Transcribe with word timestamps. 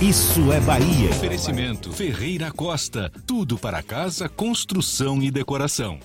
Isso 0.00 0.52
é 0.52 0.60
Bahia. 0.60 1.10
Oferecimento 1.10 1.92
Ferreira 1.92 2.52
Costa. 2.52 3.10
Tudo 3.26 3.58
para 3.58 3.82
casa, 3.82 4.28
construção 4.28 5.20
e 5.20 5.28
decoração. 5.28 5.98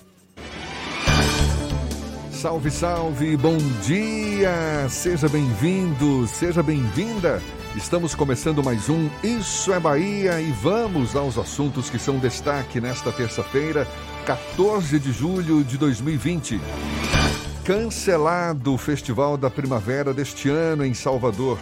Salve, 2.32 2.72
salve, 2.72 3.36
bom 3.36 3.56
dia! 3.86 4.88
Seja 4.90 5.28
bem-vindo, 5.28 6.26
seja 6.26 6.60
bem-vinda. 6.60 7.40
Estamos 7.76 8.16
começando 8.16 8.64
mais 8.64 8.88
um 8.88 9.08
Isso 9.22 9.72
é 9.72 9.78
Bahia 9.78 10.40
e 10.40 10.50
vamos 10.50 11.14
aos 11.14 11.38
assuntos 11.38 11.88
que 11.88 11.98
são 11.98 12.18
destaque 12.18 12.80
nesta 12.80 13.12
terça-feira, 13.12 13.86
14 14.26 14.98
de 14.98 15.12
julho 15.12 15.62
de 15.62 15.78
2020. 15.78 16.60
Cancelado 17.64 18.74
o 18.74 18.76
Festival 18.76 19.36
da 19.36 19.48
Primavera 19.48 20.12
deste 20.12 20.48
ano 20.48 20.84
em 20.84 20.92
Salvador. 20.92 21.60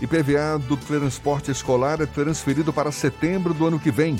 IPVA 0.00 0.58
do 0.58 0.76
transporte 0.76 1.50
escolar 1.50 2.00
é 2.00 2.06
transferido 2.06 2.72
para 2.72 2.90
setembro 2.90 3.54
do 3.54 3.66
ano 3.66 3.78
que 3.78 3.90
vem. 3.90 4.16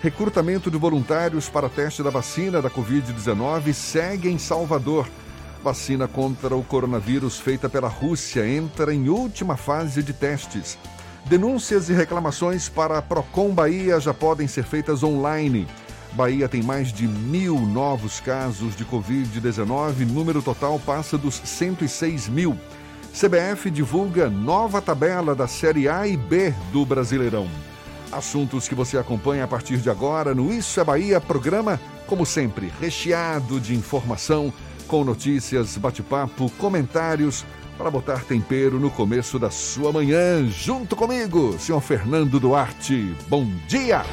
Recrutamento 0.00 0.70
de 0.70 0.78
voluntários 0.78 1.48
para 1.48 1.68
teste 1.68 2.02
da 2.02 2.10
vacina 2.10 2.62
da 2.62 2.70
Covid-19 2.70 3.72
segue 3.72 4.28
em 4.28 4.38
Salvador. 4.38 5.08
Vacina 5.64 6.06
contra 6.06 6.54
o 6.54 6.62
coronavírus 6.62 7.40
feita 7.40 7.68
pela 7.68 7.88
Rússia 7.88 8.46
entra 8.46 8.94
em 8.94 9.08
última 9.08 9.56
fase 9.56 10.02
de 10.02 10.12
testes. 10.12 10.78
Denúncias 11.24 11.90
e 11.90 11.92
reclamações 11.92 12.68
para 12.68 12.98
a 12.98 13.02
Procon 13.02 13.50
Bahia 13.50 13.98
já 13.98 14.14
podem 14.14 14.46
ser 14.46 14.62
feitas 14.62 15.02
online. 15.02 15.66
Bahia 16.12 16.48
tem 16.48 16.62
mais 16.62 16.92
de 16.92 17.08
mil 17.08 17.58
novos 17.58 18.20
casos 18.20 18.76
de 18.76 18.84
Covid-19, 18.84 20.06
número 20.06 20.40
total 20.40 20.78
passa 20.78 21.18
dos 21.18 21.34
106 21.34 22.28
mil. 22.28 22.56
CBF 23.18 23.70
divulga 23.70 24.28
nova 24.28 24.82
tabela 24.82 25.34
da 25.34 25.48
Série 25.48 25.88
A 25.88 26.06
e 26.06 26.18
B 26.18 26.52
do 26.70 26.84
Brasileirão. 26.84 27.48
Assuntos 28.12 28.68
que 28.68 28.74
você 28.74 28.98
acompanha 28.98 29.44
a 29.44 29.48
partir 29.48 29.78
de 29.78 29.88
agora 29.88 30.34
no 30.34 30.52
Isso 30.52 30.78
é 30.78 30.84
Bahia, 30.84 31.18
programa, 31.18 31.80
como 32.06 32.26
sempre, 32.26 32.70
recheado 32.78 33.58
de 33.58 33.74
informação, 33.74 34.52
com 34.86 35.02
notícias, 35.02 35.78
bate-papo, 35.78 36.50
comentários, 36.58 37.42
para 37.78 37.90
botar 37.90 38.22
tempero 38.22 38.78
no 38.78 38.90
começo 38.90 39.38
da 39.38 39.50
sua 39.50 39.90
manhã. 39.90 40.46
Junto 40.50 40.94
comigo, 40.94 41.58
senhor 41.58 41.80
Fernando 41.80 42.38
Duarte. 42.38 43.16
Bom 43.28 43.46
dia! 43.66 44.04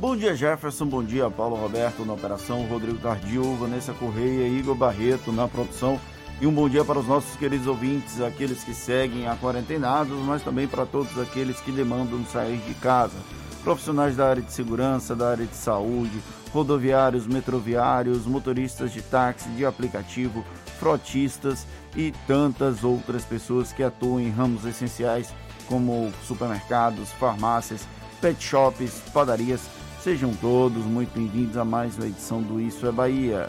Bom 0.00 0.16
dia, 0.16 0.34
Jefferson. 0.34 0.86
Bom 0.86 1.04
dia, 1.04 1.30
Paulo 1.30 1.54
Roberto 1.54 2.04
na 2.04 2.14
operação, 2.14 2.66
Rodrigo 2.66 2.98
Tardio, 2.98 3.54
Vanessa 3.54 3.92
Correia, 3.92 4.48
Igor 4.48 4.74
Barreto 4.74 5.30
na 5.30 5.46
produção. 5.46 6.00
E 6.38 6.46
um 6.46 6.52
bom 6.52 6.68
dia 6.68 6.84
para 6.84 6.98
os 6.98 7.06
nossos 7.06 7.34
queridos 7.36 7.66
ouvintes, 7.66 8.20
aqueles 8.20 8.62
que 8.62 8.74
seguem 8.74 9.26
a 9.26 9.34
quarentenados, 9.34 10.18
mas 10.18 10.42
também 10.42 10.68
para 10.68 10.84
todos 10.84 11.18
aqueles 11.18 11.58
que 11.60 11.72
demandam 11.72 12.22
sair 12.26 12.58
de 12.58 12.74
casa. 12.74 13.16
Profissionais 13.64 14.16
da 14.16 14.28
área 14.28 14.42
de 14.42 14.52
segurança, 14.52 15.16
da 15.16 15.30
área 15.30 15.46
de 15.46 15.56
saúde, 15.56 16.20
rodoviários, 16.52 17.26
metroviários, 17.26 18.26
motoristas 18.26 18.92
de 18.92 19.00
táxi, 19.00 19.48
de 19.50 19.64
aplicativo, 19.64 20.44
frotistas 20.78 21.66
e 21.96 22.12
tantas 22.26 22.84
outras 22.84 23.24
pessoas 23.24 23.72
que 23.72 23.82
atuam 23.82 24.20
em 24.20 24.30
ramos 24.30 24.66
essenciais 24.66 25.32
como 25.66 26.12
supermercados, 26.22 27.10
farmácias, 27.12 27.88
pet 28.20 28.44
shops, 28.44 29.00
padarias. 29.12 29.62
Sejam 30.02 30.34
todos 30.34 30.84
muito 30.84 31.14
bem-vindos 31.14 31.56
a 31.56 31.64
mais 31.64 31.96
uma 31.96 32.06
edição 32.06 32.42
do 32.42 32.60
Isso 32.60 32.86
é 32.86 32.92
Bahia. 32.92 33.48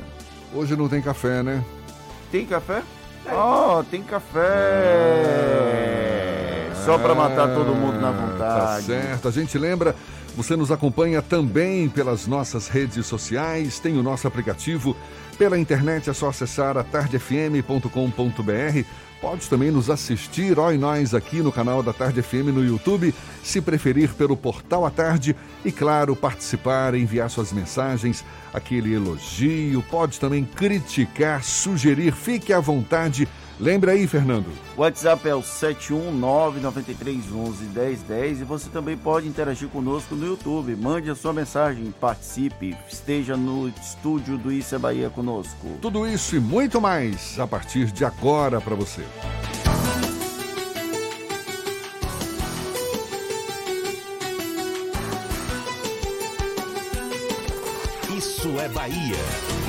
Hoje 0.53 0.77
não 0.77 0.87
tem 0.87 1.01
café, 1.01 1.43
né? 1.43 1.61
Tem 2.31 2.45
café? 2.45 2.81
Oh, 3.31 3.83
tem 3.83 4.01
café! 5.67 6.71
Só 6.85 6.97
para 6.97 7.13
matar 7.13 7.53
todo 7.53 7.75
mundo 7.75 7.99
na 7.99 8.11
Tá 8.13 8.17
vontade. 8.17 8.85
certo. 8.85 9.27
A 9.27 9.31
gente 9.31 9.57
lembra, 9.57 9.93
você 10.35 10.55
nos 10.55 10.71
acompanha 10.71 11.21
também 11.21 11.89
pelas 11.89 12.25
nossas 12.27 12.67
redes 12.69 13.05
sociais, 13.05 13.79
tem 13.79 13.97
o 13.97 14.03
nosso 14.03 14.27
aplicativo. 14.27 14.95
Pela 15.37 15.57
internet 15.59 16.09
é 16.09 16.13
só 16.13 16.29
acessar 16.29 16.77
a 16.77 16.83
tardefm.com.br. 16.83 17.89
Pode 19.19 19.49
também 19.49 19.71
nos 19.71 19.89
assistir, 19.89 20.59
ó, 20.59 20.71
e 20.71 20.77
nós 20.77 21.15
aqui 21.15 21.41
no 21.41 21.51
canal 21.51 21.81
da 21.81 21.91
Tarde 21.91 22.21
FM 22.21 22.53
no 22.53 22.63
YouTube, 22.63 23.13
se 23.43 23.59
preferir 23.59 24.13
pelo 24.13 24.37
Portal 24.37 24.85
à 24.85 24.91
Tarde. 24.91 25.35
E 25.65 25.71
claro, 25.71 26.15
participar, 26.15 26.93
enviar 26.93 27.27
suas 27.29 27.51
mensagens, 27.51 28.23
aquele 28.53 28.93
elogio, 28.93 29.81
pode 29.83 30.19
também 30.19 30.43
criticar, 30.43 31.43
sugerir, 31.43 32.13
fique 32.13 32.53
à 32.53 32.59
vontade. 32.59 33.27
Lembre 33.59 33.89
aí, 33.89 34.05
Fernando. 34.05 34.45
O 34.75 34.81
WhatsApp 34.81 35.27
é 35.27 35.33
o 35.33 35.41
71993111010 35.41 38.41
e 38.41 38.43
você 38.43 38.69
também 38.69 38.95
pode 38.95 39.27
interagir 39.27 39.67
conosco 39.69 40.13
no 40.15 40.27
YouTube. 40.27 40.75
Mande 40.75 41.09
a 41.09 41.15
sua 41.15 41.33
mensagem, 41.33 41.91
participe, 41.99 42.77
esteja 42.87 43.35
no 43.35 43.69
estúdio 43.69 44.37
do 44.37 44.51
Isso 44.51 44.75
é 44.75 44.77
Bahia 44.77 45.09
conosco. 45.09 45.79
Tudo 45.81 46.07
isso 46.07 46.35
e 46.35 46.39
muito 46.39 46.79
mais 46.79 47.39
a 47.39 47.47
partir 47.47 47.91
de 47.91 48.05
agora 48.05 48.61
para 48.61 48.75
você. 48.75 49.01
É 58.67 58.69
Bahia. 58.69 59.15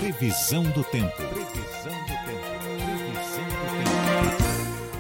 Previsão 0.01 0.65
do 0.65 0.83
tempo. 0.83 1.15
Previsão 1.15 1.93
do 2.03 2.15
tempo. 2.27 2.49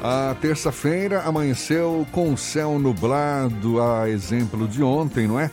A 0.00 0.36
terça-feira 0.40 1.22
amanheceu 1.22 2.06
com 2.12 2.36
céu 2.36 2.78
nublado, 2.78 3.82
a 3.82 4.08
exemplo 4.08 4.68
de 4.68 4.84
ontem, 4.84 5.26
não 5.26 5.40
é? 5.40 5.50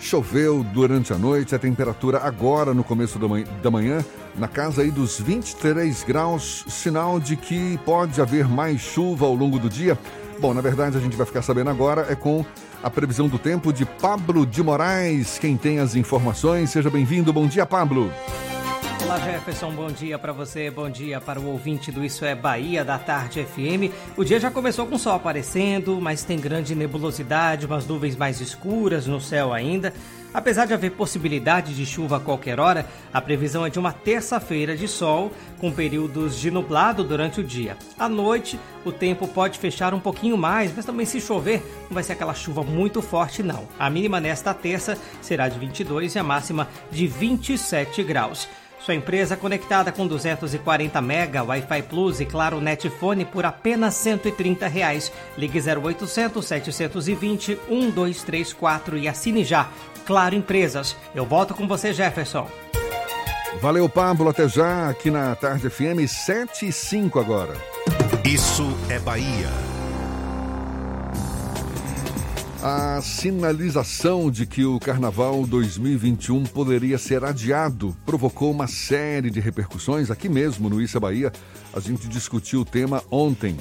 Choveu 0.00 0.64
durante 0.64 1.12
a 1.12 1.18
noite, 1.18 1.54
a 1.54 1.60
temperatura 1.60 2.18
agora 2.18 2.74
no 2.74 2.82
começo 2.82 3.20
da 3.20 3.28
manhã, 3.28 3.46
da 3.62 3.70
manhã 3.70 4.04
na 4.36 4.48
casa 4.48 4.82
aí 4.82 4.90
dos 4.90 5.20
23 5.20 6.02
graus, 6.02 6.64
sinal 6.68 7.20
de 7.20 7.36
que 7.36 7.78
pode 7.84 8.20
haver 8.20 8.48
mais 8.48 8.80
chuva 8.80 9.26
ao 9.26 9.34
longo 9.34 9.60
do 9.60 9.68
dia. 9.68 9.96
Bom, 10.38 10.52
na 10.52 10.60
verdade 10.60 10.96
a 10.96 11.00
gente 11.00 11.16
vai 11.16 11.26
ficar 11.26 11.42
sabendo 11.42 11.70
agora 11.70 12.06
é 12.10 12.14
com 12.14 12.44
a 12.82 12.90
previsão 12.90 13.26
do 13.26 13.38
tempo 13.38 13.72
de 13.72 13.84
Pablo 13.86 14.44
de 14.44 14.62
Moraes. 14.62 15.38
Quem 15.38 15.56
tem 15.56 15.78
as 15.78 15.94
informações, 15.94 16.70
seja 16.70 16.90
bem-vindo. 16.90 17.32
Bom 17.32 17.46
dia, 17.46 17.64
Pablo. 17.64 18.12
Olá 19.02 19.20
Jefferson, 19.20 19.70
bom 19.70 19.86
dia 19.86 20.18
para 20.18 20.32
você, 20.32 20.68
bom 20.68 20.90
dia 20.90 21.20
para 21.20 21.38
o 21.38 21.46
ouvinte 21.46 21.92
do 21.92 22.04
Isso 22.04 22.24
é 22.24 22.34
Bahia 22.34 22.84
da 22.84 22.98
Tarde 22.98 23.44
FM. 23.44 23.92
O 24.16 24.24
dia 24.24 24.40
já 24.40 24.50
começou 24.50 24.84
com 24.86 24.98
sol 24.98 25.14
aparecendo, 25.14 26.00
mas 26.00 26.24
tem 26.24 26.40
grande 26.40 26.74
nebulosidade, 26.74 27.66
umas 27.66 27.86
nuvens 27.86 28.16
mais 28.16 28.40
escuras 28.40 29.06
no 29.06 29.20
céu 29.20 29.52
ainda. 29.52 29.92
Apesar 30.36 30.66
de 30.66 30.74
haver 30.74 30.90
possibilidade 30.90 31.74
de 31.74 31.86
chuva 31.86 32.18
a 32.18 32.20
qualquer 32.20 32.60
hora, 32.60 32.84
a 33.10 33.22
previsão 33.22 33.64
é 33.64 33.70
de 33.70 33.78
uma 33.78 33.90
terça-feira 33.90 34.76
de 34.76 34.86
sol, 34.86 35.32
com 35.58 35.72
períodos 35.72 36.38
de 36.38 36.50
nublado 36.50 37.02
durante 37.02 37.40
o 37.40 37.42
dia. 37.42 37.74
À 37.98 38.06
noite, 38.06 38.60
o 38.84 38.92
tempo 38.92 39.26
pode 39.26 39.58
fechar 39.58 39.94
um 39.94 39.98
pouquinho 39.98 40.36
mais, 40.36 40.70
mas 40.76 40.84
também 40.84 41.06
se 41.06 41.22
chover, 41.22 41.62
não 41.88 41.94
vai 41.94 42.02
ser 42.02 42.12
aquela 42.12 42.34
chuva 42.34 42.62
muito 42.62 43.00
forte 43.00 43.42
não. 43.42 43.66
A 43.78 43.88
mínima 43.88 44.20
nesta 44.20 44.52
terça 44.52 44.98
será 45.22 45.48
de 45.48 45.58
22 45.58 46.14
e 46.14 46.18
a 46.18 46.22
máxima 46.22 46.68
de 46.90 47.06
27 47.06 48.02
graus. 48.02 48.46
Sua 48.78 48.94
empresa 48.94 49.38
conectada 49.38 49.90
com 49.90 50.06
240 50.06 51.00
mega, 51.00 51.42
Wi-Fi 51.42 51.82
Plus 51.84 52.20
e 52.20 52.26
claro 52.26 52.60
Netfone 52.60 53.24
por 53.24 53.46
apenas 53.46 53.94
130 53.94 54.68
reais. 54.68 55.10
Ligue 55.38 55.58
0800 55.58 56.44
720 56.44 57.58
1234 57.70 58.98
e 58.98 59.08
assine 59.08 59.42
já. 59.42 59.70
Claro 60.06 60.36
Empresas. 60.36 60.96
Eu 61.14 61.26
volto 61.26 61.52
com 61.52 61.66
você, 61.66 61.92
Jefferson. 61.92 62.48
Valeu, 63.60 63.88
Pablo. 63.88 64.28
Até 64.28 64.48
já 64.48 64.88
aqui 64.88 65.10
na 65.10 65.34
Tarde 65.34 65.68
FM 65.68 66.06
7 66.08 66.68
e 66.68 66.72
5 66.72 67.18
agora. 67.18 67.54
Isso 68.24 68.64
é 68.88 68.98
Bahia. 69.00 69.48
A 72.62 73.00
sinalização 73.00 74.30
de 74.30 74.46
que 74.46 74.64
o 74.64 74.78
Carnaval 74.80 75.46
2021 75.46 76.44
poderia 76.44 76.98
ser 76.98 77.24
adiado 77.24 77.96
provocou 78.04 78.50
uma 78.50 78.66
série 78.66 79.30
de 79.30 79.40
repercussões 79.40 80.10
aqui 80.10 80.28
mesmo 80.28 80.68
no 80.68 80.80
Issa 80.80 80.98
Bahia. 80.98 81.32
A 81.74 81.80
gente 81.80 82.08
discutiu 82.08 82.60
o 82.60 82.64
tema 82.64 83.02
ontem. 83.10 83.56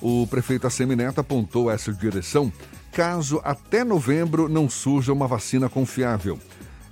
O 0.00 0.26
prefeito 0.26 0.66
Assemineto 0.66 1.20
apontou 1.20 1.70
essa 1.70 1.92
direção 1.92 2.52
caso 2.94 3.40
até 3.42 3.82
novembro 3.82 4.48
não 4.48 4.70
surja 4.70 5.12
uma 5.12 5.26
vacina 5.26 5.68
confiável. 5.68 6.38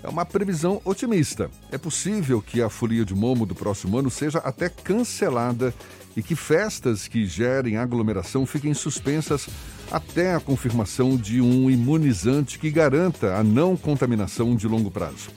É 0.03 0.09
uma 0.09 0.27
previsão 0.27 0.83
otimista. 0.85 1.49
É 1.71 1.79
possível 1.79 2.43
que 2.43 2.61
a 2.61 2.69
folia 2.69 3.05
de 3.05 3.15
Momo 3.15 3.47
do 3.47 3.55
próximo 3.55 3.97
ano 3.97 4.11
seja 4.11 4.39
até 4.39 4.69
cancelada 4.69 5.73
e 6.17 6.23
que 6.23 6.35
festas 6.35 7.07
que 7.07 7.25
gerem 7.25 7.77
aglomeração 7.77 8.45
fiquem 8.45 8.75
suspensas 8.75 9.49
até 9.93 10.35
a 10.35 10.41
confirmação 10.41 11.17
de 11.17 11.41
um 11.41 11.71
imunizante 11.71 12.59
que 12.59 12.69
garanta 12.69 13.37
a 13.37 13.45
não 13.45 13.77
contaminação 13.77 14.57
de 14.57 14.67
longo 14.67 14.91
prazo. 14.91 15.31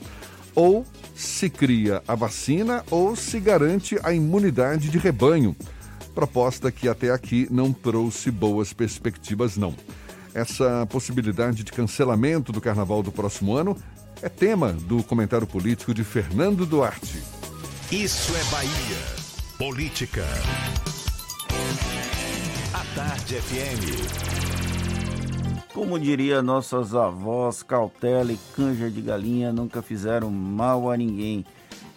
Ou 0.56 0.84
se 1.14 1.48
cria 1.48 2.02
a 2.08 2.16
vacina 2.16 2.84
ou 2.90 3.16
se 3.16 3.40
garante 3.40 4.00
a 4.02 4.12
imunidade 4.12 4.90
de 4.90 4.98
rebanho. 4.98 5.56
Proposta 6.16 6.72
que 6.72 6.90
até 6.90 7.12
aqui 7.12 7.48
não 7.52 7.72
trouxe 7.72 8.32
boas 8.32 8.74
perspectivas, 8.74 9.58
não. 9.58 9.76
Essa 10.36 10.86
possibilidade 10.88 11.64
de 11.64 11.72
cancelamento 11.72 12.52
do 12.52 12.60
carnaval 12.60 13.02
do 13.02 13.10
próximo 13.10 13.56
ano 13.56 13.78
é 14.22 14.28
tema 14.28 14.74
do 14.74 15.02
comentário 15.02 15.48
político 15.48 15.94
de 15.94 16.04
Fernando 16.04 16.66
Duarte. 16.66 17.24
Isso 17.90 18.36
é 18.36 18.44
Bahia. 18.52 18.70
Política. 19.58 20.26
A 22.74 22.84
Tarde 22.94 23.36
FM. 23.36 23.86
Como 25.74 25.98
diria 25.98 26.42
nossas 26.42 26.94
avós, 26.94 27.64
cautela 27.64 28.34
e 28.34 28.40
canja 28.54 28.92
de 28.92 29.02
galinha 29.02 29.54
nunca 29.54 29.82
fizeram 29.82 30.30
mal 30.30 30.92
a 30.92 30.98
ninguém. 30.98 31.46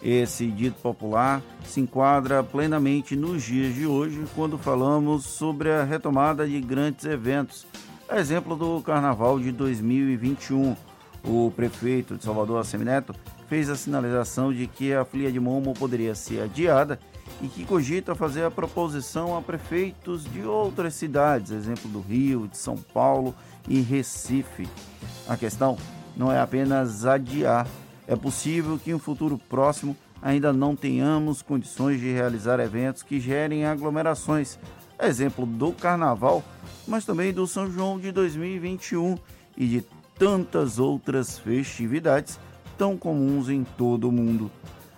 Esse 0.01 0.47
dito 0.47 0.79
popular 0.81 1.41
se 1.65 1.81
enquadra 1.81 2.41
plenamente 2.41 3.17
nos 3.17 3.43
dias 3.43 3.75
de 3.75 3.85
hoje, 3.85 4.23
quando 4.33 4.57
falamos 4.57 5.25
sobre 5.25 5.69
a 5.71 5.83
retomada 5.83 6.47
de 6.47 6.61
grandes 6.61 7.03
eventos. 7.03 7.67
Exemplo 8.11 8.55
do 8.55 8.81
Carnaval 8.81 9.39
de 9.39 9.51
2021. 9.51 10.75
O 11.23 11.51
prefeito 11.55 12.17
de 12.17 12.23
Salvador, 12.23 12.59
Assemineto, 12.59 13.13
fez 13.47 13.69
a 13.69 13.75
sinalização 13.75 14.51
de 14.51 14.65
que 14.65 14.91
a 14.93 15.05
folia 15.05 15.31
de 15.31 15.39
Momo 15.39 15.75
poderia 15.75 16.15
ser 16.15 16.41
adiada 16.41 16.99
e 17.39 17.47
que 17.47 17.63
cogita 17.63 18.15
fazer 18.15 18.43
a 18.43 18.49
proposição 18.49 19.37
a 19.37 19.41
prefeitos 19.43 20.23
de 20.23 20.41
outras 20.41 20.95
cidades, 20.95 21.51
exemplo 21.51 21.87
do 21.87 22.01
Rio, 22.01 22.47
de 22.47 22.57
São 22.57 22.77
Paulo 22.77 23.35
e 23.67 23.79
Recife. 23.79 24.67
A 25.27 25.37
questão 25.37 25.77
não 26.17 26.31
é 26.31 26.39
apenas 26.39 27.05
adiar, 27.05 27.67
é 28.07 28.15
possível 28.15 28.79
que 28.83 28.89
em 28.89 28.95
um 28.95 28.99
futuro 28.99 29.37
próximo 29.37 29.95
ainda 30.19 30.51
não 30.51 30.75
tenhamos 30.75 31.43
condições 31.43 31.99
de 31.99 32.11
realizar 32.11 32.59
eventos 32.59 33.03
que 33.03 33.19
gerem 33.19 33.65
aglomerações, 33.65 34.57
exemplo 34.99 35.45
do 35.45 35.71
Carnaval, 35.73 36.43
mas 36.89 37.05
também 37.05 37.31
do 37.31 37.45
São 37.45 37.71
João 37.71 37.99
de 37.99 38.11
2021 38.11 39.17
e 39.55 39.67
de 39.67 39.85
tantas 40.17 40.79
outras 40.79 41.37
festividades 41.37 42.39
tão 42.77 42.97
comuns 42.97 43.47
em 43.47 43.63
todo 43.63 44.09
o 44.09 44.11
mundo. 44.11 44.51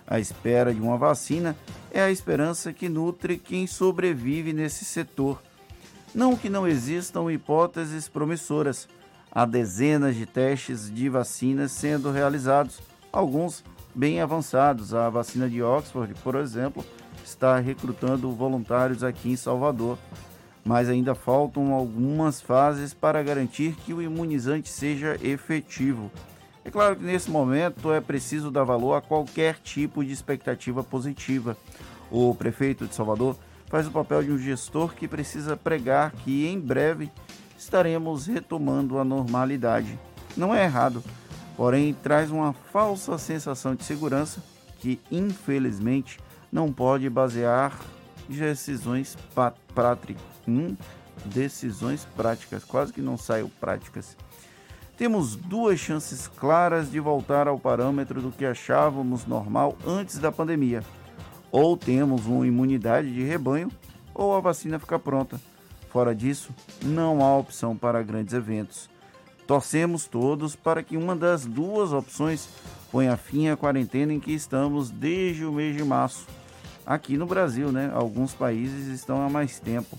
A 0.06 0.18
espera 0.18 0.74
de 0.74 0.80
uma 0.80 0.96
vacina 0.96 1.54
é 1.90 2.00
a 2.00 2.10
esperança 2.10 2.72
que 2.72 2.88
nutre 2.88 3.38
quem 3.38 3.66
sobrevive 3.66 4.52
nesse 4.52 4.84
setor. 4.84 5.40
Não 6.14 6.36
que 6.36 6.48
não 6.48 6.66
existam 6.66 7.30
hipóteses 7.30 8.08
promissoras. 8.08 8.88
Há 9.30 9.44
dezenas 9.44 10.16
de 10.16 10.26
testes 10.26 10.92
de 10.92 11.08
vacinas 11.08 11.72
sendo 11.72 12.10
realizados, 12.10 12.80
alguns 13.12 13.64
bem 13.94 14.20
avançados. 14.20 14.94
A 14.94 15.08
vacina 15.08 15.48
de 15.48 15.62
Oxford, 15.62 16.14
por 16.22 16.34
exemplo, 16.36 16.84
está 17.24 17.58
recrutando 17.58 18.30
voluntários 18.32 19.04
aqui 19.04 19.30
em 19.30 19.36
Salvador. 19.36 19.98
Mas 20.64 20.88
ainda 20.88 21.14
faltam 21.14 21.72
algumas 21.72 22.40
fases 22.40 22.94
para 22.94 23.22
garantir 23.22 23.74
que 23.84 23.92
o 23.92 24.00
imunizante 24.00 24.68
seja 24.68 25.18
efetivo. 25.22 26.10
É 26.64 26.70
claro 26.70 26.94
que 26.94 27.04
nesse 27.04 27.30
momento 27.30 27.92
é 27.92 28.00
preciso 28.00 28.50
dar 28.50 28.62
valor 28.62 28.94
a 28.94 29.00
qualquer 29.00 29.58
tipo 29.58 30.04
de 30.04 30.12
expectativa 30.12 30.84
positiva. 30.84 31.56
O 32.10 32.34
prefeito 32.34 32.86
de 32.86 32.94
Salvador 32.94 33.36
faz 33.66 33.86
o 33.86 33.90
papel 33.90 34.22
de 34.22 34.30
um 34.30 34.38
gestor 34.38 34.94
que 34.94 35.08
precisa 35.08 35.56
pregar 35.56 36.12
que 36.12 36.46
em 36.46 36.60
breve 36.60 37.10
estaremos 37.58 38.26
retomando 38.26 38.98
a 38.98 39.04
normalidade. 39.04 39.98
Não 40.36 40.54
é 40.54 40.64
errado, 40.64 41.02
porém 41.56 41.94
traz 41.94 42.30
uma 42.30 42.52
falsa 42.52 43.18
sensação 43.18 43.74
de 43.74 43.84
segurança 43.84 44.42
que, 44.78 45.00
infelizmente, 45.10 46.18
não 46.50 46.72
pode 46.72 47.08
basear 47.08 47.78
decisões 48.28 49.16
práticas. 49.74 50.31
Decisões 51.24 52.06
práticas, 52.16 52.64
quase 52.64 52.92
que 52.92 53.00
não 53.00 53.16
saiu 53.16 53.50
práticas 53.60 54.16
temos 55.02 55.34
duas 55.34 55.80
chances 55.80 56.28
claras 56.28 56.88
de 56.88 57.00
voltar 57.00 57.48
ao 57.48 57.58
parâmetro 57.58 58.22
do 58.22 58.30
que 58.30 58.44
achávamos 58.44 59.26
normal 59.26 59.76
antes 59.84 60.18
da 60.18 60.30
pandemia. 60.30 60.84
Ou 61.50 61.76
temos 61.76 62.26
uma 62.26 62.46
imunidade 62.46 63.12
de 63.12 63.24
rebanho, 63.24 63.68
ou 64.14 64.32
a 64.32 64.38
vacina 64.38 64.78
fica 64.78 65.00
pronta. 65.00 65.40
Fora 65.90 66.14
disso, 66.14 66.54
não 66.84 67.20
há 67.20 67.36
opção 67.36 67.76
para 67.76 68.00
grandes 68.00 68.32
eventos. 68.32 68.88
Torcemos 69.44 70.06
todos 70.06 70.54
para 70.54 70.84
que 70.84 70.96
uma 70.96 71.16
das 71.16 71.44
duas 71.44 71.92
opções 71.92 72.48
ponha 72.92 73.16
fim 73.16 73.48
à 73.48 73.56
quarentena 73.56 74.12
em 74.12 74.20
que 74.20 74.30
estamos 74.30 74.88
desde 74.88 75.44
o 75.44 75.50
mês 75.50 75.76
de 75.76 75.82
março. 75.82 76.28
Aqui 76.86 77.16
no 77.16 77.26
Brasil, 77.26 77.72
né? 77.72 77.90
Alguns 77.92 78.34
países 78.34 78.86
estão 78.86 79.20
há 79.20 79.28
mais 79.28 79.58
tempo. 79.58 79.98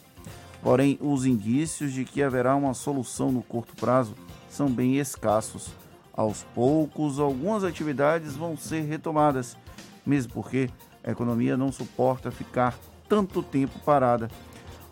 Porém, 0.63 0.97
os 1.01 1.25
indícios 1.25 1.91
de 1.91 2.05
que 2.05 2.23
haverá 2.23 2.55
uma 2.55 2.73
solução 2.73 3.33
no 3.33 3.43
curto 3.43 3.75
prazo 3.75 4.15
são 4.49 4.69
bem 4.69 4.95
escassos. 4.95 5.71
Aos 6.13 6.43
poucos, 6.55 7.19
algumas 7.19 7.65
atividades 7.65 8.37
vão 8.37 8.55
ser 8.55 8.81
retomadas, 8.81 9.57
mesmo 10.05 10.31
porque 10.31 10.69
a 11.03 11.11
economia 11.11 11.57
não 11.57 11.69
suporta 11.69 12.31
ficar 12.31 12.77
tanto 13.09 13.43
tempo 13.43 13.77
parada. 13.79 14.29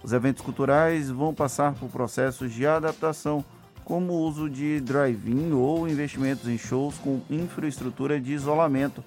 Os 0.03 0.11
eventos 0.11 0.43
culturais 0.43 1.09
vão 1.09 1.33
passar 1.33 1.73
por 1.75 1.87
processos 1.87 2.51
de 2.51 2.67
adaptação, 2.67 3.45
como 3.85 4.11
o 4.11 4.27
uso 4.27 4.49
de 4.49 4.81
drive-in 4.81 5.53
ou 5.53 5.87
investimentos 5.87 6.49
em 6.49 6.57
shows 6.57 6.97
com 6.97 7.21
infraestrutura 7.29 8.19
de 8.19 8.33
isolamento. 8.33 9.01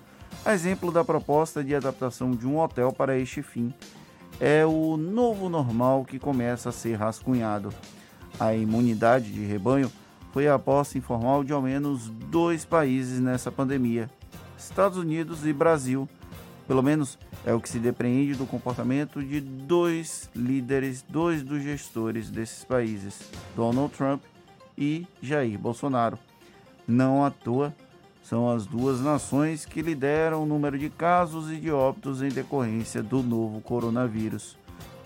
A 0.44 0.54
exemplo 0.54 0.90
da 0.90 1.04
proposta 1.04 1.62
de 1.62 1.74
adaptação 1.74 2.30
de 2.30 2.46
um 2.46 2.58
hotel 2.58 2.90
para 2.90 3.18
este 3.18 3.42
fim. 3.42 3.72
É 4.40 4.66
o 4.66 4.96
novo 4.96 5.48
normal 5.48 6.04
que 6.04 6.18
começa 6.18 6.68
a 6.68 6.72
ser 6.72 6.94
rascunhado. 6.94 7.72
A 8.38 8.54
imunidade 8.54 9.32
de 9.32 9.44
rebanho 9.44 9.90
foi 10.32 10.48
a 10.48 10.54
aposta 10.54 10.98
informal 10.98 11.44
de 11.44 11.52
ao 11.52 11.62
menos 11.62 12.08
dois 12.08 12.64
países 12.64 13.20
nessa 13.20 13.52
pandemia: 13.52 14.10
Estados 14.58 14.98
Unidos 14.98 15.46
e 15.46 15.52
Brasil. 15.52 16.08
Pelo 16.66 16.82
menos 16.82 17.18
é 17.44 17.52
o 17.52 17.60
que 17.60 17.68
se 17.68 17.78
depreende 17.78 18.34
do 18.34 18.46
comportamento 18.46 19.22
de 19.22 19.38
dois 19.40 20.30
líderes, 20.34 21.04
dois 21.06 21.42
dos 21.42 21.62
gestores 21.62 22.30
desses 22.30 22.64
países, 22.64 23.30
Donald 23.54 23.92
Trump 23.94 24.22
e 24.76 25.06
Jair 25.22 25.58
Bolsonaro. 25.58 26.18
Não 26.88 27.24
à 27.24 27.30
toa, 27.30 27.74
são 28.24 28.50
as 28.50 28.64
duas 28.64 29.02
nações 29.02 29.66
que 29.66 29.82
lideram 29.82 30.42
o 30.42 30.46
número 30.46 30.78
de 30.78 30.88
casos 30.88 31.52
e 31.52 31.56
de 31.56 31.70
óbitos 31.70 32.22
em 32.22 32.30
decorrência 32.30 33.02
do 33.02 33.22
novo 33.22 33.60
coronavírus. 33.60 34.56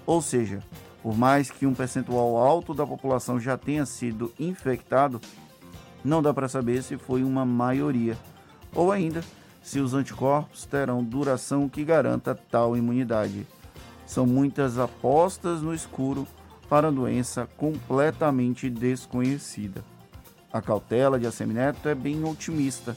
Ou 0.07 0.23
seja, 0.23 0.63
por 1.03 1.19
mais 1.19 1.51
que 1.51 1.67
um 1.67 1.75
percentual 1.75 2.37
alto 2.37 2.73
da 2.73 2.87
população 2.87 3.41
já 3.41 3.59
tenha 3.59 3.85
sido 3.85 4.33
infectado, 4.39 5.21
não 6.05 6.23
dá 6.23 6.33
para 6.33 6.49
saber 6.49 6.81
se 6.85 6.97
foi 6.97 7.25
uma 7.25 7.45
maioria 7.45 8.17
ou 8.73 8.93
ainda 8.93 9.21
se 9.61 9.81
os 9.81 9.95
anticorpos 9.95 10.65
terão 10.65 11.03
duração 11.03 11.69
que 11.69 11.85
garanta 11.85 12.39
tal 12.49 12.77
imunidade. 12.77 13.45
São 14.07 14.27
muitas 14.27 14.79
apostas 14.79 15.61
no 15.61 15.75
escuro 15.75 16.25
para 16.69 16.93
doença 16.93 17.49
completamente 17.57 18.71
desconhecida. 18.71 19.83
A 20.53 20.63
cautela 20.63 21.19
de 21.19 21.27
Assemineto 21.27 21.89
é 21.89 21.95
bem 21.95 22.25
otimista. 22.25 22.97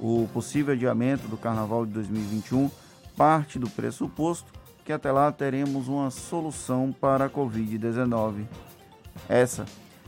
O 0.00 0.28
possível 0.32 0.74
adiamento 0.74 1.28
do 1.28 1.36
Carnaval 1.36 1.84
de 1.84 1.92
2021 1.92 2.70
parte 3.16 3.58
do 3.58 3.68
pressuposto 3.68 4.52
que 4.84 4.92
até 4.92 5.12
lá 5.12 5.30
teremos 5.30 5.86
uma 5.86 6.10
solução 6.10 6.94
para 6.98 7.26
a 7.26 7.28
Covid-19. 7.28 8.46
Essa 9.28 9.66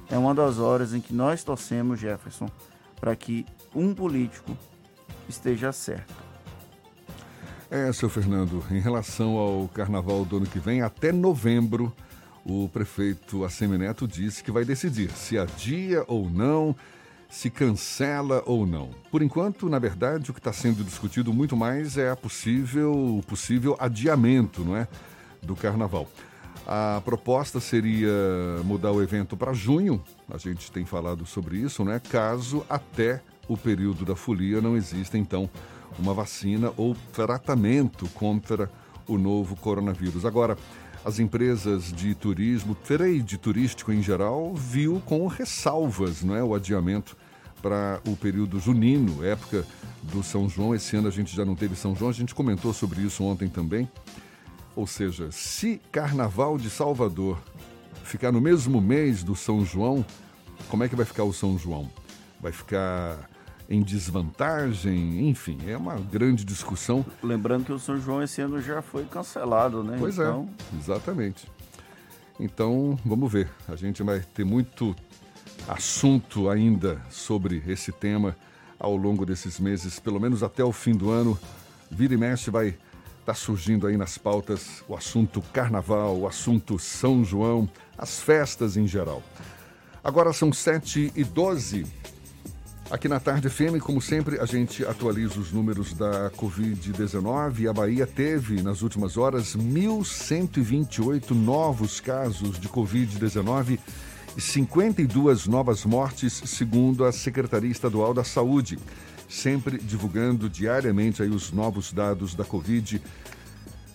é 0.08 0.16
uma 0.16 0.34
das 0.34 0.58
horas 0.58 0.94
em 0.94 1.02
que 1.02 1.12
nós 1.12 1.44
torcemos, 1.44 2.00
Jefferson, 2.00 2.48
para 2.98 3.14
que 3.14 3.44
um 3.74 3.94
político 3.94 4.56
esteja 5.28 5.70
certo. 5.70 6.14
É, 7.70 7.92
seu 7.92 8.08
Fernando, 8.08 8.64
em 8.70 8.80
relação 8.80 9.36
ao 9.36 9.68
carnaval 9.68 10.24
do 10.24 10.38
ano 10.38 10.46
que 10.46 10.58
vem, 10.58 10.80
até 10.80 11.12
novembro, 11.12 11.92
o 12.44 12.68
prefeito 12.68 13.44
Assemineto 13.44 14.08
disse 14.08 14.42
que 14.42 14.50
vai 14.50 14.64
decidir 14.64 15.10
se 15.12 15.38
adia 15.38 16.04
ou 16.06 16.28
não, 16.28 16.74
se 17.28 17.48
cancela 17.48 18.42
ou 18.44 18.66
não. 18.66 18.90
Por 19.10 19.22
enquanto, 19.22 19.68
na 19.68 19.78
verdade, 19.78 20.30
o 20.30 20.34
que 20.34 20.40
está 20.40 20.52
sendo 20.52 20.82
discutido 20.82 21.32
muito 21.32 21.56
mais 21.56 21.96
é 21.96 22.10
a 22.10 22.16
possível, 22.16 23.22
possível 23.26 23.76
adiamento, 23.78 24.64
não 24.64 24.76
é, 24.76 24.88
do 25.42 25.54
carnaval. 25.54 26.08
A 26.66 27.00
proposta 27.04 27.60
seria 27.60 28.12
mudar 28.64 28.92
o 28.92 29.02
evento 29.02 29.36
para 29.36 29.52
junho, 29.52 30.02
a 30.28 30.38
gente 30.38 30.70
tem 30.70 30.84
falado 30.84 31.24
sobre 31.24 31.56
isso, 31.56 31.84
né? 31.84 32.00
Caso 32.10 32.64
até 32.68 33.22
o 33.48 33.56
período 33.56 34.04
da 34.04 34.14
folia 34.14 34.60
não 34.60 34.76
exista, 34.76 35.16
então, 35.16 35.48
uma 35.98 36.14
vacina 36.14 36.72
ou 36.76 36.96
tratamento 37.12 38.08
contra 38.10 38.70
o 39.06 39.18
novo 39.18 39.56
coronavírus. 39.56 40.24
Agora, 40.24 40.56
as 41.04 41.18
empresas 41.18 41.92
de 41.92 42.14
turismo, 42.14 42.74
trade 42.74 43.38
turístico 43.38 43.92
em 43.92 44.02
geral, 44.02 44.54
viu 44.54 45.02
com 45.06 45.26
ressalvas 45.26 46.22
não 46.22 46.34
é, 46.34 46.42
o 46.42 46.54
adiamento 46.54 47.16
para 47.62 48.00
o 48.06 48.16
período 48.16 48.58
junino, 48.58 49.24
época 49.24 49.66
do 50.02 50.22
São 50.22 50.48
João. 50.48 50.74
Esse 50.74 50.96
ano 50.96 51.08
a 51.08 51.10
gente 51.10 51.34
já 51.34 51.44
não 51.44 51.54
teve 51.54 51.76
São 51.76 51.94
João, 51.94 52.10
a 52.10 52.14
gente 52.14 52.34
comentou 52.34 52.72
sobre 52.72 53.00
isso 53.00 53.22
ontem 53.24 53.48
também. 53.48 53.88
Ou 54.74 54.86
seja, 54.86 55.30
se 55.30 55.80
Carnaval 55.90 56.56
de 56.56 56.70
Salvador 56.70 57.38
ficar 58.04 58.32
no 58.32 58.40
mesmo 58.40 58.80
mês 58.80 59.22
do 59.22 59.36
São 59.36 59.64
João, 59.64 60.04
como 60.68 60.84
é 60.84 60.88
que 60.88 60.96
vai 60.96 61.04
ficar 61.04 61.24
o 61.24 61.32
São 61.32 61.58
João? 61.58 61.90
Vai 62.40 62.52
ficar 62.52 63.28
em 63.70 63.82
desvantagem? 63.82 65.28
Enfim, 65.28 65.58
é 65.66 65.76
uma 65.76 65.94
grande 65.94 66.44
discussão. 66.44 67.06
Lembrando 67.22 67.64
que 67.64 67.72
o 67.72 67.78
São 67.78 67.98
João 68.00 68.22
esse 68.22 68.42
ano 68.42 68.60
já 68.60 68.82
foi 68.82 69.04
cancelado, 69.04 69.82
né? 69.82 69.96
Pois 69.98 70.18
é, 70.18 70.22
então... 70.22 70.48
é, 70.74 70.76
exatamente. 70.76 71.48
Então, 72.38 72.98
vamos 73.04 73.32
ver. 73.32 73.48
A 73.68 73.76
gente 73.76 74.02
vai 74.02 74.20
ter 74.20 74.44
muito 74.44 74.94
assunto 75.68 76.50
ainda 76.50 77.00
sobre 77.08 77.62
esse 77.66 77.92
tema 77.92 78.36
ao 78.78 78.96
longo 78.96 79.24
desses 79.24 79.60
meses, 79.60 80.00
pelo 80.00 80.18
menos 80.18 80.42
até 80.42 80.64
o 80.64 80.72
fim 80.72 80.92
do 80.92 81.10
ano. 81.10 81.38
Vira 81.90 82.14
e 82.14 82.16
mexe 82.16 82.50
vai 82.50 82.76
Está 83.20 83.34
surgindo 83.34 83.86
aí 83.86 83.96
nas 83.96 84.16
pautas 84.16 84.82
o 84.88 84.96
assunto 84.96 85.40
carnaval, 85.52 86.18
o 86.18 86.26
assunto 86.26 86.78
São 86.78 87.22
João, 87.22 87.68
as 87.96 88.18
festas 88.18 88.76
em 88.76 88.88
geral. 88.88 89.22
Agora 90.02 90.32
são 90.32 90.52
7 90.52 91.12
e 91.14 91.22
12. 91.22 91.86
Aqui 92.90 93.08
na 93.08 93.20
Tarde 93.20 93.48
FM, 93.48 93.78
como 93.80 94.02
sempre, 94.02 94.40
a 94.40 94.44
gente 94.44 94.84
atualiza 94.84 95.38
os 95.38 95.52
números 95.52 95.94
da 95.94 96.30
Covid-19. 96.30 97.70
A 97.70 97.72
Bahia 97.72 98.06
teve, 98.06 98.60
nas 98.62 98.82
últimas 98.82 99.16
horas, 99.16 99.56
1.128 99.56 101.30
novos 101.30 102.00
casos 102.00 102.58
de 102.58 102.68
Covid-19 102.68 103.78
e 104.36 104.40
52 104.40 105.46
novas 105.46 105.84
mortes, 105.84 106.42
segundo 106.46 107.04
a 107.04 107.12
Secretaria 107.12 107.70
Estadual 107.70 108.12
da 108.12 108.24
Saúde 108.24 108.76
sempre 109.30 109.78
divulgando 109.78 110.50
diariamente 110.50 111.22
aí 111.22 111.30
os 111.30 111.52
novos 111.52 111.92
dados 111.92 112.34
da 112.34 112.44
Covid 112.44 113.00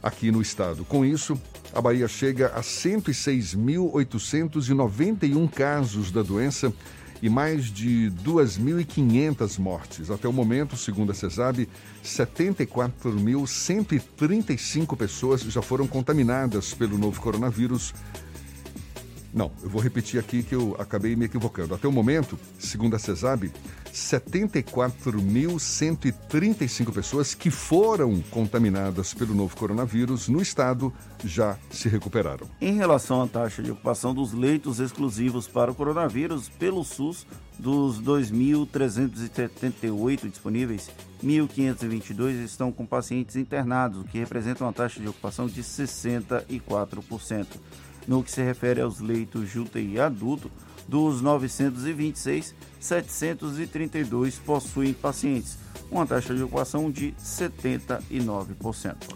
aqui 0.02 0.32
no 0.32 0.42
estado. 0.42 0.86
Com 0.86 1.04
isso, 1.04 1.38
a 1.74 1.82
Bahia 1.82 2.08
chega 2.08 2.54
a 2.56 2.62
106.891 2.62 5.52
casos 5.52 6.10
da 6.10 6.24
doença 6.24 6.72
e 7.22 7.30
mais 7.30 7.66
de 7.66 8.12
2.500 8.24 9.60
mortes. 9.60 10.10
Até 10.12 10.28
o 10.28 10.34
momento, 10.34 10.76
segundo 10.76 11.12
a 11.12 11.16
CESAB, 11.16 11.70
74.135 12.04 14.98
pessoas 14.98 15.42
já 15.42 15.62
foram 15.62 15.86
contaminadas 15.88 16.74
pelo 16.74 16.98
novo 16.98 17.22
coronavírus 17.22 17.94
não, 19.36 19.52
eu 19.62 19.70
vou 19.70 19.82
repetir 19.82 20.18
aqui 20.18 20.42
que 20.42 20.56
eu 20.56 20.78
acabei 20.80 21.14
me 21.14 21.26
equivocando. 21.26 21.76
Até 21.76 21.90
o 21.90 21.92
momento, 21.92 22.40
segundo 22.58 22.96
a 22.96 23.00
CESAB, 23.00 23.52
74.135 23.94 26.94
pessoas 26.94 27.36
que 27.36 27.52
foram 27.52 28.22
contaminadas 28.32 29.14
pelo 29.14 29.36
novo 29.36 29.54
coronavírus 29.58 30.30
no 30.30 30.42
estado 30.42 30.94
já 31.22 31.58
se 31.70 31.90
recuperaram. 31.90 32.48
Em 32.62 32.78
relação 32.78 33.22
à 33.22 33.28
taxa 33.28 33.62
de 33.62 33.72
ocupação 33.72 34.14
dos 34.14 34.32
leitos 34.32 34.80
exclusivos 34.80 35.50
para 35.50 35.70
o 35.70 35.76
coronavírus 35.76 36.48
pelo 36.48 36.86
SUS, 36.86 37.28
dos 37.60 38.02
2.378 38.02 40.30
disponíveis, 40.30 40.90
1.522 41.22 42.42
estão 42.44 42.72
com 42.72 42.86
pacientes 42.86 43.36
internados, 43.36 44.00
o 44.00 44.06
que 44.06 44.18
representa 44.18 44.64
uma 44.64 44.72
taxa 44.72 45.02
de 45.02 45.10
ocupação 45.10 45.48
de 45.48 45.62
64%. 45.62 47.48
No 48.08 48.24
que 48.24 48.32
se 48.32 48.44
refere 48.44 48.82
aos 48.82 49.00
leitos 49.00 49.52
de 49.52 49.60
UTI 49.60 50.00
adulto, 50.00 50.52
dos 50.88 51.22
926, 51.22 52.54
732 52.80 54.38
possuem 54.38 54.94
pacientes, 54.94 55.58
uma 55.90 56.06
taxa 56.06 56.36
de 56.36 56.44
ocupação 56.44 56.92
de 56.92 57.14
79%. 57.14 59.16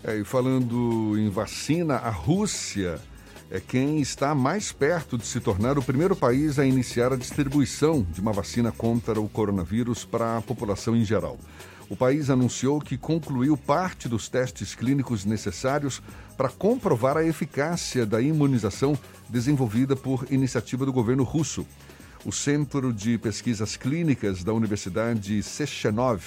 É, 0.03 0.17
e 0.17 0.23
falando 0.23 1.17
em 1.17 1.29
vacina, 1.29 1.95
a 1.95 2.09
Rússia 2.09 2.99
é 3.51 3.59
quem 3.59 3.99
está 3.99 4.33
mais 4.33 4.71
perto 4.71 5.17
de 5.17 5.25
se 5.25 5.39
tornar 5.39 5.77
o 5.77 5.83
primeiro 5.83 6.15
país 6.15 6.57
a 6.57 6.65
iniciar 6.65 7.13
a 7.13 7.17
distribuição 7.17 8.05
de 8.09 8.19
uma 8.21 8.31
vacina 8.31 8.71
contra 8.71 9.19
o 9.19 9.29
coronavírus 9.29 10.05
para 10.05 10.37
a 10.37 10.41
população 10.41 10.95
em 10.95 11.03
geral. 11.03 11.37
O 11.93 11.95
país 11.95 12.31
anunciou 12.31 12.81
que 12.81 12.97
concluiu 12.97 13.55
parte 13.55 14.09
dos 14.09 14.27
testes 14.27 14.73
clínicos 14.73 15.25
necessários 15.25 16.01
para 16.35 16.49
comprovar 16.49 17.17
a 17.17 17.23
eficácia 17.23 18.03
da 18.03 18.19
imunização 18.19 18.97
desenvolvida 19.29 19.95
por 19.95 20.25
iniciativa 20.31 20.87
do 20.87 20.91
governo 20.91 21.21
russo. 21.23 21.67
O 22.25 22.31
Centro 22.31 22.91
de 22.91 23.19
Pesquisas 23.19 23.77
Clínicas 23.77 24.43
da 24.43 24.51
Universidade 24.51 25.43
Sechenov 25.43 26.23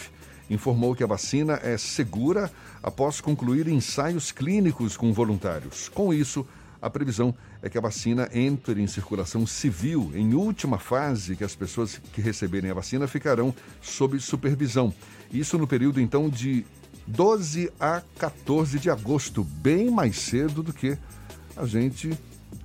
informou 0.48 0.94
que 0.94 1.02
a 1.02 1.08
vacina 1.08 1.58
é 1.60 1.76
segura 1.76 2.48
após 2.80 3.20
concluir 3.20 3.66
ensaios 3.66 4.30
clínicos 4.30 4.96
com 4.96 5.12
voluntários. 5.12 5.88
Com 5.88 6.14
isso, 6.14 6.46
a 6.80 6.90
previsão 6.90 7.34
é 7.62 7.68
que 7.68 7.78
a 7.78 7.80
vacina 7.80 8.28
entre 8.32 8.80
em 8.80 8.86
circulação 8.86 9.46
civil 9.46 10.12
em 10.14 10.34
última 10.34 10.78
fase, 10.78 11.36
que 11.36 11.44
as 11.44 11.54
pessoas 11.54 12.00
que 12.12 12.20
receberem 12.20 12.70
a 12.70 12.74
vacina 12.74 13.06
ficarão 13.06 13.54
sob 13.80 14.18
supervisão. 14.20 14.92
Isso 15.32 15.58
no 15.58 15.66
período 15.66 16.00
então 16.00 16.28
de 16.28 16.64
12 17.06 17.72
a 17.78 18.02
14 18.18 18.78
de 18.78 18.90
agosto, 18.90 19.44
bem 19.44 19.90
mais 19.90 20.18
cedo 20.18 20.62
do 20.62 20.72
que 20.72 20.98
a 21.56 21.66
gente 21.66 22.16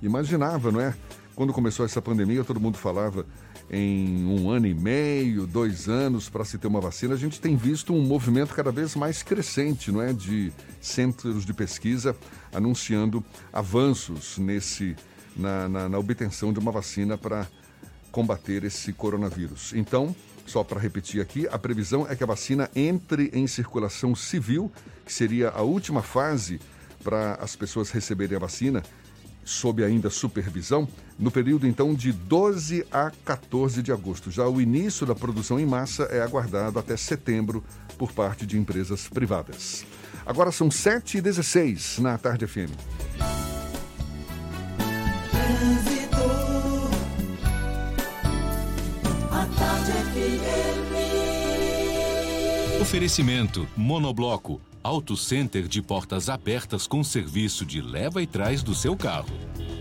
imaginava, 0.02 0.70
não 0.70 0.80
é? 0.80 0.94
Quando 1.34 1.52
começou 1.52 1.86
essa 1.86 2.02
pandemia, 2.02 2.44
todo 2.44 2.60
mundo 2.60 2.76
falava 2.76 3.24
em 3.72 4.26
um 4.26 4.50
ano 4.50 4.66
e 4.66 4.74
meio, 4.74 5.46
dois 5.46 5.88
anos 5.88 6.28
para 6.28 6.44
se 6.44 6.58
ter 6.58 6.66
uma 6.66 6.80
vacina. 6.80 7.14
A 7.14 7.16
gente 7.16 7.40
tem 7.40 7.56
visto 7.56 7.94
um 7.94 8.02
movimento 8.02 8.54
cada 8.54 8.70
vez 8.70 8.94
mais 8.94 9.22
crescente, 9.22 9.90
não 9.90 10.02
é, 10.02 10.12
de 10.12 10.52
centros 10.78 11.46
de 11.46 11.54
pesquisa 11.54 12.14
anunciando 12.52 13.24
avanços 13.50 14.36
nesse 14.36 14.94
na, 15.34 15.66
na, 15.68 15.88
na 15.88 15.98
obtenção 15.98 16.52
de 16.52 16.58
uma 16.58 16.70
vacina 16.70 17.16
para 17.16 17.48
combater 18.10 18.62
esse 18.64 18.92
coronavírus. 18.92 19.72
Então, 19.74 20.14
só 20.46 20.62
para 20.62 20.78
repetir 20.78 21.22
aqui, 21.22 21.48
a 21.50 21.58
previsão 21.58 22.06
é 22.06 22.14
que 22.14 22.22
a 22.22 22.26
vacina 22.26 22.70
entre 22.76 23.30
em 23.32 23.46
circulação 23.46 24.14
civil, 24.14 24.70
que 25.06 25.12
seria 25.12 25.48
a 25.48 25.62
última 25.62 26.02
fase 26.02 26.60
para 27.02 27.34
as 27.36 27.56
pessoas 27.56 27.90
receberem 27.90 28.36
a 28.36 28.40
vacina 28.40 28.82
sob 29.44 29.82
ainda 29.84 30.10
supervisão, 30.10 30.88
no 31.18 31.30
período 31.30 31.66
então 31.66 31.94
de 31.94 32.12
12 32.12 32.86
a 32.90 33.10
14 33.24 33.82
de 33.82 33.92
agosto. 33.92 34.30
Já 34.30 34.46
o 34.48 34.60
início 34.60 35.06
da 35.06 35.14
produção 35.14 35.58
em 35.58 35.66
massa 35.66 36.04
é 36.04 36.22
aguardado 36.22 36.78
até 36.78 36.96
setembro 36.96 37.62
por 37.98 38.12
parte 38.12 38.46
de 38.46 38.58
empresas 38.58 39.08
privadas. 39.08 39.84
Agora 40.24 40.52
são 40.52 40.68
7h16 40.68 41.98
na 41.98 42.16
Tarde 42.16 42.46
FM. 42.46 42.70
Oferecimento 52.80 53.66
Monobloco 53.76 54.60
Auto 54.82 55.16
Center 55.16 55.68
de 55.68 55.80
portas 55.80 56.28
abertas 56.28 56.88
com 56.88 57.04
serviço 57.04 57.64
de 57.64 57.80
leva 57.80 58.20
e 58.20 58.26
trás 58.26 58.64
do 58.64 58.74
seu 58.74 58.96
carro. 58.96 59.28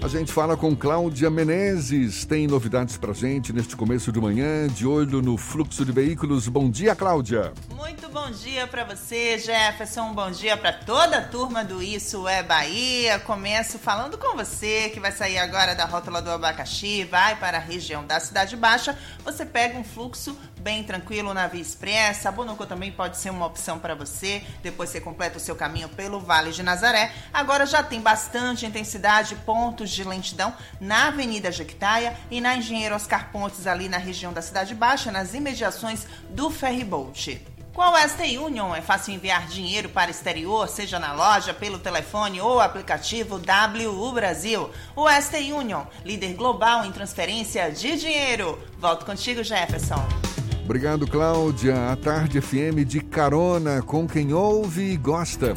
A 0.04 0.08
gente 0.08 0.32
fala 0.32 0.56
com 0.56 0.76
Cláudia 0.76 1.30
Menezes. 1.30 2.26
Tem 2.26 2.48
novidades 2.48 2.98
pra 2.98 3.14
gente 3.14 3.52
neste 3.52 3.76
começo 3.76 4.12
de 4.12 4.20
manhã, 4.20 4.68
de 4.68 4.86
olho 4.86 5.22
no 5.22 5.38
fluxo 5.38 5.84
de 5.84 5.92
veículos. 5.92 6.48
Bom 6.48 6.70
dia, 6.70 6.96
Cláudia. 6.96 7.52
Muito 7.76 8.10
bom 8.10 8.30
dia 8.32 8.66
para 8.68 8.84
você, 8.84 9.38
Jefferson. 9.38 10.14
Bom 10.14 10.32
dia 10.32 10.58
para 10.58 10.74
toda 10.74 11.18
a 11.18 11.22
turma 11.22 11.64
do 11.64 11.82
Isso 11.82 12.28
é 12.28 12.42
Bahia. 12.42 13.20
Começo 13.20 13.78
falando 13.78 14.18
com 14.18 14.36
você 14.36 14.90
que 14.90 15.00
vai 15.00 15.12
sair 15.12 15.38
agora 15.38 15.76
da 15.76 15.86
rótula 15.86 16.22
do 16.22 16.32
abacaxi, 16.32 17.04
vai 17.04 17.36
para 17.36 17.58
a 17.58 17.62
região 17.62 18.06
da 18.06 18.20
Cidade 18.20 18.56
Baixa. 18.56 18.98
Você 19.24 19.46
pega 19.46 19.78
um 19.78 19.84
fluxo 19.84 20.36
bem 20.62 20.84
tranquilo 20.84 21.34
na 21.34 21.48
Via 21.48 21.62
Expressa. 21.62 22.30
A 22.30 22.32
Bonocô 22.32 22.66
também 22.66 22.92
pode 22.92 23.18
ser 23.18 23.32
uma 23.32 23.46
opção 23.46 23.80
para 23.80 23.96
você. 23.96 24.44
Depois 24.62 24.90
você 24.90 25.02
completa 25.02 25.38
o 25.38 25.42
seu 25.42 25.56
caminho 25.56 25.90
pelo 25.90 26.20
Vale 26.20 26.52
de 26.52 26.64
Nazaré. 26.64 27.12
Agora 27.34 27.66
já 27.66 27.84
tem 27.84 28.00
bastante 28.00 28.66
intensidade, 28.66 29.36
pontos 29.36 29.90
de 29.90 30.04
lentidão 30.04 30.54
na 30.80 31.08
Avenida 31.08 31.52
Jequitaia 31.52 32.16
e 32.30 32.40
na 32.40 32.56
Engenheiro 32.56 32.96
Oscar 32.96 33.32
Pontes, 33.32 33.66
ali 33.66 33.90
na 33.90 33.98
região 33.98 34.32
da 34.32 34.42
Cidade 34.42 34.76
Baixa, 34.76 35.12
nas 35.12 35.34
imediações 35.34 36.06
do 36.30 36.50
Ferryboat. 36.50 37.46
Com 37.74 37.82
a 37.82 37.92
Western 37.92 38.38
Union 38.38 38.76
é 38.76 38.82
fácil 38.82 39.14
enviar 39.14 39.48
dinheiro 39.48 39.88
para 39.88 40.10
o 40.10 40.12
exterior, 40.12 40.68
seja 40.68 41.00
na 41.00 41.14
loja, 41.14 41.54
pelo 41.54 41.80
telefone 41.80 42.42
ou 42.42 42.60
aplicativo 42.60 43.40
WU 43.40 44.12
Brasil. 44.12 44.70
Western 44.96 45.54
Union, 45.54 45.86
líder 46.04 46.34
global 46.34 46.84
em 46.84 46.92
transferência 46.92 47.72
de 47.72 47.96
dinheiro. 47.98 48.62
Volto 48.78 49.06
contigo, 49.06 49.42
Jefferson. 49.42 50.31
Obrigado, 50.64 51.08
Cláudia. 51.08 51.92
A 51.92 51.96
Tarde 51.96 52.40
FM 52.40 52.86
de 52.86 53.02
carona 53.02 53.82
com 53.82 54.08
quem 54.08 54.34
ouve 54.34 54.94
e 54.94 54.98
gosta. 54.98 55.54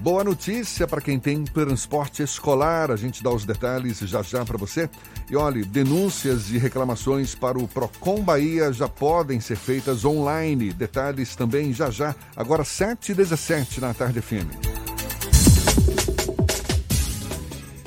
Boa 0.00 0.24
notícia 0.24 0.84
para 0.84 1.00
quem 1.00 1.20
tem 1.20 1.44
transporte 1.44 2.24
escolar. 2.24 2.90
A 2.90 2.96
gente 2.96 3.22
dá 3.22 3.30
os 3.30 3.44
detalhes 3.44 4.00
já 4.00 4.20
já 4.20 4.44
para 4.44 4.58
você. 4.58 4.90
E 5.30 5.36
olhe, 5.36 5.64
denúncias 5.64 6.50
e 6.50 6.58
reclamações 6.58 7.36
para 7.36 7.56
o 7.56 7.68
Procon 7.68 8.20
Bahia 8.20 8.72
já 8.72 8.88
podem 8.88 9.38
ser 9.38 9.56
feitas 9.56 10.04
online. 10.04 10.72
Detalhes 10.72 11.36
também 11.36 11.72
já 11.72 11.88
já. 11.88 12.16
Agora 12.34 12.64
7h17 12.64 13.78
na 13.78 13.94
Tarde 13.94 14.20
FM. 14.20 14.50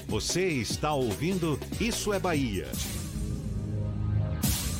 Você 0.08 0.46
está 0.46 0.93
ouvindo 0.93 1.60
Isso 1.82 2.13
é 2.13 2.19
Bahia. 2.19 2.69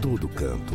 todo 0.00 0.28
canto. 0.28 0.74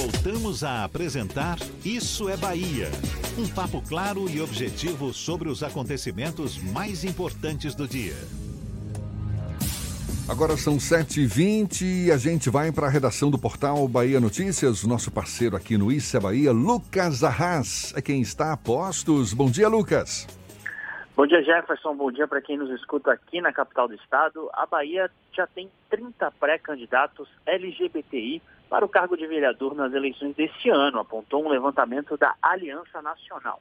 Voltamos 0.00 0.64
a 0.64 0.82
apresentar 0.82 1.58
Isso 1.84 2.26
é 2.30 2.34
Bahia. 2.34 2.88
Um 3.38 3.46
papo 3.46 3.82
claro 3.86 4.30
e 4.30 4.40
objetivo 4.40 5.12
sobre 5.12 5.50
os 5.50 5.62
acontecimentos 5.62 6.56
mais 6.56 7.04
importantes 7.04 7.74
do 7.74 7.86
dia. 7.86 8.14
Agora 10.26 10.56
são 10.56 10.78
7h20 10.78 12.06
e 12.06 12.10
a 12.10 12.16
gente 12.16 12.48
vai 12.48 12.72
para 12.72 12.86
a 12.86 12.90
redação 12.90 13.30
do 13.30 13.38
portal 13.38 13.86
Bahia 13.86 14.18
Notícias. 14.18 14.84
Nosso 14.84 15.10
parceiro 15.10 15.54
aqui 15.54 15.76
no 15.76 15.92
Issa 15.92 16.18
Bahia, 16.18 16.50
Lucas 16.50 17.22
Arras, 17.22 17.92
é 17.94 18.00
quem 18.00 18.22
está 18.22 18.54
a 18.54 18.56
postos. 18.56 19.34
Bom 19.34 19.50
dia, 19.50 19.68
Lucas. 19.68 20.26
Bom 21.14 21.26
dia, 21.26 21.42
Jefferson. 21.42 21.94
Bom 21.94 22.10
dia 22.10 22.26
para 22.26 22.40
quem 22.40 22.56
nos 22.56 22.70
escuta 22.70 23.12
aqui 23.12 23.42
na 23.42 23.52
capital 23.52 23.86
do 23.86 23.94
estado. 23.96 24.48
A 24.54 24.64
Bahia 24.64 25.10
já 25.36 25.46
tem 25.46 25.68
30 25.90 26.30
pré-candidatos 26.40 27.28
LGBTI 27.44 28.40
para 28.70 28.84
o 28.84 28.88
cargo 28.88 29.16
de 29.16 29.26
vereador 29.26 29.74
nas 29.74 29.92
eleições 29.92 30.36
deste 30.36 30.70
ano, 30.70 31.00
apontou 31.00 31.44
um 31.44 31.48
levantamento 31.48 32.16
da 32.16 32.36
Aliança 32.40 33.02
Nacional. 33.02 33.60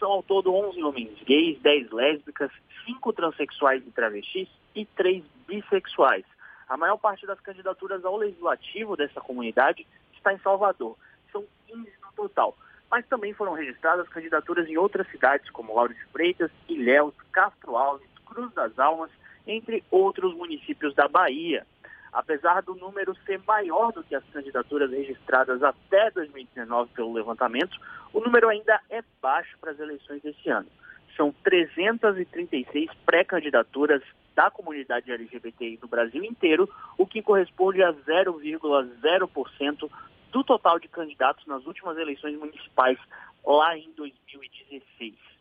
São 0.00 0.10
ao 0.10 0.22
todo 0.22 0.52
11 0.52 0.82
homens 0.82 1.22
gays, 1.22 1.60
10 1.60 1.92
lésbicas, 1.92 2.50
5 2.84 3.12
transexuais 3.12 3.86
e 3.86 3.90
travestis 3.92 4.48
e 4.74 4.84
3 4.84 5.22
bissexuais. 5.46 6.24
A 6.68 6.76
maior 6.76 6.96
parte 6.96 7.24
das 7.24 7.40
candidaturas 7.40 8.04
ao 8.04 8.16
legislativo 8.16 8.96
dessa 8.96 9.20
comunidade 9.20 9.86
está 10.12 10.34
em 10.34 10.38
Salvador. 10.38 10.96
São 11.30 11.44
15 11.68 11.92
no 12.02 12.12
total. 12.16 12.56
Mas 12.90 13.06
também 13.06 13.32
foram 13.32 13.52
registradas 13.52 14.08
candidaturas 14.08 14.68
em 14.68 14.76
outras 14.76 15.08
cidades, 15.08 15.48
como 15.50 15.74
Lauro 15.74 15.94
de 15.94 16.04
Freitas, 16.06 16.50
Ilhéus, 16.68 17.14
Castro 17.30 17.76
Alves, 17.76 18.08
Cruz 18.26 18.52
das 18.54 18.76
Almas, 18.76 19.10
entre 19.46 19.84
outros 19.90 20.34
municípios 20.34 20.94
da 20.94 21.06
Bahia. 21.06 21.64
Apesar 22.12 22.62
do 22.62 22.74
número 22.74 23.14
ser 23.26 23.40
maior 23.46 23.92
do 23.92 24.02
que 24.02 24.14
as 24.14 24.24
candidaturas 24.32 24.90
registradas 24.90 25.62
até 25.62 26.10
2019 26.10 26.90
pelo 26.94 27.12
levantamento, 27.12 27.78
o 28.12 28.20
número 28.20 28.48
ainda 28.48 28.80
é 28.90 29.02
baixo 29.20 29.56
para 29.60 29.72
as 29.72 29.78
eleições 29.78 30.22
desse 30.22 30.48
ano. 30.48 30.68
São 31.16 31.34
336 31.42 32.90
pré-candidaturas 33.04 34.02
da 34.34 34.50
comunidade 34.50 35.10
LGBTI 35.10 35.80
no 35.82 35.88
Brasil 35.88 36.22
inteiro, 36.24 36.68
o 36.96 37.04
que 37.04 37.20
corresponde 37.20 37.82
a 37.82 37.92
0,0% 37.92 39.90
do 40.30 40.44
total 40.44 40.78
de 40.78 40.88
candidatos 40.88 41.44
nas 41.46 41.66
últimas 41.66 41.98
eleições 41.98 42.38
municipais 42.38 42.98
lá 43.44 43.76
em 43.76 43.90
2016. 43.96 45.37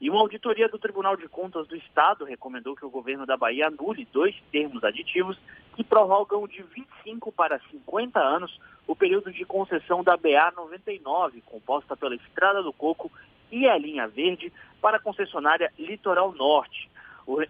E 0.00 0.08
uma 0.08 0.20
auditoria 0.20 0.68
do 0.68 0.78
Tribunal 0.78 1.16
de 1.16 1.28
Contas 1.28 1.66
do 1.66 1.74
Estado 1.74 2.24
recomendou 2.24 2.76
que 2.76 2.86
o 2.86 2.90
governo 2.90 3.26
da 3.26 3.36
Bahia 3.36 3.66
anule 3.66 4.06
dois 4.12 4.34
termos 4.52 4.84
aditivos 4.84 5.36
que 5.74 5.82
prorrogam 5.82 6.46
de 6.46 6.62
25 6.62 7.32
para 7.32 7.58
50 7.70 8.18
anos 8.20 8.60
o 8.86 8.94
período 8.94 9.32
de 9.32 9.44
concessão 9.44 10.04
da 10.04 10.16
BA 10.16 10.52
99, 10.56 11.42
composta 11.44 11.96
pela 11.96 12.14
Estrada 12.14 12.62
do 12.62 12.72
Coco 12.72 13.10
e 13.50 13.68
a 13.68 13.76
linha 13.76 14.06
verde, 14.06 14.52
para 14.80 14.98
a 14.98 15.00
concessionária 15.00 15.72
Litoral 15.78 16.32
Norte. 16.32 16.88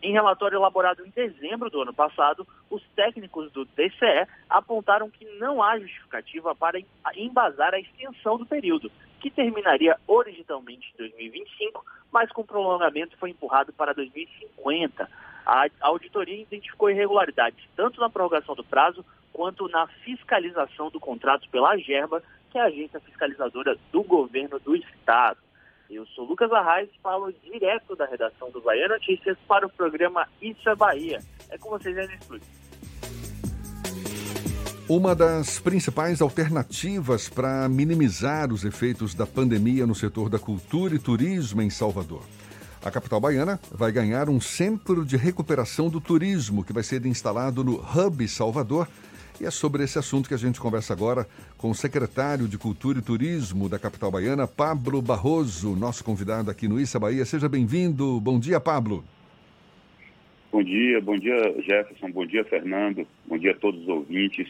Em 0.03 0.13
relatório 0.13 0.57
elaborado 0.57 1.07
em 1.07 1.11
dezembro 1.11 1.71
do 1.71 1.83
ano 1.83 1.95
passado, 1.95 2.47
os 2.69 2.83
técnicos 2.97 3.53
do 3.53 3.65
TCE 3.65 4.27
apontaram 4.51 5.09
que 5.09 5.25
não 5.39 5.63
há 5.63 5.79
justificativa 5.79 6.55
para 6.55 6.81
embasar 7.15 7.75
a 7.75 7.79
extensão 7.79 8.37
do 8.37 8.45
período, 8.45 8.91
que 9.21 9.31
terminaria 9.31 9.99
originalmente 10.07 10.93
em 10.95 10.99
2025, 10.99 11.85
mas 12.13 12.31
com 12.31 12.45
prolongamento 12.45 13.17
foi 13.19 13.31
empurrado 13.31 13.73
para 13.73 13.95
2050. 13.95 15.09
A 15.45 15.67
auditoria 15.81 16.43
identificou 16.43 16.91
irregularidades 16.91 17.65
tanto 17.75 18.01
na 18.01 18.11
prorrogação 18.11 18.55
do 18.55 18.65
prazo 18.65 19.05
quanto 19.33 19.69
na 19.69 19.87
fiscalização 19.87 20.91
do 20.91 21.01
contrato 21.01 21.49
pela 21.49 21.73
AGERBA, 21.73 22.23
que 22.51 22.59
é 22.59 22.61
a 22.61 22.67
agência 22.67 23.01
fiscalizadora 23.01 23.77
do 23.93 24.03
governo 24.03 24.59
do 24.59 24.75
Estado. 24.75 25.39
Eu 25.91 26.05
sou 26.07 26.25
Lucas 26.25 26.53
Arraes, 26.53 26.91
falo 27.03 27.33
direto 27.33 27.97
da 27.97 28.05
redação 28.05 28.51
do 28.51 28.61
Bahia 28.61 28.89
Notícias 28.89 29.39
para 29.47 29.67
o 29.67 29.71
programa 29.71 30.29
Isso 30.41 30.69
é 30.69 30.75
Bahia. 30.75 31.21
É 31.51 31.57
com 31.57 31.71
vocês 31.71 31.97
no 31.97 32.03
estúdio. 32.03 32.68
Uma 34.89 35.15
das 35.15 35.61
principais 35.61 36.23
alternativas 36.23 37.29
para 37.29 37.69
minimizar 37.69 38.51
os 38.51 38.65
efeitos 38.65 39.15
da 39.15 39.27
pandemia 39.27 39.87
no 39.87 39.95
setor 39.95 40.31
da 40.31 40.39
cultura 40.39 40.95
e 40.95 40.99
turismo 40.99 41.61
em 41.61 41.69
Salvador. 41.69 42.23
A 42.83 42.91
capital 42.91 43.21
baiana 43.21 43.61
vai 43.71 43.93
ganhar 43.93 44.31
um 44.31 44.41
centro 44.41 45.05
de 45.05 45.15
recuperação 45.15 45.91
do 45.91 46.01
turismo 46.01 46.65
que 46.65 46.73
vai 46.73 46.83
ser 46.83 47.05
instalado 47.05 47.63
no 47.63 47.75
Hub 47.75 48.27
Salvador. 48.27 48.89
E 49.39 49.45
é 49.45 49.51
sobre 49.51 49.85
esse 49.85 49.99
assunto 49.99 50.27
que 50.27 50.35
a 50.35 50.39
gente 50.39 50.59
conversa 50.59 50.95
agora 50.95 51.29
com 51.59 51.69
o 51.71 51.75
secretário 51.75 52.49
de 52.49 52.57
Cultura 52.57 52.99
e 52.99 53.03
Turismo 53.03 53.69
da 53.69 53.79
capital 53.79 54.11
baiana, 54.11 54.47
Pablo 54.47 55.03
Barroso, 55.03 55.77
nosso 55.77 56.03
convidado 56.03 56.51
aqui 56.51 56.67
no 56.67 56.81
Issa 56.81 56.99
Bahia. 56.99 57.27
Seja 57.27 57.47
bem-vindo. 57.47 58.19
Bom 58.23 58.41
dia, 58.41 58.59
Pablo. 58.59 59.05
Bom 60.51 60.63
dia, 60.63 60.99
bom 61.03 61.19
dia, 61.19 61.37
Jefferson. 61.61 62.11
Bom 62.11 62.25
dia, 62.25 62.43
Fernando. 62.47 63.07
Bom 63.27 63.37
dia 63.37 63.51
a 63.51 63.55
todos 63.55 63.83
os 63.83 63.89
ouvintes. 63.89 64.49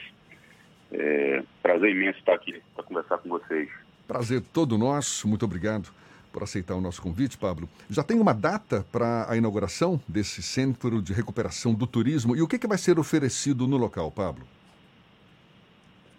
É, 0.93 1.43
prazer 1.63 1.91
imenso 1.91 2.19
estar 2.19 2.35
aqui 2.35 2.63
para 2.75 2.85
conversar 2.85 3.19
com 3.19 3.29
vocês. 3.29 3.69
Prazer 4.07 4.43
todo 4.53 4.79
nosso, 4.79 5.29
muito 5.29 5.45
obrigado 5.45 5.91
por 6.33 6.43
aceitar 6.43 6.75
o 6.75 6.81
nosso 6.81 7.03
convite, 7.03 7.37
Pablo. 7.37 7.69
Já 7.91 8.03
tem 8.03 8.19
uma 8.21 8.33
data 8.33 8.87
para 8.93 9.31
a 9.31 9.37
inauguração 9.37 10.01
desse 10.09 10.43
Centro 10.43 11.03
de 11.03 11.13
Recuperação 11.13 11.75
do 11.75 11.87
Turismo 11.87 12.37
e 12.37 12.43
o 12.43 12.49
que, 12.49 12.59
que 12.59 12.67
vai 12.67 12.79
ser 12.79 12.99
oferecido 12.99 13.67
no 13.67 13.77
local, 13.77 14.11
Pablo? 14.11 14.47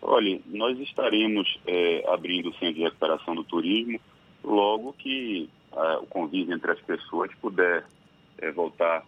Olha, 0.01 0.39
nós 0.47 0.79
estaremos 0.79 1.59
é, 1.65 2.03
abrindo 2.11 2.49
o 2.49 2.53
Centro 2.53 2.75
de 2.75 2.83
Recuperação 2.83 3.35
do 3.35 3.43
Turismo 3.43 3.99
logo 4.43 4.93
que 4.93 5.49
é, 5.71 5.97
o 5.97 6.05
convívio 6.05 6.55
entre 6.55 6.71
as 6.71 6.79
pessoas 6.81 7.31
puder 7.35 7.85
é, 8.39 8.51
voltar 8.51 9.05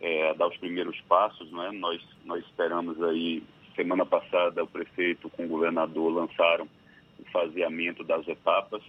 é, 0.00 0.30
a 0.30 0.32
dar 0.32 0.48
os 0.48 0.56
primeiros 0.56 0.98
passos, 1.02 1.50
não 1.50 1.62
é? 1.62 1.72
Nós, 1.72 2.02
nós 2.24 2.44
esperamos 2.44 3.00
aí 3.02 3.42
Semana 3.80 4.04
passada, 4.04 4.62
o 4.62 4.66
prefeito 4.66 5.30
com 5.30 5.46
o 5.46 5.48
governador 5.48 6.12
lançaram 6.12 6.68
o 7.18 7.24
faseamento 7.32 8.04
das 8.04 8.28
etapas 8.28 8.82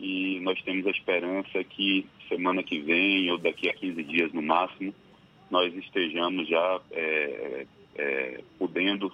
e 0.00 0.40
nós 0.40 0.58
temos 0.62 0.86
a 0.86 0.90
esperança 0.90 1.62
que 1.64 2.06
semana 2.30 2.62
que 2.62 2.80
vem 2.80 3.30
ou 3.30 3.36
daqui 3.36 3.68
a 3.68 3.74
15 3.74 4.02
dias 4.04 4.32
no 4.32 4.40
máximo, 4.40 4.94
nós 5.50 5.74
estejamos 5.74 6.48
já 6.48 6.80
é, 6.92 7.66
é, 7.96 8.40
podendo 8.58 9.12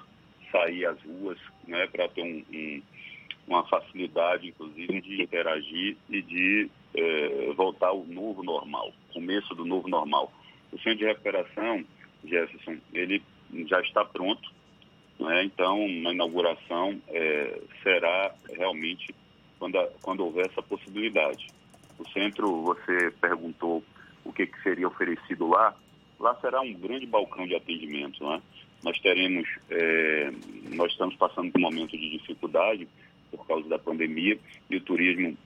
sair 0.52 0.86
às 0.86 1.02
ruas 1.02 1.36
né, 1.66 1.88
para 1.88 2.08
ter 2.10 2.22
um, 2.22 2.44
um, 2.54 2.82
uma 3.48 3.66
facilidade, 3.66 4.46
inclusive, 4.46 5.00
de 5.00 5.20
interagir 5.20 5.96
e 6.08 6.22
de 6.22 6.70
é, 6.94 7.52
voltar 7.56 7.88
ao 7.88 8.04
novo 8.04 8.44
normal, 8.44 8.92
começo 9.12 9.52
do 9.56 9.64
novo 9.64 9.88
normal. 9.88 10.32
O 10.70 10.78
centro 10.78 10.98
de 10.98 11.06
recuperação, 11.06 11.84
Jefferson, 12.24 12.78
ele 12.94 13.20
já 13.66 13.80
está 13.80 14.04
pronto, 14.04 14.56
né? 15.18 15.44
Então, 15.44 15.76
a 15.76 16.12
inauguração 16.12 17.00
é, 17.08 17.60
será 17.82 18.34
realmente 18.50 19.14
quando, 19.58 19.78
a, 19.78 19.88
quando 20.00 20.24
houver 20.24 20.46
essa 20.46 20.62
possibilidade. 20.62 21.48
O 21.98 22.08
centro, 22.10 22.62
você 22.62 23.10
perguntou 23.20 23.82
o 24.24 24.32
que, 24.32 24.46
que 24.46 24.62
seria 24.62 24.86
oferecido 24.86 25.48
lá. 25.48 25.74
Lá 26.20 26.34
será 26.36 26.60
um 26.60 26.72
grande 26.72 27.06
balcão 27.06 27.46
de 27.46 27.54
atendimento. 27.54 28.24
Né? 28.24 28.40
Nós 28.82 28.98
teremos, 29.00 29.48
é, 29.70 30.30
nós 30.74 30.92
estamos 30.92 31.16
passando 31.16 31.50
por 31.50 31.58
um 31.58 31.62
momento 31.62 31.90
de 31.90 32.10
dificuldade 32.10 32.86
por 33.30 33.46
causa 33.46 33.68
da 33.68 33.78
pandemia 33.78 34.38
e 34.70 34.76
o 34.76 34.80
turismo 34.80 35.36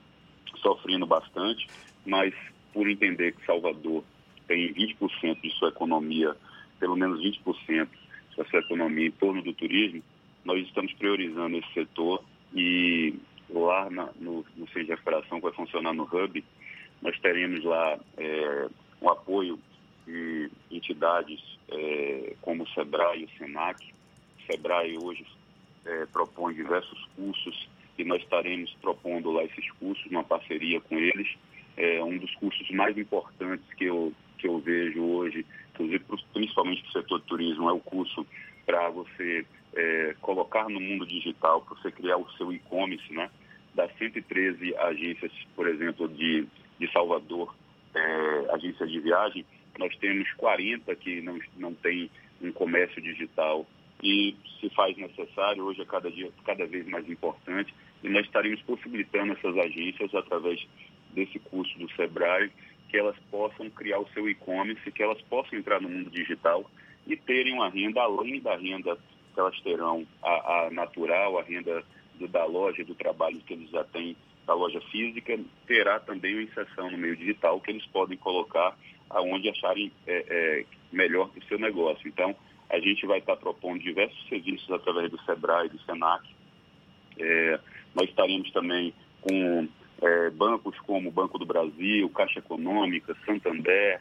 sofrendo 0.60 1.06
bastante, 1.06 1.66
mas 2.06 2.34
por 2.72 2.88
entender 2.88 3.32
que 3.32 3.44
Salvador 3.44 4.04
tem 4.46 4.72
20% 4.72 5.40
de 5.40 5.50
sua 5.58 5.70
economia, 5.70 6.36
pelo 6.78 6.96
menos 6.96 7.20
20% 7.20 7.88
sua 8.34 8.60
economia 8.60 9.06
em 9.06 9.12
torno 9.12 9.42
do 9.42 9.52
turismo, 9.52 10.02
nós 10.44 10.64
estamos 10.66 10.92
priorizando 10.94 11.56
esse 11.56 11.72
setor 11.72 12.22
e 12.54 13.14
lá 13.50 13.90
na, 13.90 14.10
no, 14.18 14.44
no 14.56 14.66
Centro 14.68 14.84
de 14.84 14.90
Recuperação, 14.90 15.38
que 15.38 15.44
vai 15.44 15.52
funcionar 15.52 15.92
no 15.92 16.04
Hub, 16.04 16.44
nós 17.00 17.18
teremos 17.20 17.64
lá 17.64 17.98
é, 18.16 18.68
um 19.00 19.08
apoio 19.08 19.58
de 20.06 20.50
entidades 20.70 21.40
é, 21.68 22.34
como 22.40 22.64
o 22.64 22.68
SEBRAE 22.70 23.22
e 23.22 23.24
o 23.24 23.30
SENAC. 23.38 23.92
O 24.38 24.52
SEBRAE 24.52 24.98
hoje 24.98 25.26
é, 25.84 26.06
propõe 26.06 26.54
diversos 26.54 27.04
cursos 27.16 27.68
e 27.98 28.04
nós 28.04 28.22
estaremos 28.22 28.72
propondo 28.80 29.30
lá 29.30 29.44
esses 29.44 29.70
cursos, 29.72 30.04
uma 30.10 30.24
parceria 30.24 30.80
com 30.80 30.98
eles. 30.98 31.28
É 31.76 32.02
um 32.02 32.18
dos 32.18 32.34
cursos 32.36 32.70
mais 32.70 32.96
importantes 32.96 33.66
que 33.74 33.84
eu, 33.84 34.12
que 34.38 34.46
eu 34.46 34.58
vejo 34.58 35.02
hoje 35.02 35.44
principalmente 36.32 36.82
para 36.82 36.88
o 36.88 36.92
setor 36.92 37.20
de 37.20 37.26
turismo, 37.26 37.68
é 37.68 37.72
o 37.72 37.80
curso 37.80 38.26
para 38.64 38.88
você 38.90 39.44
é, 39.74 40.14
colocar 40.20 40.68
no 40.68 40.80
mundo 40.80 41.06
digital, 41.06 41.62
para 41.62 41.76
você 41.76 41.90
criar 41.90 42.16
o 42.16 42.30
seu 42.32 42.52
e-commerce, 42.52 43.12
né? 43.12 43.30
Das 43.74 43.90
113 43.96 44.76
agências, 44.76 45.32
por 45.56 45.66
exemplo, 45.66 46.08
de, 46.08 46.46
de 46.78 46.92
Salvador, 46.92 47.54
é, 47.94 48.54
agências 48.54 48.90
de 48.90 49.00
viagem, 49.00 49.44
nós 49.78 49.96
temos 49.96 50.30
40 50.34 50.94
que 50.96 51.22
não, 51.22 51.38
não 51.56 51.74
tem 51.74 52.10
um 52.40 52.52
comércio 52.52 53.00
digital 53.00 53.66
e 54.02 54.36
se 54.60 54.68
faz 54.70 54.96
necessário, 54.96 55.64
hoje 55.64 55.80
é 55.80 55.84
cada, 55.84 56.10
dia, 56.10 56.30
cada 56.44 56.66
vez 56.66 56.86
mais 56.86 57.08
importante, 57.08 57.72
e 58.02 58.08
nós 58.08 58.26
estaremos 58.26 58.60
possibilitando 58.62 59.32
essas 59.32 59.56
agências 59.56 60.14
através 60.14 60.66
desse 61.14 61.38
curso 61.38 61.78
do 61.78 61.90
SEBRAE 61.92 62.50
que 62.92 62.98
elas 62.98 63.16
possam 63.30 63.70
criar 63.70 63.98
o 63.98 64.08
seu 64.10 64.28
e-commerce, 64.28 64.92
que 64.92 65.02
elas 65.02 65.20
possam 65.22 65.58
entrar 65.58 65.80
no 65.80 65.88
mundo 65.88 66.10
digital 66.10 66.70
e 67.06 67.16
terem 67.16 67.54
uma 67.54 67.70
renda 67.70 68.02
além 68.02 68.38
da 68.38 68.54
renda 68.54 68.98
que 69.32 69.40
elas 69.40 69.58
terão 69.62 70.06
a, 70.22 70.66
a 70.66 70.70
natural, 70.70 71.38
a 71.38 71.42
renda 71.42 71.82
do, 72.16 72.28
da 72.28 72.44
loja, 72.44 72.84
do 72.84 72.94
trabalho 72.94 73.40
que 73.46 73.54
eles 73.54 73.70
já 73.70 73.82
têm 73.84 74.14
da 74.46 74.52
loja 74.52 74.78
física, 74.92 75.40
terá 75.66 76.00
também 76.00 76.34
uma 76.34 76.42
inserção 76.42 76.90
no 76.90 76.98
meio 76.98 77.16
digital 77.16 77.58
que 77.62 77.70
eles 77.70 77.86
podem 77.86 78.18
colocar 78.18 78.76
aonde 79.08 79.48
acharem 79.48 79.90
é, 80.06 80.24
é, 80.28 80.64
melhor 80.92 81.30
para 81.30 81.40
o 81.40 81.46
seu 81.46 81.58
negócio. 81.58 82.06
Então, 82.06 82.36
a 82.68 82.78
gente 82.78 83.06
vai 83.06 83.20
estar 83.20 83.36
propondo 83.36 83.80
diversos 83.80 84.28
serviços 84.28 84.70
através 84.70 85.10
do 85.10 85.20
SEBRAE 85.22 85.70
do 85.70 85.80
SENAC. 85.80 86.28
É, 87.18 87.60
nós 87.94 88.10
estaremos 88.10 88.50
também 88.50 88.92
com 89.22 89.66
é, 90.02 90.30
bancos 90.30 90.78
como 90.80 91.10
Banco 91.10 91.38
do 91.38 91.46
Brasil, 91.46 92.08
Caixa 92.10 92.40
Econômica, 92.40 93.16
Santander, 93.24 94.00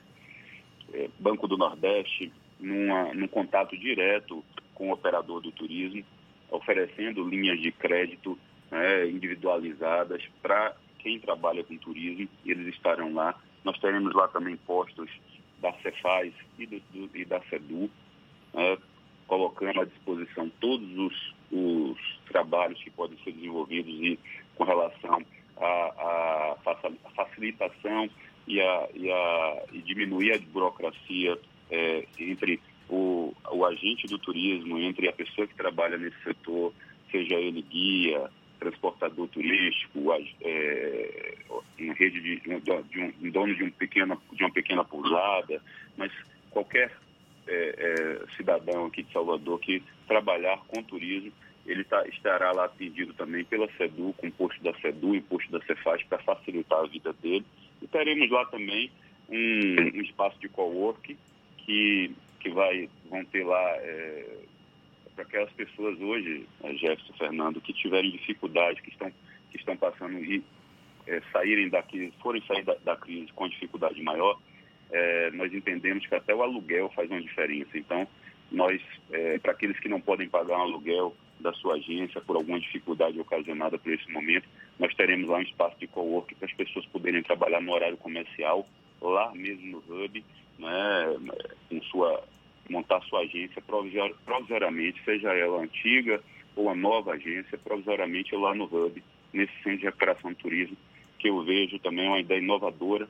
é, 0.94 1.10
Banco 1.20 1.48
do 1.48 1.58
Nordeste, 1.58 2.32
numa, 2.60 3.14
num 3.14 3.28
contato 3.28 3.78
direto 3.78 4.44
com 4.74 4.90
o 4.90 4.94
operador 4.94 5.42
do 5.42 5.52
turismo, 5.52 6.04
oferecendo 6.50 7.28
linhas 7.28 7.62
de 7.62 7.72
crédito 7.72 8.38
né, 8.70 9.08
individualizadas 9.10 10.24
para 10.42 10.76
quem 11.00 11.20
trabalha 11.20 11.64
com 11.64 11.78
turismo, 11.78 12.28
eles 12.46 12.74
estarão 12.74 13.14
lá. 13.14 13.40
Nós 13.64 13.80
teremos 13.80 14.14
lá 14.14 14.28
também 14.28 14.56
postos 14.58 15.10
da 15.62 15.72
Cefaz 15.82 16.34
e, 16.58 16.66
do, 16.66 16.80
do, 16.92 17.18
e 17.18 17.24
da 17.26 17.40
CEDU, 17.44 17.90
né, 18.54 18.78
colocando 19.28 19.82
à 19.82 19.86
disposição 19.86 20.52
todos 20.60 20.90
os, 20.98 21.34
os, 21.52 22.20
trabalhos 22.28 22.82
que 22.82 22.90
podem 22.90 23.18
ser 23.24 23.34
desenvolvidos 23.34 23.94
e 23.94 24.20
com 24.56 24.64
relação 24.64 25.24
à, 25.62 26.56
facilitação 27.16 28.10
e, 28.48 28.60
a, 28.60 28.90
e, 28.94 29.12
a, 29.12 29.64
e 29.74 29.82
diminuir 29.82 30.34
a 30.34 30.40
burocracia 30.52 31.38
é, 31.70 32.06
entre 32.20 32.60
o, 32.90 33.34
o 33.52 33.66
agente 33.66 34.08
do 34.08 34.18
turismo, 34.20 34.78
entre 34.80 35.08
a 35.08 35.14
pessoa 35.14 35.48
que 35.48 35.56
trabalha 35.56 35.98
nesse 35.98 36.22
setor, 36.24 36.74
seja 37.10 37.36
ele 37.36 37.62
guia, 37.62 38.30
transportador 38.60 39.28
turístico, 39.30 40.14
é, 40.42 41.36
em 41.80 41.94
rede 41.94 42.22
de, 42.22 42.40
de, 42.40 42.60
de, 42.60 43.00
um, 43.00 43.14
um 43.22 43.32
dono 43.32 43.56
de, 43.56 43.64
um 43.64 43.72
pequena, 43.72 44.18
de 44.32 44.44
uma 44.44 44.52
pequena 44.52 44.84
pousada, 44.84 45.62
mas 45.98 46.12
qualquer 46.52 46.92
é, 47.48 47.76
é, 47.78 48.36
cidadão 48.36 48.86
aqui 48.86 49.04
de 49.04 49.12
Salvador 49.12 49.60
que 49.60 49.82
trabalhar 50.08 50.58
com 50.68 50.84
turismo, 50.84 51.32
ele 51.66 51.84
tá, 51.84 52.06
estará 52.08 52.52
lá 52.52 52.66
atendido 52.66 53.14
também 53.14 53.44
pela 53.46 53.72
SEDU, 53.74 54.14
com 54.18 54.28
o 54.28 54.32
posto 54.32 54.62
da 54.64 54.74
SEDU 54.80 55.16
e 55.16 55.20
o 55.20 55.24
posto 55.24 55.52
da 55.52 55.62
Cefaz 55.62 56.04
para 56.04 56.20
facilitar 56.20 56.80
a 56.80 56.88
vida 56.88 57.14
dele. 57.14 57.46
E 57.82 57.88
teremos 57.88 58.30
lá 58.30 58.46
também 58.46 58.92
um, 59.30 59.98
um 59.98 60.02
espaço 60.02 60.40
de 60.40 60.50
cowork 60.50 61.18
que, 61.58 62.12
que 62.40 62.50
vai, 62.50 62.90
vão 63.10 63.24
ter 63.26 63.44
lá 63.46 63.62
é, 63.78 64.40
para 65.16 65.24
aquelas 65.24 65.52
pessoas 65.54 66.00
hoje, 66.00 66.46
né, 66.62 66.74
Jefferson 66.74 67.14
Fernando, 67.14 67.62
que 67.62 67.74
tiverem 67.74 68.12
dificuldade, 68.12 68.82
que 68.82 68.90
estão, 68.90 69.12
que 69.52 69.58
estão 69.58 69.78
passando 69.78 70.18
e 70.18 70.44
é, 71.08 71.22
saírem 71.32 71.70
daqui, 71.70 72.12
forem 72.22 72.44
sair 72.46 72.64
da, 72.64 72.76
da, 72.84 72.96
crise 72.96 73.32
com 73.34 73.48
dificuldade 73.48 74.02
maior, 74.02 74.40
é, 74.92 75.32
nós 75.32 75.54
entendemos 75.54 76.06
que 76.06 76.16
até 76.16 76.34
o 76.34 76.42
aluguel 76.42 76.90
faz 76.90 77.10
uma 77.10 77.22
diferença. 77.22 77.78
Então, 77.78 78.08
nós, 78.52 78.82
é, 79.12 79.40
para 79.40 79.54
aqueles 79.54 79.80
que 79.80 79.88
não 79.88 80.02
podem 80.02 80.28
pagar 80.28 80.58
um 80.58 80.64
aluguel 80.64 81.16
da 81.42 81.54
sua 81.54 81.76
agência 81.76 82.22
por 82.22 82.36
alguma 82.36 82.60
dificuldade 82.60 83.20
ocasionada 83.20 83.78
por 83.78 83.92
esse 83.92 84.10
momento, 84.12 84.48
nós 84.80 84.94
teremos 84.96 85.30
lá 85.30 85.38
um 85.38 85.44
espaço 85.44 85.78
de 85.80 85.88
coworking 85.88 86.36
para 86.36 86.48
as 86.48 86.54
pessoas 86.54 86.86
poderem 86.88 87.24
trabalhar 87.24 87.62
no 87.62 87.74
horário 87.74 87.98
comercial, 87.98 88.68
lá 89.02 89.34
mesmo 89.34 89.82
no 89.88 90.04
hub, 90.04 90.24
né, 90.60 91.18
com 91.70 91.82
sua 91.84 92.24
montar 92.70 93.02
sua 93.02 93.22
agência 93.22 93.62
provisoriamente, 94.26 95.04
seja 95.04 95.34
ela 95.34 95.62
antiga 95.62 96.22
ou 96.56 96.70
a 96.70 96.76
nova 96.76 97.14
agência, 97.14 97.58
provisoriamente 97.58 98.36
lá 98.36 98.54
no 98.54 98.66
Hub, 98.66 99.04
nesse 99.34 99.54
centro 99.64 99.80
de 99.80 99.86
recuperação 99.86 100.32
do 100.32 100.38
turismo, 100.38 100.78
que 101.20 101.30
eu 101.30 101.44
vejo 101.44 101.80
também 101.80 102.08
uma 102.08 102.20
ideia 102.20 102.40
inovadora. 102.40 103.08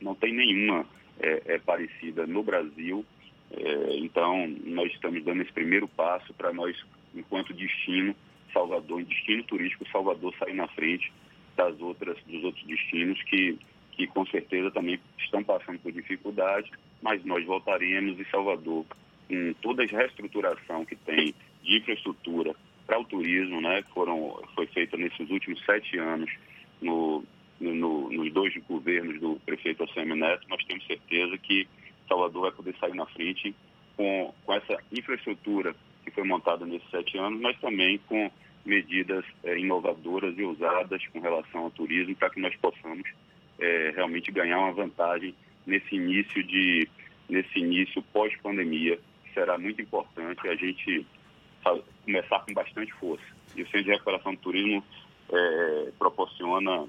Não 0.00 0.14
tem 0.14 0.32
nenhuma 0.32 0.86
é, 1.20 1.54
é 1.54 1.58
parecida 1.58 2.26
no 2.26 2.42
Brasil. 2.42 3.04
É, 3.50 3.96
então, 3.98 4.48
nós 4.64 4.92
estamos 4.92 5.22
dando 5.24 5.42
esse 5.42 5.52
primeiro 5.52 5.86
passo 5.88 6.32
para 6.34 6.52
nós, 6.52 6.76
enquanto 7.14 7.52
destino, 7.54 8.14
Salvador, 8.52 9.02
destino 9.04 9.42
turístico, 9.44 9.88
Salvador 9.90 10.34
sair 10.38 10.54
na 10.54 10.68
frente 10.68 11.12
das 11.56 11.80
outras, 11.80 12.16
dos 12.24 12.42
outros 12.44 12.64
destinos 12.66 13.22
que, 13.24 13.58
que 13.92 14.06
com 14.06 14.26
certeza 14.26 14.70
também 14.70 14.98
estão 15.18 15.42
passando 15.42 15.78
por 15.78 15.92
dificuldade 15.92 16.70
mas 17.04 17.22
nós 17.22 17.44
voltaremos 17.44 18.18
em 18.18 18.24
Salvador 18.30 18.86
com 19.28 19.54
toda 19.60 19.82
a 19.82 19.86
reestruturação 19.86 20.86
que 20.86 20.96
tem 20.96 21.34
de 21.62 21.76
infraestrutura 21.76 22.54
para 22.86 22.98
o 22.98 23.04
turismo, 23.04 23.60
né, 23.60 23.82
que 23.82 23.90
foram, 23.92 24.42
foi 24.54 24.66
feita 24.68 24.96
nesses 24.96 25.28
últimos 25.28 25.62
sete 25.66 25.98
anos 25.98 26.30
no, 26.80 27.22
no, 27.60 28.10
nos 28.10 28.32
dois 28.32 28.56
governos 28.66 29.20
do 29.20 29.36
prefeito 29.44 29.82
Alcemir 29.82 30.16
Neto, 30.16 30.48
nós 30.48 30.64
temos 30.64 30.86
certeza 30.86 31.36
que 31.38 31.68
Salvador 32.08 32.42
vai 32.42 32.52
poder 32.52 32.74
sair 32.78 32.94
na 32.94 33.06
frente 33.06 33.54
com, 33.96 34.34
com 34.44 34.52
essa 34.54 34.82
infraestrutura 34.90 35.76
que 36.04 36.10
foi 36.10 36.24
montada 36.24 36.64
nesses 36.66 36.88
sete 36.90 37.16
anos, 37.18 37.40
mas 37.40 37.58
também 37.60 37.98
com 38.06 38.30
medidas 38.64 39.24
é, 39.42 39.58
inovadoras 39.58 40.36
e 40.38 40.42
ousadas 40.42 41.06
com 41.08 41.20
relação 41.20 41.62
ao 41.62 41.70
turismo 41.70 42.14
para 42.16 42.30
que 42.30 42.40
nós 42.40 42.54
possamos 42.56 43.08
é, 43.58 43.92
realmente 43.94 44.32
ganhar 44.32 44.58
uma 44.58 44.72
vantagem 44.72 45.34
nesse 45.66 45.94
início 45.94 46.42
de 46.44 46.88
nesse 47.28 47.58
início 47.58 48.02
pós-pandemia 48.12 48.98
será 49.32 49.58
muito 49.58 49.80
importante 49.80 50.46
a 50.46 50.54
gente 50.54 51.06
começar 52.04 52.40
com 52.40 52.52
bastante 52.52 52.92
força. 52.94 53.24
E 53.56 53.62
o 53.62 53.66
Centro 53.66 53.84
de 53.84 53.90
Recuperação 53.90 54.34
do 54.34 54.40
Turismo 54.40 54.84
é, 55.32 55.92
proporciona 55.98 56.86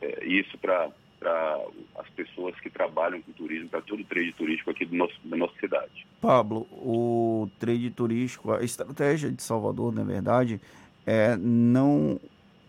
é, 0.00 0.24
isso 0.24 0.56
para 0.58 0.90
as 1.30 2.08
pessoas 2.10 2.58
que 2.60 2.70
trabalham 2.70 3.20
com 3.22 3.32
turismo, 3.32 3.68
para 3.68 3.80
todo 3.82 4.00
o 4.00 4.04
trade 4.04 4.32
turístico 4.32 4.70
aqui 4.70 4.84
do 4.84 4.96
nosso, 4.96 5.14
da 5.24 5.36
nossa 5.36 5.54
cidade. 5.58 6.06
Pablo, 6.20 6.66
o 6.72 7.48
trade 7.58 7.90
turístico, 7.90 8.52
a 8.52 8.62
estratégia 8.62 9.30
de 9.30 9.42
Salvador, 9.42 9.92
na 9.92 10.04
verdade, 10.04 10.60
é 11.06 11.36
não 11.36 12.20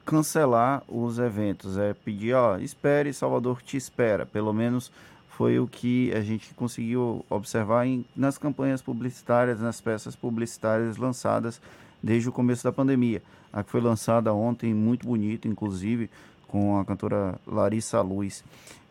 cancelar 0.05 0.83
os 0.87 1.17
eventos, 1.17 1.77
é 1.77 1.93
pedir, 1.93 2.33
ó, 2.33 2.57
espere, 2.57 3.11
Salvador 3.11 3.61
te 3.61 3.75
espera, 3.75 4.25
pelo 4.25 4.53
menos 4.53 4.91
foi 5.29 5.59
o 5.59 5.67
que 5.67 6.13
a 6.13 6.21
gente 6.21 6.53
conseguiu 6.53 7.25
observar 7.29 7.85
em, 7.85 8.05
nas 8.15 8.37
campanhas 8.37 8.81
publicitárias, 8.81 9.59
nas 9.59 9.81
peças 9.81 10.15
publicitárias 10.15 10.95
lançadas 10.95 11.61
desde 12.01 12.29
o 12.29 12.31
começo 12.31 12.63
da 12.63 12.71
pandemia. 12.71 13.21
A 13.51 13.63
que 13.63 13.69
foi 13.69 13.81
lançada 13.81 14.33
ontem, 14.33 14.73
muito 14.73 15.05
bonita, 15.05 15.47
inclusive, 15.47 16.09
com 16.47 16.79
a 16.79 16.85
cantora 16.85 17.35
Larissa 17.45 18.01
Luz. 18.01 18.43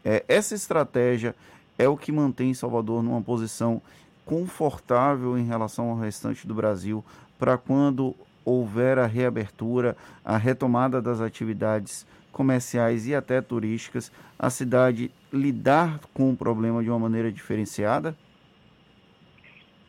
É, 0.05 0.25
essa 0.29 0.55
estratégia 0.55 1.35
é 1.79 1.89
o 1.89 1.97
que 1.97 2.13
mantém 2.13 2.55
Salvador 2.55 3.03
numa 3.03 3.23
posição 3.23 3.81
confortável 4.25 5.37
em 5.39 5.45
relação 5.45 5.91
ao 5.91 5.99
restante 5.99 6.47
do 6.47 6.55
Brasil 6.55 7.05
para 7.39 7.59
quando 7.59 8.15
houver 8.45 8.99
a 8.99 9.07
reabertura, 9.07 9.97
a 10.25 10.37
retomada 10.37 11.01
das 11.01 11.21
atividades 11.21 12.07
comerciais 12.31 13.07
e 13.07 13.15
até 13.15 13.41
turísticas, 13.41 14.13
a 14.39 14.51
cidade 14.51 15.11
lidar 15.33 16.01
com 16.13 16.31
o 16.31 16.37
problema 16.37 16.83
de 16.83 16.91
uma 16.91 16.99
maneira 16.99 17.31
diferenciada? 17.31 18.17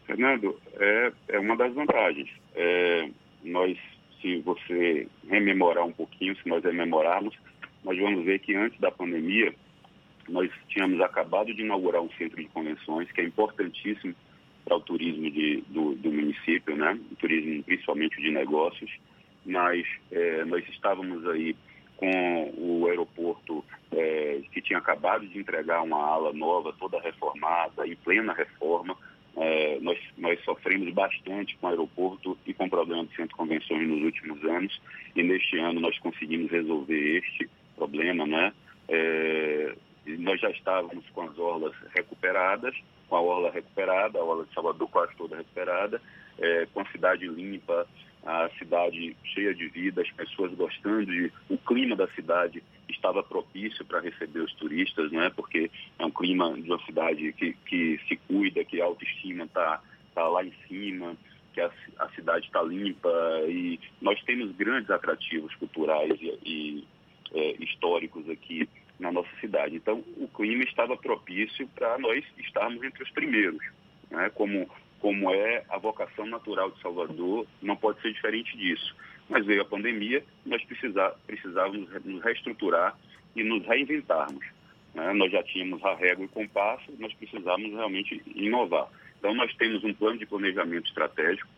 Fernando, 0.06 0.58
é, 0.74 1.12
é 1.30 1.40
uma 1.40 1.58
das 1.58 1.74
vantagens. 1.74 2.30
É, 2.54 3.10
nós, 3.44 3.78
se 4.22 4.40
você 4.42 5.08
rememorar 5.28 5.84
um 5.84 5.92
pouquinho, 5.92 6.36
se 6.38 6.48
nós 6.48 6.64
rememorarmos, 6.64 7.36
nós 7.86 7.98
vamos 8.00 8.26
ver 8.26 8.40
que 8.40 8.56
antes 8.56 8.80
da 8.80 8.92
pandemia, 8.92 9.54
nós 10.28 10.50
tínhamos 10.68 11.00
acabado 11.02 11.54
de 11.54 11.62
inaugurar 11.62 12.02
um 12.02 12.10
centro 12.18 12.42
de 12.42 12.50
convenções, 12.50 13.12
que 13.12 13.22
é 13.22 13.24
importantíssimo 13.24 14.16
para 14.66 14.76
o 14.76 14.82
turismo 14.82 15.30
de, 15.30 15.64
do, 15.68 15.94
do, 15.94 16.12
município, 16.12 16.76
né? 16.76 17.00
o 17.12 17.16
turismo 17.16 17.64
principalmente 17.64 18.20
de 18.20 18.32
negócios, 18.32 18.92
mas 19.46 19.86
é, 20.12 20.44
nós 20.46 20.68
estávamos 20.70 21.28
aí 21.28 21.56
com 21.98 22.54
o 22.58 22.88
aeroporto 22.88 23.64
é, 23.92 24.42
que 24.52 24.62
tinha 24.62 24.80
acabado 24.80 25.28
de 25.28 25.38
entregar 25.38 25.84
uma 25.84 26.04
ala 26.04 26.34
nova, 26.34 26.74
toda 26.74 27.00
reformada, 27.00 27.88
em 27.88 27.96
plena 27.96 28.34
reforma. 28.34 28.98
É, 29.38 29.80
nós, 29.82 30.00
nós 30.18 30.44
sofremos 30.44 30.92
bastante 30.94 31.56
com 31.58 31.68
o 31.68 31.70
aeroporto 31.70 32.38
e 32.48 32.54
com 32.54 32.66
o 32.66 32.70
problema 32.70 33.06
de 33.06 33.12
centro 33.12 33.28
de 33.28 33.36
convenções 33.36 33.88
nos 33.88 34.02
últimos 34.02 34.44
anos, 34.44 34.82
e 35.16 35.22
neste 35.22 35.60
ano 35.60 35.80
nós 35.80 35.98
conseguimos 36.00 36.50
resolver 36.50 37.20
este 37.20 37.48
problema, 37.76 38.26
né? 38.26 38.54
É, 38.88 39.76
nós 40.20 40.40
já 40.40 40.50
estávamos 40.52 41.06
com 41.10 41.24
as 41.24 41.38
orlas 41.38 41.74
recuperadas, 41.94 42.76
com 43.10 43.16
a 43.16 43.22
orla 43.22 43.52
recuperada, 43.52 44.20
a 44.20 44.24
orla 44.24 44.46
de 44.46 44.54
Salvador 44.54 44.88
quase 44.90 45.16
toda 45.16 45.36
recuperada, 45.36 46.02
é, 46.38 46.68
com 46.74 46.82
a 46.82 46.92
cidade 46.92 47.28
limpa, 47.28 47.88
a 48.26 48.50
cidade 48.58 49.16
cheia 49.24 49.54
de 49.54 49.68
vida, 49.68 50.02
as 50.02 50.12
pessoas 50.12 50.54
gostando 50.54 51.06
de, 51.06 51.32
o 51.50 51.58
clima 51.58 51.96
da 51.96 52.08
cidade 52.10 52.64
estava 52.90 53.22
propício 53.22 53.86
para 53.86 54.00
receber 54.00 54.40
os 54.40 54.54
turistas, 54.54 55.12
não 55.12 55.22
é? 55.22 55.30
Porque 55.30 55.70
é 56.00 56.06
um 56.06 56.12
clima 56.12 56.54
de 56.54 56.70
uma 56.70 56.84
cidade 56.86 57.34
que, 57.34 57.54
que 57.66 58.00
se 58.08 58.16
cuida, 58.28 58.64
que 58.64 58.82
a 58.82 58.86
autoestima 58.86 59.44
está 59.44 59.82
está 60.16 60.28
lá 60.30 60.46
em 60.46 60.54
cima, 60.68 61.18
que 61.54 61.60
a, 61.60 61.70
a 62.00 62.10
cidade 62.12 62.46
está 62.46 62.62
limpa 62.64 63.12
e 63.48 63.78
nós 64.02 64.22
temos 64.24 64.56
grandes 64.56 64.90
atrativos 64.90 65.54
culturais 65.56 66.18
e, 66.22 66.40
e 66.46 66.88
é, 67.34 67.64
históricos 67.64 68.30
aqui 68.30 68.68
na 69.00 69.12
nossa 69.12 69.30
cidade. 69.40 69.76
Então, 69.76 70.04
o 70.18 70.28
clima 70.28 70.64
estava 70.64 70.96
propício 70.96 71.68
para 71.76 71.98
nós 71.98 72.24
estarmos 72.38 72.82
entre 72.84 73.04
os 73.04 73.10
primeiros, 73.12 73.62
né? 74.10 74.30
como, 74.34 74.70
como 75.00 75.34
é 75.34 75.64
a 75.70 75.78
vocação 75.78 76.26
natural 76.26 76.72
de 76.72 76.82
Salvador, 76.82 77.46
não 77.62 77.76
pode 77.76 78.02
ser 78.02 78.14
diferente 78.14 78.56
disso. 78.58 78.96
Mas 79.28 79.46
veio 79.46 79.62
a 79.62 79.66
pandemia, 79.66 80.24
nós 80.46 80.64
precisar, 80.64 81.12
precisávamos 81.26 81.90
nos 82.04 82.24
reestruturar 82.24 82.98
e 83.36 83.44
nos 83.44 83.66
reinventarmos. 83.66 84.46
Né? 84.94 85.14
Nós 85.14 85.32
já 85.32 85.44
tínhamos 85.44 85.84
a 85.84 85.96
régua 85.96 86.26
e 86.26 86.30
compasso, 86.30 86.92
nós 87.00 87.14
precisávamos 87.14 87.72
realmente 87.72 88.22
inovar. 88.34 88.88
Então, 89.20 89.34
nós 89.34 89.54
temos 89.56 89.84
um 89.84 89.94
plano 89.94 90.20
de 90.20 90.26
planejamento 90.26 90.88
estratégico. 90.88 91.50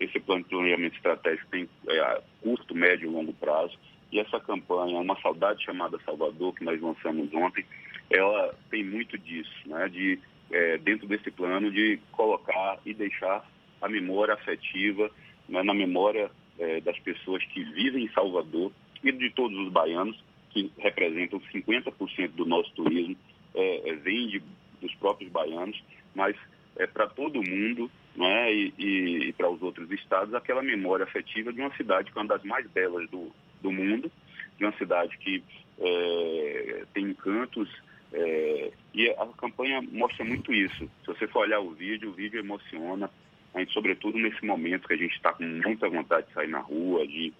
Esse 0.00 0.18
plano 0.18 0.42
de 0.42 0.50
planejamento 0.50 0.96
estratégico 0.96 1.48
tem 1.50 1.68
é, 1.88 2.22
curto, 2.42 2.74
médio 2.74 3.08
e 3.08 3.12
longo 3.12 3.32
prazo. 3.32 3.78
E 4.12 4.20
essa 4.20 4.38
campanha, 4.38 5.00
Uma 5.00 5.18
Saudade 5.22 5.64
Chamada 5.64 5.98
Salvador, 6.04 6.54
que 6.54 6.62
nós 6.62 6.78
lançamos 6.80 7.32
ontem, 7.32 7.64
ela 8.10 8.54
tem 8.70 8.84
muito 8.84 9.16
disso, 9.16 9.50
né? 9.64 9.88
de, 9.88 10.18
é, 10.50 10.76
dentro 10.76 11.06
desse 11.08 11.30
plano, 11.30 11.70
de 11.70 11.98
colocar 12.12 12.78
e 12.84 12.92
deixar 12.92 13.42
a 13.80 13.88
memória 13.88 14.34
afetiva 14.34 15.10
né? 15.48 15.62
na 15.62 15.72
memória 15.72 16.30
é, 16.58 16.80
das 16.82 16.98
pessoas 16.98 17.42
que 17.46 17.64
vivem 17.64 18.04
em 18.04 18.12
Salvador 18.12 18.70
e 19.02 19.10
de 19.10 19.30
todos 19.30 19.58
os 19.58 19.72
baianos, 19.72 20.22
que 20.50 20.70
representam 20.76 21.40
50% 21.40 22.32
do 22.32 22.44
nosso 22.44 22.70
turismo, 22.74 23.16
é, 23.54 23.90
é, 23.90 23.94
vem 23.94 24.28
de, 24.28 24.42
dos 24.80 24.94
próprios 24.96 25.32
baianos, 25.32 25.82
mas 26.14 26.36
é 26.76 26.86
para 26.86 27.06
todo 27.06 27.42
mundo 27.42 27.90
né, 28.14 28.52
e, 28.52 28.74
e, 28.78 29.28
e 29.28 29.32
para 29.32 29.48
os 29.48 29.62
outros 29.62 29.90
estados 29.90 30.34
aquela 30.34 30.62
memória 30.62 31.04
afetiva 31.04 31.50
de 31.50 31.60
uma 31.62 31.74
cidade 31.76 32.12
que 32.12 32.18
é 32.18 32.20
uma 32.20 32.28
das 32.28 32.42
mais 32.44 32.66
belas 32.70 33.08
do, 33.08 33.32
do 33.62 33.72
mundo, 33.72 34.10
de 34.58 34.64
uma 34.64 34.76
cidade 34.76 35.16
que 35.18 35.42
é, 35.78 36.84
tem 36.92 37.04
encantos. 37.04 37.68
É, 38.12 38.72
e 38.92 39.08
a 39.08 39.26
campanha 39.38 39.80
mostra 39.80 40.24
muito 40.24 40.52
isso. 40.52 40.88
Se 41.00 41.06
você 41.06 41.26
for 41.26 41.40
olhar 41.40 41.60
o 41.60 41.70
vídeo, 41.70 42.10
o 42.10 42.12
vídeo 42.12 42.40
emociona, 42.40 43.10
gente, 43.56 43.72
sobretudo 43.72 44.18
nesse 44.18 44.44
momento 44.44 44.86
que 44.86 44.94
a 44.94 44.98
gente 44.98 45.14
está 45.14 45.32
com 45.32 45.44
muita 45.44 45.88
vontade 45.88 46.26
de 46.26 46.34
sair 46.34 46.48
na 46.48 46.60
rua, 46.60 47.06
de 47.06 47.32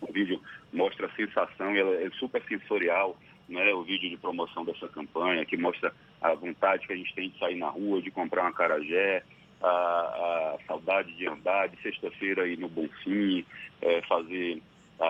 o 0.00 0.12
vídeo 0.12 0.40
mostra 0.72 1.06
a 1.06 1.10
sensação, 1.12 1.74
ela 1.74 1.94
é 1.94 2.10
super 2.18 2.42
sensorial, 2.48 3.16
né, 3.48 3.72
o 3.72 3.82
vídeo 3.82 4.10
de 4.10 4.16
promoção 4.16 4.64
dessa 4.64 4.88
campanha, 4.88 5.44
que 5.44 5.56
mostra 5.56 5.94
a 6.20 6.34
vontade 6.34 6.86
que 6.86 6.92
a 6.92 6.96
gente 6.96 7.14
tem 7.14 7.30
de 7.30 7.38
sair 7.38 7.56
na 7.56 7.68
rua, 7.68 8.02
de 8.02 8.10
comprar 8.10 8.42
uma 8.42 8.52
carajé, 8.52 9.22
a, 9.62 9.68
a 9.68 10.58
saudade 10.66 11.12
de 11.12 11.26
andar, 11.26 11.68
de 11.68 11.80
sexta-feira 11.82 12.48
ir 12.48 12.58
no 12.58 12.68
Bonfim, 12.68 13.44
é, 13.80 14.02
fazer 14.02 14.60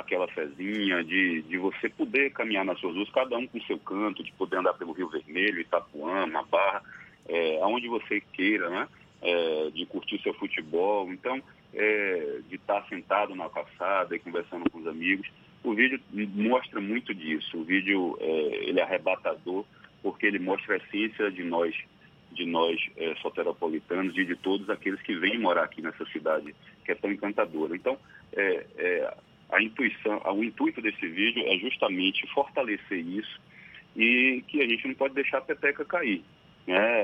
aquela 0.00 0.28
fezinha, 0.28 1.02
de, 1.04 1.42
de 1.42 1.58
você 1.58 1.88
poder 1.88 2.32
caminhar 2.32 2.64
nas 2.64 2.78
suas 2.80 2.94
ruas, 2.94 3.10
cada 3.10 3.36
um 3.36 3.46
com 3.46 3.60
seu 3.62 3.78
canto, 3.78 4.22
de 4.22 4.32
poder 4.32 4.58
andar 4.58 4.74
pelo 4.74 4.92
Rio 4.92 5.08
Vermelho, 5.08 5.60
Itapuã, 5.60 6.28
Barra, 6.50 6.82
é, 7.28 7.60
aonde 7.62 7.88
você 7.88 8.20
queira, 8.32 8.68
né? 8.70 8.88
É, 9.20 9.70
de 9.70 9.86
curtir 9.86 10.20
seu 10.20 10.34
futebol, 10.34 11.12
então, 11.12 11.40
é, 11.72 12.40
de 12.48 12.56
estar 12.56 12.84
sentado 12.88 13.36
na 13.36 13.48
calçada 13.48 14.16
e 14.16 14.18
conversando 14.18 14.68
com 14.68 14.78
os 14.78 14.86
amigos. 14.86 15.28
O 15.62 15.74
vídeo 15.74 16.00
mostra 16.12 16.80
muito 16.80 17.14
disso. 17.14 17.56
O 17.56 17.64
vídeo 17.64 18.18
é, 18.20 18.68
ele 18.68 18.80
é 18.80 18.82
arrebatador 18.82 19.64
porque 20.02 20.26
ele 20.26 20.40
mostra 20.40 20.74
a 20.74 20.78
essência 20.78 21.30
de 21.30 21.44
nós, 21.44 21.72
de 22.32 22.44
nós 22.44 22.80
é, 22.96 23.14
soteropolitanos 23.22 24.16
e 24.16 24.24
de 24.24 24.34
todos 24.34 24.68
aqueles 24.68 25.00
que 25.02 25.14
vêm 25.14 25.38
morar 25.38 25.64
aqui 25.64 25.80
nessa 25.80 26.04
cidade 26.06 26.52
que 26.84 26.90
é 26.90 26.94
tão 26.96 27.12
encantadora. 27.12 27.76
Então, 27.76 27.96
é, 28.32 28.66
é 28.76 29.14
a 29.52 29.62
intuição, 29.62 30.20
o 30.34 30.42
intuito 30.42 30.80
desse 30.80 31.06
vídeo 31.06 31.44
é 31.46 31.58
justamente 31.58 32.26
fortalecer 32.32 32.98
isso 32.98 33.40
e 33.94 34.42
que 34.48 34.62
a 34.62 34.66
gente 34.66 34.88
não 34.88 34.94
pode 34.94 35.14
deixar 35.14 35.38
a 35.38 35.42
peteca 35.42 35.84
cair. 35.84 36.24
Né? 36.66 37.02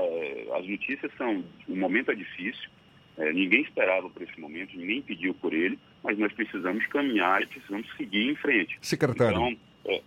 As 0.58 0.66
notícias 0.66 1.12
são, 1.18 1.44
o 1.68 1.76
momento 1.76 2.10
é 2.10 2.14
difícil, 2.14 2.70
é, 3.18 3.32
ninguém 3.32 3.62
esperava 3.62 4.08
por 4.08 4.22
esse 4.22 4.40
momento, 4.40 4.76
ninguém 4.76 5.02
pediu 5.02 5.34
por 5.34 5.52
ele, 5.52 5.78
mas 6.02 6.18
nós 6.18 6.32
precisamos 6.32 6.86
caminhar 6.86 7.42
e 7.42 7.46
precisamos 7.46 7.86
seguir 7.96 8.30
em 8.30 8.36
frente. 8.36 8.78
Secretário. 8.80 9.36
Então, 9.36 9.56
é, 9.86 10.02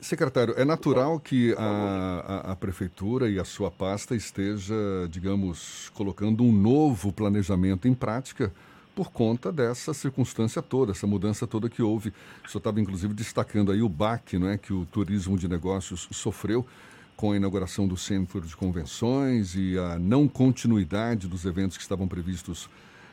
Secretário, 0.00 0.54
é 0.56 0.64
natural 0.64 1.18
que 1.18 1.54
a, 1.58 2.42
a, 2.46 2.52
a, 2.52 2.56
Prefeitura 2.56 3.28
e 3.28 3.38
a 3.38 3.44
sua 3.44 3.70
pasta 3.70 4.14
esteja, 4.14 4.74
digamos, 5.10 5.90
colocando 5.90 6.44
um 6.44 6.52
novo 6.52 7.12
planejamento 7.12 7.88
em 7.88 7.94
prática 7.94 8.52
por 8.96 9.12
conta 9.12 9.52
dessa 9.52 9.92
circunstância 9.92 10.62
toda, 10.62 10.92
essa 10.92 11.06
mudança 11.06 11.46
toda 11.46 11.68
que 11.68 11.82
houve. 11.82 12.14
O 12.42 12.48
senhor 12.48 12.60
estava, 12.60 12.80
inclusive, 12.80 13.12
destacando 13.12 13.70
aí 13.70 13.82
o 13.82 13.90
baque 13.90 14.38
não 14.38 14.48
é, 14.48 14.56
que 14.56 14.72
o 14.72 14.86
turismo 14.86 15.38
de 15.38 15.46
negócios 15.46 16.08
sofreu 16.10 16.66
com 17.14 17.32
a 17.32 17.36
inauguração 17.36 17.86
do 17.86 17.94
Centro 17.94 18.40
de 18.40 18.56
Convenções 18.56 19.54
e 19.54 19.78
a 19.78 19.98
não 19.98 20.26
continuidade 20.26 21.28
dos 21.28 21.44
eventos 21.44 21.76
que 21.76 21.82
estavam 21.82 22.08
previstos 22.08 22.70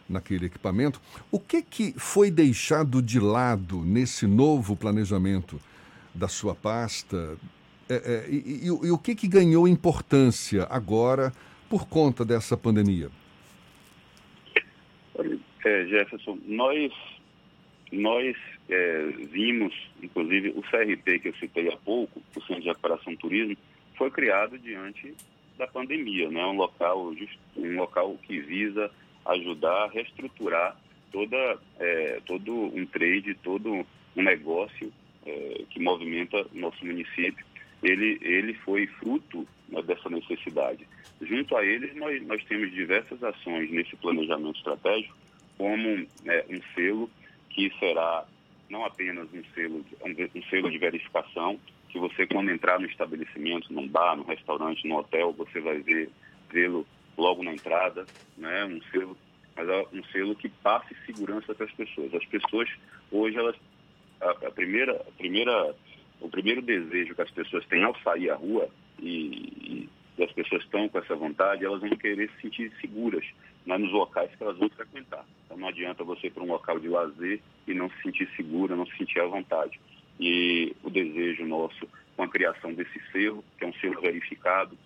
naquele 0.07 0.45
equipamento. 0.45 1.01
O 1.29 1.37
que, 1.37 1.61
que 1.61 1.93
foi 1.97 2.31
deixado 2.31 3.01
de 3.01 3.19
lado 3.19 3.83
nesse 3.83 4.25
novo 4.25 4.77
planejamento 4.77 5.59
da 6.15 6.29
sua 6.29 6.55
pasta? 6.55 7.37
É, 7.89 7.95
é, 7.95 8.29
e, 8.29 8.35
e, 8.35 8.65
e, 8.67 8.91
o 8.91 8.97
que, 8.97 9.15
que 9.15 9.27
ganhou 9.27 9.67
importância 9.67 10.65
agora 10.69 11.33
por 11.69 11.87
conta 11.87 12.23
dessa 12.23 12.55
pandemia? 12.55 13.11
É, 15.63 15.85
Jefferson, 15.85 16.37
nós, 16.45 16.91
nós 17.91 18.35
é, 18.69 19.05
vimos, 19.31 19.73
inclusive, 20.01 20.49
o 20.49 20.61
CRT 20.61 21.19
que 21.19 21.29
eu 21.29 21.35
citei 21.35 21.69
há 21.69 21.77
pouco, 21.77 22.21
o 22.35 22.41
Centro 22.41 22.61
de 22.61 22.67
Recuperação 22.67 23.15
Turismo, 23.15 23.55
foi 23.97 24.11
criado 24.11 24.57
diante 24.59 25.13
da 25.57 25.67
pandemia, 25.67 26.29
né? 26.29 26.43
um, 26.45 26.57
local, 26.57 27.13
um 27.55 27.75
local 27.77 28.17
que 28.23 28.39
visa 28.39 28.91
ajudar 29.25 29.85
a 29.85 29.87
reestruturar 29.87 30.77
toda, 31.11 31.57
é, 31.79 32.19
todo 32.25 32.51
um 32.53 32.85
trade, 32.85 33.35
todo 33.35 33.85
um 34.15 34.21
negócio 34.21 34.91
é, 35.25 35.63
que 35.69 35.79
movimenta 35.79 36.45
o 36.53 36.57
nosso 36.57 36.85
município. 36.85 37.45
Ele, 37.81 38.17
ele 38.21 38.53
foi 38.55 38.87
fruto 38.87 39.47
né, 39.69 39.81
dessa 39.81 40.09
necessidade. 40.09 40.85
Junto 41.21 41.55
a 41.55 41.65
ele, 41.65 41.93
nós, 41.93 42.21
nós 42.25 42.43
temos 42.45 42.71
diversas 42.71 43.23
ações 43.23 43.69
nesse 43.71 43.95
planejamento 43.97 44.57
estratégico 44.57 45.15
como 45.57 46.07
né, 46.23 46.43
um 46.49 46.61
selo 46.73 47.09
que 47.49 47.71
será 47.79 48.25
não 48.69 48.83
apenas 48.85 49.31
um 49.31 49.43
selo, 49.53 49.85
um, 50.03 50.39
um 50.39 50.43
selo 50.49 50.71
de 50.71 50.77
verificação, 50.77 51.59
que 51.89 51.99
você 51.99 52.25
quando 52.25 52.49
entrar 52.49 52.79
no 52.79 52.87
estabelecimento, 52.87 53.71
num 53.71 53.87
bar, 53.87 54.15
num 54.15 54.23
restaurante, 54.23 54.87
no 54.87 54.97
hotel, 54.97 55.31
você 55.33 55.59
vai 55.59 55.79
ver 55.79 56.09
vê-lo 56.49 56.85
logo 57.17 57.43
na 57.43 57.53
entrada, 57.53 58.07
né? 58.37 58.65
Um 58.65 58.81
selo, 58.91 59.17
mas 59.55 59.69
é 59.69 59.85
um 59.93 60.03
selo 60.05 60.35
que 60.35 60.49
passe 60.49 60.95
segurança 61.05 61.53
para 61.53 61.65
as 61.65 61.71
pessoas. 61.71 62.13
As 62.13 62.25
pessoas 62.25 62.69
hoje 63.11 63.37
elas 63.37 63.55
a, 64.23 64.47
a 64.47 64.51
primeira, 64.51 64.93
a 64.95 65.11
primeira, 65.17 65.75
o 66.19 66.29
primeiro 66.29 66.61
desejo 66.61 67.15
que 67.15 67.21
as 67.21 67.31
pessoas 67.31 67.65
têm 67.67 67.83
ao 67.83 67.97
sair 67.99 68.29
à 68.29 68.35
rua 68.35 68.69
e, 68.99 69.07
e, 69.07 69.89
e 70.17 70.23
as 70.23 70.31
pessoas 70.31 70.63
estão 70.63 70.87
com 70.89 70.97
essa 70.97 71.15
vontade, 71.15 71.65
elas 71.65 71.81
vão 71.81 71.89
querer 71.91 72.29
se 72.31 72.41
sentir 72.41 72.71
seguras 72.79 73.25
né, 73.65 73.77
nos 73.77 73.91
locais 73.91 74.33
que 74.35 74.43
elas 74.43 74.57
vão 74.57 74.69
frequentar. 74.69 75.25
Então 75.45 75.57
não 75.57 75.67
adianta 75.67 76.03
você 76.03 76.27
ir 76.27 76.31
para 76.31 76.43
um 76.43 76.47
local 76.47 76.79
de 76.79 76.87
lazer 76.87 77.41
e 77.67 77.73
não 77.73 77.89
se 77.89 78.01
sentir 78.01 78.29
segura, 78.35 78.75
não 78.75 78.85
se 78.85 78.97
sentir 78.97 79.19
à 79.19 79.25
vontade. 79.25 79.79
E 80.19 80.75
o 80.83 80.89
desejo 80.89 81.45
nosso 81.45 81.87
com 82.15 82.23
a 82.23 82.27
criação 82.27 82.73
desse 82.73 82.99
selo, 83.11 83.43
que 83.57 83.65
é 83.65 83.67
um 83.67 83.73
selo 83.73 83.99
verificado, 83.99 84.77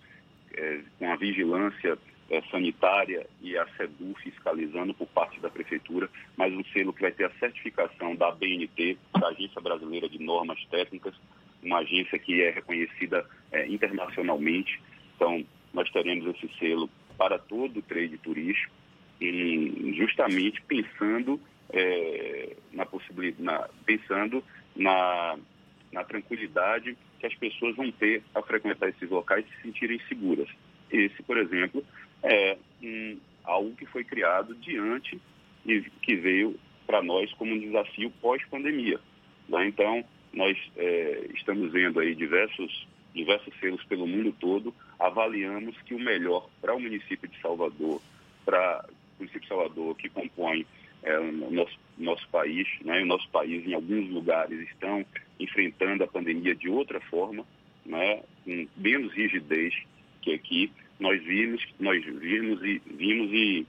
é, 0.54 0.80
com 0.98 1.12
a 1.12 1.16
vigilância 1.16 1.98
é, 2.30 2.42
sanitária 2.50 3.26
e 3.40 3.56
a 3.56 3.66
SEDU 3.76 4.14
fiscalizando 4.22 4.94
por 4.94 5.06
parte 5.08 5.40
da 5.40 5.50
Prefeitura, 5.50 6.08
mas 6.36 6.52
um 6.52 6.64
selo 6.72 6.92
que 6.92 7.02
vai 7.02 7.12
ter 7.12 7.24
a 7.24 7.38
certificação 7.38 8.14
da 8.14 8.30
BNT, 8.30 8.98
da 9.18 9.28
Agência 9.28 9.60
Brasileira 9.60 10.08
de 10.08 10.18
Normas 10.18 10.62
Técnicas, 10.70 11.14
uma 11.62 11.78
agência 11.78 12.18
que 12.18 12.42
é 12.42 12.50
reconhecida 12.50 13.26
é, 13.50 13.66
internacionalmente. 13.66 14.80
Então, 15.16 15.44
nós 15.72 15.90
teremos 15.90 16.26
esse 16.34 16.48
selo 16.58 16.88
para 17.18 17.38
todo 17.38 17.80
o 17.80 17.82
trade 17.82 18.16
turístico, 18.18 18.72
e 19.20 19.92
justamente 19.96 20.62
pensando 20.62 21.40
é, 21.70 22.56
na 22.72 22.86
possibilidade, 22.86 23.68
pensando 23.84 24.42
na, 24.76 25.36
na 25.92 26.04
tranquilidade 26.04 26.96
que 27.18 27.26
as 27.26 27.34
pessoas 27.34 27.74
vão 27.74 27.90
ter 27.90 28.22
a 28.34 28.40
frequentar 28.42 28.88
esses 28.88 29.10
locais 29.10 29.44
e 29.44 29.56
se 29.56 29.62
sentirem 29.62 30.00
seguras. 30.08 30.48
Esse, 30.90 31.20
por 31.24 31.36
exemplo, 31.36 31.84
é 32.22 32.56
um, 32.82 33.18
algo 33.44 33.74
que 33.74 33.86
foi 33.86 34.04
criado 34.04 34.54
diante 34.54 35.20
e 35.66 35.80
que 36.02 36.14
veio 36.14 36.58
para 36.86 37.02
nós 37.02 37.32
como 37.34 37.52
um 37.52 37.58
desafio 37.58 38.10
pós-pandemia. 38.22 39.00
Né? 39.48 39.66
Então, 39.66 40.04
nós 40.32 40.56
é, 40.76 41.26
estamos 41.34 41.72
vendo 41.72 41.98
aí 41.98 42.14
diversos, 42.14 42.86
diversos 43.14 43.52
selos 43.58 43.82
pelo 43.84 44.06
mundo 44.06 44.34
todo, 44.38 44.72
avaliamos 44.98 45.76
que 45.82 45.94
o 45.94 45.98
melhor 45.98 46.48
para 46.60 46.74
o 46.74 46.80
município 46.80 47.28
de 47.28 47.40
Salvador, 47.40 48.00
para 48.44 48.84
município 49.18 49.42
de 49.42 49.48
Salvador, 49.48 49.96
que 49.96 50.08
compõe 50.08 50.66
é, 51.02 51.18
o 51.18 51.50
nosso, 51.50 51.78
nosso 51.96 52.28
país, 52.28 52.66
né? 52.82 53.02
o 53.02 53.06
nosso 53.06 53.28
país 53.30 53.66
em 53.66 53.74
alguns 53.74 54.10
lugares 54.10 54.58
estão 54.68 55.04
enfrentando 55.38 56.04
a 56.04 56.08
pandemia 56.08 56.54
de 56.54 56.68
outra 56.68 57.00
forma, 57.02 57.44
né? 57.84 58.22
com 58.44 58.66
menos 58.76 59.12
rigidez 59.12 59.74
que 60.22 60.32
aqui. 60.32 60.72
Nós 60.98 61.22
vimos, 61.22 61.64
nós 61.78 62.04
vimos 62.04 62.60
e 62.64 62.82
vimos 62.86 63.30
e, 63.32 63.66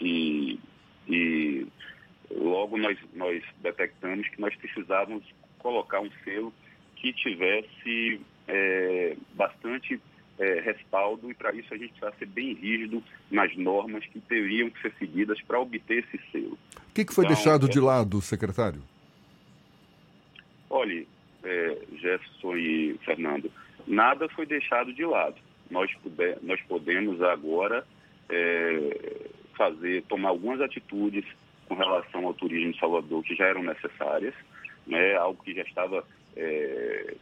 e, 0.00 0.58
e 1.06 1.66
logo 2.30 2.78
nós, 2.78 2.98
nós 3.12 3.42
detectamos 3.60 4.26
que 4.28 4.40
nós 4.40 4.54
precisávamos 4.56 5.24
colocar 5.58 6.00
um 6.00 6.10
selo 6.24 6.52
que 6.96 7.12
tivesse 7.12 8.20
é, 8.48 9.16
bastante 9.34 10.00
é, 10.40 10.58
respaldo 10.60 11.30
e 11.30 11.34
para 11.34 11.52
isso 11.54 11.72
a 11.72 11.76
gente 11.76 11.92
precisa 11.92 12.12
ser 12.18 12.26
bem 12.26 12.54
rígido 12.54 13.02
nas 13.30 13.54
normas 13.56 14.04
que 14.06 14.18
teriam 14.20 14.70
que 14.70 14.80
ser 14.80 14.92
seguidas 14.98 15.40
para 15.42 15.60
obter 15.60 16.02
esse 16.04 16.18
selo. 16.32 16.58
O 16.88 16.92
que, 16.94 17.04
que 17.04 17.12
foi 17.14 17.24
Então, 17.26 17.36
deixado 17.36 17.66
é- 17.66 17.68
de 17.68 17.78
lado, 17.78 18.20
secretário? 18.22 18.82
Olhe, 20.70 21.06
é, 21.44 21.78
Jefferson 22.00 22.56
e 22.56 22.98
Fernando, 23.04 23.52
nada 23.86 24.28
foi 24.30 24.46
deixado 24.46 24.92
de 24.94 25.04
lado. 25.04 25.36
Nós, 25.70 25.92
puder, 26.02 26.38
nós 26.42 26.60
podemos 26.62 27.20
agora 27.22 27.86
é, 28.28 29.28
fazer, 29.56 30.02
tomar 30.04 30.30
algumas 30.30 30.60
atitudes 30.60 31.24
com 31.68 31.74
relação 31.74 32.26
ao 32.26 32.34
turismo 32.34 32.70
em 32.70 32.78
Salvador 32.78 33.22
que 33.22 33.34
já 33.34 33.44
eram 33.44 33.62
necessárias, 33.62 34.34
né, 34.86 35.14
algo 35.16 35.42
que 35.42 35.54
já 35.54 35.62
estava 35.62 36.04
é, 36.36 37.14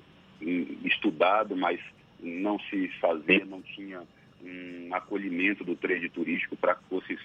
estudado, 0.85 1.57
mas 1.57 1.81
não 2.21 2.59
se 2.61 2.89
fazia, 3.01 3.45
não 3.45 3.63
tinha 3.63 4.03
um 4.43 4.95
acolhimento 4.95 5.65
do 5.65 5.77
trade 5.77 6.09
turístico 6.09 6.57
para 6.57 6.75
que 6.75 6.85
fosse 6.85 7.19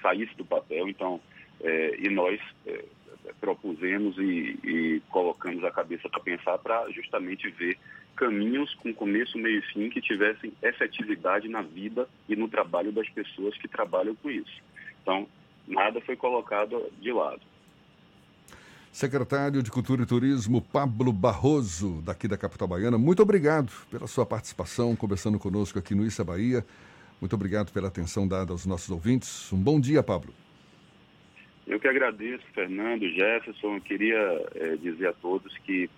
saísse 0.00 0.34
do 0.36 0.44
papel. 0.44 0.88
Então, 0.88 1.20
é, 1.60 1.96
e 1.98 2.08
nós 2.08 2.40
é, 2.66 2.84
propusemos 3.40 4.16
e, 4.18 4.58
e 4.64 5.02
colocamos 5.10 5.62
a 5.64 5.70
cabeça 5.70 6.08
para 6.08 6.20
pensar 6.20 6.58
para 6.58 6.90
justamente 6.90 7.48
ver 7.50 7.76
caminhos 8.16 8.74
com 8.74 8.92
começo, 8.92 9.38
meio 9.38 9.58
e 9.58 9.72
fim 9.72 9.88
que 9.88 10.00
tivessem 10.00 10.52
efetividade 10.62 11.48
na 11.48 11.62
vida 11.62 12.08
e 12.28 12.36
no 12.36 12.48
trabalho 12.48 12.92
das 12.92 13.08
pessoas 13.08 13.56
que 13.56 13.68
trabalham 13.68 14.14
com 14.16 14.30
isso. 14.30 14.62
Então, 15.02 15.26
nada 15.66 16.00
foi 16.02 16.16
colocado 16.16 16.90
de 17.00 17.12
lado. 17.12 17.40
Secretário 18.92 19.62
de 19.62 19.70
Cultura 19.70 20.02
e 20.02 20.06
Turismo, 20.06 20.60
Pablo 20.60 21.12
Barroso, 21.12 22.02
daqui 22.02 22.26
da 22.26 22.36
capital 22.36 22.66
baiana, 22.66 22.98
muito 22.98 23.22
obrigado 23.22 23.72
pela 23.88 24.08
sua 24.08 24.26
participação, 24.26 24.96
conversando 24.96 25.38
conosco 25.38 25.78
aqui 25.78 25.94
no 25.94 26.04
Issa 26.04 26.24
Bahia. 26.24 26.66
Muito 27.20 27.32
obrigado 27.34 27.72
pela 27.72 27.86
atenção 27.86 28.26
dada 28.26 28.50
aos 28.50 28.66
nossos 28.66 28.90
ouvintes. 28.90 29.52
Um 29.52 29.58
bom 29.58 29.80
dia, 29.80 30.02
Pablo. 30.02 30.34
Eu 31.68 31.78
que 31.78 31.86
agradeço, 31.86 32.42
Fernando, 32.52 33.08
Jefferson. 33.08 33.76
Eu 33.76 33.80
queria 33.80 34.18
eh, 34.56 34.76
dizer 34.82 35.08
a 35.08 35.12
todos 35.12 35.56
que 35.58 35.88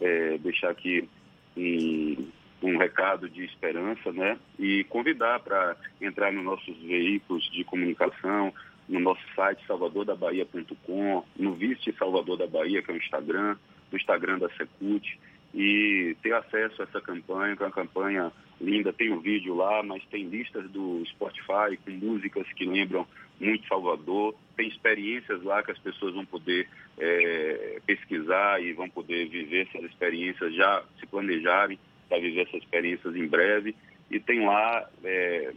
eh, 0.00 0.38
deixar 0.38 0.70
aqui 0.70 1.08
um, 1.56 2.28
um 2.62 2.76
recado 2.76 3.28
de 3.28 3.44
esperança, 3.44 4.10
né? 4.12 4.36
E 4.58 4.82
convidar 4.84 5.38
para 5.38 5.76
entrar 6.00 6.32
nos 6.32 6.44
nossos 6.44 6.76
veículos 6.78 7.48
de 7.52 7.62
comunicação, 7.62 8.52
no 8.90 8.98
nosso 8.98 9.22
site 9.36 9.64
salvadordabahia.com, 9.66 11.24
no 11.38 11.54
Viste 11.54 11.94
Salvador 11.96 12.36
da 12.36 12.46
Bahia, 12.46 12.82
que 12.82 12.90
é 12.90 12.94
o 12.94 12.96
Instagram, 12.96 13.56
no 13.90 13.96
Instagram 13.96 14.38
da 14.40 14.50
Secult, 14.50 15.18
e 15.54 16.16
ter 16.22 16.34
acesso 16.34 16.82
a 16.82 16.84
essa 16.84 17.00
campanha, 17.00 17.56
que 17.56 17.62
é 17.62 17.66
uma 17.66 17.72
campanha 17.72 18.32
linda. 18.60 18.92
Tem 18.92 19.12
um 19.12 19.20
vídeo 19.20 19.54
lá, 19.54 19.82
mas 19.82 20.04
tem 20.06 20.28
listas 20.28 20.68
do 20.70 21.04
Spotify 21.06 21.76
com 21.84 21.90
músicas 21.92 22.46
que 22.54 22.64
lembram 22.64 23.06
muito 23.40 23.66
Salvador. 23.68 24.34
Tem 24.56 24.68
experiências 24.68 25.42
lá 25.44 25.62
que 25.62 25.70
as 25.70 25.78
pessoas 25.78 26.14
vão 26.14 26.26
poder 26.26 26.68
eh, 26.98 27.80
pesquisar 27.86 28.60
e 28.62 28.72
vão 28.72 28.88
poder 28.90 29.28
viver 29.28 29.68
essas 29.68 29.88
experiências, 29.88 30.54
já 30.54 30.84
se 30.98 31.06
planejarem 31.06 31.78
para 32.08 32.20
viver 32.20 32.42
essas 32.42 32.62
experiências 32.62 33.14
em 33.14 33.26
breve. 33.26 33.74
E 34.10 34.18
tem 34.18 34.44
lá 34.44 34.88
eh, 35.04 35.52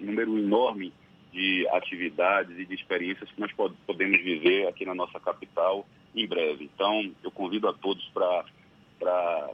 um 0.00 0.06
número 0.06 0.38
enorme 0.38 0.92
de 1.32 1.66
atividades 1.72 2.58
e 2.58 2.64
de 2.64 2.74
experiências 2.74 3.30
que 3.30 3.40
nós 3.40 3.52
pod- 3.52 3.76
podemos 3.86 4.20
viver 4.22 4.66
aqui 4.66 4.84
na 4.84 4.94
nossa 4.94 5.18
capital 5.20 5.86
em 6.14 6.26
breve. 6.26 6.64
Então, 6.74 7.12
eu 7.22 7.30
convido 7.30 7.68
a 7.68 7.72
todos 7.72 8.04
para 8.08 9.50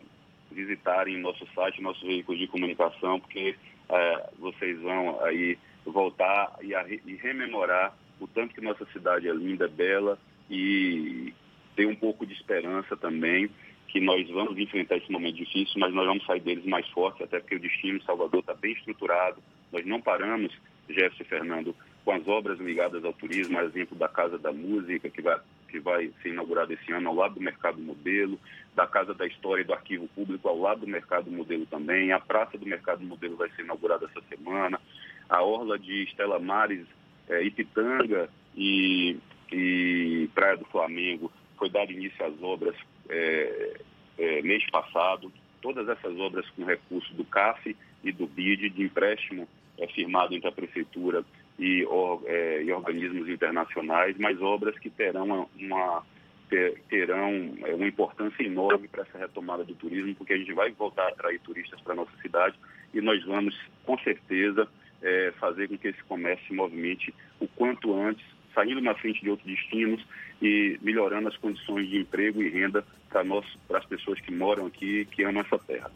visitarem 0.51 1.19
nosso 1.19 1.47
site, 1.55 1.83
nosso 1.83 2.05
veículo 2.07 2.39
de 2.39 2.47
comunicação, 2.47 3.21
porque 3.21 3.55
eh, 3.89 4.31
vocês 4.39 4.81
vão 4.81 5.23
aí 5.25 5.59
voltar 5.85 6.57
e, 6.63 6.69
re- 6.75 7.03
e 7.07 7.15
rememorar 7.17 7.95
o 8.21 8.27
tanto 8.27 8.55
que 8.55 8.61
nossa 8.61 8.87
cidade 8.87 9.29
é 9.29 9.33
linda, 9.33 9.69
bela 9.69 10.19
e 10.51 11.33
ter 11.75 11.87
um 11.87 11.95
pouco 11.95 12.25
de 12.25 12.33
esperança 12.33 12.97
também 12.97 13.51
que 13.89 14.01
nós 14.01 14.29
vamos 14.31 14.59
enfrentar 14.59 14.97
esse 14.97 15.11
momento 15.13 15.37
difícil, 15.37 15.75
mas 15.79 15.93
nós 15.93 16.07
vamos 16.07 16.25
sair 16.25 16.41
deles 16.41 16.65
mais 16.65 16.89
fortes, 16.89 17.23
até 17.23 17.39
porque 17.39 17.57
o 17.57 17.61
destino 17.61 17.99
de 17.99 18.05
Salvador 18.05 18.41
está 18.41 18.55
bem 18.55 18.73
estruturado. 18.73 19.43
Nós 19.73 19.85
não 19.87 20.01
paramos, 20.01 20.53
Jefferson 20.89 21.25
Fernando, 21.25 21.75
com 22.05 22.13
as 22.13 22.27
obras 22.29 22.59
ligadas 22.59 23.05
ao 23.05 23.13
turismo, 23.13 23.61
exemplo 23.61 23.97
da 23.97 24.09
Casa 24.09 24.39
da 24.39 24.53
Música, 24.53 25.11
que 25.11 25.21
vai, 25.21 25.39
que 25.69 25.81
vai 25.81 26.13
ser 26.23 26.31
inaugurada 26.31 26.73
esse 26.73 26.93
ano 26.93 27.09
ao 27.09 27.15
lado 27.15 27.35
do 27.35 27.41
Mercado 27.41 27.81
Modelo, 27.81 28.39
da 28.75 28.87
Casa 28.87 29.15
da 29.15 29.27
História 29.27 29.63
e 29.63 29.65
do 29.65 29.73
Arquivo 29.73 30.09
Público 30.09 30.49
ao 30.49 30.59
lado 30.59 30.81
do 30.81 30.87
Mercado 30.87 31.31
Modelo 31.31 31.67
também, 31.67 32.13
a 32.13 32.21
Praça 32.21 32.57
do 32.57 32.67
Mercado 32.67 33.05
Modelo 33.05 33.37
vai 33.37 33.51
ser 33.51 33.63
inaugurada 33.63 34.07
essa 34.07 34.25
semana, 34.29 34.81
a 35.29 35.43
Orla 35.43 35.79
de 35.79 36.05
Estela 36.05 36.39
Mares, 36.39 36.87
eh, 37.29 37.43
Ipitanga 37.43 38.31
e, 38.57 39.19
e 39.53 40.31
Praia 40.35 40.57
do 40.57 40.65
Flamengo 40.67 41.33
foi 41.59 41.71
dado 41.71 41.93
início 41.93 42.25
às 42.25 42.41
obras 42.43 42.77
eh, 43.09 43.81
eh, 44.19 44.43
mês 44.43 44.65
passado. 44.71 45.33
Todas 45.61 45.89
essas 45.89 46.17
obras 46.19 46.49
com 46.51 46.65
recurso 46.65 47.13
do 47.15 47.25
CAF 47.25 47.77
e 48.05 48.13
do 48.13 48.27
BID, 48.27 48.71
de 48.71 48.83
empréstimo 48.83 49.49
eh, 49.79 49.87
firmado 49.89 50.35
entre 50.35 50.49
a 50.49 50.53
Prefeitura 50.53 51.25
e, 51.59 51.85
or- 51.87 52.23
eh, 52.27 52.63
e 52.65 52.73
organismos 52.73 53.29
internacionais, 53.29 54.17
mas 54.19 54.41
obras 54.41 54.79
que 54.79 54.91
terão 54.91 55.25
uma, 55.25 55.47
uma- 55.59 56.03
ter- 56.49 56.81
terão 56.89 57.31
eh, 57.65 57.75
uma 57.75 57.87
importância 57.87 58.43
enorme 58.43 58.89
para 58.89 59.03
essa 59.03 59.19
retomada 59.19 59.65
do 59.65 59.75
turismo, 59.75 60.15
porque 60.15 60.33
a 60.35 60.39
gente 60.39 60.53
vai 60.53 60.71
voltar 60.73 61.05
a 61.05 61.09
atrair 61.09 61.41
turistas 61.41 61.81
para 61.81 61.93
a 61.93 61.97
nossa 61.97 62.17
cidade 62.23 62.57
e 62.95 63.01
nós 63.01 63.25
vamos, 63.25 63.59
com 63.85 63.99
certeza, 63.99 64.69
eh, 65.03 65.33
fazer 65.41 65.69
com 65.69 65.77
que 65.79 65.89
esse 65.89 66.03
comércio 66.05 66.47
se 66.47 66.55
movimente 66.55 67.13
o 67.41 67.47
quanto 67.49 67.95
antes, 67.95 68.25
saindo 68.55 68.81
na 68.81 68.95
frente 68.95 69.21
de 69.23 69.29
outros 69.29 69.47
destinos 69.47 70.03
e 70.41 70.79
melhorando 70.81 71.29
as 71.29 71.37
condições 71.37 71.89
de 71.89 71.99
emprego 71.99 72.43
e 72.43 72.49
renda 72.49 72.85
para 73.11 73.79
as 73.79 73.85
pessoas 73.87 74.21
que 74.21 74.33
moram 74.33 74.67
aqui, 74.67 75.05
que 75.07 75.23
amam 75.25 75.43
essa 75.43 75.59
terra. 75.59 75.91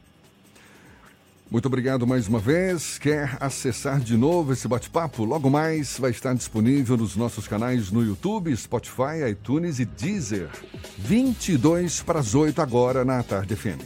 Muito 1.50 1.66
obrigado 1.66 2.06
mais 2.06 2.28
uma 2.28 2.38
vez. 2.38 2.96
Quer 2.96 3.36
acessar 3.40 3.98
de 3.98 4.16
novo 4.16 4.52
esse 4.52 4.68
bate-papo? 4.68 5.24
Logo 5.24 5.50
mais 5.50 5.98
vai 5.98 6.12
estar 6.12 6.32
disponível 6.32 6.96
nos 6.96 7.16
nossos 7.16 7.48
canais 7.48 7.90
no 7.90 8.04
YouTube, 8.04 8.56
Spotify, 8.56 9.28
iTunes 9.28 9.80
e 9.80 9.84
Deezer. 9.84 10.48
22 10.96 12.02
para 12.02 12.20
as 12.20 12.36
8 12.36 12.62
agora 12.62 13.04
na 13.04 13.20
Tarde 13.24 13.56
FM. 13.56 13.80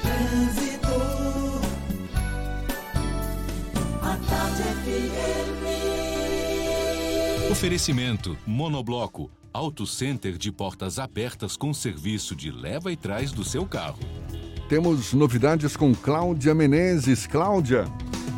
Trânsito. 0.00 0.88
A 4.00 4.16
tarde 4.26 4.62
FM. 4.62 5.52
Oferecimento 7.52 8.38
Monobloco, 8.46 9.30
Auto 9.52 9.86
Center 9.86 10.38
de 10.38 10.50
portas 10.50 10.98
abertas 10.98 11.58
com 11.58 11.74
serviço 11.74 12.34
de 12.34 12.50
leva 12.50 12.90
e 12.90 12.96
trás 12.96 13.32
do 13.32 13.44
seu 13.44 13.66
carro. 13.66 13.98
Temos 14.68 15.12
novidades 15.12 15.76
com 15.76 15.94
Cláudia 15.94 16.54
Menezes. 16.54 17.26
Cláudia. 17.26 17.84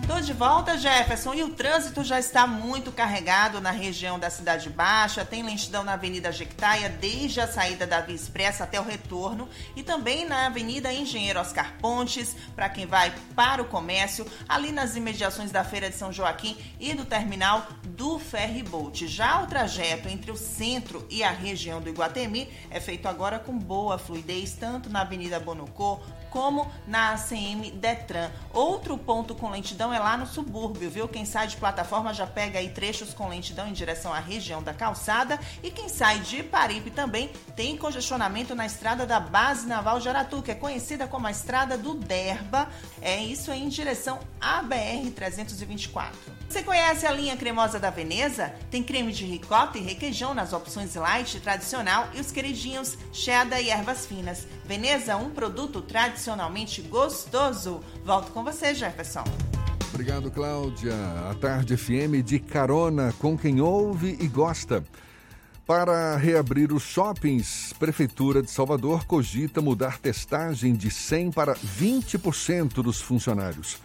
Tô 0.06 0.20
de 0.20 0.32
volta, 0.32 0.78
Jefferson, 0.78 1.34
e 1.34 1.42
o 1.42 1.50
trânsito 1.50 2.04
já 2.04 2.20
está 2.20 2.46
muito 2.46 2.92
carregado 2.92 3.60
na 3.60 3.72
região 3.72 4.20
da 4.20 4.30
Cidade 4.30 4.70
Baixa. 4.70 5.24
Tem 5.24 5.42
lentidão 5.42 5.82
na 5.82 5.94
Avenida 5.94 6.30
Jequitaia, 6.30 6.88
desde 6.88 7.40
a 7.40 7.48
saída 7.48 7.88
da 7.88 8.00
Via 8.00 8.14
Expressa 8.14 8.62
até 8.62 8.80
o 8.80 8.84
retorno, 8.84 9.48
e 9.74 9.82
também 9.82 10.24
na 10.24 10.46
Avenida 10.46 10.92
Engenheiro 10.92 11.40
Oscar 11.40 11.74
Pontes, 11.80 12.36
para 12.54 12.68
quem 12.68 12.86
vai 12.86 13.12
para 13.34 13.60
o 13.60 13.64
comércio, 13.64 14.24
ali 14.48 14.70
nas 14.70 14.94
imediações 14.94 15.50
da 15.50 15.64
Feira 15.64 15.90
de 15.90 15.96
São 15.96 16.12
Joaquim 16.12 16.56
e 16.78 16.94
do 16.94 17.04
terminal 17.04 17.66
do 17.82 18.16
Ferryboat. 18.20 19.08
Já 19.08 19.42
o 19.42 19.48
trajeto 19.48 20.08
entre 20.08 20.30
o 20.30 20.36
centro 20.36 21.04
e 21.10 21.24
a 21.24 21.32
região 21.32 21.80
do 21.80 21.88
Iguatemi 21.88 22.48
é 22.70 22.78
feito 22.78 23.08
agora 23.08 23.40
com 23.40 23.58
boa 23.58 23.98
fluidez, 23.98 24.52
tanto 24.52 24.88
na 24.88 25.00
Avenida 25.00 25.40
Bonocô 25.40 26.00
como 26.36 26.70
na 26.86 27.14
ACM 27.14 27.70
Detran. 27.76 28.30
Outro 28.52 28.98
ponto 28.98 29.34
com 29.34 29.48
lentidão 29.48 29.90
é 29.90 29.98
lá 29.98 30.18
no 30.18 30.26
subúrbio, 30.26 30.90
viu? 30.90 31.08
Quem 31.08 31.24
sai 31.24 31.46
de 31.46 31.56
plataforma 31.56 32.12
já 32.12 32.26
pega 32.26 32.58
aí 32.58 32.68
trechos 32.68 33.14
com 33.14 33.26
lentidão 33.26 33.66
em 33.66 33.72
direção 33.72 34.12
à 34.12 34.18
região 34.18 34.62
da 34.62 34.74
calçada 34.74 35.40
e 35.62 35.70
quem 35.70 35.88
sai 35.88 36.18
de 36.18 36.42
Paripe 36.42 36.90
também 36.90 37.30
tem 37.56 37.74
congestionamento 37.78 38.54
na 38.54 38.66
estrada 38.66 39.06
da 39.06 39.18
Base 39.18 39.66
Naval 39.66 39.98
de 39.98 40.10
Aratu, 40.10 40.42
que 40.42 40.50
é 40.50 40.54
conhecida 40.54 41.08
como 41.08 41.26
a 41.26 41.30
estrada 41.30 41.78
do 41.78 41.94
Derba. 41.94 42.68
É 43.00 43.16
isso 43.16 43.50
aí 43.50 43.62
em 43.62 43.70
direção 43.70 44.20
à 44.38 44.62
BR 44.62 45.10
324. 45.14 46.36
Você 46.48 46.62
conhece 46.62 47.06
a 47.06 47.12
linha 47.12 47.36
cremosa 47.36 47.80
da 47.80 47.90
Veneza? 47.90 48.54
Tem 48.70 48.82
creme 48.82 49.12
de 49.12 49.24
ricota 49.24 49.78
e 49.78 49.82
requeijão 49.82 50.34
nas 50.34 50.52
opções 50.52 50.94
light, 50.94 51.40
tradicional 51.40 52.08
e 52.14 52.20
os 52.20 52.30
queridinhos 52.30 52.96
cheddar 53.12 53.60
e 53.60 53.70
ervas 53.70 54.06
finas. 54.06 54.46
Veneza, 54.64 55.16
um 55.16 55.30
produto 55.30 55.82
tradicionalmente 56.26 56.82
gostoso. 56.82 57.80
Volto 58.04 58.32
com 58.32 58.42
você, 58.42 58.74
Jefferson. 58.74 59.22
Obrigado, 59.90 60.30
Cláudia. 60.30 60.92
A 61.30 61.34
Tarde 61.34 61.76
FM 61.76 62.24
de 62.24 62.40
carona 62.40 63.14
com 63.20 63.38
quem 63.38 63.60
ouve 63.60 64.18
e 64.20 64.26
gosta. 64.26 64.84
Para 65.64 66.16
reabrir 66.16 66.72
os 66.72 66.82
shoppings, 66.82 67.72
Prefeitura 67.78 68.42
de 68.42 68.50
Salvador 68.50 69.04
cogita 69.04 69.60
mudar 69.60 69.98
testagem 69.98 70.74
de 70.74 70.90
100 70.90 71.30
para 71.30 71.54
20% 71.54 72.82
dos 72.82 73.00
funcionários. 73.00 73.78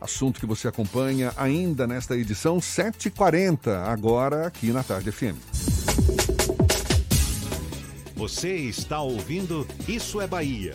Assunto 0.00 0.40
que 0.40 0.46
você 0.46 0.68
acompanha 0.68 1.32
ainda 1.36 1.86
nesta 1.86 2.16
edição 2.16 2.60
740, 2.60 3.84
agora 3.84 4.46
aqui 4.46 4.72
na 4.72 4.82
Tarde 4.82 5.10
FM. 5.10 5.36
Você 8.14 8.54
está 8.56 9.00
ouvindo 9.00 9.66
Isso 9.88 10.20
é 10.20 10.26
Bahia. 10.26 10.74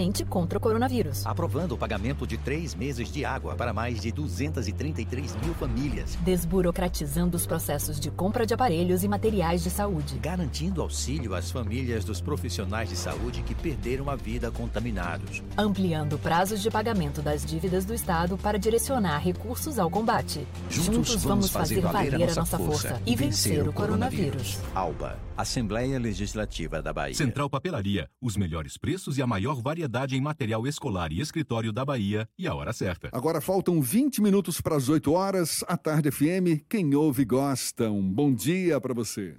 contra 0.27 0.57
o 0.57 0.61
coronavírus. 0.61 1.25
Aprovando 1.27 1.73
o 1.73 1.77
pagamento 1.77 2.25
de 2.25 2.35
três 2.35 2.73
meses 2.73 3.11
de 3.11 3.23
água 3.23 3.55
para 3.55 3.71
mais 3.71 4.01
de 4.01 4.11
233 4.11 5.35
mil 5.35 5.53
famílias. 5.53 6.17
Desburocratizando 6.23 7.37
os 7.37 7.45
processos 7.45 7.99
de 7.99 8.09
compra 8.09 8.45
de 8.45 8.53
aparelhos 8.53 9.03
e 9.03 9.07
materiais 9.07 9.61
de 9.61 9.69
saúde. 9.69 10.17
Garantindo 10.17 10.81
auxílio 10.81 11.35
às 11.35 11.51
famílias 11.51 12.03
dos 12.03 12.19
profissionais 12.19 12.89
de 12.89 12.95
saúde 12.95 13.43
que 13.43 13.53
perderam 13.53 14.09
a 14.09 14.15
vida 14.15 14.49
contaminados. 14.49 15.43
Ampliando 15.55 16.17
prazos 16.17 16.61
de 16.61 16.71
pagamento 16.71 17.21
das 17.21 17.45
dívidas 17.45 17.85
do 17.85 17.93
Estado 17.93 18.37
para 18.39 18.57
direcionar 18.57 19.19
recursos 19.19 19.77
ao 19.77 19.89
combate. 19.89 20.47
Juntos, 20.67 20.95
Juntos 20.95 21.23
vamos 21.23 21.49
fazer 21.51 21.81
valer 21.81 22.15
a 22.15 22.35
nossa 22.35 22.57
força 22.57 22.99
e 23.05 23.15
vencer 23.15 23.67
o 23.67 23.73
coronavírus. 23.73 24.57
Alba, 24.73 25.19
Assembleia 25.37 25.99
Legislativa 25.99 26.81
da 26.81 26.91
Bahia. 26.91 27.13
Central 27.13 27.49
Papelaria, 27.49 28.09
os 28.19 28.35
melhores 28.35 28.77
preços 28.77 29.19
e 29.19 29.21
a 29.21 29.27
maior 29.27 29.61
variedade 29.61 29.90
em 30.13 30.21
material 30.21 30.65
escolar 30.65 31.11
e 31.11 31.19
escritório 31.19 31.73
da 31.73 31.83
Bahia 31.83 32.27
e 32.37 32.47
a 32.47 32.55
hora 32.55 32.71
certa. 32.71 33.09
Agora 33.11 33.41
faltam 33.41 33.81
20 33.81 34.21
minutos 34.21 34.61
para 34.61 34.75
as 34.75 34.87
8 34.87 35.11
horas. 35.11 35.63
A 35.67 35.75
Tarde 35.75 36.09
FM, 36.09 36.63
quem 36.69 36.95
ouve 36.95 37.25
gosta. 37.25 37.91
Um 37.91 38.09
bom 38.09 38.33
dia 38.33 38.79
para 38.79 38.93
você. 38.93 39.35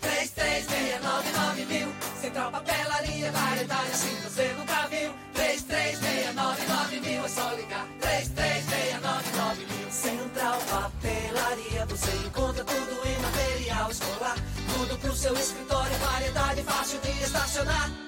3369 0.00 1.64
mil, 1.66 1.88
Central 2.20 2.52
Papelaria, 2.52 3.32
variedade 3.32 3.90
assim 3.90 4.14
você 4.22 4.54
nunca 4.54 4.86
viu. 4.86 5.10
3369 5.34 7.00
mil, 7.00 7.24
é 7.24 7.28
só 7.28 7.52
ligar. 7.54 7.88
3369 8.00 9.66
mil, 9.66 9.90
Central 9.90 10.58
Papelaria, 10.70 11.86
você 11.86 12.26
encontra 12.26 12.64
tudo 12.64 13.08
em 13.08 13.18
material 13.20 13.90
escolar. 13.90 14.36
Tudo 14.74 14.98
pro 14.98 15.12
seu 15.14 15.34
escritório, 15.34 15.98
variedade 15.98 16.62
fácil 16.62 17.00
de 17.00 17.10
estacionar. 17.22 18.07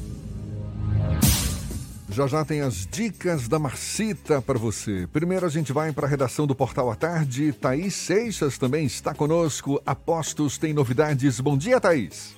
Já 2.13 2.27
já 2.27 2.43
tem 2.43 2.59
as 2.59 2.85
dicas 2.85 3.47
da 3.47 3.57
Marcita 3.57 4.41
para 4.41 4.59
você. 4.59 5.07
Primeiro 5.13 5.45
a 5.45 5.49
gente 5.49 5.71
vai 5.71 5.93
para 5.93 6.05
a 6.05 6.09
redação 6.09 6.45
do 6.45 6.53
Portal 6.53 6.91
à 6.91 6.95
Tarde. 6.95 7.53
Thaís 7.53 7.93
Seixas 7.93 8.57
também 8.57 8.83
está 8.83 9.15
conosco. 9.15 9.81
Apostos 9.85 10.57
tem 10.57 10.73
novidades. 10.73 11.39
Bom 11.39 11.57
dia, 11.57 11.79
Thaís. 11.79 12.37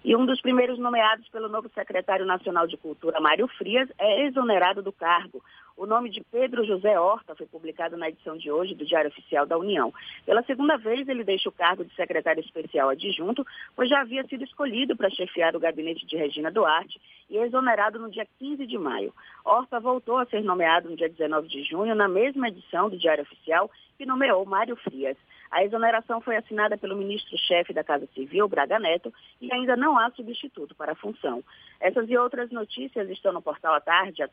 E 0.04 0.16
um 0.16 0.26
dos 0.26 0.42
primeiros 0.42 0.80
nomeados 0.80 1.30
pelo 1.30 1.48
novo 1.48 1.70
secretário 1.76 2.26
nacional 2.26 2.66
de 2.66 2.76
Cultura, 2.76 3.22
Mário 3.22 3.48
Frias, 3.48 3.88
é 4.00 4.26
exonerado 4.26 4.82
do 4.82 4.92
cargo. 4.92 5.44
O 5.76 5.88
nome 5.88 6.12
de 6.12 6.24
Pedro 6.32 6.64
José 6.64 7.00
Horta 7.00 7.36
foi 7.36 7.48
publicado 7.48 7.98
na 7.98 8.08
edição 8.08 8.38
de 8.38 8.52
hoje 8.52 8.76
do 8.76 8.86
Diário 8.86 9.10
Oficial 9.10 9.46
da 9.46 9.58
União. 9.58 9.92
Pela 10.24 10.44
segunda 10.44 10.78
vez, 10.78 11.08
ele 11.08 11.24
deixa 11.24 11.50
o 11.50 11.52
cargo 11.52 11.84
de 11.84 11.94
secretário 11.96 12.42
especial 12.42 12.90
adjunto, 12.90 13.46
pois 13.76 13.90
já 13.90 14.02
havia 14.02 14.24
sido 14.28 14.44
escolhido 14.44 14.96
para 14.96 15.10
chefiar 15.10 15.56
o 15.56 15.60
gabinete 15.60 16.06
de 16.06 16.16
Regina 16.16 16.52
Duarte 16.52 17.02
e 17.28 17.38
exonerado 17.38 17.98
no 17.98 18.12
dia 18.12 18.28
15 18.38 18.68
de 18.68 18.78
maio. 18.78 19.12
Horta 19.44 19.80
voltou 19.80 20.18
a 20.18 20.26
ser 20.26 20.44
nomeado 20.44 20.90
no 20.90 20.96
dia 20.96 21.10
19 21.10 21.48
de 21.48 21.64
junho, 21.64 21.96
na 21.96 22.08
mesma 22.08 22.50
edição 22.50 22.88
do 22.88 22.98
Diário 22.98 23.24
Oficial, 23.24 23.70
que 23.98 24.06
nomeou 24.06 24.46
Mário 24.46 24.76
Frias. 24.76 25.18
A 25.50 25.64
exoneração 25.64 26.20
foi 26.20 26.36
assinada 26.36 26.78
pelo 26.78 26.96
ministro-chefe 26.96 27.74
da 27.74 27.84
Casa 27.84 28.08
Civil, 28.14 28.48
Braga 28.48 28.80
Neto, 28.80 29.14
e 29.40 29.54
ainda 29.54 29.76
não 29.76 30.00
há 30.00 30.10
substituto 30.12 30.74
para 30.74 30.94
a 30.94 30.96
função. 30.96 31.44
Essas 31.80 32.10
e 32.10 32.18
outras 32.18 32.50
notícias 32.52 33.08
estão 33.10 33.32
no 33.32 33.42
portal 33.42 33.76
atarde, 33.76 34.24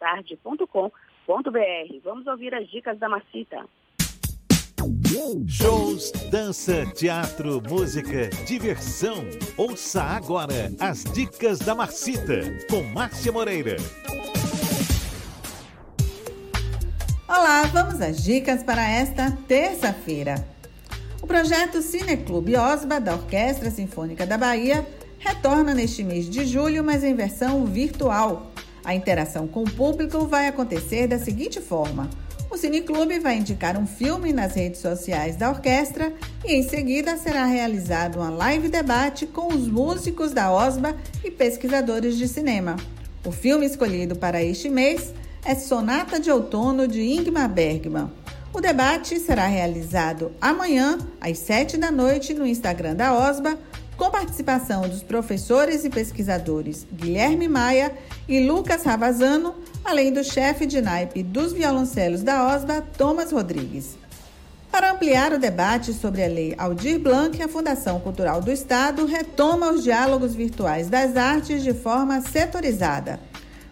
atarde.com.br. 1.28 2.00
Vamos 2.04 2.26
ouvir 2.26 2.54
as 2.54 2.68
dicas 2.68 2.98
da 2.98 3.08
Macita. 3.08 3.64
Shows, 5.46 6.10
dança, 6.30 6.86
teatro, 6.94 7.60
música, 7.68 8.30
diversão. 8.46 9.24
Ouça 9.56 10.02
agora 10.02 10.72
as 10.80 11.04
dicas 11.04 11.58
da 11.58 11.74
Marcita 11.74 12.40
com 12.70 12.82
Márcia 12.94 13.30
Moreira. 13.30 13.76
Olá, 17.28 17.62
vamos 17.72 18.00
às 18.00 18.22
dicas 18.24 18.62
para 18.62 18.88
esta 18.88 19.30
terça-feira. 19.46 20.34
O 21.22 21.26
projeto 21.26 21.82
Cineclube 21.82 22.56
Osba, 22.56 22.98
da 22.98 23.14
Orquestra 23.14 23.70
Sinfônica 23.70 24.26
da 24.26 24.38
Bahia, 24.38 24.86
retorna 25.18 25.74
neste 25.74 26.02
mês 26.02 26.28
de 26.28 26.46
julho, 26.46 26.82
mas 26.82 27.04
em 27.04 27.14
versão 27.14 27.66
virtual. 27.66 28.49
A 28.84 28.94
interação 28.94 29.46
com 29.46 29.62
o 29.62 29.70
público 29.70 30.26
vai 30.26 30.46
acontecer 30.46 31.06
da 31.06 31.18
seguinte 31.18 31.60
forma: 31.60 32.08
o 32.50 32.56
Cineclube 32.56 33.18
vai 33.20 33.36
indicar 33.36 33.78
um 33.78 33.86
filme 33.86 34.32
nas 34.32 34.54
redes 34.54 34.80
sociais 34.80 35.36
da 35.36 35.50
orquestra 35.50 36.12
e 36.44 36.52
em 36.52 36.62
seguida 36.62 37.16
será 37.16 37.44
realizado 37.44 38.16
uma 38.16 38.30
live 38.30 38.68
debate 38.68 39.26
com 39.26 39.48
os 39.48 39.68
músicos 39.68 40.32
da 40.32 40.52
OSBA 40.52 40.96
e 41.22 41.30
pesquisadores 41.30 42.16
de 42.16 42.26
cinema. 42.26 42.76
O 43.24 43.30
filme 43.30 43.66
escolhido 43.66 44.16
para 44.16 44.42
este 44.42 44.68
mês 44.68 45.14
é 45.44 45.54
Sonata 45.54 46.18
de 46.18 46.30
Outono 46.30 46.88
de 46.88 47.02
Ingmar 47.02 47.48
Bergman. 47.48 48.10
O 48.52 48.60
debate 48.60 49.20
será 49.20 49.46
realizado 49.46 50.32
amanhã, 50.40 50.98
às 51.20 51.38
7 51.38 51.76
da 51.76 51.92
noite, 51.92 52.34
no 52.34 52.44
Instagram 52.44 52.96
da 52.96 53.16
OSBA, 53.16 53.56
com 54.00 54.10
participação 54.10 54.88
dos 54.88 55.02
professores 55.02 55.84
e 55.84 55.90
pesquisadores 55.90 56.86
Guilherme 56.90 57.46
Maia 57.46 57.94
e 58.26 58.40
Lucas 58.40 58.82
Ravazano, 58.82 59.54
além 59.84 60.10
do 60.10 60.24
chefe 60.24 60.64
de 60.64 60.80
naipe 60.80 61.22
dos 61.22 61.52
violoncelos 61.52 62.22
da 62.22 62.48
OSBA, 62.48 62.80
Thomas 62.96 63.30
Rodrigues. 63.30 63.98
Para 64.72 64.92
ampliar 64.92 65.34
o 65.34 65.38
debate 65.38 65.92
sobre 65.92 66.24
a 66.24 66.28
Lei 66.28 66.54
Aldir 66.56 66.98
Blanc, 66.98 67.42
a 67.42 67.46
Fundação 67.46 68.00
Cultural 68.00 68.40
do 68.40 68.50
Estado 68.50 69.04
retoma 69.04 69.70
os 69.70 69.84
diálogos 69.84 70.34
virtuais 70.34 70.88
das 70.88 71.14
artes 71.14 71.62
de 71.62 71.74
forma 71.74 72.22
setorizada. 72.22 73.20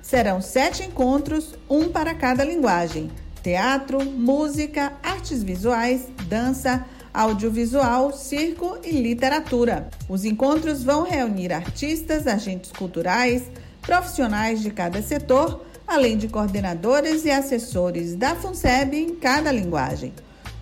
Serão 0.03 0.43
sete 0.43 0.83
encontros, 0.83 1.55
um 1.71 1.89
para 1.89 2.13
cada 2.13 2.45
linguagem: 2.45 3.11
teatro, 3.43 4.05
música, 4.05 4.93
artes 5.03 5.43
visuais, 5.43 6.07
dança, 6.29 6.85
audiovisual, 7.19 8.13
circo 8.13 8.79
e 8.85 8.93
literatura. 8.93 9.89
Os 10.09 10.25
encontros 10.25 10.85
vão 10.85 11.03
reunir 11.03 11.53
artistas, 11.53 12.29
agentes 12.29 12.71
culturais, 12.71 13.43
profissionais 13.83 14.63
de 14.63 14.71
cada 14.71 15.03
setor, 15.03 15.65
além 15.85 16.17
de 16.17 16.29
coordenadores 16.29 17.25
e 17.25 17.31
assessores 17.33 18.15
da 18.15 18.37
FUNSEB 18.37 18.95
em 18.95 19.15
cada 19.17 19.51
linguagem. 19.51 20.13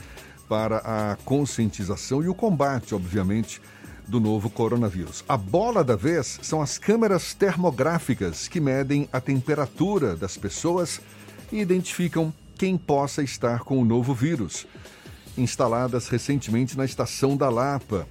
para 0.49 0.77
a 0.85 1.17
conscientização 1.25 2.23
e 2.23 2.29
o 2.29 2.35
combate, 2.35 2.95
obviamente, 2.95 3.61
do 4.07 4.21
novo 4.21 4.49
coronavírus. 4.49 5.25
A 5.29 5.37
bola 5.37 5.83
da 5.83 5.97
vez 5.97 6.39
são 6.43 6.63
as 6.63 6.79
câmeras 6.79 7.35
termográficas 7.35 8.47
que 8.47 8.61
medem 8.61 9.09
a 9.13 9.21
temperatura 9.21 10.15
das 10.15 10.37
pessoas 10.37 11.01
e 11.51 11.59
identificam 11.59 12.33
quem 12.57 12.79
possa 12.79 13.21
estar 13.21 13.65
com 13.65 13.83
o 13.83 13.85
novo 13.85 14.15
vírus 14.15 14.65
instaladas 15.37 16.09
recentemente 16.09 16.77
na 16.77 16.85
estação 16.85 17.37
da 17.37 17.49
Lapa. 17.49 18.07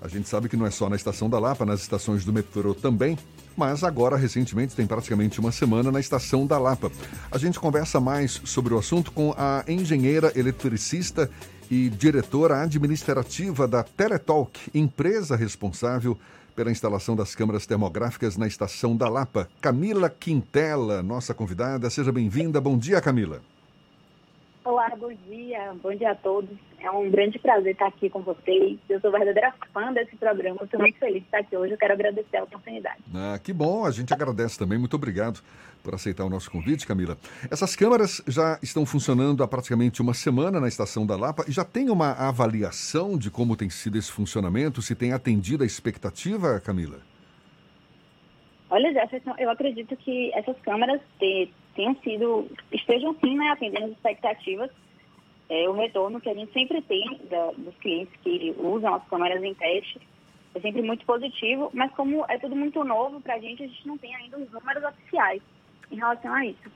A 0.00 0.08
gente 0.08 0.28
sabe 0.28 0.48
que 0.48 0.56
não 0.56 0.66
é 0.66 0.70
só 0.70 0.88
na 0.88 0.96
estação 0.96 1.30
da 1.30 1.38
Lapa, 1.38 1.64
nas 1.64 1.80
estações 1.80 2.24
do 2.24 2.32
metrô 2.32 2.74
também, 2.74 3.16
mas 3.56 3.84
agora, 3.84 4.16
recentemente, 4.16 4.74
tem 4.74 4.86
praticamente 4.86 5.38
uma 5.38 5.52
semana 5.52 5.92
na 5.92 6.00
estação 6.00 6.46
da 6.46 6.58
Lapa. 6.58 6.90
A 7.30 7.38
gente 7.38 7.60
conversa 7.60 8.00
mais 8.00 8.40
sobre 8.44 8.74
o 8.74 8.78
assunto 8.78 9.12
com 9.12 9.34
a 9.36 9.64
engenheira 9.68 10.32
eletricista 10.34 11.30
e 11.70 11.88
diretora 11.88 12.62
administrativa 12.62 13.68
da 13.68 13.82
Teletalk, 13.82 14.58
empresa 14.74 15.36
responsável 15.36 16.18
pela 16.54 16.70
instalação 16.70 17.16
das 17.16 17.34
câmeras 17.34 17.66
termográficas 17.66 18.36
na 18.36 18.46
estação 18.46 18.96
da 18.96 19.08
Lapa. 19.08 19.48
Camila 19.60 20.10
Quintela, 20.10 21.02
nossa 21.02 21.32
convidada. 21.32 21.88
Seja 21.88 22.12
bem-vinda. 22.12 22.60
Bom 22.60 22.76
dia, 22.76 23.00
Camila. 23.00 23.40
Olá, 24.64 24.92
bom 24.96 25.12
dia, 25.28 25.74
bom 25.82 25.92
dia 25.92 26.12
a 26.12 26.14
todos. 26.14 26.56
É 26.78 26.88
um 26.88 27.10
grande 27.10 27.36
prazer 27.36 27.72
estar 27.72 27.88
aqui 27.88 28.08
com 28.08 28.20
vocês. 28.20 28.78
Eu 28.88 29.00
sou 29.00 29.10
verdadeira 29.10 29.52
fã 29.74 29.92
desse 29.92 30.14
programa, 30.14 30.60
estou 30.62 30.78
muito 30.78 30.98
feliz 31.00 31.18
de 31.18 31.24
estar 31.24 31.38
aqui 31.38 31.56
hoje. 31.56 31.72
Eu 31.72 31.78
quero 31.78 31.94
agradecer 31.94 32.36
a 32.36 32.44
oportunidade. 32.44 33.02
Ah, 33.12 33.40
que 33.42 33.52
bom, 33.52 33.84
a 33.84 33.90
gente 33.90 34.14
agradece 34.14 34.56
também. 34.56 34.78
Muito 34.78 34.94
obrigado 34.94 35.42
por 35.82 35.96
aceitar 35.96 36.24
o 36.24 36.30
nosso 36.30 36.48
convite, 36.48 36.86
Camila. 36.86 37.18
Essas 37.50 37.74
câmaras 37.74 38.22
já 38.28 38.56
estão 38.62 38.86
funcionando 38.86 39.42
há 39.42 39.48
praticamente 39.48 40.00
uma 40.00 40.14
semana 40.14 40.60
na 40.60 40.68
Estação 40.68 41.04
da 41.04 41.16
Lapa 41.16 41.44
já 41.48 41.64
tem 41.64 41.90
uma 41.90 42.12
avaliação 42.12 43.18
de 43.18 43.32
como 43.32 43.56
tem 43.56 43.68
sido 43.68 43.98
esse 43.98 44.12
funcionamento, 44.12 44.80
se 44.80 44.94
tem 44.94 45.12
atendido 45.12 45.64
a 45.64 45.66
expectativa, 45.66 46.60
Camila? 46.60 47.00
Olha, 48.70 48.92
Jefferson, 48.92 49.34
eu 49.38 49.50
acredito 49.50 49.96
que 49.96 50.32
essas 50.34 50.56
câmeras 50.60 51.00
tenham 51.74 51.96
sido, 52.02 52.48
estejam 52.70 53.16
sim 53.22 53.36
né, 53.36 53.48
atendendo 53.50 53.86
as 53.86 53.92
expectativas. 53.92 54.70
É, 55.48 55.68
o 55.68 55.72
retorno 55.72 56.20
que 56.20 56.30
a 56.30 56.34
gente 56.34 56.52
sempre 56.52 56.80
tem 56.82 57.20
da, 57.30 57.50
dos 57.52 57.74
clientes 57.76 58.14
que 58.22 58.54
usam 58.58 58.94
as 58.94 59.04
câmeras 59.08 59.42
em 59.42 59.54
teste 59.54 60.00
é 60.54 60.60
sempre 60.60 60.82
muito 60.82 61.04
positivo, 61.04 61.70
mas 61.74 61.92
como 61.92 62.24
é 62.28 62.38
tudo 62.38 62.54
muito 62.54 62.84
novo 62.84 63.20
para 63.20 63.34
a 63.34 63.38
gente, 63.38 63.62
a 63.62 63.66
gente 63.66 63.86
não 63.86 63.96
tem 63.96 64.14
ainda 64.14 64.38
os 64.38 64.50
números 64.50 64.84
oficiais 64.84 65.42
em 65.90 65.96
relação 65.96 66.32
a 66.32 66.44
isso. 66.44 66.70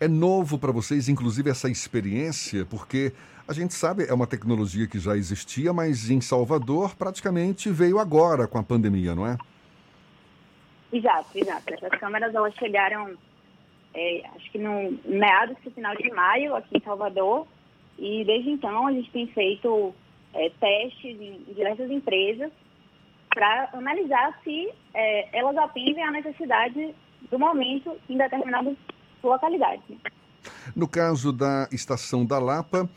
É 0.00 0.08
novo 0.08 0.58
para 0.58 0.72
vocês, 0.72 1.08
inclusive, 1.08 1.48
essa 1.50 1.70
experiência, 1.70 2.66
porque 2.66 3.12
a 3.46 3.52
gente 3.52 3.74
sabe, 3.74 4.04
é 4.06 4.12
uma 4.12 4.26
tecnologia 4.26 4.86
que 4.86 4.98
já 4.98 5.16
existia, 5.16 5.72
mas 5.72 6.10
em 6.10 6.20
Salvador 6.20 6.94
praticamente 6.96 7.70
veio 7.70 7.98
agora 7.98 8.46
com 8.46 8.58
a 8.58 8.62
pandemia, 8.62 9.14
não 9.14 9.26
é? 9.26 9.38
Exato, 10.92 11.28
exato. 11.34 11.74
Essas 11.74 11.98
câmeras 11.98 12.34
elas 12.34 12.54
chegaram 12.54 13.14
é, 13.94 14.22
acho 14.34 14.50
que 14.50 14.58
no 14.58 14.98
meados 15.04 15.56
do 15.62 15.70
final 15.70 15.94
de 15.96 16.10
maio, 16.12 16.54
aqui 16.56 16.76
em 16.76 16.80
Salvador, 16.80 17.46
e 17.98 18.24
desde 18.24 18.50
então 18.50 18.88
a 18.88 18.92
gente 18.92 19.10
tem 19.10 19.26
feito 19.28 19.94
é, 20.34 20.50
testes 20.50 21.20
em, 21.20 21.44
diversas 21.54 21.90
empresas 21.90 22.50
para 23.32 23.70
analisar 23.72 24.38
se 24.42 24.70
é, 24.92 25.38
elas 25.38 25.56
atendem 25.56 26.02
à 26.02 26.10
necessidade 26.10 26.94
do 27.30 27.38
momento 27.38 27.96
em 28.08 28.16
determinadas 28.16 28.76
localidades. 29.22 29.84
No 30.74 30.88
caso 30.88 31.32
da 31.32 31.68
estação 31.72 32.26
da 32.26 32.38
Lapa, 32.38 32.88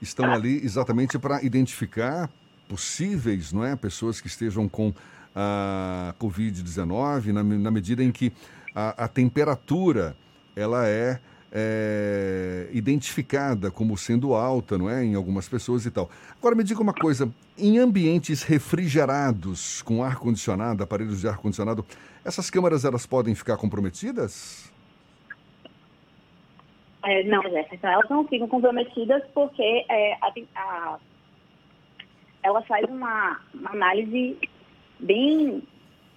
estão 0.00 0.32
ali 0.32 0.56
exatamente 0.64 1.18
para 1.18 1.42
identificar 1.44 2.30
possíveis, 2.68 3.52
não 3.52 3.64
é, 3.64 3.76
pessoas 3.76 4.20
que 4.20 4.26
estejam 4.26 4.68
com 4.68 4.92
a 5.34 6.14
Covid-19, 6.18 7.32
na, 7.32 7.42
na, 7.42 7.70
medida 7.70 8.02
em 8.02 8.10
que 8.10 8.32
a, 8.74 9.04
a 9.04 9.08
temperatura 9.08 10.16
ela 10.56 10.88
é, 10.88 11.20
é, 11.52 12.68
identificada 12.72 13.70
como 13.70 13.96
sendo 13.96 14.34
alta, 14.34 14.76
não 14.76 14.90
é, 14.90 15.04
em 15.04 15.14
algumas 15.14 15.48
pessoas 15.48 15.86
e 15.86 15.90
tal. 15.90 16.10
Agora 16.38 16.54
me 16.54 16.64
diga 16.64 16.80
uma 16.80 16.94
coisa: 16.94 17.32
em 17.56 17.78
ambientes 17.78 18.42
refrigerados, 18.42 19.82
com 19.82 20.02
ar 20.02 20.16
condicionado, 20.16 20.82
aparelhos 20.82 21.20
de 21.20 21.28
ar 21.28 21.36
condicionado, 21.36 21.84
essas 22.24 22.50
câmaras 22.50 22.84
elas 22.84 23.06
podem 23.06 23.34
ficar 23.34 23.56
comprometidas? 23.56 24.72
É, 27.04 27.22
não, 27.22 27.42
Jefferson, 27.42 27.86
elas 27.86 28.08
não 28.10 28.26
ficam 28.26 28.48
comprometidas 28.48 29.22
porque 29.32 29.84
é, 29.88 30.14
a, 30.14 30.32
a, 30.56 30.98
ela 32.42 32.62
faz 32.62 32.84
uma, 32.88 33.40
uma 33.54 33.70
análise 33.70 34.36
bem. 34.98 35.62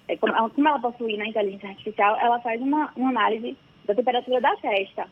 É, 0.08 0.18
como, 0.18 0.34
como, 0.50 0.68
ela 0.68 0.80
possui 0.80 1.16
na 1.18 1.28
inteligência 1.28 1.70
artificial, 1.70 2.18
ela 2.20 2.40
faz 2.40 2.60
uma, 2.60 2.92
uma 2.96 3.10
análise 3.10 3.56
da 3.90 3.96
temperatura 3.96 4.40
da 4.40 4.56
testa. 4.58 5.08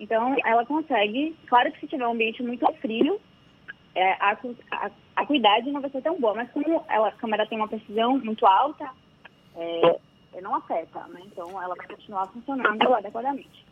Então, 0.00 0.36
ela 0.44 0.66
consegue, 0.66 1.36
claro 1.46 1.70
que 1.70 1.80
se 1.80 1.86
tiver 1.86 2.06
um 2.06 2.12
ambiente 2.12 2.42
muito 2.42 2.66
frio, 2.80 3.20
é, 3.94 4.12
a, 4.14 4.36
a, 4.72 4.90
a 5.14 5.26
cuidade 5.26 5.70
não 5.70 5.80
vai 5.80 5.88
ser 5.90 6.02
tão 6.02 6.20
boa, 6.20 6.34
mas 6.34 6.50
como 6.50 6.84
ela, 6.88 7.08
a 7.08 7.12
câmera 7.12 7.46
tem 7.46 7.56
uma 7.56 7.68
precisão 7.68 8.18
muito 8.18 8.44
alta, 8.44 8.90
é, 9.56 10.40
não 10.42 10.56
afeta, 10.56 11.06
né? 11.08 11.20
Então, 11.24 11.50
ela 11.62 11.74
vai 11.74 11.86
continuar 11.86 12.26
funcionando 12.26 12.94
adequadamente. 12.94 13.64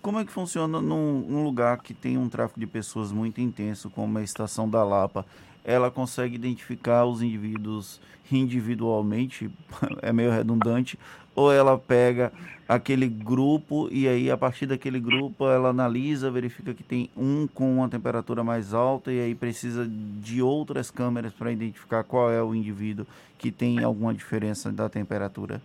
Como 0.00 0.18
é 0.18 0.24
que 0.24 0.32
funciona 0.32 0.80
num, 0.80 1.20
num, 1.20 1.44
lugar 1.44 1.82
que 1.82 1.92
tem 1.92 2.16
um 2.16 2.28
tráfego 2.28 2.60
de 2.60 2.66
pessoas 2.66 3.12
muito 3.12 3.40
intenso, 3.40 3.90
como 3.90 4.16
a 4.18 4.22
estação 4.22 4.68
da 4.68 4.82
Lapa? 4.82 5.26
Ela 5.68 5.90
consegue 5.90 6.36
identificar 6.36 7.04
os 7.04 7.20
indivíduos 7.20 8.00
individualmente, 8.32 9.50
é 10.00 10.10
meio 10.10 10.30
redundante, 10.30 10.98
ou 11.34 11.52
ela 11.52 11.76
pega 11.76 12.32
aquele 12.66 13.06
grupo 13.06 13.86
e 13.92 14.08
aí 14.08 14.30
a 14.30 14.36
partir 14.36 14.64
daquele 14.64 14.98
grupo 14.98 15.46
ela 15.46 15.68
analisa, 15.68 16.30
verifica 16.30 16.72
que 16.72 16.82
tem 16.82 17.10
um 17.14 17.46
com 17.46 17.76
uma 17.76 17.88
temperatura 17.88 18.42
mais 18.42 18.72
alta 18.72 19.12
e 19.12 19.20
aí 19.20 19.34
precisa 19.34 19.86
de 19.86 20.40
outras 20.40 20.90
câmeras 20.90 21.34
para 21.34 21.52
identificar 21.52 22.02
qual 22.02 22.30
é 22.30 22.42
o 22.42 22.54
indivíduo 22.54 23.06
que 23.36 23.52
tem 23.52 23.84
alguma 23.84 24.14
diferença 24.14 24.72
da 24.72 24.88
temperatura? 24.88 25.60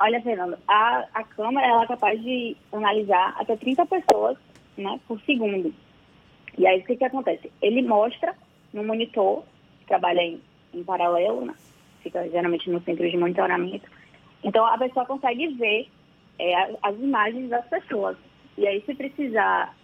Olha, 0.00 0.20
Fernando, 0.20 0.58
a, 0.66 1.04
a 1.14 1.22
câmera 1.22 1.66
ela 1.66 1.84
é 1.84 1.86
capaz 1.86 2.20
de 2.20 2.56
analisar 2.72 3.36
até 3.38 3.56
30 3.56 3.86
pessoas 3.86 4.36
né, 4.76 4.98
por 5.06 5.20
segundo. 5.20 5.72
E 6.58 6.66
aí 6.66 6.80
o 6.80 6.84
que, 6.84 6.96
que 6.96 7.04
acontece? 7.04 7.50
Ele 7.62 7.82
mostra 7.82 8.34
no 8.72 8.84
monitor, 8.84 9.44
que 9.80 9.86
trabalha 9.86 10.20
em, 10.20 10.40
em 10.74 10.82
paralelo, 10.82 11.46
né, 11.46 11.54
fica 12.02 12.28
geralmente 12.28 12.68
no 12.68 12.82
centro 12.82 13.08
de 13.08 13.16
monitoramento. 13.16 13.88
Então 14.42 14.66
a 14.66 14.76
pessoa 14.76 15.06
consegue 15.06 15.48
ver 15.54 15.88
é, 16.38 16.76
as 16.82 16.96
imagens 16.98 17.48
das 17.48 17.66
pessoas. 17.66 18.16
E 18.56 18.66
aí, 18.66 18.82
se 18.84 18.94
precisar 18.94 19.74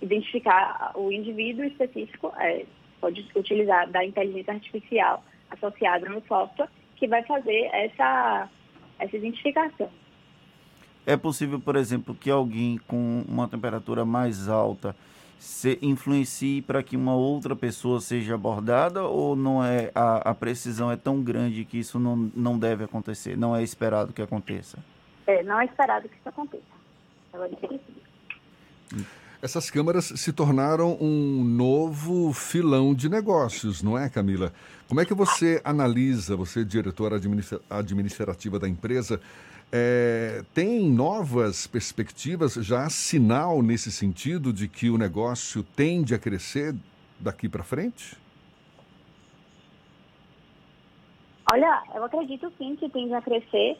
identificar 0.00 0.92
o 0.94 1.10
indivíduo 1.10 1.64
específico, 1.64 2.32
é, 2.38 2.64
pode 3.00 3.26
utilizar 3.34 3.90
da 3.90 4.04
inteligência 4.04 4.54
artificial 4.54 5.24
associada 5.50 6.08
no 6.08 6.22
software, 6.26 6.68
que 6.96 7.08
vai 7.08 7.22
fazer 7.24 7.68
essa 7.72 8.48
essa 8.98 9.16
identificação. 9.16 9.90
É 11.04 11.16
possível, 11.16 11.60
por 11.60 11.76
exemplo, 11.76 12.14
que 12.14 12.30
alguém 12.30 12.78
com 12.86 13.24
uma 13.28 13.48
temperatura 13.48 14.04
mais 14.04 14.48
alta 14.48 14.96
se 15.44 15.78
influencie 15.82 16.62
para 16.62 16.82
que 16.82 16.96
uma 16.96 17.14
outra 17.14 17.54
pessoa 17.54 18.00
seja 18.00 18.34
abordada 18.34 19.02
ou 19.02 19.36
não 19.36 19.62
é 19.62 19.90
a, 19.94 20.30
a, 20.30 20.34
precisão 20.34 20.90
é 20.90 20.96
tão 20.96 21.22
grande 21.22 21.66
que 21.66 21.78
isso 21.78 21.98
não, 21.98 22.16
não 22.34 22.58
deve 22.58 22.84
acontecer, 22.84 23.36
não 23.36 23.54
é 23.54 23.62
esperado 23.62 24.10
que 24.10 24.22
aconteça? 24.22 24.78
É, 25.26 25.42
não 25.42 25.60
é 25.60 25.66
esperado 25.66 26.08
que 26.08 26.16
isso 26.16 26.26
aconteça. 26.26 26.64
Agora, 27.30 27.50
essas 29.42 29.70
câmaras 29.70 30.06
se 30.16 30.32
tornaram 30.32 30.96
um 30.98 31.44
novo 31.44 32.32
filão 32.32 32.94
de 32.94 33.10
negócios, 33.10 33.82
não 33.82 33.98
é, 33.98 34.08
Camila? 34.08 34.50
Como 34.88 35.02
é 35.02 35.04
que 35.04 35.12
você 35.12 35.60
analisa, 35.62 36.36
você 36.36 36.60
é 36.60 36.64
diretora 36.64 37.20
administrativa 37.68 38.58
da 38.58 38.66
empresa, 38.66 39.20
é, 39.76 40.44
tem 40.54 40.88
novas 40.88 41.66
perspectivas, 41.66 42.54
já 42.54 42.84
há 42.84 42.90
sinal 42.90 43.60
nesse 43.60 43.90
sentido 43.90 44.52
de 44.52 44.68
que 44.68 44.88
o 44.88 44.96
negócio 44.96 45.64
tende 45.74 46.14
a 46.14 46.18
crescer 46.18 46.72
daqui 47.18 47.48
para 47.48 47.64
frente? 47.64 48.16
Olha, 51.52 51.82
eu 51.92 52.04
acredito 52.04 52.52
sim 52.56 52.76
que 52.76 52.88
tende 52.88 53.14
a 53.14 53.20
crescer, 53.20 53.76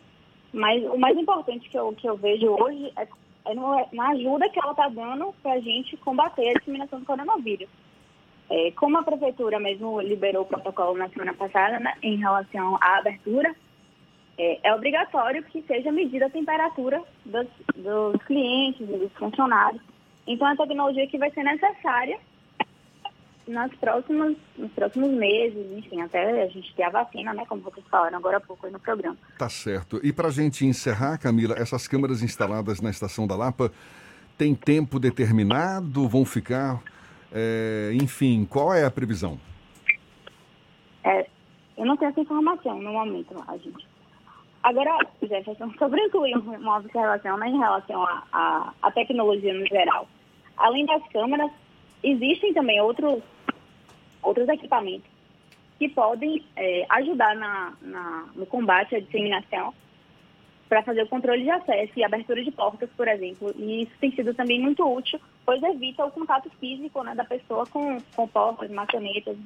mas 0.53 0.83
o 0.85 0.99
mais 0.99 1.17
importante 1.17 1.69
que 1.69 1.79
eu, 1.79 1.93
que 1.93 2.09
eu 2.09 2.17
vejo 2.17 2.49
hoje 2.49 2.93
é 2.97 3.07
é 3.47 3.55
na 3.55 4.09
ajuda 4.09 4.49
que 4.49 4.59
ela 4.59 4.71
está 4.71 4.89
dando 4.89 5.35
para 5.43 5.53
a 5.53 5.61
gente 5.61 5.97
combater 5.99 6.49
a 6.49 6.59
disseminação 6.59 6.99
do 7.01 7.05
coronavírus. 7.05 7.69
É, 8.51 8.71
como 8.73 8.99
a 8.99 9.03
prefeitura 9.03 9.59
mesmo 9.59 10.01
liberou 10.01 10.43
o 10.43 10.47
protocolo 10.47 10.97
na 10.97 11.09
semana 11.09 11.35
passada 11.35 11.79
né, 11.79 11.95
em 12.03 12.17
relação 12.17 12.77
à 12.81 12.99
abertura, 12.99 13.55
é, 14.37 14.69
é, 14.69 14.75
obrigatório 14.75 15.43
que 15.45 15.63
seja 15.63 15.93
medida 15.93 16.27
a 16.27 16.31
temperatura 16.31 17.03
dos, 17.25 17.47
dos 17.77 18.23
clientes, 18.25 18.87
dos 18.87 19.13
funcionários. 19.13 19.83
Então, 20.27 20.49
é 20.49 20.53
a 20.53 20.57
tecnologia 20.57 21.07
que 21.07 21.19
vai 21.19 21.31
ser 21.31 21.45
necessária 21.45 22.19
nas 23.47 23.73
próximas, 23.75 24.37
nos 24.57 24.73
próximos 24.73 25.11
meses, 25.11 25.71
enfim, 25.77 26.01
até 26.01 26.43
a 26.43 26.49
gente 26.49 26.75
ter 26.75 26.85
a 26.85 26.91
vacina, 26.91 27.35
né, 27.35 27.45
como 27.47 27.61
vocês 27.63 27.85
falaram 27.91 28.17
agora 28.17 28.39
há 28.39 28.41
pouco 28.41 28.69
no 28.71 28.81
programa. 28.81 29.17
Tá 29.39 29.49
certo. 29.49 30.01
E 30.03 30.13
para 30.13 30.29
a 30.29 30.31
gente 30.31 30.65
encerrar, 30.65 31.19
Camila, 31.19 31.55
essas 31.59 31.87
câmeras 31.87 32.23
instaladas 32.23 32.81
na 32.81 32.91
Estação 32.91 33.27
da 33.27 33.37
Lapa 33.37 33.71
têm 34.39 34.55
tempo 34.55 34.99
determinado? 34.99 36.09
Vão 36.09 36.25
ficar, 36.25 36.83
é, 37.33 37.93
enfim, 37.95 38.47
qual 38.47 38.73
é 38.73 38.85
a 38.85 38.91
previsão? 38.91 39.39
É, 41.05 41.27
eu 41.77 41.85
não 41.85 41.97
tenho 41.97 42.11
essa 42.11 42.21
informação 42.21 42.81
no 42.81 42.93
momento, 42.93 43.35
a 43.47 43.57
gente. 43.59 43.94
Agora, 44.65 44.99
Jefferson, 45.23 45.71
sobre 45.79 46.01
incluir 46.01 46.35
uma 46.39 46.79
observação 46.79 47.37
né, 47.37 47.49
em 47.49 47.59
relação 47.59 48.03
à 48.33 48.91
tecnologia 48.95 49.53
no 49.53 49.67
geral. 49.67 50.09
Além 50.57 50.87
das 50.87 51.07
câmeras, 51.09 51.51
existem 52.03 52.55
também 52.55 52.81
outros 52.81 53.23
outros 54.23 54.49
equipamentos 54.49 55.07
que 55.79 55.87
podem 55.91 56.43
é, 56.57 56.87
ajudar 56.89 57.37
na, 57.37 57.75
na, 57.83 58.29
no 58.35 58.47
combate 58.47 58.97
à 58.97 59.01
disseminação 59.01 59.75
para 60.67 60.83
fazer 60.83 61.03
o 61.03 61.09
controle 61.09 61.43
de 61.43 61.51
acesso 61.51 61.93
e 61.97 62.03
abertura 62.03 62.43
de 62.43 62.51
portas, 62.51 62.89
por 62.97 63.07
exemplo. 63.07 63.55
E 63.59 63.83
isso 63.83 63.93
tem 64.01 64.13
sido 64.13 64.33
também 64.33 64.59
muito 64.59 64.83
útil, 64.83 65.21
pois 65.45 65.63
evita 65.63 66.07
o 66.07 66.11
contato 66.11 66.49
físico 66.59 67.03
né, 67.03 67.15
da 67.15 67.25
pessoa 67.25 67.67
com, 67.67 68.01
com 68.17 68.27
portas, 68.27 68.71
maçanetas. 68.71 69.37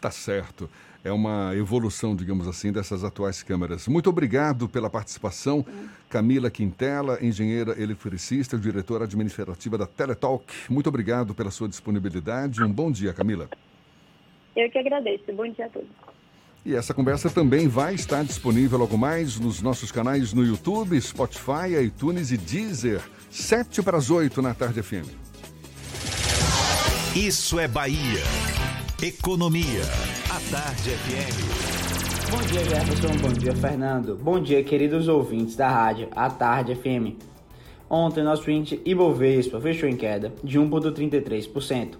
Tá 0.00 0.10
certo. 0.10 0.70
É 1.06 1.12
uma 1.12 1.54
evolução, 1.54 2.16
digamos 2.16 2.48
assim, 2.48 2.72
dessas 2.72 3.04
atuais 3.04 3.40
câmeras. 3.40 3.86
Muito 3.86 4.10
obrigado 4.10 4.68
pela 4.68 4.90
participação. 4.90 5.64
Camila 6.08 6.50
Quintela, 6.50 7.24
engenheira 7.24 7.80
eletricista, 7.80 8.58
diretora 8.58 9.04
administrativa 9.04 9.78
da 9.78 9.86
Teletalk. 9.86 10.52
Muito 10.68 10.88
obrigado 10.88 11.32
pela 11.32 11.52
sua 11.52 11.68
disponibilidade. 11.68 12.60
Um 12.60 12.72
bom 12.72 12.90
dia, 12.90 13.12
Camila. 13.12 13.48
Eu 14.56 14.68
que 14.68 14.78
agradeço. 14.78 15.32
Bom 15.32 15.48
dia 15.48 15.66
a 15.66 15.68
todos. 15.68 15.88
E 16.64 16.74
essa 16.74 16.92
conversa 16.92 17.30
também 17.30 17.68
vai 17.68 17.94
estar 17.94 18.24
disponível 18.24 18.76
logo 18.76 18.98
mais 18.98 19.38
nos 19.38 19.62
nossos 19.62 19.92
canais 19.92 20.32
no 20.32 20.44
YouTube, 20.44 21.00
Spotify, 21.00 21.84
iTunes 21.84 22.32
e 22.32 22.36
Deezer. 22.36 23.00
Sete 23.30 23.80
para 23.80 23.96
as 23.96 24.10
oito 24.10 24.42
na 24.42 24.52
Tarde 24.54 24.82
FM. 24.82 25.06
Isso 27.14 27.60
é 27.60 27.68
Bahia. 27.68 28.65
Economia. 29.02 29.82
A 30.30 30.40
Tarde 30.50 30.88
FM. 30.88 32.30
Bom 32.30 32.40
dia, 32.46 32.64
Jefferson. 32.64 33.18
Bom 33.20 33.32
dia, 33.34 33.54
Fernando. 33.54 34.16
Bom 34.16 34.40
dia, 34.40 34.64
queridos 34.64 35.06
ouvintes 35.06 35.54
da 35.54 35.68
rádio 35.68 36.08
A 36.16 36.30
Tarde 36.30 36.74
FM. 36.74 37.12
Ontem, 37.90 38.24
nosso 38.24 38.50
índice 38.50 38.80
Ibovespa 38.86 39.60
fechou 39.60 39.86
em 39.86 39.98
queda 39.98 40.32
de 40.42 40.58
1,33%. 40.58 41.96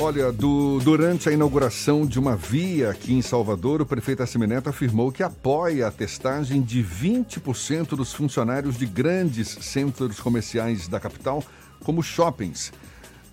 Olha, 0.00 0.30
do- 0.32 0.78
durante 0.80 1.28
a 1.28 1.32
inauguração 1.32 2.06
de 2.06 2.18
uma 2.20 2.34
via 2.36 2.90
aqui 2.90 3.12
em 3.14 3.22
Salvador, 3.22 3.82
o 3.82 3.86
prefeito 3.86 4.22
Assemineto 4.22 4.68
afirmou 4.68 5.10
que 5.12 5.22
apoia 5.22 5.86
a 5.88 5.92
testagem 5.92 6.60
de 6.62 6.82
20% 6.82 7.90
dos 7.96 8.12
funcionários 8.12 8.76
de 8.78 8.86
grandes 8.86 9.48
centros 9.60 10.18
comerciais 10.20 10.86
da 10.88 10.98
capital, 11.00 11.42
como 11.84 12.02
shoppings. 12.02 12.72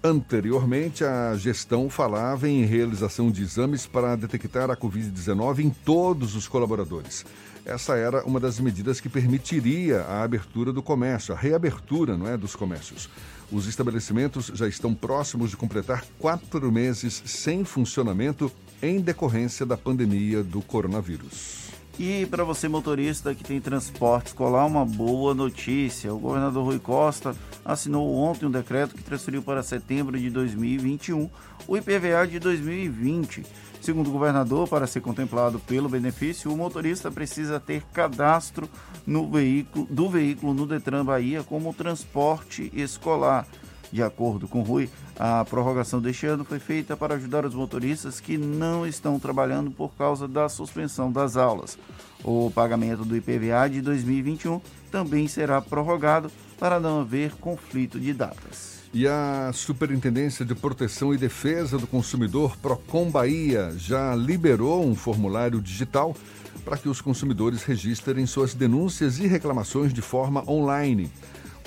Anteriormente, 0.06 1.04
a 1.04 1.36
gestão 1.36 1.90
falava 1.90 2.48
em 2.48 2.64
realização 2.64 3.32
de 3.32 3.42
exames 3.42 3.88
para 3.88 4.16
detectar 4.16 4.70
a 4.70 4.78
Covid-19 4.78 5.62
em 5.62 5.72
todos 5.72 6.36
os 6.36 6.48
colaboradores. 6.48 7.26
Essa 7.66 7.96
era 7.96 8.24
uma 8.24 8.40
das 8.40 8.60
medidas 8.60 9.02
que 9.02 9.10
permitiria 9.10 10.02
a 10.02 10.22
abertura 10.22 10.72
do 10.72 10.84
comércio, 10.84 11.34
a 11.34 11.38
reabertura 11.38 12.16
não 12.16 12.28
é, 12.28 12.38
dos 12.38 12.56
comércios. 12.56 13.10
Os 13.52 13.66
estabelecimentos 13.66 14.52
já 14.54 14.68
estão 14.68 14.94
próximos 14.94 15.50
de 15.50 15.58
completar 15.58 16.06
quatro 16.20 16.72
meses 16.72 17.24
sem 17.26 17.66
funcionamento 17.66 18.52
em 18.84 19.02
decorrência 19.02 19.66
da 19.66 19.76
pandemia 19.76 20.44
do 20.44 20.62
coronavírus. 20.62 21.65
E 21.98 22.26
para 22.26 22.44
você 22.44 22.68
motorista 22.68 23.34
que 23.34 23.44
tem 23.44 23.62
transporte 23.62 24.28
escolar, 24.28 24.66
uma 24.66 24.86
boa 24.86 25.34
notícia. 25.34 26.14
O 26.14 26.20
governador 26.20 26.66
Rui 26.66 26.78
Costa 26.78 27.34
assinou 27.64 28.14
ontem 28.16 28.46
um 28.46 28.52
decreto 28.52 28.96
que 28.96 29.04
transferiu 29.04 29.42
para 29.42 29.64
setembro 29.64 30.20
de 30.20 30.30
2021 30.30 31.30
o 31.66 31.78
IPVA 31.78 32.28
de 32.28 32.38
2020. 32.38 33.46
Segundo 33.80 34.10
o 34.10 34.12
governador, 34.12 34.68
para 34.68 34.88
ser 34.88 35.00
contemplado 35.00 35.58
pelo 35.60 35.88
benefício, 35.88 36.52
o 36.52 36.58
motorista 36.58 37.10
precisa 37.10 37.62
ter 37.62 37.84
cadastro 37.94 38.68
no 39.08 39.30
veículo, 39.30 39.88
do 39.90 40.10
veículo 40.10 40.54
no 40.54 40.66
Detran 40.66 41.06
Bahia 41.06 41.44
como 41.44 41.74
transporte 41.74 42.70
escolar. 42.74 43.48
De 43.92 44.04
acordo 44.04 44.48
com 44.48 44.62
Rui, 44.62 44.90
a 45.18 45.46
prorrogação 45.46 46.02
deste 46.02 46.26
ano 46.26 46.44
foi 46.44 46.60
feita 46.60 46.98
para 46.98 47.16
ajudar 47.16 47.46
os 47.46 47.54
motoristas 47.54 48.20
que 48.20 48.38
não 48.38 48.86
estão 48.86 49.20
trabalhando 49.20 49.72
por 49.72 49.94
causa 49.96 50.28
da 50.28 50.50
suspensão 50.50 51.12
das 51.12 51.38
aulas. 51.38 51.78
O 52.24 52.52
pagamento 52.52 53.06
do 53.06 53.16
IPVA 53.16 53.70
de 53.70 53.82
2021 53.82 54.60
também 54.92 55.28
será 55.28 55.62
prorrogado 55.62 56.32
para 56.60 56.80
não 56.80 57.02
haver 57.02 57.34
conflito 57.34 58.00
de 58.00 58.14
datas. 58.14 58.76
E 58.94 59.06
a 59.08 59.52
Superintendência 59.54 60.46
de 60.46 60.56
Proteção 60.56 61.14
e 61.14 61.18
Defesa 61.18 61.78
do 61.78 61.86
Consumidor, 61.86 62.56
Procon 62.58 63.10
Bahia, 63.10 63.74
já 63.78 64.16
liberou 64.16 64.86
um 64.86 64.96
formulário 64.96 65.62
digital 65.62 66.16
para 66.64 66.78
que 66.78 66.88
os 66.88 67.02
consumidores 67.02 67.64
registrem 67.64 68.26
suas 68.26 68.54
denúncias 68.54 69.20
e 69.20 69.28
reclamações 69.28 69.94
de 69.94 70.02
forma 70.02 70.50
online. 70.50 71.12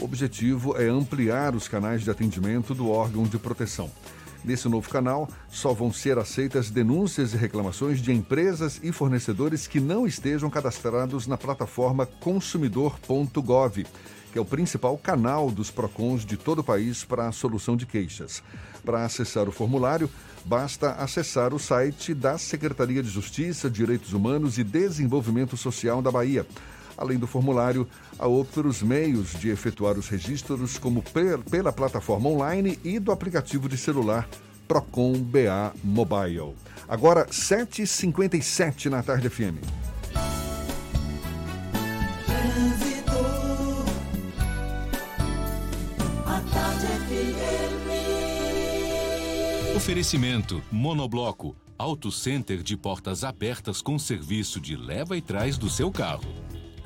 O 0.00 0.04
objetivo 0.04 0.76
é 0.80 0.88
ampliar 0.88 1.56
os 1.56 1.66
canais 1.66 2.02
de 2.02 2.10
atendimento 2.10 2.72
do 2.72 2.88
órgão 2.88 3.24
de 3.24 3.36
proteção. 3.36 3.90
Nesse 4.44 4.68
novo 4.68 4.88
canal, 4.88 5.28
só 5.50 5.72
vão 5.72 5.92
ser 5.92 6.18
aceitas 6.18 6.70
denúncias 6.70 7.34
e 7.34 7.36
reclamações 7.36 8.00
de 8.00 8.12
empresas 8.12 8.78
e 8.82 8.92
fornecedores 8.92 9.66
que 9.66 9.80
não 9.80 10.06
estejam 10.06 10.48
cadastrados 10.48 11.26
na 11.26 11.36
plataforma 11.36 12.06
consumidor.gov, 12.06 13.84
que 14.32 14.38
é 14.38 14.40
o 14.40 14.44
principal 14.44 14.96
canal 14.96 15.50
dos 15.50 15.70
PROCONs 15.70 16.24
de 16.24 16.36
todo 16.36 16.60
o 16.60 16.64
país 16.64 17.02
para 17.02 17.26
a 17.26 17.32
solução 17.32 17.76
de 17.76 17.84
queixas. 17.84 18.40
Para 18.84 19.04
acessar 19.04 19.48
o 19.48 19.52
formulário, 19.52 20.08
basta 20.44 20.92
acessar 20.92 21.52
o 21.52 21.58
site 21.58 22.14
da 22.14 22.38
Secretaria 22.38 23.02
de 23.02 23.10
Justiça, 23.10 23.68
Direitos 23.68 24.12
Humanos 24.12 24.58
e 24.58 24.64
Desenvolvimento 24.64 25.56
Social 25.56 26.00
da 26.00 26.12
Bahia. 26.12 26.46
Além 26.98 27.16
do 27.16 27.26
formulário, 27.28 27.88
há 28.18 28.26
outros 28.26 28.82
meios 28.82 29.32
de 29.38 29.48
efetuar 29.50 29.96
os 29.96 30.08
registros, 30.08 30.76
como 30.76 31.00
pe- 31.00 31.38
pela 31.48 31.72
plataforma 31.72 32.28
online 32.28 32.78
e 32.84 32.98
do 32.98 33.12
aplicativo 33.12 33.68
de 33.68 33.78
celular 33.78 34.28
Procon 34.66 35.12
BA 35.14 35.72
Mobile. 35.82 36.54
Agora, 36.88 37.26
7h57 37.26 38.86
na 38.90 39.02
tarde 39.02 39.30
FM. 39.30 39.58
Oferecimento 49.76 50.62
Monobloco, 50.70 51.54
Auto 51.78 52.10
Center 52.10 52.62
de 52.62 52.76
portas 52.76 53.22
abertas 53.22 53.80
com 53.80 53.98
serviço 53.98 54.60
de 54.60 54.76
leva 54.76 55.16
e 55.16 55.20
trás 55.22 55.56
do 55.56 55.70
seu 55.70 55.90
carro. 55.90 56.24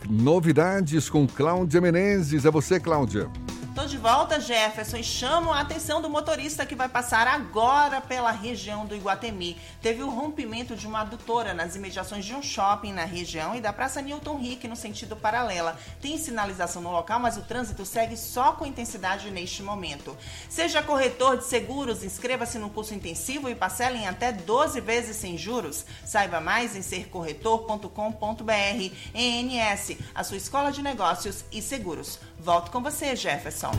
Novidades 0.09 1.09
com 1.09 1.27
Cláudia 1.27 1.81
Menezes. 1.81 2.45
É 2.45 2.51
você, 2.51 2.79
Cláudia. 2.81 3.29
Tô 3.75 3.87
de 3.87 3.97
volta, 3.97 4.39
Jefferson, 4.39 4.99
e 4.99 5.05
chamo 5.05 5.51
a 5.51 5.61
atenção 5.61 6.03
do 6.03 6.11
motorista 6.11 6.67
que 6.67 6.75
vai 6.75 6.91
passar 6.91 7.27
agora 7.27 8.03
pela 8.03 8.31
região 8.31 8.85
do 8.85 8.95
Iguatemi. 8.95 9.57
Teve 9.81 10.03
o 10.03 10.11
rompimento 10.11 10.77
de 10.77 10.87
uma 10.87 11.01
adutora 11.01 11.55
nas 11.55 11.75
imediações 11.75 12.27
de 12.27 12.35
um 12.35 12.43
shopping 12.43 12.93
na 12.93 13.07
região 13.07 13.55
e 13.55 13.63
da 13.63 13.73
Praça 13.73 14.03
Newton 14.03 14.37
Rick 14.37 14.69
no 14.69 14.77
sentido 14.77 15.17
paralela. 15.17 15.79
Tem 16.03 16.19
sinalização 16.19 16.83
no 16.83 16.93
local, 16.93 17.19
mas 17.19 17.39
o 17.39 17.43
trânsito 17.43 17.87
segue 17.87 18.15
só 18.15 18.53
com 18.53 18.67
intensidade 18.67 19.31
neste 19.31 19.63
momento. 19.63 20.15
Seja 20.51 20.83
corretor 20.83 21.39
de 21.39 21.45
seguros, 21.45 22.05
inscreva-se 22.05 22.59
no 22.59 22.69
curso 22.69 22.93
intensivo 22.93 23.49
e 23.49 23.55
parcela 23.55 23.97
em 23.97 24.07
até 24.07 24.33
12 24.33 24.83
vezes 24.83 25.17
sem 25.17 25.39
juros. 25.39 25.87
Saiba 26.05 26.43
mais 26.43 26.77
em 26.77 26.83
sercorretor.com.br. 26.83 28.95
ENS, 29.15 29.97
a 30.15 30.23
sua 30.23 30.37
escola 30.37 30.71
de 30.71 30.83
negócios 30.83 31.43
e 31.51 31.63
seguros. 31.63 32.21
Volto 32.43 32.71
com 32.73 32.83
você, 32.83 33.15
Jefferson. 33.15 33.71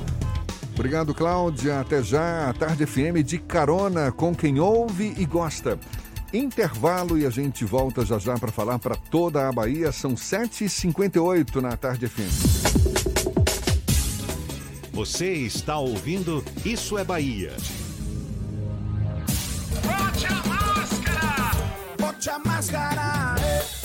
Obrigado, 0.73 1.13
Cláudia. 1.13 1.81
Até 1.81 2.01
já. 2.01 2.49
A 2.49 2.53
Tarde 2.53 2.85
FM 2.85 3.23
de 3.23 3.37
carona 3.37 4.11
com 4.11 4.33
quem 4.33 4.59
ouve 4.59 5.13
e 5.17 5.25
gosta. 5.25 5.77
Intervalo 6.33 7.17
e 7.17 7.25
a 7.25 7.29
gente 7.29 7.63
volta 7.63 8.05
já 8.05 8.17
já 8.17 8.37
para 8.39 8.51
falar 8.51 8.79
para 8.79 8.95
toda 8.95 9.47
a 9.47 9.51
Bahia. 9.51 9.91
São 9.91 10.15
7h58 10.15 11.55
na 11.61 11.75
Tarde 11.75 12.07
FM. 12.07 12.63
Você 14.93 15.31
está 15.33 15.77
ouvindo 15.77 16.43
Isso 16.63 16.97
é 16.97 17.03
Bahia. 17.03 17.51
Bote 19.83 20.25
a 20.25 20.47
máscara! 20.47 21.51
Bote 21.99 22.29
a 22.29 22.39
máscara! 22.39 23.32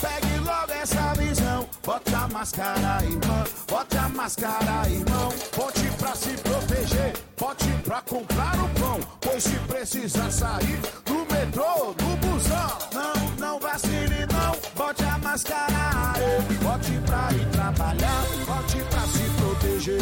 Pegue 0.01 0.37
logo 0.39 0.71
essa 0.71 1.13
visão. 1.15 1.67
Bote 1.85 2.13
a 2.15 2.27
máscara, 2.27 3.03
irmão. 3.03 3.43
Bote 3.67 3.97
a 3.97 4.09
máscara, 4.09 4.89
irmão. 4.89 5.29
Bote 5.55 5.87
pra 5.97 6.15
se 6.15 6.29
proteger. 6.37 7.13
Bote 7.39 7.67
pra 7.83 8.01
comprar 8.01 8.55
o 8.55 8.69
pão. 8.79 8.99
Pois 9.21 9.43
se 9.43 9.55
precisar 9.67 10.31
sair 10.31 10.79
do 11.05 11.25
metrô, 11.33 11.93
do 11.93 12.17
busão. 12.17 12.77
Não, 12.93 13.29
não 13.39 13.59
vacile, 13.59 14.25
não. 14.31 14.55
Bote 14.75 15.03
a 15.03 15.17
máscara. 15.19 16.13
eh, 16.17 16.41
Bote 16.63 16.91
pra 17.05 17.29
ir 17.33 17.45
trabalhar. 17.51 18.23
Bote 18.45 18.83
pra 18.89 19.01
se 19.01 19.23
proteger. 19.37 20.01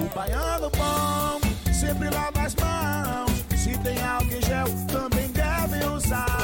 O 0.00 0.14
baiano 0.14 0.70
bom 0.70 1.40
sempre 1.72 2.10
lava 2.10 2.40
as 2.42 2.54
mãos. 2.56 3.44
Se 3.56 3.76
tem 3.78 4.02
álcool 4.04 4.46
gel, 4.46 4.66
também 4.92 5.28
deve 5.28 5.84
usar. 5.86 6.43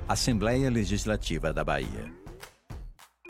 Assembleia 0.11 0.69
Legislativa 0.69 1.53
da 1.53 1.63
Bahia. 1.63 2.11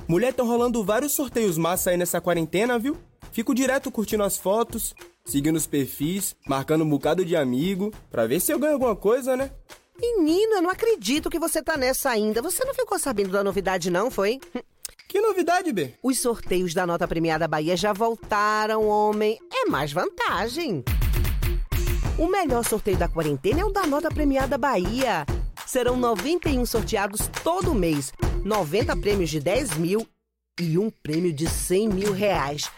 Mulher, 0.07 0.33
tão 0.33 0.47
rolando 0.47 0.83
vários 0.83 1.13
sorteios 1.13 1.57
massa 1.57 1.91
aí 1.91 1.97
nessa 1.97 2.19
quarentena, 2.19 2.77
viu? 2.77 2.97
Fico 3.31 3.55
direto 3.55 3.91
curtindo 3.91 4.23
as 4.23 4.37
fotos, 4.37 4.93
seguindo 5.23 5.55
os 5.55 5.67
perfis, 5.67 6.35
marcando 6.47 6.83
um 6.83 6.89
bocado 6.89 7.23
de 7.23 7.35
amigo, 7.35 7.93
pra 8.09 8.27
ver 8.27 8.39
se 8.41 8.51
eu 8.51 8.59
ganho 8.59 8.73
alguma 8.73 8.95
coisa, 8.95 9.37
né? 9.37 9.51
Menina, 9.99 10.55
eu 10.55 10.61
não 10.61 10.69
acredito 10.69 11.29
que 11.29 11.39
você 11.39 11.61
tá 11.61 11.77
nessa 11.77 12.09
ainda. 12.09 12.41
Você 12.41 12.65
não 12.65 12.73
ficou 12.73 12.97
sabendo 12.97 13.29
da 13.29 13.43
novidade, 13.43 13.91
não, 13.91 14.09
foi? 14.09 14.39
Que 15.07 15.21
novidade, 15.21 15.71
B? 15.71 15.93
Os 16.01 16.19
sorteios 16.19 16.73
da 16.73 16.87
nota 16.87 17.07
premiada 17.07 17.47
Bahia 17.47 17.77
já 17.77 17.93
voltaram, 17.93 18.87
homem. 18.87 19.37
É 19.53 19.69
mais 19.69 19.93
vantagem. 19.93 20.83
O 22.17 22.27
melhor 22.27 22.63
sorteio 22.65 22.97
da 22.97 23.07
quarentena 23.07 23.61
é 23.61 23.65
o 23.65 23.71
da 23.71 23.85
nota 23.85 24.09
premiada 24.09 24.57
Bahia. 24.57 25.25
Serão 25.71 25.95
91 25.95 26.65
sorteados 26.65 27.29
todo 27.45 27.73
mês, 27.73 28.11
90 28.43 28.93
prêmios 28.97 29.29
de 29.29 29.39
10 29.39 29.77
mil 29.77 30.05
e 30.59 30.77
um 30.77 30.89
prêmio 30.89 31.31
de 31.31 31.47
100 31.47 31.87
mil 31.87 32.11
reais. 32.11 32.69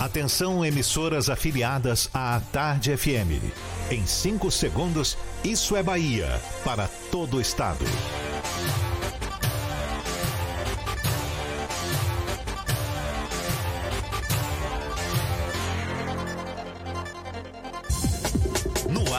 Atenção, 0.00 0.64
emissoras 0.64 1.30
afiliadas 1.30 2.10
à 2.12 2.40
Tarde 2.52 2.96
FM. 2.96 3.52
Em 3.90 4.04
5 4.04 4.50
segundos, 4.50 5.16
isso 5.44 5.76
é 5.76 5.82
Bahia 5.82 6.40
para 6.64 6.88
todo 7.10 7.36
o 7.36 7.40
estado. 7.40 7.84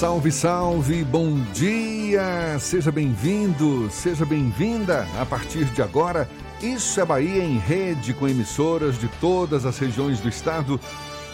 Salve, 0.00 0.32
salve, 0.32 1.04
bom 1.04 1.38
dia! 1.52 2.58
Seja 2.58 2.90
bem-vindo, 2.90 3.90
seja 3.90 4.24
bem-vinda. 4.24 5.06
A 5.20 5.26
partir 5.26 5.66
de 5.66 5.82
agora, 5.82 6.26
Isso 6.62 6.98
é 7.02 7.04
Bahia 7.04 7.44
em 7.44 7.58
rede 7.58 8.14
com 8.14 8.26
emissoras 8.26 8.98
de 8.98 9.08
todas 9.20 9.66
as 9.66 9.78
regiões 9.78 10.18
do 10.18 10.26
estado. 10.26 10.80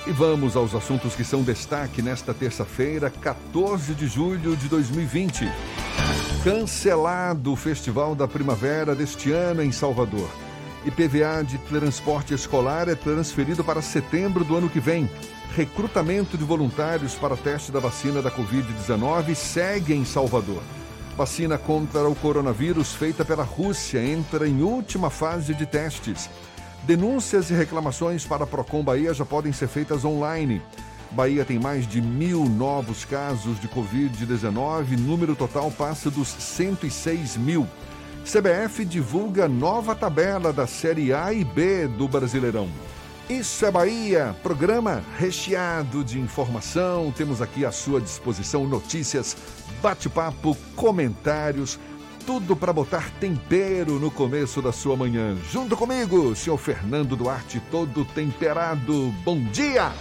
E 0.04 0.10
vamos 0.10 0.56
aos 0.56 0.74
assuntos 0.74 1.14
que 1.14 1.22
são 1.22 1.44
destaque 1.44 2.02
nesta 2.02 2.34
terça-feira, 2.34 3.08
14 3.08 3.94
de 3.94 4.08
julho 4.08 4.56
de 4.56 4.68
2020. 4.68 5.48
Cancelado 6.42 7.52
o 7.52 7.56
Festival 7.56 8.16
da 8.16 8.26
Primavera 8.26 8.96
deste 8.96 9.30
ano 9.30 9.62
em 9.62 9.70
Salvador. 9.70 10.28
IPVA 10.84 11.44
de 11.44 11.58
transporte 11.58 12.34
escolar 12.34 12.88
é 12.88 12.96
transferido 12.96 13.62
para 13.62 13.80
setembro 13.80 14.42
do 14.44 14.56
ano 14.56 14.68
que 14.68 14.80
vem. 14.80 15.08
Recrutamento 15.57 16.36
de 16.36 16.44
voluntários 16.44 17.14
para 17.14 17.34
teste 17.34 17.72
da 17.72 17.80
vacina 17.80 18.20
da 18.20 18.30
Covid-19 18.30 19.34
segue 19.34 19.94
em 19.94 20.04
Salvador. 20.04 20.62
Vacina 21.16 21.57
contra 21.57 22.07
o 22.07 22.14
coronavírus 22.14 22.92
feita 22.92 23.24
pela 23.24 23.42
Rússia 23.42 24.04
entra 24.04 24.46
em 24.46 24.61
última 24.61 25.09
fase 25.09 25.54
de 25.54 25.64
testes. 25.64 26.28
Denúncias 26.82 27.48
e 27.48 27.54
reclamações 27.54 28.26
para 28.26 28.44
a 28.44 28.46
Procon 28.46 28.84
Bahia 28.84 29.14
já 29.14 29.24
podem 29.24 29.50
ser 29.50 29.66
feitas 29.66 30.04
online. 30.04 30.61
Bahia 31.11 31.42
tem 31.42 31.59
mais 31.59 31.86
de 31.86 32.02
mil 32.02 32.44
novos 32.44 33.07
casos 33.07 33.59
de 33.59 33.66
Covid-19, 33.66 34.98
número 34.98 35.34
total 35.34 35.70
passa 35.70 36.11
dos 36.11 36.28
106 36.28 37.38
mil. 37.38 37.66
CBF 38.26 38.84
divulga 38.84 39.48
nova 39.48 39.94
tabela 39.94 40.52
da 40.52 40.66
Série 40.66 41.14
A 41.14 41.32
e 41.32 41.42
B 41.44 41.88
do 41.88 42.07
Brasileirão. 42.07 42.68
Isso 43.28 43.66
é 43.66 43.72
Bahia, 43.72 44.36
programa 44.40 45.02
recheado 45.18 46.04
de 46.04 46.20
informação. 46.20 47.10
Temos 47.10 47.42
aqui 47.42 47.64
à 47.64 47.72
sua 47.72 48.00
disposição 48.00 48.68
notícias, 48.68 49.36
bate-papo, 49.82 50.56
comentários, 50.76 51.76
tudo 52.24 52.54
para 52.54 52.72
botar 52.72 53.10
tempero 53.18 53.98
no 53.98 54.12
começo 54.12 54.62
da 54.62 54.70
sua 54.70 54.96
manhã. 54.96 55.36
Junto 55.50 55.76
comigo, 55.76 56.36
senhor 56.36 56.56
Fernando 56.56 57.16
Duarte, 57.16 57.60
todo 57.68 58.04
temperado. 58.04 59.12
Bom 59.24 59.40
dia! 59.46 59.92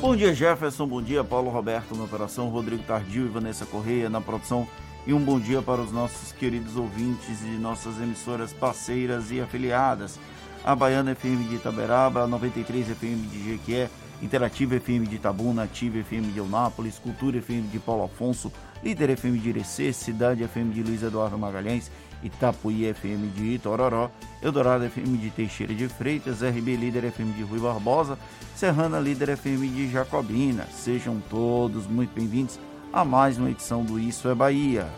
Bom 0.00 0.16
dia, 0.16 0.34
Jefferson. 0.34 0.84
Bom 0.84 1.00
dia, 1.00 1.22
Paulo 1.22 1.48
Roberto 1.48 1.96
na 1.96 2.04
operação, 2.04 2.48
Rodrigo 2.48 2.82
Tardio 2.82 3.26
e 3.26 3.28
Vanessa 3.28 3.64
Correia 3.64 4.10
na 4.10 4.20
produção. 4.20 4.66
E 5.06 5.14
um 5.14 5.20
bom 5.20 5.38
dia 5.38 5.62
para 5.62 5.80
os 5.80 5.92
nossos 5.92 6.32
queridos 6.32 6.76
ouvintes 6.76 7.40
e 7.42 7.56
nossas 7.56 8.00
emissoras 8.00 8.52
parceiras 8.52 9.30
e 9.30 9.40
afiliadas. 9.40 10.18
A 10.66 10.74
Baiana 10.74 11.12
FM 11.12 11.44
de 11.48 11.54
Itaberaba, 11.54 12.24
a 12.24 12.26
93 12.26 12.88
FM 12.88 13.28
de 13.30 13.52
Jequié, 13.52 13.88
Interativa 14.20 14.74
FM 14.74 15.06
de 15.06 15.14
Itabuna, 15.14 15.62
Ativa 15.62 15.98
FM 15.98 16.32
de 16.32 16.38
Eunápolis, 16.40 16.98
Cultura 16.98 17.38
FM 17.40 17.68
de 17.70 17.78
Paulo 17.78 18.02
Afonso, 18.02 18.50
Líder 18.82 19.16
FM 19.16 19.38
de 19.38 19.50
Irecê, 19.50 19.92
Cidade 19.92 20.42
FM 20.42 20.72
de 20.72 20.82
Luiz 20.82 21.04
Eduardo 21.04 21.38
Magalhães, 21.38 21.88
Itapuí 22.20 22.92
FM 22.92 23.32
de 23.36 23.54
Itororó, 23.54 24.10
Eldorado 24.42 24.84
FM 24.86 25.16
de 25.18 25.30
Teixeira 25.30 25.72
de 25.72 25.86
Freitas, 25.86 26.42
RB 26.42 26.76
Líder 26.76 27.12
FM 27.12 27.34
de 27.36 27.44
Rui 27.44 27.60
Barbosa, 27.60 28.18
Serrana 28.56 28.98
Líder 28.98 29.36
FM 29.36 29.68
de 29.72 29.88
Jacobina. 29.88 30.66
Sejam 30.72 31.22
todos 31.30 31.86
muito 31.86 32.12
bem-vindos 32.12 32.58
a 32.92 33.04
mais 33.04 33.38
uma 33.38 33.50
edição 33.52 33.84
do 33.84 34.00
Isso 34.00 34.28
é 34.28 34.34
Bahia. 34.34 34.88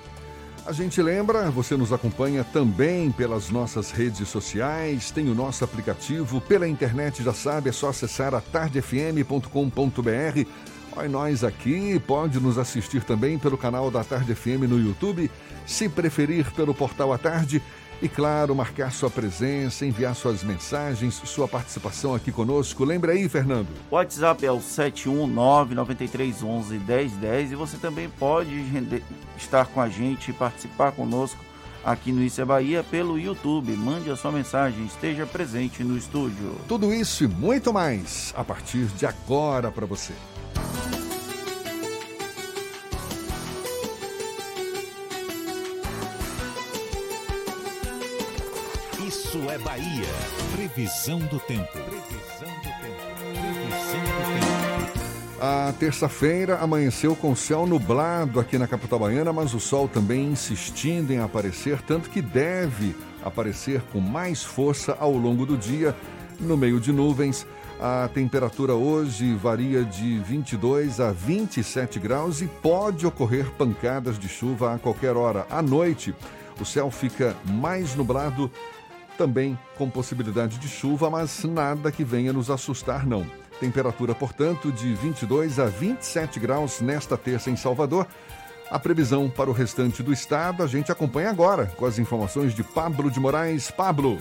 A 0.69 0.73
gente 0.73 1.01
lembra, 1.01 1.51
você 1.51 1.79
nos 1.79 1.95
acompanha 1.95 2.45
também 2.45 3.11
pelas 3.11 3.49
nossas 3.49 3.91
redes 3.91 4.29
sociais, 4.29 5.11
tem 5.11 5.31
o 5.31 5.35
nosso 5.35 5.65
aplicativo, 5.65 6.43
pela 6.43 6.69
internet 6.69 7.23
já 7.23 7.33
sabe, 7.33 7.71
é 7.71 7.73
só 7.73 7.89
acessar 7.89 8.35
a 8.35 8.41
tardefm.com.br. 8.43 9.49
Olha 10.95 11.09
nós 11.09 11.43
aqui, 11.43 11.99
pode 12.01 12.39
nos 12.39 12.59
assistir 12.59 13.03
também 13.03 13.39
pelo 13.39 13.57
canal 13.57 13.91
da 13.91 14.05
Tarde 14.05 14.35
FM 14.35 14.69
no 14.69 14.79
YouTube, 14.79 15.31
se 15.65 15.89
preferir 15.89 16.53
pelo 16.53 16.75
portal 16.75 17.15
à 17.15 17.19
tarde. 17.19 17.63
E 18.01 18.09
claro, 18.09 18.55
marcar 18.55 18.93
sua 18.93 19.11
presença, 19.11 19.85
enviar 19.85 20.15
suas 20.15 20.45
mensagens, 20.45 21.21
sua 21.25 21.49
participação 21.49 22.15
aqui 22.15 22.31
conosco. 22.31 22.85
Lembra 22.85 23.11
aí, 23.13 23.29
Fernando? 23.29 23.67
O 23.91 23.97
WhatsApp 23.97 24.47
é 24.47 24.53
o 24.53 24.59
71993111010 24.59 27.51
e 27.51 27.57
você 27.57 27.77
também 27.77 28.09
pode 28.09 28.55
estar 29.37 29.67
com 29.67 29.81
a 29.81 29.89
gente 29.89 30.31
e 30.31 30.35
participar 30.35 30.93
conosco 30.93 31.45
aqui 31.85 32.13
no 32.13 32.23
Isso 32.23 32.41
é 32.41 32.45
Bahia 32.45 32.85
pelo 32.85 33.19
YouTube. 33.19 33.73
Mande 33.73 34.09
a 34.11 34.17
sua 34.17 34.31
mensagem, 34.31 34.87
esteja 34.87 35.27
presente 35.27 35.83
no 35.83 35.99
estúdio. 35.99 36.55
Tudo 36.69 36.95
isso 36.95 37.25
e 37.25 37.27
muito 37.27 37.73
mais 37.73 38.33
a 38.37 38.45
partir 38.45 38.85
de 38.97 39.07
agora 39.07 39.73
para 39.73 39.87
você. 39.87 40.13
Isso 49.29 49.51
é 49.51 49.59
Bahia. 49.59 50.09
Previsão 50.57 51.19
do 51.19 51.39
tempo. 51.41 51.71
Previsão 51.71 52.49
do 52.49 52.63
tempo. 52.63 53.05
Previsão 53.21 54.01
do 54.01 54.97
tempo. 54.97 55.39
A 55.39 55.75
terça-feira 55.79 56.57
amanheceu 56.61 57.15
com 57.15 57.37
céu 57.37 57.67
nublado 57.67 58.41
aqui 58.41 58.57
na 58.57 58.67
capital 58.67 59.01
baiana, 59.01 59.31
mas 59.31 59.53
o 59.53 59.61
sol 59.61 59.87
também 59.87 60.29
insistindo 60.29 61.13
em 61.13 61.19
aparecer, 61.19 61.83
tanto 61.83 62.09
que 62.09 62.23
deve 62.23 62.97
aparecer 63.23 63.83
com 63.93 64.01
mais 64.01 64.43
força 64.43 64.97
ao 64.99 65.13
longo 65.13 65.45
do 65.45 65.59
dia, 65.59 65.95
no 66.41 66.57
meio 66.57 66.81
de 66.81 66.91
nuvens. 66.91 67.47
A 67.79 68.09
temperatura 68.09 68.73
hoje 68.73 69.35
varia 69.35 69.85
de 69.85 70.21
22 70.21 71.01
a 71.01 71.13
27 71.13 71.99
graus 71.99 72.41
e 72.41 72.47
pode 72.47 73.07
ocorrer 73.07 73.51
pancadas 73.59 74.19
de 74.19 74.27
chuva 74.27 74.73
a 74.73 74.79
qualquer 74.79 75.19
hora. 75.19 75.47
À 75.51 75.61
noite, 75.61 76.15
o 76.59 76.65
céu 76.65 76.91
fica 76.91 77.37
mais 77.45 77.95
nublado, 77.95 78.51
também 79.19 79.59
com 79.77 79.91
possibilidade 79.91 80.59
de 80.59 80.69
chuva, 80.69 81.11
mas 81.11 81.43
nada 81.43 81.91
que 81.91 82.05
venha 82.05 82.33
nos 82.33 82.49
assustar, 82.49 83.05
não. 83.05 83.27
Temperatura, 83.59 84.15
portanto, 84.15 84.71
de 84.71 84.95
22 84.95 85.59
a 85.59 85.67
27 85.67 86.39
graus 86.39 86.81
nesta 86.81 87.17
terça 87.17 87.51
em 87.51 87.57
Salvador. 87.57 88.07
A 88.71 88.79
previsão 88.79 89.29
para 89.29 89.51
o 89.51 89.53
restante 89.53 90.03
do 90.03 90.13
estado 90.13 90.63
a 90.63 90.67
gente 90.67 90.93
acompanha 90.93 91.31
agora 91.31 91.67
com 91.67 91.85
as 91.85 91.99
informações 91.99 92.55
de 92.55 92.63
Pablo 92.63 93.11
de 93.11 93.19
Moraes. 93.19 93.71
Pablo. 93.71 94.19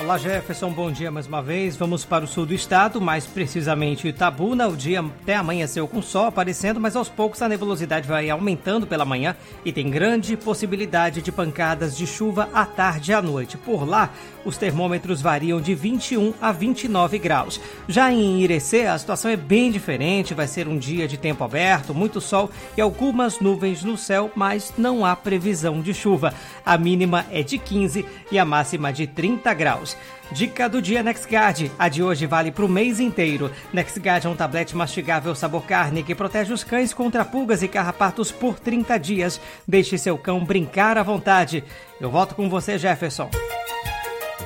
Olá 0.00 0.16
Jefferson, 0.16 0.72
bom 0.72 0.90
dia 0.90 1.10
mais 1.10 1.26
uma 1.26 1.42
vez. 1.42 1.76
Vamos 1.76 2.06
para 2.06 2.24
o 2.24 2.26
sul 2.26 2.46
do 2.46 2.54
estado, 2.54 3.02
mais 3.02 3.26
precisamente 3.26 4.08
Itabuna. 4.08 4.66
O 4.66 4.74
dia 4.74 5.00
até 5.00 5.36
amanheceu 5.36 5.86
com 5.86 6.00
sol 6.00 6.24
aparecendo, 6.24 6.80
mas 6.80 6.96
aos 6.96 7.10
poucos 7.10 7.42
a 7.42 7.48
nebulosidade 7.50 8.08
vai 8.08 8.30
aumentando 8.30 8.86
pela 8.86 9.04
manhã 9.04 9.36
e 9.62 9.70
tem 9.70 9.90
grande 9.90 10.38
possibilidade 10.38 11.20
de 11.20 11.30
pancadas 11.30 11.94
de 11.94 12.06
chuva 12.06 12.48
à 12.54 12.64
tarde 12.64 13.10
e 13.10 13.14
à 13.14 13.20
noite. 13.20 13.58
Por 13.58 13.86
lá, 13.86 14.08
os 14.44 14.56
termômetros 14.56 15.20
variam 15.20 15.60
de 15.60 15.74
21 15.74 16.34
a 16.40 16.52
29 16.52 17.18
graus. 17.18 17.60
Já 17.88 18.12
em 18.12 18.40
Irecê, 18.40 18.86
a 18.86 18.98
situação 18.98 19.30
é 19.30 19.36
bem 19.36 19.70
diferente. 19.70 20.34
Vai 20.34 20.46
ser 20.46 20.68
um 20.68 20.78
dia 20.78 21.06
de 21.06 21.16
tempo 21.16 21.44
aberto, 21.44 21.94
muito 21.94 22.20
sol 22.20 22.50
e 22.76 22.80
algumas 22.80 23.40
nuvens 23.40 23.82
no 23.82 23.96
céu, 23.96 24.30
mas 24.34 24.72
não 24.76 25.04
há 25.04 25.14
previsão 25.14 25.80
de 25.80 25.92
chuva. 25.92 26.34
A 26.64 26.76
mínima 26.78 27.26
é 27.30 27.42
de 27.42 27.58
15 27.58 28.04
e 28.30 28.38
a 28.38 28.44
máxima 28.44 28.92
de 28.92 29.06
30 29.06 29.52
graus. 29.54 29.96
Dica 30.32 30.68
do 30.68 30.80
dia 30.80 31.02
NexGard. 31.02 31.72
A 31.76 31.88
de 31.88 32.02
hoje 32.02 32.24
vale 32.24 32.52
para 32.52 32.64
o 32.64 32.68
mês 32.68 33.00
inteiro. 33.00 33.50
NexGard 33.72 34.26
é 34.26 34.30
um 34.30 34.36
tablete 34.36 34.76
mastigável 34.76 35.34
sabor 35.34 35.64
carne 35.64 36.04
que 36.04 36.14
protege 36.14 36.52
os 36.52 36.62
cães 36.62 36.94
contra 36.94 37.24
pulgas 37.24 37.62
e 37.62 37.68
carrapatos 37.68 38.30
por 38.30 38.58
30 38.58 38.96
dias. 38.98 39.40
Deixe 39.66 39.98
seu 39.98 40.16
cão 40.16 40.44
brincar 40.44 40.96
à 40.96 41.02
vontade. 41.02 41.64
Eu 42.00 42.10
volto 42.10 42.36
com 42.36 42.48
você, 42.48 42.78
Jefferson. 42.78 43.28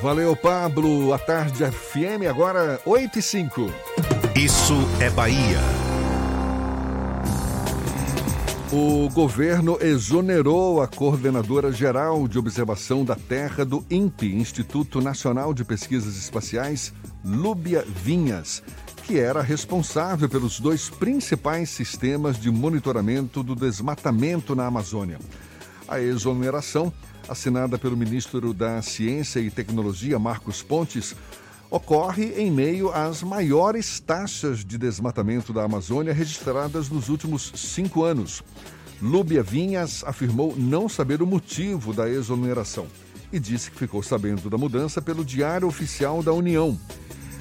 Valeu, 0.03 0.37
Pablo. 0.37 1.13
A 1.13 1.19
tarde 1.19 1.65
FM 1.65 2.29
agora 2.29 2.81
8 2.85 3.19
e 3.19 3.23
5. 3.23 3.71
Isso 4.37 4.75
é 5.01 5.09
Bahia. 5.11 5.61
O 8.73 9.09
governo 9.11 9.79
exonerou 9.81 10.83
a 10.83 10.89
coordenadora 10.89 11.71
geral 11.71 12.27
de 12.27 12.39
observação 12.39 13.05
da 13.05 13.15
Terra 13.15 13.65
do 13.65 13.85
INPE, 13.89 14.35
Instituto 14.35 15.01
Nacional 15.01 15.55
de 15.55 15.65
Pesquisas 15.65 16.17
Espaciais, 16.17 16.93
Lúbia 17.25 17.85
Vinhas, 17.87 18.65
que 19.05 19.19
era 19.19 19.43
responsável 19.43 20.29
pelos 20.29 20.59
dois 20.59 20.91
principais 20.91 21.71
sistemas 21.71 22.37
de 22.37 22.51
monitoramento 22.51 23.45
do 23.45 23.55
desmatamento 23.55 24.57
na 24.57 24.67
Amazônia. 24.67 25.19
A 25.87 26.01
exoneração, 26.01 26.93
assinada 27.29 27.79
pelo 27.79 27.97
ministro 27.97 28.53
da 28.53 28.81
Ciência 28.83 29.41
e 29.41 29.51
Tecnologia, 29.51 30.19
Marcos 30.19 30.63
Pontes, 30.63 31.15
ocorre 31.71 32.35
em 32.37 32.51
meio 32.51 32.93
às 32.93 33.23
maiores 33.23 33.99
taxas 33.99 34.65
de 34.65 34.79
desmatamento 34.79 35.53
da 35.53 35.65
Amazônia 35.65 36.13
registradas 36.13 36.89
nos 36.89 37.09
últimos 37.09 37.53
cinco 37.55 38.05
anos. 38.05 38.43
Lúbia 39.03 39.43
Vinhas 39.43 40.05
afirmou 40.05 40.55
não 40.57 40.89
saber 40.89 41.21
o 41.21 41.27
motivo 41.27 41.93
da 41.93 42.09
exoneração 42.09 42.87
e 43.33 43.41
disse 43.41 43.71
que 43.71 43.79
ficou 43.79 44.03
sabendo 44.03 44.49
da 44.49 44.57
mudança 44.57 45.03
pelo 45.03 45.25
Diário 45.25 45.67
Oficial 45.67 46.23
da 46.23 46.33
União. 46.33 46.79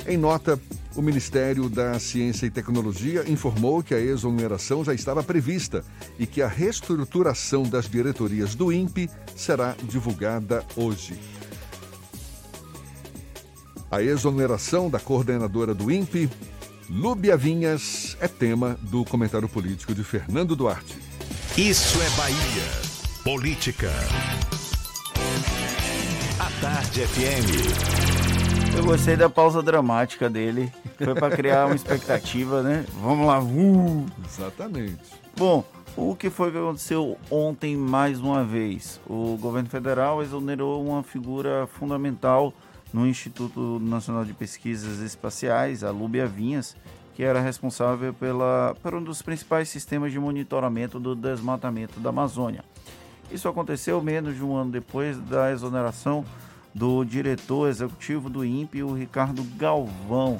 Em 0.05 0.17
nota, 0.17 0.59
o 0.95 1.01
Ministério 1.01 1.69
da 1.69 1.97
Ciência 1.97 2.45
e 2.45 2.51
Tecnologia 2.51 3.23
informou 3.29 3.81
que 3.81 3.95
a 3.95 3.99
exoneração 3.99 4.83
já 4.83 4.93
estava 4.93 5.23
prevista 5.23 5.83
e 6.19 6.27
que 6.27 6.41
a 6.41 6.47
reestruturação 6.47 7.63
das 7.63 7.89
diretorias 7.89 8.53
do 8.53 8.71
INPE 8.71 9.09
será 9.35 9.75
divulgada 9.83 10.63
hoje. 10.75 11.17
A 13.89 14.01
exoneração 14.01 14.89
da 14.89 14.99
coordenadora 14.99 15.73
do 15.73 15.89
INPE, 15.89 16.29
Lúbia 16.89 17.37
Vinhas, 17.37 18.17
é 18.19 18.27
tema 18.27 18.77
do 18.81 19.05
comentário 19.05 19.47
político 19.47 19.95
de 19.95 20.03
Fernando 20.03 20.55
Duarte. 20.55 20.97
Isso 21.57 22.01
é 22.01 22.09
Bahia. 22.17 22.93
Política. 23.23 23.91
A 26.39 26.61
Tarde 26.61 27.07
FM. 27.07 28.12
Eu 28.75 28.83
gostei 28.85 29.15
da 29.15 29.29
pausa 29.29 29.61
dramática 29.61 30.29
dele. 30.29 30.71
Foi 30.97 31.13
para 31.13 31.35
criar 31.35 31.67
uma 31.67 31.75
expectativa, 31.75 32.63
né? 32.63 32.85
Vamos 33.01 33.27
lá. 33.27 33.39
Uh! 33.39 34.05
Exatamente. 34.25 35.13
Bom, 35.37 35.63
o 35.95 36.15
que 36.15 36.29
foi 36.29 36.51
que 36.51 36.57
aconteceu 36.57 37.17
ontem 37.29 37.77
mais 37.77 38.19
uma 38.19 38.43
vez? 38.43 38.99
O 39.07 39.37
governo 39.37 39.69
federal 39.69 40.23
exonerou 40.23 40.83
uma 40.83 41.03
figura 41.03 41.67
fundamental 41.67 42.51
no 42.91 43.05
Instituto 43.05 43.79
Nacional 43.79 44.25
de 44.25 44.33
Pesquisas 44.33 44.99
Espaciais, 44.99 45.83
a 45.83 45.91
Lúbia 45.91 46.25
Vinhas, 46.25 46.75
que 47.13 47.23
era 47.23 47.39
responsável 47.39 48.13
pela, 48.13 48.75
por 48.81 48.95
um 48.95 49.03
dos 49.03 49.21
principais 49.21 49.69
sistemas 49.69 50.11
de 50.11 50.19
monitoramento 50.19 50.99
do 50.99 51.15
desmatamento 51.15 51.99
da 51.99 52.09
Amazônia. 52.09 52.63
Isso 53.31 53.47
aconteceu 53.47 54.01
menos 54.01 54.35
de 54.35 54.43
um 54.43 54.55
ano 54.55 54.71
depois 54.71 55.17
da 55.17 55.51
exoneração 55.51 56.25
do 56.73 57.03
diretor 57.03 57.69
executivo 57.69 58.29
do 58.29 58.43
INPE, 58.43 58.83
o 58.83 58.93
Ricardo 58.93 59.43
Galvão. 59.57 60.37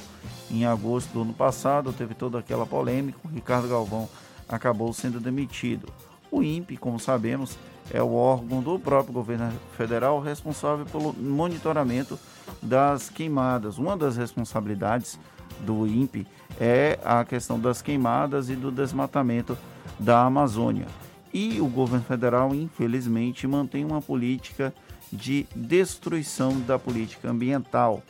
Em 0.49 0.65
agosto 0.65 1.11
do 1.13 1.21
ano 1.21 1.33
passado, 1.33 1.93
teve 1.93 2.13
toda 2.13 2.39
aquela 2.39 2.65
polêmica, 2.65 3.19
o 3.23 3.27
Ricardo 3.27 3.67
Galvão 3.67 4.09
acabou 4.47 4.91
sendo 4.93 5.19
demitido. 5.19 5.87
O 6.31 6.41
INPE, 6.41 6.77
como 6.77 6.99
sabemos, 6.99 7.57
é 7.91 8.01
o 8.01 8.13
órgão 8.13 8.61
do 8.61 8.79
próprio 8.79 9.13
governo 9.13 9.51
federal 9.77 10.19
responsável 10.19 10.85
pelo 10.85 11.13
monitoramento 11.13 12.17
das 12.61 13.09
queimadas. 13.09 13.77
Uma 13.77 13.95
das 13.95 14.17
responsabilidades 14.17 15.19
do 15.61 15.85
INPE 15.85 16.25
é 16.59 16.99
a 17.03 17.23
questão 17.23 17.59
das 17.59 17.81
queimadas 17.81 18.49
e 18.49 18.55
do 18.55 18.71
desmatamento 18.71 19.57
da 19.99 20.23
Amazônia. 20.23 20.87
E 21.33 21.59
o 21.59 21.67
governo 21.67 22.05
federal, 22.05 22.53
infelizmente, 22.53 23.47
mantém 23.47 23.83
uma 23.83 24.01
política 24.01 24.73
de 25.13 25.45
destruição 25.55 26.59
da 26.61 26.79
política 26.79 27.29
ambiental. 27.29 28.01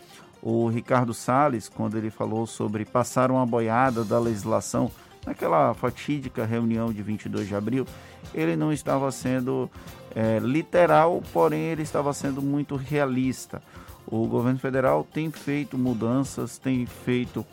O 0.41 0.67
Ricardo 0.67 1.13
Salles, 1.13 1.69
quando 1.69 1.97
ele 1.97 2.09
falou 2.09 2.47
sobre 2.47 2.85
passar 2.85 3.29
uma 3.29 3.45
boiada 3.45 4.03
da 4.03 4.19
legislação 4.19 4.89
naquela 5.25 5.73
fatídica 5.73 6.45
reunião 6.45 6.91
de 6.91 7.01
22 7.01 7.47
de 7.47 7.55
abril, 7.55 7.85
ele 8.33 8.55
não 8.55 8.71
estava 8.73 9.11
sendo 9.11 9.69
é, 10.15 10.39
literal, 10.39 11.21
porém 11.31 11.61
ele 11.61 11.83
estava 11.83 12.13
sendo 12.13 12.41
muito 12.41 12.75
realista. 12.75 13.61
O 14.05 14.27
governo 14.27 14.59
federal 14.59 15.03
tem 15.03 15.31
feito 15.31 15.77
mudanças, 15.77 16.57
tem 16.57 16.85
feito 16.85 17.45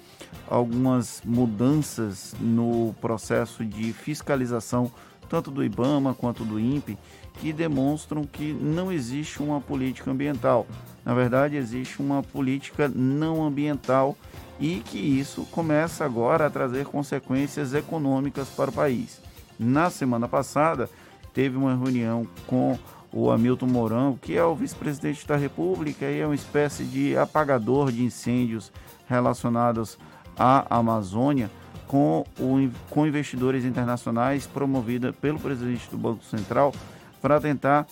algumas 0.48 1.22
mudanças 1.24 2.34
no 2.40 2.94
processo 3.00 3.64
de 3.64 3.92
fiscalização, 3.92 4.90
tanto 5.28 5.50
do 5.50 5.62
IBAMA 5.62 6.12
quanto 6.12 6.44
do 6.44 6.58
INPE, 6.58 6.98
que 7.40 7.52
demonstram 7.52 8.24
que 8.24 8.52
não 8.52 8.92
existe 8.92 9.42
uma 9.42 9.60
política 9.60 10.10
ambiental. 10.10 10.66
Na 11.04 11.14
verdade, 11.14 11.56
existe 11.56 12.00
uma 12.00 12.22
política 12.22 12.86
não 12.88 13.42
ambiental 13.42 14.16
e 14.60 14.80
que 14.80 14.98
isso 14.98 15.46
começa 15.50 16.04
agora 16.04 16.46
a 16.46 16.50
trazer 16.50 16.84
consequências 16.84 17.72
econômicas 17.72 18.48
para 18.48 18.68
o 18.68 18.72
país. 18.72 19.20
Na 19.58 19.88
semana 19.88 20.28
passada, 20.28 20.88
teve 21.32 21.56
uma 21.56 21.74
reunião 21.74 22.26
com 22.46 22.78
o 23.10 23.30
Hamilton 23.30 23.66
Mourão, 23.66 24.18
que 24.20 24.36
é 24.36 24.44
o 24.44 24.54
vice-presidente 24.54 25.26
da 25.26 25.36
República 25.36 26.04
e 26.04 26.20
é 26.20 26.26
uma 26.26 26.34
espécie 26.34 26.84
de 26.84 27.16
apagador 27.16 27.90
de 27.90 28.04
incêndios 28.04 28.70
relacionados 29.08 29.98
à 30.38 30.78
Amazônia, 30.78 31.50
com, 31.88 32.24
o, 32.38 32.70
com 32.88 33.06
investidores 33.06 33.64
internacionais 33.64 34.46
promovida 34.46 35.12
pelo 35.12 35.40
presidente 35.40 35.90
do 35.90 35.98
Banco 35.98 36.22
Central 36.24 36.72
para 37.20 37.40
tentar 37.40 37.86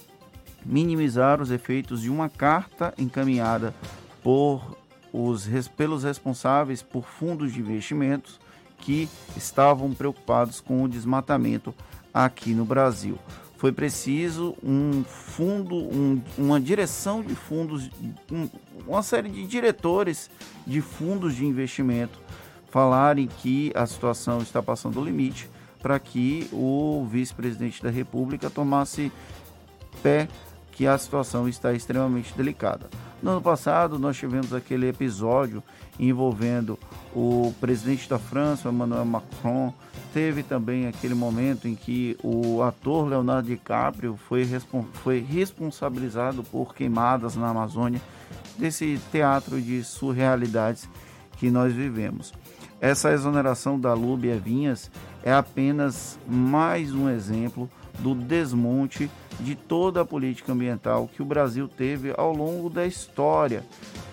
minimizar 0.64 1.40
os 1.40 1.50
efeitos 1.50 2.02
de 2.02 2.10
uma 2.10 2.28
carta 2.28 2.92
encaminhada 2.98 3.74
por 4.22 4.76
os, 5.12 5.48
pelos 5.68 6.04
responsáveis 6.04 6.82
por 6.82 7.04
fundos 7.04 7.52
de 7.52 7.60
investimentos 7.60 8.38
que 8.78 9.08
estavam 9.36 9.92
preocupados 9.92 10.60
com 10.60 10.82
o 10.82 10.88
desmatamento 10.88 11.74
aqui 12.12 12.50
no 12.54 12.64
Brasil. 12.64 13.18
foi 13.56 13.72
preciso 13.72 14.56
um 14.62 15.02
fundo, 15.04 15.74
um, 15.74 16.20
uma 16.36 16.60
direção 16.60 17.22
de 17.22 17.34
fundos, 17.34 17.90
um, 18.30 18.48
uma 18.86 19.02
série 19.02 19.28
de 19.28 19.46
diretores 19.46 20.30
de 20.66 20.80
fundos 20.80 21.34
de 21.34 21.44
investimento 21.44 22.18
falarem 22.70 23.26
que 23.26 23.72
a 23.74 23.86
situação 23.86 24.38
está 24.38 24.62
passando 24.62 25.00
o 25.00 25.04
limite 25.04 25.48
para 25.82 25.98
que 25.98 26.48
o 26.52 27.06
vice-presidente 27.10 27.82
da 27.82 27.90
República 27.90 28.50
tomasse 28.50 29.12
pé 30.02 30.28
que 30.72 30.86
a 30.86 30.96
situação 30.96 31.48
está 31.48 31.72
extremamente 31.72 32.32
delicada. 32.34 32.88
No 33.20 33.32
ano 33.32 33.42
passado, 33.42 33.98
nós 33.98 34.16
tivemos 34.16 34.54
aquele 34.54 34.88
episódio 34.88 35.60
envolvendo 35.98 36.78
o 37.12 37.52
presidente 37.60 38.08
da 38.08 38.16
França, 38.16 38.68
Emmanuel 38.68 39.04
Macron. 39.04 39.74
Teve 40.14 40.44
também 40.44 40.86
aquele 40.86 41.14
momento 41.14 41.66
em 41.66 41.74
que 41.74 42.16
o 42.22 42.62
ator 42.62 43.08
Leonardo 43.08 43.48
DiCaprio 43.48 44.16
foi, 44.28 44.44
respon 44.44 44.84
foi 45.02 45.18
responsabilizado 45.18 46.44
por 46.44 46.72
queimadas 46.72 47.34
na 47.34 47.48
Amazônia, 47.48 48.00
desse 48.56 49.00
teatro 49.10 49.60
de 49.60 49.82
surrealidades 49.82 50.88
que 51.38 51.50
nós 51.50 51.72
vivemos. 51.72 52.32
Essa 52.80 53.12
exoneração 53.12 53.78
da 53.78 53.92
Lúbia 53.92 54.38
Vinhas 54.38 54.88
é 55.24 55.32
apenas 55.32 56.16
mais 56.28 56.94
um 56.94 57.08
exemplo 57.08 57.68
do 57.98 58.14
desmonte 58.14 59.10
de 59.40 59.56
toda 59.56 60.02
a 60.02 60.04
política 60.04 60.52
ambiental 60.52 61.08
que 61.12 61.20
o 61.20 61.24
Brasil 61.24 61.66
teve 61.66 62.14
ao 62.16 62.32
longo 62.32 62.70
da 62.70 62.86
história. 62.86 63.64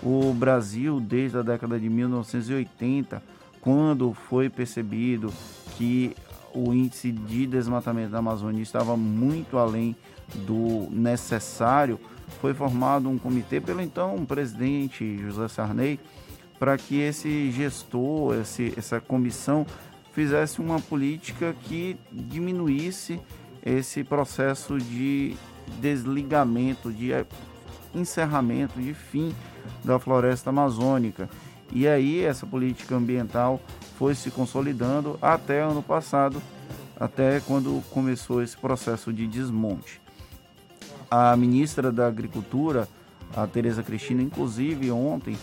O 0.02 0.34
Brasil, 0.34 0.98
desde 0.98 1.38
a 1.38 1.42
década 1.42 1.78
de 1.78 1.88
1980, 1.88 3.22
quando 3.60 4.12
foi 4.12 4.50
percebido 4.50 5.32
que 5.76 6.16
o 6.52 6.74
índice 6.74 7.12
de 7.12 7.46
desmatamento 7.46 8.10
da 8.10 8.18
Amazônia 8.18 8.62
estava 8.62 8.96
muito 8.96 9.58
além 9.58 9.94
do 10.34 10.88
necessário, 10.90 12.00
foi 12.40 12.52
formado 12.52 13.08
um 13.08 13.16
comitê 13.16 13.60
pelo 13.60 13.80
então 13.80 14.26
presidente 14.26 15.18
José 15.18 15.46
Sarney 15.46 16.00
para 16.58 16.76
que 16.76 17.00
esse 17.00 17.50
gestor, 17.50 18.34
esse, 18.36 18.72
essa 18.76 19.00
comissão, 19.00 19.66
fizesse 20.12 20.60
uma 20.60 20.80
política 20.80 21.54
que 21.64 21.98
diminuísse 22.10 23.20
esse 23.64 24.02
processo 24.02 24.78
de 24.78 25.36
desligamento, 25.80 26.90
de 26.92 27.10
encerramento, 27.94 28.80
de 28.80 28.94
fim 28.94 29.34
da 29.84 29.98
floresta 29.98 30.50
amazônica. 30.50 31.28
E 31.72 31.86
aí 31.86 32.22
essa 32.22 32.46
política 32.46 32.94
ambiental 32.94 33.60
foi 33.98 34.14
se 34.14 34.30
consolidando 34.30 35.18
até 35.20 35.60
ano 35.60 35.82
passado, 35.82 36.40
até 36.98 37.40
quando 37.40 37.82
começou 37.90 38.42
esse 38.42 38.56
processo 38.56 39.12
de 39.12 39.26
desmonte. 39.26 40.00
A 41.10 41.36
ministra 41.36 41.92
da 41.92 42.06
Agricultura, 42.06 42.88
a 43.34 43.46
Tereza 43.46 43.82
Cristina, 43.82 44.22
inclusive 44.22 44.90
ontem, 44.90 45.36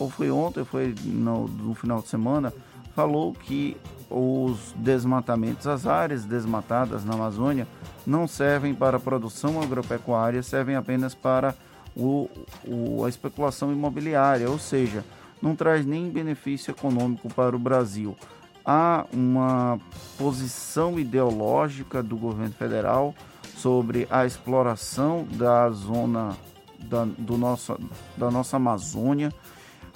ou 0.00 0.08
foi 0.08 0.30
ontem, 0.30 0.64
foi 0.64 0.94
no, 1.04 1.46
no 1.46 1.74
final 1.74 2.00
de 2.00 2.08
semana, 2.08 2.52
falou 2.94 3.32
que 3.34 3.76
os 4.08 4.74
desmatamentos, 4.76 5.66
as 5.66 5.86
áreas 5.86 6.24
desmatadas 6.24 7.04
na 7.04 7.14
Amazônia, 7.14 7.68
não 8.06 8.26
servem 8.26 8.74
para 8.74 8.96
a 8.96 9.00
produção 9.00 9.62
agropecuária, 9.62 10.42
servem 10.42 10.74
apenas 10.74 11.14
para 11.14 11.54
o, 11.94 12.28
o, 12.66 13.04
a 13.04 13.08
especulação 13.08 13.70
imobiliária, 13.70 14.50
ou 14.50 14.58
seja, 14.58 15.04
não 15.40 15.54
traz 15.54 15.84
nem 15.84 16.08
benefício 16.08 16.70
econômico 16.70 17.32
para 17.32 17.54
o 17.54 17.58
Brasil. 17.58 18.16
Há 18.64 19.06
uma 19.12 19.78
posição 20.18 20.98
ideológica 20.98 22.02
do 22.02 22.16
governo 22.16 22.54
federal 22.54 23.14
sobre 23.56 24.08
a 24.10 24.24
exploração 24.24 25.26
da 25.30 25.68
zona 25.70 26.36
da, 26.78 27.04
do 27.04 27.36
nosso, 27.36 27.78
da 28.16 28.30
nossa 28.30 28.56
Amazônia 28.56 29.32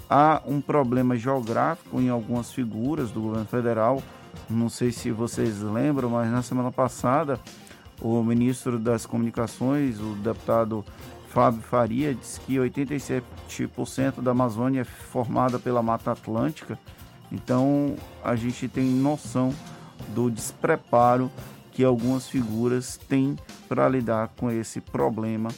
há 0.08 0.42
um 0.46 0.60
problema 0.60 1.16
geográfico 1.16 2.00
em 2.00 2.08
algumas 2.08 2.52
figuras 2.52 3.10
do 3.10 3.20
governo 3.20 3.46
federal. 3.46 4.02
Não 4.48 4.68
sei 4.68 4.92
se 4.92 5.10
vocês 5.10 5.60
lembram, 5.60 6.10
mas 6.10 6.30
na 6.30 6.42
semana 6.42 6.70
passada 6.70 7.38
o 8.00 8.22
ministro 8.22 8.78
das 8.78 9.06
Comunicações, 9.06 10.00
o 10.00 10.14
deputado 10.16 10.84
Fábio 11.28 11.62
Faria, 11.62 12.14
disse 12.14 12.40
que 12.40 12.56
87% 12.56 14.20
da 14.20 14.32
Amazônia 14.32 14.82
é 14.82 14.84
formada 14.84 15.58
pela 15.58 15.82
Mata 15.82 16.12
Atlântica. 16.12 16.78
Então 17.30 17.96
a 18.22 18.36
gente 18.36 18.68
tem 18.68 18.84
noção 18.84 19.54
do 20.08 20.30
despreparo 20.30 21.30
que 21.72 21.82
algumas 21.82 22.28
figuras 22.28 22.96
têm 23.08 23.36
para 23.68 23.88
lidar 23.88 24.28
com 24.36 24.50
esse 24.50 24.80
problema 24.80 25.50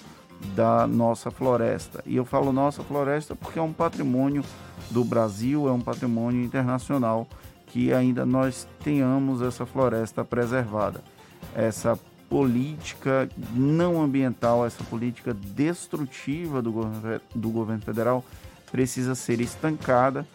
da 0.55 0.87
nossa 0.87 1.31
floresta. 1.31 2.03
E 2.07 2.17
eu 2.17 2.25
falo 2.25 2.53
nossa 2.53 2.83
floresta 2.83 3.35
porque 3.35 3.59
é 3.59 3.63
um 3.63 3.73
patrimônio 3.73 4.45
do 4.91 5.05
Brasil, 5.05 5.69
é 5.69 5.73
um 5.73 5.81
patrimônio 5.81 6.45
internacional 6.45 7.27
que 7.67 7.93
ainda 7.93 8.25
nós 8.25 8.67
tenhamos 8.83 9.43
essa 9.43 9.67
floresta 9.67 10.25
preservada. 10.25 11.03
Essa 11.55 11.99
política 12.29 13.29
não 13.55 14.03
ambiental, 14.03 14.67
essa 14.67 14.83
política 14.85 15.33
destrutiva 15.33 16.61
do 16.61 16.73
governo, 16.73 17.21
do 17.35 17.51
governo 17.51 17.83
federal 17.83 18.25
precisa 18.71 19.15
ser 19.15 19.41
estancada 19.41 20.27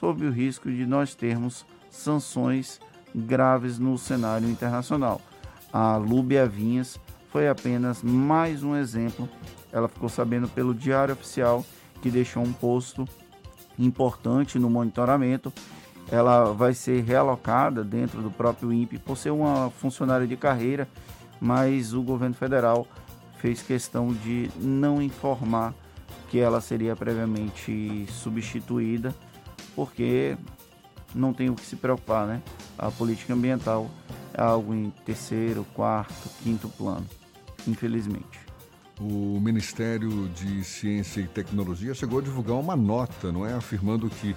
sob 0.00 0.26
o 0.26 0.30
risco 0.30 0.70
de 0.70 0.86
nós 0.86 1.14
termos 1.14 1.64
sanções 1.90 2.80
graves 3.14 3.78
no 3.78 3.96
cenário 3.96 4.48
internacional. 4.48 5.20
A 5.72 5.96
Lúbia 5.96 6.46
Vinhas 6.46 6.98
foi 7.34 7.48
apenas 7.48 8.00
mais 8.00 8.62
um 8.62 8.76
exemplo. 8.76 9.28
Ela 9.72 9.88
ficou 9.88 10.08
sabendo 10.08 10.46
pelo 10.46 10.72
Diário 10.72 11.14
Oficial 11.14 11.66
que 12.00 12.08
deixou 12.08 12.44
um 12.44 12.52
posto 12.52 13.08
importante 13.76 14.56
no 14.56 14.70
monitoramento. 14.70 15.52
Ela 16.12 16.52
vai 16.52 16.74
ser 16.74 17.02
realocada 17.02 17.82
dentro 17.82 18.22
do 18.22 18.30
próprio 18.30 18.72
INPE 18.72 19.00
por 19.00 19.16
ser 19.16 19.30
uma 19.30 19.68
funcionária 19.68 20.28
de 20.28 20.36
carreira, 20.36 20.88
mas 21.40 21.92
o 21.92 22.02
governo 22.02 22.36
federal 22.36 22.86
fez 23.38 23.60
questão 23.62 24.12
de 24.12 24.48
não 24.60 25.02
informar 25.02 25.74
que 26.30 26.38
ela 26.38 26.60
seria 26.60 26.94
previamente 26.94 28.06
substituída, 28.12 29.12
porque 29.74 30.36
não 31.12 31.32
tem 31.32 31.50
o 31.50 31.56
que 31.56 31.66
se 31.66 31.74
preocupar, 31.74 32.28
né? 32.28 32.40
A 32.78 32.92
política 32.92 33.34
ambiental 33.34 33.90
é 34.32 34.40
algo 34.40 34.72
em 34.72 34.90
terceiro, 35.04 35.66
quarto, 35.74 36.30
quinto 36.40 36.68
plano 36.68 37.04
infelizmente. 37.66 38.40
O 39.00 39.40
Ministério 39.40 40.28
de 40.28 40.62
Ciência 40.62 41.20
e 41.20 41.26
Tecnologia 41.26 41.94
chegou 41.94 42.20
a 42.20 42.22
divulgar 42.22 42.56
uma 42.56 42.76
nota, 42.76 43.32
não 43.32 43.44
é, 43.44 43.52
afirmando 43.52 44.08
que 44.08 44.36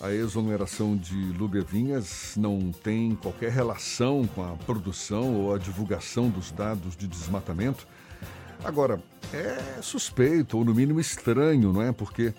a 0.00 0.12
exoneração 0.12 0.96
de 0.96 1.16
Lubevinhas 1.32 2.34
não 2.36 2.70
tem 2.70 3.16
qualquer 3.16 3.50
relação 3.50 4.26
com 4.34 4.44
a 4.44 4.56
produção 4.56 5.34
ou 5.34 5.54
a 5.54 5.58
divulgação 5.58 6.28
dos 6.28 6.52
dados 6.52 6.96
de 6.96 7.08
desmatamento. 7.08 7.86
Agora, 8.62 9.02
é 9.32 9.80
suspeito 9.82 10.58
ou 10.58 10.64
no 10.64 10.74
mínimo 10.74 11.00
estranho, 11.00 11.72
não 11.72 11.82
é? 11.82 11.92
Porque 11.92 12.32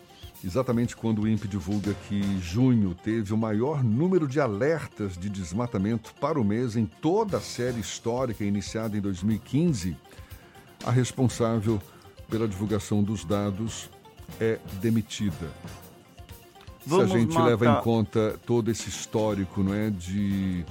exatamente 0.43 0.95
quando 0.95 1.23
o 1.23 1.27
INPE 1.27 1.47
divulga 1.47 1.93
que 2.07 2.39
junho 2.39 2.95
teve 2.95 3.33
o 3.33 3.37
maior 3.37 3.83
número 3.83 4.27
de 4.27 4.39
alertas 4.39 5.17
de 5.17 5.29
desmatamento 5.29 6.13
para 6.21 6.39
o 6.39 6.43
mês 6.43 6.75
em 6.75 6.85
toda 6.85 7.37
a 7.37 7.41
série 7.41 7.79
histórica 7.79 8.43
iniciada 8.43 8.97
em 8.97 9.01
2015, 9.01 9.97
a 10.85 10.91
responsável 10.91 11.81
pela 12.29 12.47
divulgação 12.47 13.03
dos 13.03 13.23
dados 13.23 13.89
é 14.39 14.59
demitida. 14.81 15.51
Vamos 16.85 17.09
Se 17.09 17.15
a 17.15 17.19
gente 17.19 17.33
matar... 17.33 17.45
leva 17.47 17.65
em 17.65 17.81
conta 17.81 18.39
todo 18.45 18.71
esse 18.71 18.87
histórico 18.87 19.61
não 19.61 19.73
é, 19.73 19.89
de, 19.89 20.65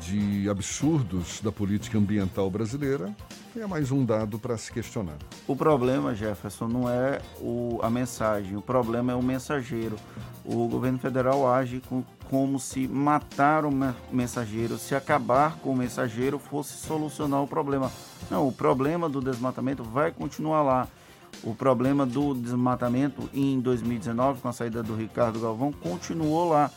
de 0.00 0.48
absurdos 0.48 1.40
da 1.40 1.52
política 1.52 1.96
ambiental 1.96 2.50
brasileira, 2.50 3.14
é 3.56 3.66
mais 3.66 3.90
um 3.90 4.04
dado 4.04 4.38
para 4.38 4.56
se 4.56 4.70
questionar. 4.70 5.16
O 5.46 5.56
problema, 5.56 6.14
Jefferson, 6.14 6.68
não 6.68 6.88
é 6.88 7.20
o, 7.40 7.80
a 7.82 7.90
mensagem, 7.90 8.56
o 8.56 8.62
problema 8.62 9.12
é 9.12 9.14
o 9.14 9.22
mensageiro. 9.22 9.96
O 10.44 10.68
governo 10.68 10.98
federal 10.98 11.52
age 11.52 11.82
com, 11.88 12.04
como 12.30 12.58
se 12.58 12.86
matar 12.86 13.64
o 13.64 13.70
mensageiro, 14.10 14.78
se 14.78 14.94
acabar 14.94 15.56
com 15.58 15.70
o 15.70 15.76
mensageiro 15.76 16.38
fosse 16.38 16.74
solucionar 16.74 17.42
o 17.42 17.46
problema. 17.46 17.90
Não, 18.30 18.46
o 18.46 18.52
problema 18.52 19.08
do 19.08 19.20
desmatamento 19.20 19.82
vai 19.82 20.10
continuar 20.10 20.62
lá. 20.62 20.88
O 21.42 21.54
problema 21.54 22.04
do 22.04 22.34
desmatamento 22.34 23.28
em 23.32 23.60
2019, 23.60 24.40
com 24.40 24.48
a 24.48 24.52
saída 24.52 24.82
do 24.82 24.94
Ricardo 24.94 25.40
Galvão, 25.40 25.72
continuou 25.72 26.48
lá. 26.48 26.70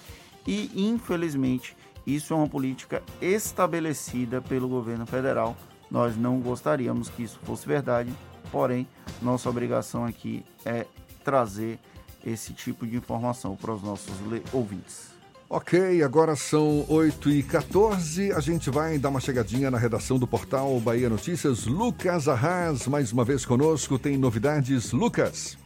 E, 0.45 0.71
infelizmente, 0.75 1.75
isso 2.05 2.33
é 2.33 2.37
uma 2.37 2.47
política 2.47 3.01
estabelecida 3.21 4.41
pelo 4.41 4.67
governo 4.67 5.05
federal 5.05 5.55
nós 5.91 6.15
não 6.15 6.39
gostaríamos 6.39 7.09
que 7.09 7.23
isso 7.23 7.37
fosse 7.43 7.67
verdade, 7.67 8.11
porém, 8.49 8.87
nossa 9.21 9.49
obrigação 9.49 10.05
aqui 10.05 10.45
é 10.63 10.87
trazer 11.21 11.77
esse 12.25 12.53
tipo 12.53 12.87
de 12.87 12.95
informação 12.95 13.57
para 13.57 13.73
os 13.73 13.83
nossos 13.83 14.13
ouvintes. 14.53 15.10
Ok, 15.53 16.01
agora 16.01 16.33
são 16.33 16.85
8 16.89 17.29
e 17.29 17.43
14 17.43 18.31
A 18.31 18.39
gente 18.39 18.69
vai 18.69 18.97
dar 18.97 19.09
uma 19.09 19.19
chegadinha 19.19 19.69
na 19.69 19.77
redação 19.77 20.17
do 20.17 20.25
portal 20.25 20.79
Bahia 20.79 21.09
Notícias. 21.09 21.67
Lucas 21.67 22.29
Arras, 22.29 22.87
mais 22.87 23.11
uma 23.11 23.25
vez 23.25 23.45
conosco. 23.45 23.99
Tem 23.99 24.17
novidades, 24.17 24.93
Lucas? 24.93 25.57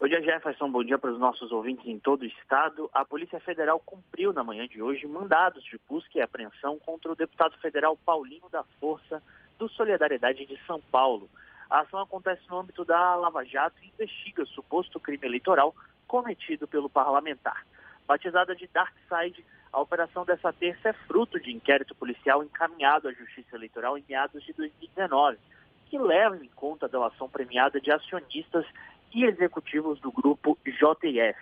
Bom 0.00 0.08
dia, 0.08 0.22
Jefferson. 0.22 0.70
Bom 0.70 0.82
dia 0.82 0.96
para 0.96 1.12
os 1.12 1.18
nossos 1.18 1.52
ouvintes 1.52 1.86
em 1.86 1.98
todo 1.98 2.22
o 2.22 2.24
estado. 2.24 2.88
A 2.94 3.04
Polícia 3.04 3.38
Federal 3.40 3.78
cumpriu 3.78 4.32
na 4.32 4.42
manhã 4.42 4.66
de 4.66 4.80
hoje 4.80 5.06
mandados 5.06 5.62
de 5.64 5.78
busca 5.86 6.18
e 6.18 6.22
apreensão 6.22 6.78
contra 6.78 7.12
o 7.12 7.14
deputado 7.14 7.58
federal 7.58 7.98
Paulinho 8.06 8.48
da 8.50 8.64
Força, 8.80 9.22
do 9.58 9.68
Solidariedade 9.68 10.46
de 10.46 10.58
São 10.66 10.80
Paulo. 10.90 11.28
A 11.68 11.80
ação 11.80 12.00
acontece 12.00 12.40
no 12.48 12.58
âmbito 12.58 12.86
da 12.86 13.16
Lava 13.16 13.44
Jato 13.44 13.76
e 13.82 13.88
investiga 13.88 14.46
suposto 14.46 14.98
crime 14.98 15.26
eleitoral 15.26 15.74
cometido 16.06 16.66
pelo 16.66 16.88
parlamentar. 16.88 17.66
Batizada 18.06 18.54
de 18.54 18.66
Dark 18.68 18.94
Side, 19.08 19.44
a 19.72 19.80
operação 19.80 20.24
dessa 20.24 20.52
terça 20.52 20.90
é 20.90 20.92
fruto 20.92 21.40
de 21.40 21.52
inquérito 21.52 21.94
policial 21.94 22.44
encaminhado 22.44 23.08
à 23.08 23.12
Justiça 23.12 23.56
Eleitoral 23.56 23.98
em 23.98 24.04
meados 24.08 24.44
de 24.44 24.52
2019, 24.52 25.38
que 25.86 25.98
leva 25.98 26.36
em 26.36 26.48
conta 26.50 26.86
a 26.86 26.88
delação 26.88 27.28
premiada 27.28 27.80
de 27.80 27.90
acionistas 27.90 28.66
e 29.12 29.24
executivos 29.24 30.00
do 30.00 30.12
grupo 30.12 30.58
JF. 30.64 31.38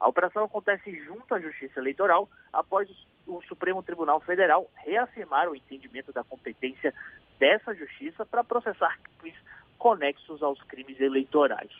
A 0.00 0.08
operação 0.08 0.44
acontece 0.44 0.92
junto 1.04 1.34
à 1.34 1.40
Justiça 1.40 1.78
Eleitoral 1.78 2.28
após 2.52 2.88
o 3.26 3.40
Supremo 3.42 3.82
Tribunal 3.82 4.20
Federal 4.20 4.68
reafirmar 4.74 5.48
o 5.48 5.54
entendimento 5.54 6.12
da 6.12 6.24
competência 6.24 6.92
dessa 7.38 7.72
justiça 7.74 8.26
para 8.26 8.42
processar 8.42 8.98
crimes 9.18 9.38
conexos 9.78 10.42
aos 10.42 10.62
crimes 10.62 11.00
eleitorais. 11.00 11.72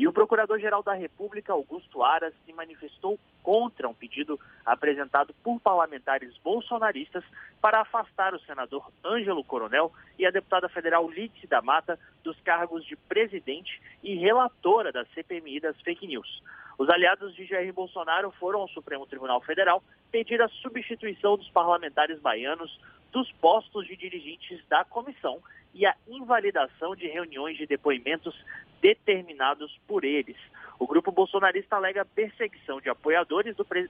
E 0.00 0.08
o 0.08 0.14
Procurador-Geral 0.14 0.82
da 0.82 0.94
República, 0.94 1.52
Augusto 1.52 2.02
Aras, 2.02 2.32
se 2.46 2.54
manifestou 2.54 3.20
contra 3.42 3.86
um 3.86 3.92
pedido 3.92 4.40
apresentado 4.64 5.34
por 5.44 5.60
parlamentares 5.60 6.34
bolsonaristas 6.38 7.22
para 7.60 7.82
afastar 7.82 8.32
o 8.32 8.40
senador 8.40 8.90
Ângelo 9.04 9.44
Coronel 9.44 9.92
e 10.18 10.24
a 10.24 10.30
deputada 10.30 10.70
federal 10.70 11.06
Lídice 11.06 11.46
da 11.46 11.60
Mata 11.60 11.98
dos 12.24 12.40
cargos 12.40 12.82
de 12.86 12.96
presidente 12.96 13.78
e 14.02 14.14
relatora 14.14 14.90
da 14.90 15.04
CPMI 15.04 15.60
das 15.60 15.78
fake 15.82 16.06
news. 16.06 16.42
Os 16.78 16.88
aliados 16.88 17.34
de 17.34 17.44
Jair 17.44 17.70
Bolsonaro 17.74 18.30
foram 18.40 18.60
ao 18.60 18.68
Supremo 18.68 19.06
Tribunal 19.06 19.42
Federal 19.42 19.82
pedir 20.10 20.40
a 20.40 20.48
substituição 20.48 21.36
dos 21.36 21.50
parlamentares 21.50 22.18
baianos 22.20 22.74
dos 23.12 23.30
postos 23.32 23.86
de 23.86 23.96
dirigentes 23.96 24.66
da 24.66 24.82
comissão 24.82 25.42
e 25.74 25.86
a 25.86 25.94
invalidação 26.08 26.94
de 26.96 27.06
reuniões 27.06 27.56
de 27.56 27.66
depoimentos 27.66 28.34
determinados 28.80 29.78
por 29.86 30.04
eles. 30.04 30.36
O 30.78 30.86
grupo 30.86 31.12
bolsonarista 31.12 31.76
alega 31.76 32.04
perseguição 32.04 32.80
de 32.80 32.88
apoiadores 32.88 33.54
do, 33.56 33.64
pre... 33.64 33.88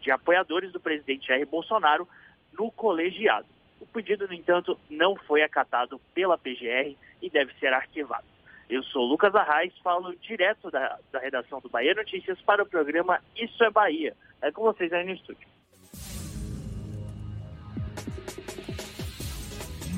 de 0.00 0.10
apoiadores 0.10 0.72
do 0.72 0.80
presidente 0.80 1.26
Jair 1.26 1.46
Bolsonaro 1.46 2.08
no 2.52 2.70
colegiado. 2.70 3.46
O 3.80 3.86
pedido, 3.86 4.26
no 4.26 4.34
entanto, 4.34 4.78
não 4.90 5.14
foi 5.14 5.42
acatado 5.42 6.00
pela 6.14 6.38
PGR 6.38 6.96
e 7.22 7.30
deve 7.30 7.52
ser 7.54 7.72
arquivado. 7.72 8.26
Eu 8.68 8.82
sou 8.82 9.04
Lucas 9.04 9.34
Arraes, 9.34 9.72
falo 9.78 10.14
direto 10.16 10.70
da, 10.70 10.98
da 11.10 11.18
redação 11.18 11.60
do 11.60 11.68
Bahia 11.68 11.94
Notícias 11.94 12.40
para 12.42 12.62
o 12.62 12.66
programa 12.66 13.20
Isso 13.34 13.62
é 13.64 13.70
Bahia. 13.70 14.14
É 14.42 14.52
com 14.52 14.62
vocês 14.62 14.92
aí 14.92 15.04
no 15.04 15.12
estúdio. 15.12 15.48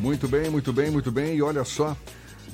Muito 0.00 0.26
bem, 0.26 0.48
muito 0.48 0.72
bem, 0.72 0.90
muito 0.90 1.12
bem. 1.12 1.36
E 1.36 1.42
olha 1.42 1.62
só, 1.62 1.94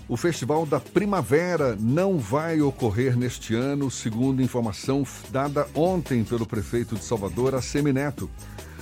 o 0.08 0.16
Festival 0.16 0.66
da 0.66 0.80
Primavera 0.80 1.76
não 1.78 2.18
vai 2.18 2.60
ocorrer 2.60 3.16
neste 3.16 3.54
ano, 3.54 3.88
segundo 3.88 4.42
informação 4.42 5.06
dada 5.30 5.68
ontem 5.72 6.24
pelo 6.24 6.44
prefeito 6.44 6.96
de 6.96 7.04
Salvador, 7.04 7.54
a 7.54 7.62
Semineto. 7.62 8.28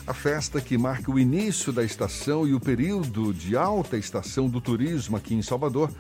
A 0.07 0.15
festa 0.15 0.63
que 0.63 0.79
marca 0.79 1.11
o 1.11 1.19
início 1.19 1.75
da 1.75 1.85
estação 1.85 2.47
e 2.47 2.55
o 2.55 2.61
período 2.61 3.35
de 3.35 3.55
alta 3.55 3.99
estação 3.99 4.49
do 4.49 4.63
turismo 4.63 5.15
aqui 5.15 5.35
em 5.35 5.43
Salvador 5.43 5.91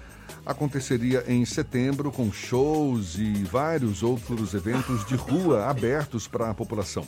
aconteceria 0.47 1.23
em 1.29 1.45
setembro 1.45 2.11
com 2.11 2.33
shows 2.33 3.19
e 3.19 3.45
vários 3.45 4.03
outros 4.03 4.55
eventos 4.55 5.07
de 5.07 5.17
rua 5.17 5.67
abertos 5.67 6.27
para 6.27 6.49
a 6.49 6.55
população. 6.55 7.07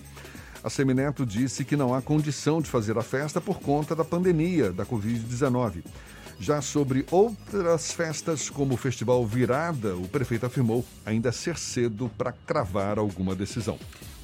A 0.67 0.69
Semineto 0.69 1.25
disse 1.25 1.65
que 1.65 1.77
não 1.77 1.95
há 1.95 2.03
condição 2.03 2.61
de 2.61 2.69
fazer 2.69 2.99
a 2.99 3.03
festa 3.03 3.41
por 3.41 3.61
conta 3.61 3.95
da 3.95 4.05
pandemia 4.05 4.73
da 4.73 4.85
Covid-19. 4.85 5.85
Já 6.41 6.61
sobre 6.61 7.07
outras 7.09 7.93
festas, 7.93 8.51
como 8.51 8.75
o 8.75 8.77
Festival 8.77 9.25
Virada, 9.25 9.95
o 9.95 10.09
prefeito 10.09 10.45
afirmou 10.45 10.85
ainda 11.05 11.31
ser 11.31 11.57
cedo 11.57 12.11
para 12.19 12.33
cravar 12.33 12.99
alguma 12.99 13.33
decisão. 13.33 13.79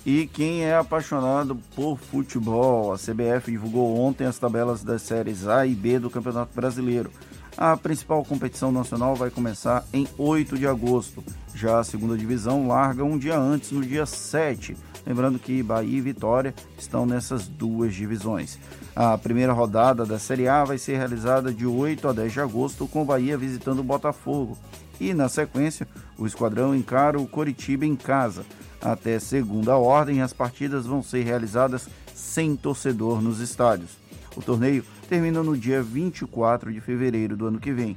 E 0.05 0.27
quem 0.27 0.65
é 0.65 0.75
apaixonado 0.75 1.61
por 1.77 1.97
futebol, 1.97 2.93
a 2.93 2.97
CBF 2.97 3.53
divulgou 3.53 3.97
ontem 4.01 4.25
as 4.25 4.37
tabelas 4.37 4.83
das 4.83 5.03
séries 5.03 5.47
A 5.47 5.65
e 5.65 5.77
B 5.77 6.01
do 6.01 6.11
Campeonato 6.11 6.53
Brasileiro. 6.57 7.13
A 7.57 7.77
principal 7.77 8.25
competição 8.25 8.73
nacional 8.73 9.15
vai 9.15 9.31
começar 9.31 9.87
em 9.93 10.09
8 10.19 10.59
de 10.59 10.67
agosto. 10.67 11.23
Já 11.55 11.79
a 11.79 11.85
segunda 11.85 12.19
divisão 12.19 12.67
larga 12.67 13.05
um 13.05 13.17
dia 13.17 13.39
antes, 13.39 13.71
no 13.71 13.81
dia 13.81 14.07
7 14.07 14.75
Lembrando 15.07 15.39
que 15.39 15.63
Bahia 15.63 15.99
e 15.99 16.01
Vitória 16.01 16.55
estão 16.79 17.05
nessas 17.05 17.49
duas 17.49 17.95
divisões. 17.95 18.59
A 18.95 19.17
primeira 19.19 19.53
rodada 19.53 20.05
da 20.05 20.19
Série 20.19 20.49
A 20.49 20.65
vai 20.65 20.79
ser 20.79 20.97
realizada 20.97 21.53
de 21.53 21.67
8 21.67 22.09
a 22.09 22.13
10 22.13 22.33
de 22.33 22.41
agosto, 22.41 22.87
com 22.87 23.05
Bahia 23.05 23.37
visitando 23.37 23.81
o 23.81 23.85
Botafogo. 23.85 24.57
E 25.01 25.13
na 25.13 25.29
sequência, 25.29 25.89
o 26.17 26.27
esquadrão 26.27 26.75
encara 26.75 27.19
o 27.19 27.27
Coritiba 27.27 27.85
em 27.85 27.97
casa. 27.97 28.45
Até 28.81 29.19
segunda 29.19 29.77
ordem, 29.77 30.23
as 30.23 30.33
partidas 30.33 30.87
vão 30.87 31.03
ser 31.03 31.25
realizadas 31.25 31.89
sem 32.15 32.55
torcedor 32.55 33.21
nos 33.21 33.41
estádios. 33.41 33.91
O 34.37 34.43
torneio 34.43 34.85
termina 35.09 35.43
no 35.43 35.57
dia 35.57 35.83
24 35.83 36.73
de 36.73 36.81
fevereiro 36.81 37.37
do 37.37 37.47
ano 37.47 37.61
que 37.61 37.73
vem. 37.73 37.97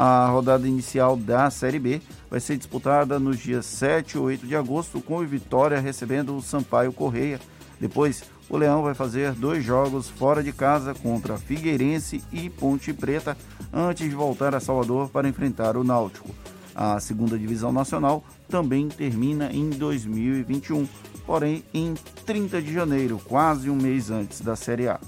A 0.00 0.28
rodada 0.28 0.68
inicial 0.68 1.16
da 1.16 1.50
Série 1.50 1.80
B 1.80 2.00
vai 2.30 2.38
ser 2.38 2.56
disputada 2.56 3.18
nos 3.18 3.36
dias 3.36 3.66
7 3.66 4.12
e 4.12 4.18
8 4.18 4.46
de 4.46 4.54
agosto, 4.54 5.00
com 5.00 5.16
o 5.16 5.26
Vitória 5.26 5.80
recebendo 5.80 6.36
o 6.36 6.40
Sampaio 6.40 6.92
Correia. 6.92 7.40
Depois, 7.80 8.22
o 8.48 8.56
Leão 8.56 8.80
vai 8.80 8.94
fazer 8.94 9.32
dois 9.32 9.64
jogos 9.64 10.08
fora 10.08 10.40
de 10.40 10.52
casa 10.52 10.94
contra 10.94 11.36
Figueirense 11.36 12.22
e 12.32 12.48
Ponte 12.48 12.92
Preta, 12.92 13.36
antes 13.72 14.08
de 14.08 14.14
voltar 14.14 14.54
a 14.54 14.60
Salvador 14.60 15.08
para 15.08 15.28
enfrentar 15.28 15.76
o 15.76 15.82
Náutico. 15.82 16.32
A 16.76 17.00
segunda 17.00 17.36
divisão 17.36 17.72
nacional 17.72 18.22
também 18.48 18.86
termina 18.86 19.50
em 19.52 19.68
2021, 19.68 20.86
porém 21.26 21.64
em 21.74 21.94
30 22.24 22.62
de 22.62 22.72
janeiro, 22.72 23.20
quase 23.24 23.68
um 23.68 23.74
mês 23.74 24.12
antes 24.12 24.42
da 24.42 24.54
Série 24.54 24.86
A. 24.86 25.00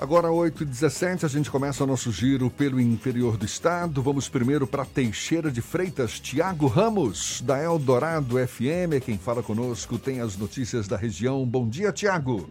Agora, 0.00 0.28
8h17, 0.28 1.24
a 1.24 1.28
gente 1.28 1.50
começa 1.50 1.82
o 1.82 1.86
nosso 1.86 2.12
giro 2.12 2.48
pelo 2.48 2.80
interior 2.80 3.36
do 3.36 3.44
estado. 3.44 4.00
Vamos 4.00 4.28
primeiro 4.28 4.64
para 4.64 4.84
Teixeira 4.84 5.50
de 5.50 5.60
Freitas. 5.60 6.20
Tiago 6.20 6.68
Ramos, 6.68 7.40
da 7.40 7.60
Eldorado 7.60 8.36
FM, 8.38 9.02
quem 9.04 9.18
fala 9.18 9.42
conosco, 9.42 9.98
tem 9.98 10.20
as 10.20 10.38
notícias 10.38 10.86
da 10.86 10.96
região. 10.96 11.44
Bom 11.44 11.68
dia, 11.68 11.92
Tiago. 11.92 12.48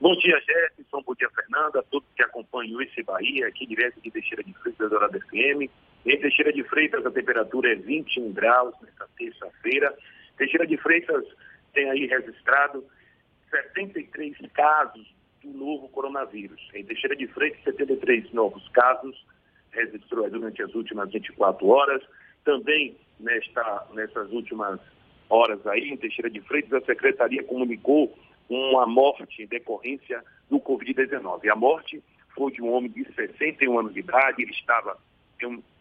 Bom 0.00 0.16
dia, 0.16 0.40
Jefferson. 0.40 1.02
Bom 1.02 1.14
dia, 1.14 1.28
Fernanda. 1.28 1.84
Todos 1.90 2.08
que 2.16 2.22
acompanham 2.22 2.80
esse 2.80 3.02
Bahia, 3.02 3.46
aqui 3.46 3.66
direto 3.66 4.00
de 4.00 4.10
Teixeira 4.10 4.42
de 4.42 4.54
Freitas, 4.54 4.80
Eldorado 4.80 5.20
FM. 5.20 5.68
Em 6.06 6.18
Teixeira 6.18 6.50
de 6.50 6.64
Freitas, 6.64 7.04
a 7.04 7.10
temperatura 7.10 7.72
é 7.72 7.74
21 7.74 8.32
graus 8.32 8.74
nesta 8.80 9.06
terça-feira. 9.18 9.94
Teixeira 10.38 10.66
de 10.66 10.78
Freitas 10.78 11.26
tem 11.74 11.90
aí 11.90 12.06
registrado 12.06 12.82
73 13.50 14.34
casos 14.54 15.17
do 15.42 15.50
novo 15.50 15.88
coronavírus. 15.88 16.60
Em 16.74 16.84
Teixeira 16.84 17.16
de 17.16 17.26
Freitas, 17.28 17.62
73 17.64 18.32
novos 18.32 18.66
casos 18.68 19.24
registrou 19.70 20.28
durante 20.30 20.62
as 20.62 20.74
últimas 20.74 21.10
24 21.10 21.66
horas. 21.66 22.02
Também 22.44 22.96
nesta, 23.20 23.86
nessas 23.94 24.30
últimas 24.32 24.80
horas 25.28 25.64
aí, 25.66 25.90
em 25.90 25.96
Teixeira 25.96 26.30
de 26.30 26.40
Freitas, 26.40 26.72
a 26.72 26.86
Secretaria 26.86 27.42
comunicou 27.44 28.16
uma 28.48 28.86
morte 28.86 29.42
em 29.42 29.46
decorrência 29.46 30.22
do 30.48 30.58
Covid-19. 30.58 31.48
A 31.50 31.56
morte 31.56 32.02
foi 32.34 32.52
de 32.52 32.62
um 32.62 32.72
homem 32.72 32.90
de 32.90 33.04
61 33.14 33.78
anos 33.78 33.92
de 33.92 34.00
idade, 34.00 34.42
ele 34.42 34.52
estava 34.52 34.96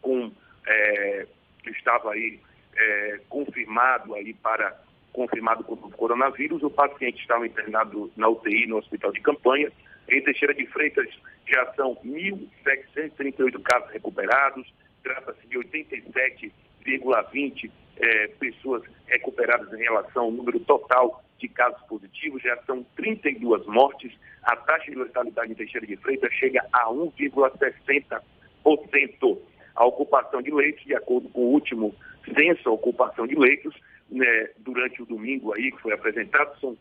com, 0.02 0.32
é, 0.68 1.28
estava 1.66 2.12
aí 2.12 2.40
é, 2.76 3.22
confirmado 3.30 4.14
aí 4.14 4.34
para 4.34 4.78
confirmado 5.14 5.64
com 5.64 5.74
o 5.74 5.92
coronavírus. 5.92 6.62
O 6.64 6.70
paciente 6.70 7.22
estava 7.22 7.48
internado 7.48 8.12
na 8.16 8.30
UTI 8.30 8.68
no 8.68 8.78
hospital 8.78 9.12
de 9.12 9.22
campanha. 9.22 9.72
Em 10.10 10.22
Teixeira 10.22 10.54
de 10.54 10.66
Freitas 10.68 11.10
já 11.48 11.66
são 11.74 11.96
1.738 12.06 13.62
casos 13.62 13.90
recuperados. 13.92 14.72
Trata-se 15.04 15.46
de 15.48 15.58
87,20 15.58 17.72
é, 18.00 18.28
pessoas 18.40 18.84
recuperadas 19.08 19.74
em 19.74 19.84
relação 19.84 20.26
ao 20.26 20.32
número 20.32 20.60
total 20.62 21.24
de 21.40 21.48
casos 21.48 21.82
positivos. 21.88 22.42
Já 22.42 22.58
são 22.64 22.84
32 22.96 23.66
mortes. 23.66 24.14
A 24.44 24.56
taxa 24.56 24.92
de 24.92 24.98
letalidade 24.98 25.52
em 25.52 25.56
Teixeira 25.56 25.86
de 25.86 25.98
Freitas 25.98 26.34
chega 26.34 26.66
a 26.72 26.90
1,60%. 26.90 29.38
A 29.76 29.86
ocupação 29.86 30.42
de 30.42 30.52
leitos, 30.52 30.84
de 30.86 30.96
acordo 30.96 31.28
com 31.30 31.42
o 31.42 31.52
último 31.52 31.94
censo, 32.36 32.70
a 32.70 32.72
ocupação 32.72 33.28
de 33.28 33.36
leitos 33.36 33.76
né, 34.10 34.50
durante 34.58 35.02
o 35.02 35.06
domingo 35.06 35.54
aí, 35.54 35.72
que 35.72 35.82
foi 35.82 35.94
apresentado, 35.94 36.60
são, 36.60 36.78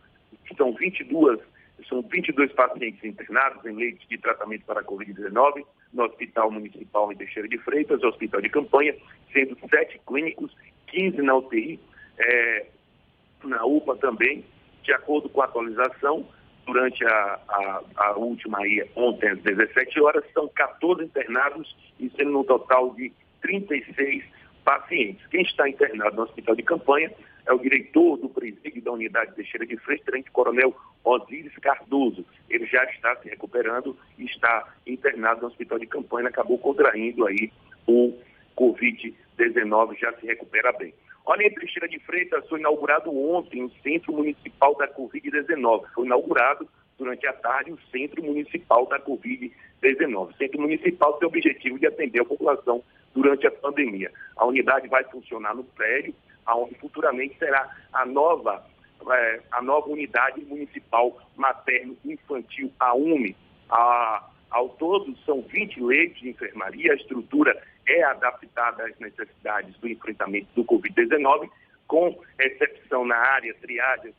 são 0.57 0.73
22 0.73 1.41
são 1.89 2.03
22 2.03 2.53
pacientes 2.53 3.05
internados 3.05 3.65
em 3.67 3.75
leitos 3.75 4.07
de 4.09 4.17
tratamento 4.19 4.65
para 4.65 4.81
a 4.81 4.85
Covid-19 4.85 5.65
no 5.93 6.05
Hospital 6.05 6.51
Municipal 6.51 7.13
em 7.13 7.17
Teixeira 7.17 7.49
de 7.49 7.59
Freitas, 7.59 8.03
Hospital 8.03 8.41
de 8.41 8.49
Campanha, 8.49 8.95
sendo 9.33 9.57
sete 9.69 10.01
clínicos, 10.07 10.51
15 10.87 11.21
na 11.23 11.37
UTI, 11.37 11.79
é, 12.19 12.67
na 13.45 13.65
UPA 13.65 13.97
também, 13.97 14.45
de 14.83 14.93
acordo 14.93 15.29
com 15.29 15.43
a 15.43 15.45
atualização, 15.45 16.27
durante 16.67 17.05
a, 17.05 17.41
a, 17.49 17.83
a, 17.97 18.13
última 18.17 18.59
aí, 18.59 18.85
ontem 18.97 19.29
às 19.29 19.39
17 19.41 20.01
horas, 20.01 20.25
são 20.33 20.49
14 20.49 21.05
internados 21.05 21.77
e 22.01 22.11
sendo 22.11 22.41
um 22.41 22.45
total 22.45 22.93
de 22.95 23.13
36 23.41 24.25
pacientes. 24.67 25.25
Quem 25.29 25.43
está 25.43 25.69
internado 25.69 26.17
no 26.17 26.23
hospital 26.25 26.57
de 26.57 26.65
campanha 26.65 27.13
é 27.47 27.53
o 27.53 27.59
diretor 27.59 28.17
do 28.17 28.29
presídio 28.29 28.83
da 28.83 28.91
unidade 28.91 29.37
Teixeira 29.37 29.65
de 29.65 29.77
Freitas, 29.77 30.05
Tenente 30.05 30.31
Coronel 30.33 30.75
Osíris 31.05 31.57
Cardoso. 31.59 32.27
Ele 32.51 32.67
já 32.67 32.83
está 32.87 33.15
se 33.17 33.29
recuperando 33.29 33.97
e 34.19 34.25
está 34.25 34.69
internado 34.85 35.43
no 35.43 35.47
hospital 35.47 35.79
de 35.79 35.87
campanha, 35.87 36.29
acabou 36.29 36.59
contraindo 36.59 37.25
aí 37.25 37.53
o 37.87 38.13
Covid-19, 38.57 39.97
já 39.97 40.13
se 40.15 40.27
recupera 40.27 40.73
bem. 40.73 40.93
Olha, 41.25 41.47
em 41.47 41.55
Teixeira 41.55 41.89
de 41.89 42.01
Freitas 42.01 42.49
foi 42.49 42.59
inaugurado 42.59 43.17
ontem 43.17 43.63
o 43.63 43.71
Centro 43.85 44.13
Municipal 44.13 44.75
da 44.77 44.89
Covid-19. 44.89 45.85
Foi 45.95 46.05
inaugurado 46.05 46.69
durante 46.99 47.27
a 47.27 47.33
tarde 47.33 47.73
o 47.73 47.79
Centro 47.91 48.23
Municipal 48.23 48.87
da 48.87 48.99
Covid-19. 49.01 50.31
O 50.31 50.37
Centro 50.37 50.61
Municipal 50.61 51.15
tem 51.15 51.27
o 51.27 51.31
objetivo 51.31 51.79
de 51.79 51.87
atender 51.87 52.21
a 52.21 52.25
população 52.25 52.83
durante 53.15 53.47
a 53.47 53.51
pandemia. 53.51 54.11
A 54.37 54.47
unidade 54.47 54.89
vai 54.89 55.05
funcionar 55.05 55.55
no 55.55 55.65
prédio, 55.65 56.15
onde 56.49 56.75
futuramente 56.77 57.37
será 57.39 57.69
a 57.93 58.05
nova, 58.05 58.65
é, 59.11 59.41
a 59.51 59.63
nova 59.63 59.89
unidade 59.89 60.41
municipal 60.43 61.19
materno-infantil, 61.37 62.73
a 62.79 62.95
UME. 62.95 63.37
A, 63.71 64.29
ao 64.51 64.69
todo, 64.71 65.17
são 65.25 65.43
20 65.43 65.83
leitos 65.83 66.21
de 66.21 66.31
enfermaria, 66.31 66.93
a 66.93 66.97
estrutura 66.97 67.61
é 67.87 68.03
adaptada 68.05 68.85
às 68.85 68.99
necessidades 68.99 69.77
do 69.79 69.89
enfrentamento 69.89 70.49
do 70.55 70.65
Covid-19, 70.65 71.51
com 71.87 72.19
exceção 72.39 73.05
na 73.05 73.17
área 73.17 73.55
triagem 73.55 74.13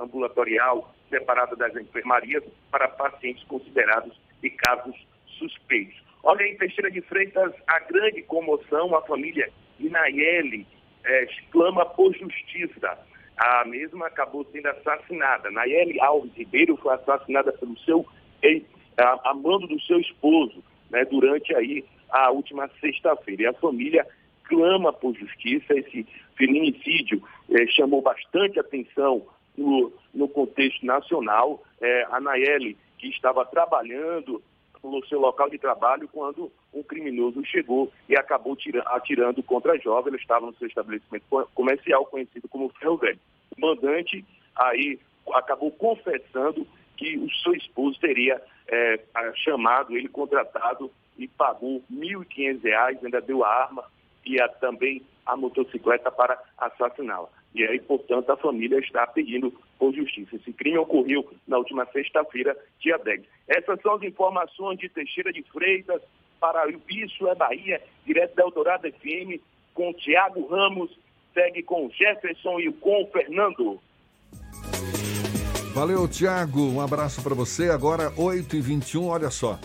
ambulatorial 0.00 0.94
separada 1.08 1.56
das 1.56 1.74
enfermarias 1.76 2.42
para 2.70 2.88
pacientes 2.88 3.44
considerados 3.44 4.18
de 4.42 4.50
casos 4.50 4.94
suspeitos. 5.38 6.02
Olha, 6.22 6.42
em 6.44 6.56
Teixeira 6.56 6.90
de 6.90 7.00
Freitas, 7.02 7.52
a 7.66 7.78
grande 7.80 8.22
comoção, 8.22 8.96
a 8.96 9.02
família 9.02 9.50
Inayeli 9.78 10.66
é, 11.04 11.26
clama 11.50 11.84
por 11.84 12.14
justiça. 12.14 12.98
A 13.36 13.64
mesma 13.64 14.06
acabou 14.06 14.46
sendo 14.52 14.66
assassinada. 14.68 15.50
Nayeli 15.50 16.00
Alves 16.00 16.32
Ribeiro 16.34 16.76
foi 16.76 16.94
assassinada 16.94 17.52
pelo 17.52 17.78
seu 17.80 18.06
a, 18.96 19.30
a 19.30 19.34
mando 19.34 19.66
do 19.66 19.80
seu 19.82 19.98
esposo, 19.98 20.62
né, 20.90 21.04
durante 21.04 21.54
aí 21.54 21.84
a 22.10 22.30
última 22.30 22.68
sexta-feira. 22.80 23.42
E 23.42 23.46
a 23.46 23.54
família 23.54 24.06
clama 24.44 24.92
por 24.92 25.14
justiça. 25.14 25.74
Esse 25.74 26.06
feminicídio 26.36 27.22
é, 27.50 27.66
chamou 27.66 28.02
bastante 28.02 28.58
atenção 28.58 29.26
no, 29.56 29.92
no 30.12 30.28
contexto 30.28 30.84
nacional. 30.84 31.62
É, 31.80 32.06
a 32.10 32.20
Nayeli, 32.20 32.76
que 32.98 33.08
estava 33.08 33.44
trabalhando 33.44 34.42
no 34.82 35.04
seu 35.06 35.18
local 35.18 35.48
de 35.48 35.58
trabalho 35.58 36.08
quando 36.08 36.52
um 36.72 36.82
criminoso 36.82 37.44
chegou 37.44 37.90
e 38.08 38.16
acabou 38.16 38.54
tira, 38.54 38.82
atirando 38.86 39.42
contra 39.42 39.72
a 39.72 39.78
jovem. 39.78 40.12
Ele 40.12 40.22
estava 40.22 40.46
no 40.46 40.54
seu 40.54 40.68
estabelecimento 40.68 41.24
comercial 41.54 42.04
conhecido 42.06 42.48
como 42.48 42.68
Ferro 42.80 42.96
Velho. 42.98 43.18
O 43.56 43.60
mandante 43.60 44.24
aí 44.56 44.98
acabou 45.32 45.70
confessando 45.70 46.66
que 46.96 47.16
o 47.16 47.30
seu 47.42 47.54
esposo 47.54 47.98
teria 47.98 48.40
é, 48.68 49.00
chamado 49.36 49.96
ele, 49.96 50.08
contratado 50.08 50.90
e 51.18 51.26
pagou 51.28 51.82
R$ 51.90 51.96
1.500, 51.96 53.04
ainda 53.04 53.20
deu 53.20 53.44
a 53.44 53.48
arma 53.48 53.84
e 54.24 54.40
a, 54.40 54.48
também 54.48 55.02
a 55.24 55.36
motocicleta 55.36 56.10
para 56.10 56.38
assassiná-la. 56.58 57.28
E 57.54 57.62
aí, 57.64 57.78
portanto, 57.80 58.30
a 58.30 58.36
família 58.36 58.78
está 58.80 59.06
pedindo 59.06 59.52
por 59.78 59.94
justiça. 59.94 60.34
Esse 60.36 60.52
crime 60.52 60.76
ocorreu 60.78 61.30
na 61.46 61.58
última 61.58 61.86
sexta-feira, 61.86 62.56
dia 62.80 62.98
10. 62.98 63.22
Essas 63.46 63.80
são 63.80 63.94
as 63.94 64.02
informações 64.02 64.78
de 64.78 64.88
Teixeira 64.88 65.32
de 65.32 65.42
Freitas 65.44 66.02
para 66.40 66.66
o 66.68 66.80
Isso 66.90 67.28
é 67.28 67.34
Bahia, 67.34 67.80
direto 68.04 68.34
da 68.34 68.42
Eldorado 68.42 68.90
FM, 68.90 69.40
com 69.72 69.92
Tiago 69.94 70.46
Ramos, 70.46 70.90
segue 71.32 71.62
com 71.62 71.88
Jefferson 71.90 72.58
e 72.60 72.72
com 72.72 73.06
Fernando. 73.12 73.80
Valeu, 75.74 76.06
Tiago. 76.06 76.60
Um 76.60 76.80
abraço 76.80 77.22
para 77.22 77.34
você. 77.34 77.70
Agora, 77.70 78.10
8h21, 78.12 79.06
olha 79.06 79.30
só. 79.30 79.58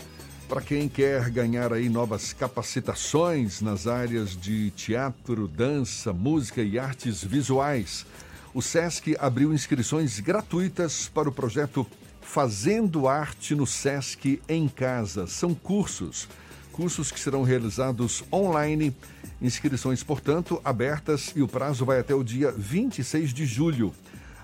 Para 0.50 0.62
quem 0.62 0.88
quer 0.88 1.30
ganhar 1.30 1.72
aí 1.72 1.88
novas 1.88 2.32
capacitações 2.32 3.60
nas 3.60 3.86
áreas 3.86 4.30
de 4.36 4.72
teatro, 4.72 5.46
dança, 5.46 6.12
música 6.12 6.60
e 6.60 6.76
artes 6.76 7.22
visuais, 7.22 8.04
o 8.52 8.60
SESC 8.60 9.16
abriu 9.20 9.54
inscrições 9.54 10.18
gratuitas 10.18 11.08
para 11.08 11.28
o 11.28 11.32
projeto 11.32 11.86
Fazendo 12.20 13.06
Arte 13.06 13.54
no 13.54 13.64
SESC 13.64 14.42
em 14.48 14.66
Casa. 14.66 15.28
São 15.28 15.54
cursos, 15.54 16.28
cursos 16.72 17.12
que 17.12 17.20
serão 17.20 17.44
realizados 17.44 18.24
online. 18.32 18.92
Inscrições, 19.40 20.02
portanto, 20.02 20.60
abertas 20.64 21.32
e 21.36 21.42
o 21.42 21.48
prazo 21.48 21.84
vai 21.84 22.00
até 22.00 22.12
o 22.12 22.24
dia 22.24 22.50
26 22.50 23.32
de 23.32 23.46
julho. 23.46 23.94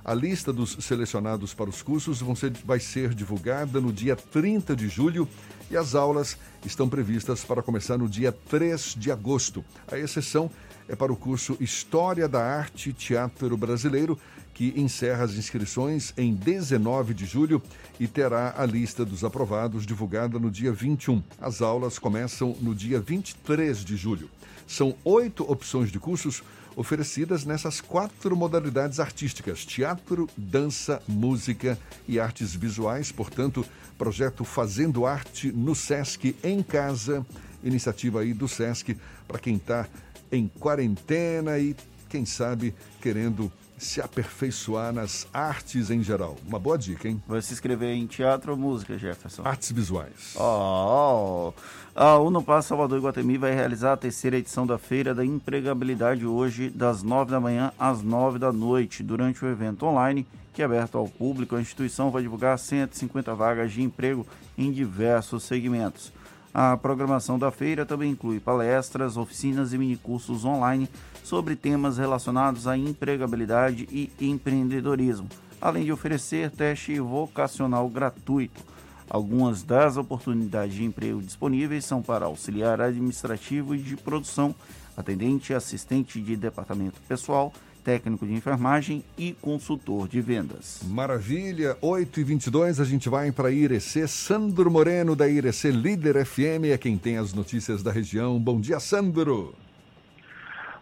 A 0.08 0.14
lista 0.14 0.52
dos 0.52 0.76
selecionados 0.78 1.52
para 1.52 1.68
os 1.68 1.82
cursos 1.82 2.22
ser, 2.38 2.52
vai 2.64 2.78
ser 2.78 3.12
divulgada 3.12 3.80
no 3.80 3.92
dia 3.92 4.14
30 4.14 4.76
de 4.76 4.88
julho 4.88 5.28
e 5.68 5.76
as 5.76 5.96
aulas 5.96 6.38
estão 6.64 6.88
previstas 6.88 7.44
para 7.44 7.60
começar 7.60 7.98
no 7.98 8.08
dia 8.08 8.30
3 8.30 8.94
de 8.96 9.10
agosto. 9.10 9.64
A 9.90 9.98
exceção 9.98 10.48
é 10.88 10.94
para 10.94 11.12
o 11.12 11.16
curso 11.16 11.56
História 11.58 12.28
da 12.28 12.40
Arte 12.40 12.92
Teatro 12.92 13.56
Brasileiro, 13.56 14.16
que 14.54 14.72
encerra 14.76 15.24
as 15.24 15.34
inscrições 15.34 16.14
em 16.16 16.32
19 16.32 17.12
de 17.12 17.26
julho 17.26 17.60
e 17.98 18.06
terá 18.06 18.54
a 18.56 18.64
lista 18.64 19.04
dos 19.04 19.24
aprovados 19.24 19.84
divulgada 19.84 20.38
no 20.38 20.52
dia 20.52 20.70
21. 20.72 21.20
As 21.40 21.60
aulas 21.60 21.98
começam 21.98 22.56
no 22.60 22.76
dia 22.76 23.00
23 23.00 23.84
de 23.84 23.96
julho. 23.96 24.30
São 24.68 24.94
oito 25.04 25.42
opções 25.50 25.90
de 25.90 25.98
cursos 25.98 26.44
oferecidas 26.76 27.46
nessas 27.46 27.80
quatro 27.80 28.36
modalidades 28.36 29.00
artísticas: 29.00 29.64
teatro, 29.64 30.28
dança, 30.36 31.02
música 31.08 31.78
e 32.06 32.20
artes 32.20 32.54
visuais. 32.54 33.10
Portanto, 33.10 33.64
projeto 33.96 34.44
Fazendo 34.44 35.06
Arte 35.06 35.50
no 35.50 35.74
SESC 35.74 36.36
em 36.44 36.62
Casa, 36.62 37.26
iniciativa 37.64 38.20
aí 38.20 38.34
do 38.34 38.46
SESC 38.46 38.96
para 39.26 39.38
quem 39.38 39.56
está 39.56 39.88
em 40.30 40.46
quarentena 40.60 41.58
e, 41.58 41.74
quem 42.08 42.26
sabe, 42.26 42.74
querendo 43.00 43.50
se 43.78 44.00
aperfeiçoar 44.00 44.92
nas 44.92 45.26
artes 45.32 45.90
em 45.90 46.02
geral. 46.02 46.36
Uma 46.46 46.58
boa 46.58 46.78
dica, 46.78 47.08
hein? 47.08 47.22
Vai 47.26 47.42
se 47.42 47.52
inscrever 47.52 47.94
em 47.94 48.06
teatro 48.06 48.52
ou 48.52 48.58
música, 48.58 48.98
Jefferson? 48.98 49.42
Artes 49.44 49.70
visuais. 49.70 50.34
Oh, 50.36 51.52
oh. 51.52 51.52
A 51.94 52.18
Unopar 52.18 52.62
Salvador 52.62 53.00
Guatemi 53.00 53.38
vai 53.38 53.54
realizar 53.54 53.92
a 53.92 53.96
terceira 53.96 54.36
edição 54.36 54.66
da 54.66 54.78
Feira 54.78 55.14
da 55.14 55.24
Empregabilidade 55.24 56.26
hoje, 56.26 56.70
das 56.70 57.02
nove 57.02 57.30
da 57.30 57.40
manhã 57.40 57.72
às 57.78 58.02
nove 58.02 58.38
da 58.38 58.52
noite. 58.52 59.02
Durante 59.02 59.44
o 59.44 59.48
evento 59.48 59.86
online, 59.86 60.26
que 60.52 60.62
é 60.62 60.64
aberto 60.64 60.96
ao 60.96 61.08
público, 61.08 61.56
a 61.56 61.60
instituição 61.60 62.10
vai 62.10 62.22
divulgar 62.22 62.58
150 62.58 63.34
vagas 63.34 63.72
de 63.72 63.82
emprego 63.82 64.26
em 64.56 64.72
diversos 64.72 65.44
segmentos. 65.44 66.12
A 66.52 66.74
programação 66.74 67.38
da 67.38 67.50
feira 67.50 67.84
também 67.84 68.12
inclui 68.12 68.40
palestras, 68.40 69.18
oficinas 69.18 69.74
e 69.74 69.78
minicursos 69.78 70.42
online 70.42 70.88
sobre 71.26 71.56
temas 71.56 71.98
relacionados 71.98 72.68
à 72.68 72.78
empregabilidade 72.78 73.88
e 73.90 74.12
empreendedorismo, 74.20 75.28
além 75.60 75.84
de 75.84 75.90
oferecer 75.90 76.52
teste 76.52 77.00
vocacional 77.00 77.88
gratuito. 77.88 78.62
Algumas 79.10 79.64
das 79.64 79.96
oportunidades 79.96 80.76
de 80.76 80.84
emprego 80.84 81.20
disponíveis 81.20 81.84
são 81.84 82.00
para 82.00 82.26
auxiliar 82.26 82.80
administrativo 82.80 83.74
e 83.74 83.78
de 83.78 83.96
produção, 83.96 84.54
atendente, 84.96 85.52
assistente 85.52 86.20
de 86.20 86.36
departamento 86.36 87.00
pessoal, 87.08 87.52
técnico 87.82 88.24
de 88.24 88.32
enfermagem 88.32 89.02
e 89.18 89.32
consultor 89.32 90.06
de 90.06 90.20
vendas. 90.20 90.78
Maravilha, 90.86 91.76
8 91.80 92.20
e 92.20 92.22
22 92.22 92.78
a 92.78 92.84
gente 92.84 93.08
vai 93.08 93.32
para 93.32 93.50
Irecê. 93.50 94.06
Sandro 94.06 94.70
Moreno, 94.70 95.16
da 95.16 95.28
Irecê 95.28 95.72
Líder 95.72 96.24
FM, 96.24 96.66
é 96.70 96.78
quem 96.78 96.96
tem 96.96 97.16
as 97.16 97.32
notícias 97.32 97.82
da 97.82 97.90
região. 97.90 98.38
Bom 98.38 98.60
dia, 98.60 98.78
Sandro. 98.78 99.65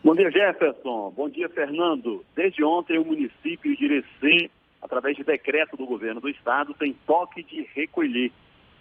Bom 0.04 0.14
dia, 0.14 0.30
Jefferson. 0.30 1.14
Bom 1.16 1.30
dia, 1.30 1.48
Fernando. 1.48 2.22
Desde 2.36 2.62
ontem, 2.62 2.98
o 2.98 3.04
município 3.06 3.74
de 3.74 3.86
Irecê, 3.86 4.50
através 4.82 5.16
de 5.16 5.24
decreto 5.24 5.78
do 5.78 5.86
governo 5.86 6.20
do 6.20 6.28
estado, 6.28 6.74
tem 6.74 6.92
toque 7.06 7.42
de 7.42 7.62
recolher 7.74 8.30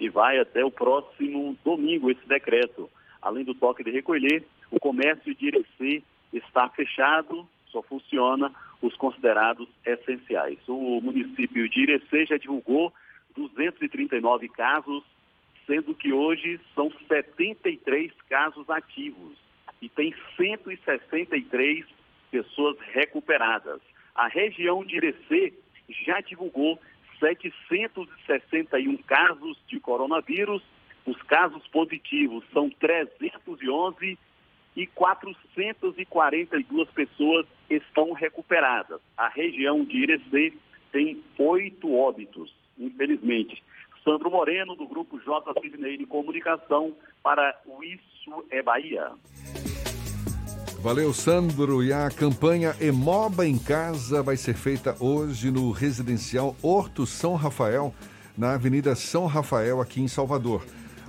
e 0.02 0.10
vai 0.10 0.38
até 0.38 0.66
o 0.66 0.70
próximo 0.70 1.58
domingo 1.64 2.12
esse 2.12 2.28
decreto. 2.28 2.90
Além 3.22 3.46
do 3.46 3.56
toque 3.56 3.86
de 3.86 3.92
recolher, 3.92 4.44
o 4.70 4.82
comércio 4.82 5.34
de 5.34 5.46
Irecê 5.46 6.04
está 6.34 6.68
fechado 6.68 7.48
só 7.68 7.82
funciona 7.82 8.52
os 8.82 8.94
considerados 8.98 9.70
essenciais. 9.86 10.60
O 10.68 11.00
município 11.00 11.70
de 11.70 11.84
Irecê 11.84 12.26
já 12.26 12.36
divulgou 12.36 12.92
239 13.38 14.50
casos, 14.50 15.06
sendo 15.66 15.96
que 15.96 16.12
hoje 16.12 16.60
são 16.76 16.92
73 17.08 18.12
casos 18.28 18.70
ativos 18.70 19.43
e 19.84 19.90
tem 19.90 20.16
163 20.38 21.86
pessoas 22.32 22.78
recuperadas. 22.94 23.82
A 24.16 24.30
região 24.30 24.86
de 24.86 24.96
Irecê 24.96 25.52
já 26.06 26.22
divulgou 26.22 26.80
761 27.20 28.96
casos 29.04 29.58
de 29.68 29.82
coronavírus. 29.82 30.64
Os 31.06 31.22
casos 31.24 31.68
positivos 31.68 32.46
são 32.54 32.70
311 32.70 34.18
e 34.78 34.88
442 34.88 36.90
pessoas 36.92 37.46
estão 37.70 38.14
recuperadas. 38.14 39.02
A 39.18 39.28
região 39.28 39.84
de 39.84 39.98
Irecê 39.98 40.54
tem 40.94 41.22
oito 41.38 41.94
óbitos, 41.94 42.56
infelizmente. 42.80 43.62
Sandro 44.02 44.32
Moreno, 44.32 44.78
do 44.78 44.88
Grupo 44.88 45.20
J. 45.20 45.54
Sidney 45.62 45.98
de 45.98 46.06
Comunicação, 46.06 46.96
para 47.22 47.60
o 47.66 47.84
Isso 47.84 48.46
é 48.50 48.62
Bahia. 48.62 49.12
Valeu, 50.84 51.14
Sandro. 51.14 51.82
E 51.82 51.94
a 51.94 52.10
campanha 52.10 52.76
Emoba 52.78 53.48
em 53.48 53.58
Casa 53.58 54.22
vai 54.22 54.36
ser 54.36 54.54
feita 54.54 54.94
hoje 55.00 55.50
no 55.50 55.72
residencial 55.72 56.58
Horto 56.62 57.08
São 57.08 57.36
Rafael, 57.36 57.96
na 58.38 58.56
Avenida 58.56 58.94
São 58.94 59.26
Rafael, 59.26 59.80
aqui 59.80 60.02
em 60.02 60.10
Salvador. 60.10 60.62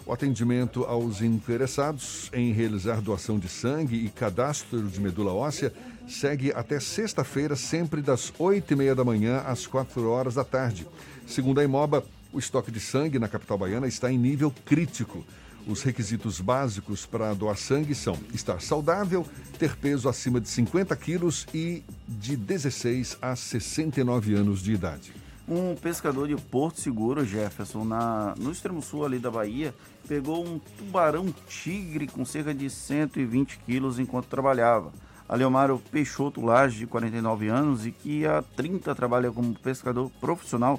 O 0.06 0.12
atendimento 0.12 0.84
aos 0.84 1.20
interessados 1.22 2.30
em 2.32 2.52
realizar 2.52 3.00
doação 3.00 3.36
de 3.36 3.48
sangue 3.48 3.96
e 3.96 4.08
cadastro 4.10 4.80
de 4.80 5.00
medula 5.00 5.32
óssea 5.32 5.72
segue 6.06 6.52
até 6.52 6.78
sexta-feira, 6.78 7.56
sempre 7.56 8.00
das 8.00 8.32
8 8.38 8.74
e 8.74 8.76
meia 8.76 8.94
da 8.94 9.02
manhã 9.02 9.42
às 9.44 9.66
4 9.66 10.08
horas 10.08 10.36
da 10.36 10.44
tarde. 10.44 10.86
Segundo 11.26 11.58
a 11.58 11.64
Imoba, 11.64 12.04
o 12.32 12.38
estoque 12.38 12.70
de 12.70 12.78
sangue 12.78 13.18
na 13.18 13.26
capital 13.26 13.58
baiana 13.58 13.88
está 13.88 14.12
em 14.12 14.18
nível 14.18 14.54
crítico. 14.64 15.24
Os 15.66 15.82
requisitos 15.82 16.40
básicos 16.40 17.06
para 17.06 17.32
doar 17.32 17.56
sangue 17.56 17.94
são 17.94 18.18
estar 18.34 18.60
saudável, 18.60 19.26
ter 19.58 19.74
peso 19.76 20.10
acima 20.10 20.38
de 20.38 20.48
50 20.48 20.94
quilos 20.96 21.46
e 21.54 21.82
de 22.06 22.36
16 22.36 23.16
a 23.22 23.34
69 23.34 24.34
anos 24.34 24.62
de 24.62 24.74
idade. 24.74 25.12
Um 25.48 25.74
pescador 25.74 26.28
de 26.28 26.36
Porto 26.36 26.80
Seguro, 26.80 27.24
Jefferson, 27.24 27.84
na, 27.84 28.34
no 28.38 28.52
extremo 28.52 28.82
sul 28.82 29.06
ali 29.06 29.18
da 29.18 29.30
Bahia, 29.30 29.74
pegou 30.06 30.46
um 30.46 30.58
tubarão 30.58 31.34
tigre 31.48 32.06
com 32.06 32.24
cerca 32.26 32.54
de 32.54 32.68
120 32.68 33.58
quilos 33.64 33.98
enquanto 33.98 34.26
trabalhava. 34.26 34.92
Aleomaro 35.26 35.80
Peixoto 35.90 36.44
Laje, 36.44 36.78
de 36.80 36.86
49 36.86 37.48
anos 37.48 37.86
e 37.86 37.90
que 37.90 38.26
há 38.26 38.42
30 38.42 38.94
trabalha 38.94 39.32
como 39.32 39.54
pescador 39.54 40.10
profissional, 40.20 40.78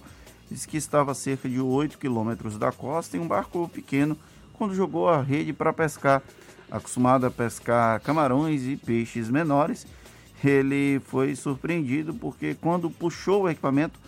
disse 0.49 0.68
que 0.68 0.78
estava 0.78 1.12
a 1.12 1.16
cerca 1.16 1.49
de 1.49 1.60
8 1.60 1.98
quilômetros 1.98 2.57
da 2.57 2.72
costa 2.72 3.18
em 3.18 3.20
um 3.20 3.28
barco 3.28 3.68
pequeno 3.70 4.16
quando 4.56 4.73
jogou 4.73 5.10
a 5.10 5.22
rede 5.22 5.53
para 5.53 5.73
pescar. 5.73 6.22
Acostumado 6.72 7.27
a 7.27 7.32
pescar 7.32 8.02
camarões 8.02 8.64
e 8.64 8.76
peixes 8.76 9.30
menores, 9.30 9.86
ele 10.44 10.99
foi 11.06 11.36
surpreendido 11.36 12.14
porque 12.14 12.56
quando 12.56 12.90
puxou 12.90 13.44
o 13.44 13.49
equipamento, 13.49 13.99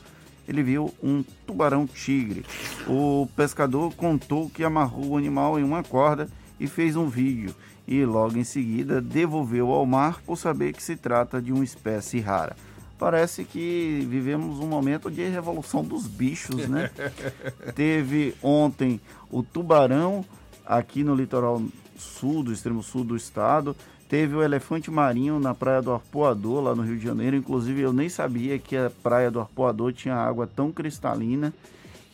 ele 0.48 0.64
viu 0.64 0.94
um 1.04 1.24
tubarão 1.46 1.86
tigre. 1.86 2.46
O 2.88 3.28
pescador 3.36 3.94
contou 3.94 4.50
que 4.50 4.64
amarrou 4.64 5.10
o 5.10 5.18
animal 5.18 5.60
em 5.60 5.64
uma 5.64 5.84
corda 5.84 6.28
e 6.60 6.68
fez 6.68 6.96
um 6.96 7.08
vídeo 7.08 7.54
e 7.88 8.04
logo 8.04 8.38
em 8.38 8.44
seguida 8.44 9.02
devolveu 9.02 9.72
ao 9.72 9.86
mar 9.86 10.22
por 10.26 10.38
saber 10.38 10.74
que 10.74 10.84
se 10.84 10.96
trata 10.96 11.42
de 11.42 11.54
uma 11.54 11.64
espécie 11.64 12.20
rara. 12.20 12.56
Parece 13.00 13.44
que 13.44 14.06
vivemos 14.10 14.60
um 14.60 14.68
momento 14.68 15.12
de 15.12 15.24
revolução 15.28 15.84
dos 15.84 16.08
bichos, 16.08 16.68
né? 16.68 16.90
Teve 17.76 18.34
ontem 18.42 19.00
o 19.30 19.44
tubarão 19.44 20.26
aqui 20.66 21.04
no 21.04 21.14
litoral 21.14 21.62
sul, 21.98 22.42
do 22.44 22.52
extremo 22.52 22.82
sul 22.82 23.04
do 23.04 23.16
estado. 23.16 23.76
Teve 24.10 24.36
o 24.36 24.42
elefante 24.42 24.90
marinho 24.90 25.40
na 25.40 25.54
praia 25.54 25.82
do 25.82 25.92
Arpoador, 25.92 26.62
lá 26.64 26.74
no 26.74 26.82
Rio 26.82 26.98
de 26.98 27.04
Janeiro. 27.06 27.36
Inclusive, 27.36 27.82
eu 27.82 27.92
nem 27.94 28.08
sabia 28.10 28.58
que 28.58 28.76
a 28.76 28.90
praia 29.04 29.30
do 29.30 29.40
Arpoador 29.40 29.92
tinha 29.94 30.16
água 30.16 30.48
tão 30.48 30.72
cristalina. 30.72 31.54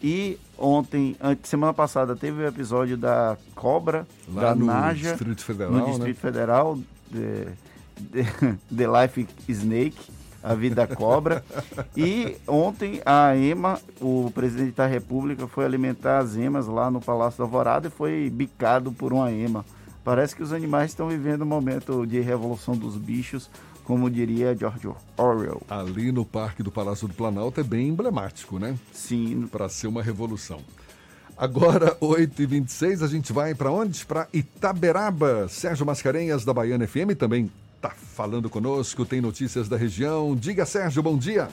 E 0.01 0.37
ontem, 0.57 1.15
semana 1.43 1.73
passada, 1.73 2.13
teve 2.15 2.41
o 2.41 2.47
episódio 2.47 2.97
da 2.97 3.37
cobra, 3.55 4.05
Lá 4.33 4.41
da 4.49 4.55
no 4.55 4.65
Naja, 4.65 5.11
Distrito 5.11 5.43
Federal, 5.45 5.71
no 5.71 5.79
né? 5.79 5.85
Distrito 5.85 6.17
Federal, 6.19 6.79
de, 7.09 7.45
de- 8.11 8.23
The 8.75 9.01
Life 9.01 9.27
Snake, 9.47 10.01
a 10.43 10.53
vida 10.53 10.85
cobra. 10.85 11.43
e 11.95 12.35
ontem 12.45 13.01
a 13.05 13.35
EMA, 13.35 13.79
o 14.01 14.29
presidente 14.35 14.75
da 14.75 14.85
República, 14.85 15.47
foi 15.47 15.63
alimentar 15.63 16.19
as 16.19 16.35
emas 16.35 16.67
lá 16.67 16.91
no 16.91 16.99
Palácio 16.99 17.37
da 17.37 17.45
Alvorada 17.45 17.87
e 17.87 17.91
foi 17.91 18.29
bicado 18.29 18.91
por 18.91 19.13
uma 19.13 19.31
ema. 19.31 19.65
Parece 20.03 20.35
que 20.35 20.43
os 20.43 20.51
animais 20.51 20.91
estão 20.91 21.07
vivendo 21.07 21.43
um 21.43 21.47
momento 21.47 22.05
de 22.05 22.19
revolução 22.19 22.75
dos 22.75 22.97
bichos, 22.97 23.49
como 23.85 24.09
diria 24.09 24.55
George 24.55 24.89
Orwell. 25.17 25.61
Ali 25.69 26.11
no 26.11 26.25
Parque 26.25 26.61
do 26.61 26.71
Palácio 26.71 27.07
do 27.07 27.13
Planalto 27.13 27.61
é 27.61 27.63
bem 27.63 27.87
emblemático, 27.87 28.59
né? 28.59 28.77
Sim. 28.91 29.47
Para 29.49 29.69
ser 29.69 29.87
uma 29.87 30.03
revolução. 30.03 30.59
Agora, 31.37 31.95
8h26, 31.95 33.01
a 33.01 33.07
gente 33.07 33.33
vai 33.33 33.55
para 33.55 33.71
onde? 33.71 34.05
Para 34.05 34.27
Itaberaba. 34.33 35.47
Sérgio 35.47 35.85
Mascarenhas, 35.85 36.45
da 36.45 36.53
Baiana 36.53 36.85
FM, 36.85 37.15
também 37.17 37.49
está 37.83 37.89
falando 38.15 38.49
conosco, 38.49 39.05
tem 39.05 39.19
notícias 39.19 39.67
da 39.67 39.75
região. 39.75 40.35
Diga, 40.35 40.65
Sérgio, 40.65 41.03
bom 41.03 41.17
dia. 41.17 41.49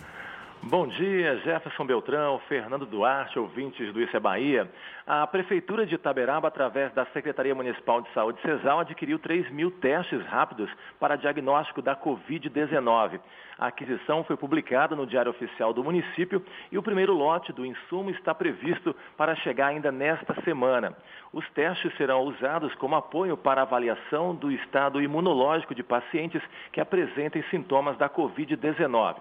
Bom 0.62 0.86
dia, 0.86 1.38
Jefferson 1.38 1.86
Beltrão, 1.86 2.38
Fernando 2.40 2.84
Duarte, 2.84 3.38
ouvintes 3.38 3.90
do 3.94 4.02
Isso 4.02 4.14
é 4.14 4.20
Bahia. 4.20 4.70
A 5.06 5.26
Prefeitura 5.26 5.86
de 5.86 5.94
Itaberaba, 5.94 6.48
através 6.48 6.92
da 6.92 7.06
Secretaria 7.06 7.54
Municipal 7.54 8.02
de 8.02 8.12
Saúde, 8.12 8.42
CESAL, 8.42 8.80
adquiriu 8.80 9.18
3 9.18 9.50
mil 9.50 9.70
testes 9.70 10.22
rápidos 10.26 10.70
para 11.00 11.16
diagnóstico 11.16 11.80
da 11.80 11.96
Covid-19. 11.96 13.18
A 13.58 13.68
aquisição 13.68 14.22
foi 14.22 14.36
publicada 14.36 14.94
no 14.94 15.06
Diário 15.06 15.30
Oficial 15.30 15.72
do 15.72 15.82
município 15.82 16.44
e 16.70 16.76
o 16.76 16.82
primeiro 16.82 17.14
lote 17.14 17.54
do 17.54 17.64
insumo 17.64 18.10
está 18.10 18.34
previsto 18.34 18.94
para 19.16 19.34
chegar 19.36 19.68
ainda 19.68 19.90
nesta 19.90 20.34
semana. 20.42 20.94
Os 21.32 21.48
testes 21.50 21.96
serão 21.96 22.20
usados 22.20 22.74
como 22.74 22.96
apoio 22.96 23.34
para 23.34 23.62
avaliação 23.62 24.34
do 24.34 24.52
estado 24.52 25.00
imunológico 25.00 25.74
de 25.74 25.82
pacientes 25.82 26.42
que 26.70 26.82
apresentem 26.82 27.42
sintomas 27.50 27.96
da 27.96 28.10
Covid-19. 28.10 29.16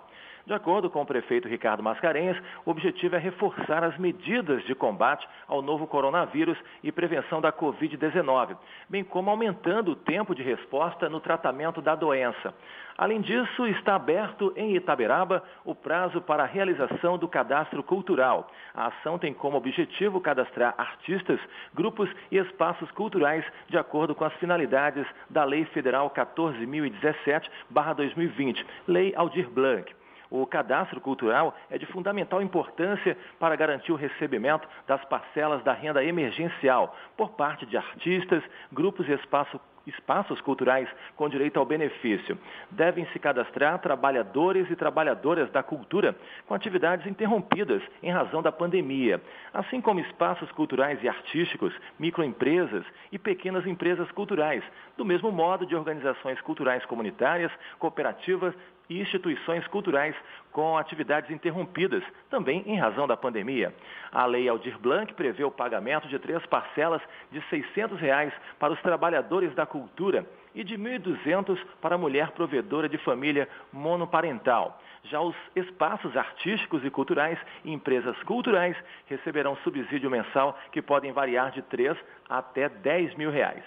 De 0.49 0.53
acordo 0.55 0.89
com 0.89 1.03
o 1.03 1.05
prefeito 1.05 1.47
Ricardo 1.47 1.83
Mascarenhas, 1.83 2.35
o 2.65 2.71
objetivo 2.71 3.15
é 3.15 3.19
reforçar 3.19 3.83
as 3.83 3.95
medidas 3.99 4.63
de 4.63 4.73
combate 4.73 5.29
ao 5.47 5.61
novo 5.61 5.85
coronavírus 5.85 6.57
e 6.81 6.91
prevenção 6.91 7.39
da 7.39 7.53
Covid-19, 7.53 8.57
bem 8.89 9.03
como 9.03 9.29
aumentando 9.29 9.91
o 9.91 9.95
tempo 9.95 10.33
de 10.33 10.41
resposta 10.41 11.07
no 11.07 11.19
tratamento 11.19 11.83
da 11.83 11.93
doença. 11.93 12.51
Além 12.97 13.21
disso, 13.21 13.67
está 13.67 13.93
aberto 13.93 14.51
em 14.55 14.75
Itaberaba 14.75 15.43
o 15.63 15.75
prazo 15.75 16.19
para 16.19 16.41
a 16.41 16.47
realização 16.47 17.15
do 17.15 17.27
cadastro 17.27 17.83
cultural. 17.83 18.49
A 18.73 18.87
ação 18.87 19.19
tem 19.19 19.35
como 19.35 19.55
objetivo 19.55 20.19
cadastrar 20.19 20.73
artistas, 20.79 21.39
grupos 21.75 22.09
e 22.31 22.37
espaços 22.37 22.89
culturais 22.89 23.45
de 23.67 23.77
acordo 23.77 24.15
com 24.15 24.25
as 24.25 24.33
finalidades 24.37 25.05
da 25.29 25.43
Lei 25.43 25.65
Federal 25.65 26.09
14.017-2020, 26.09 28.65
Lei 28.87 29.13
Aldir 29.15 29.47
Blanc. 29.47 29.98
O 30.29 30.45
cadastro 30.45 31.01
cultural 31.01 31.55
é 31.71 31.77
de 31.77 31.87
fundamental 31.87 32.41
importância 32.41 33.17
para 33.39 33.55
garantir 33.55 33.91
o 33.91 33.95
recebimento 33.95 34.67
das 34.85 35.03
parcelas 35.05 35.63
da 35.63 35.73
renda 35.73 36.03
emergencial 36.03 36.95
por 37.17 37.31
parte 37.31 37.65
de 37.65 37.75
artistas, 37.75 38.43
grupos 38.71 39.07
e 39.09 39.13
espaço, 39.13 39.59
espaços 39.87 40.39
culturais 40.41 40.87
com 41.15 41.27
direito 41.27 41.57
ao 41.57 41.65
benefício. 41.65 42.37
Devem 42.69 43.07
se 43.07 43.17
cadastrar 43.17 43.79
trabalhadores 43.79 44.69
e 44.69 44.75
trabalhadoras 44.75 45.49
da 45.49 45.63
cultura 45.63 46.15
com 46.45 46.53
atividades 46.53 47.07
interrompidas 47.07 47.81
em 48.03 48.11
razão 48.11 48.43
da 48.43 48.51
pandemia, 48.51 49.19
assim 49.51 49.81
como 49.81 49.99
espaços 49.99 50.51
culturais 50.51 51.01
e 51.01 51.09
artísticos, 51.09 51.73
microempresas 51.97 52.85
e 53.11 53.17
pequenas 53.17 53.65
empresas 53.65 54.11
culturais, 54.11 54.63
do 54.95 55.03
mesmo 55.03 55.31
modo 55.31 55.65
de 55.65 55.75
organizações 55.75 56.39
culturais 56.41 56.85
comunitárias, 56.85 57.51
cooperativas 57.79 58.53
e 58.89 58.99
instituições 58.99 59.65
culturais 59.67 60.15
com 60.51 60.77
atividades 60.77 61.29
interrompidas, 61.29 62.03
também 62.29 62.63
em 62.65 62.77
razão 62.77 63.07
da 63.07 63.15
pandemia. 63.15 63.73
A 64.11 64.25
Lei 64.25 64.49
Aldir 64.49 64.77
Blanc 64.79 65.13
prevê 65.13 65.43
o 65.43 65.51
pagamento 65.51 66.07
de 66.07 66.17
três 66.17 66.43
parcelas 66.47 67.01
de 67.31 67.41
600 67.49 67.99
reais 67.99 68.33
para 68.57 68.73
os 68.73 68.81
trabalhadores 68.81 69.53
da 69.53 69.65
cultura 69.65 70.25
e 70.55 70.63
de 70.63 70.75
R$ 70.75 70.99
1.200 70.99 71.59
para 71.79 71.95
a 71.95 71.97
mulher 71.97 72.31
provedora 72.31 72.89
de 72.89 72.97
família 72.97 73.47
monoparental. 73.71 74.81
Já 75.03 75.21
os 75.21 75.35
espaços 75.55 76.17
artísticos 76.17 76.83
e 76.83 76.89
culturais 76.89 77.39
e 77.63 77.71
empresas 77.71 78.21
culturais 78.23 78.75
receberão 79.07 79.55
subsídio 79.57 80.09
mensal 80.09 80.57
que 80.71 80.81
podem 80.81 81.11
variar 81.11 81.51
de 81.51 81.61
3 81.61 81.97
até 82.27 82.67
10 82.67 83.15
mil 83.15 83.31
reais. 83.31 83.63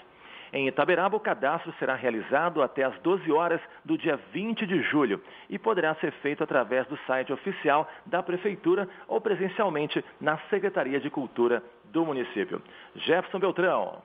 Em 0.52 0.68
Itaberaba, 0.68 1.16
o 1.16 1.20
cadastro 1.20 1.72
será 1.78 1.94
realizado 1.94 2.60
até 2.60 2.84
às 2.84 2.98
12 3.00 3.32
horas 3.32 3.60
do 3.82 3.96
dia 3.96 4.20
20 4.34 4.66
de 4.66 4.82
julho 4.82 5.18
e 5.48 5.58
poderá 5.58 5.94
ser 5.94 6.12
feito 6.20 6.44
através 6.44 6.86
do 6.88 6.98
site 7.06 7.32
oficial 7.32 7.88
da 8.04 8.22
Prefeitura 8.22 8.86
ou 9.08 9.18
presencialmente 9.18 10.04
na 10.20 10.36
Secretaria 10.50 11.00
de 11.00 11.08
Cultura 11.08 11.62
do 11.90 12.04
município. 12.04 12.60
Jefferson 12.94 13.38
Beltrão. 13.38 14.02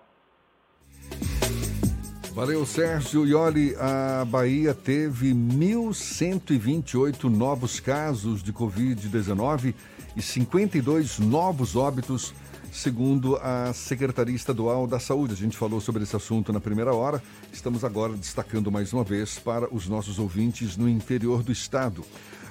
Valeu, 2.38 2.66
Sérgio. 2.66 3.26
E 3.26 3.34
a 3.80 4.24
Bahia 4.24 4.74
teve 4.74 5.34
1.128 5.34 7.24
novos 7.24 7.80
casos 7.80 8.44
de 8.44 8.54
Covid-19 8.54 9.74
e 10.16 10.22
52 10.22 11.18
novos 11.18 11.76
óbitos, 11.76 12.36
segundo 12.78 13.36
a 13.38 13.74
Secretaria 13.74 14.36
Estadual 14.36 14.86
da 14.86 15.00
Saúde. 15.00 15.34
A 15.34 15.38
gente 15.38 15.58
falou 15.58 15.82
sobre 15.82 16.04
esse 16.04 16.16
assunto 16.16 16.54
na 16.54 16.60
primeira 16.60 16.94
hora. 16.94 17.24
Estamos 17.52 17.84
agora 17.84 18.14
destacando 18.14 18.72
mais 18.72 18.94
uma 18.94 19.04
vez 19.04 19.40
para 19.40 19.68
os 19.74 19.88
nossos 19.88 20.20
ouvintes 20.20 20.78
no 20.78 20.88
interior 20.88 21.42
do 21.42 21.52
estado. 21.52 22.06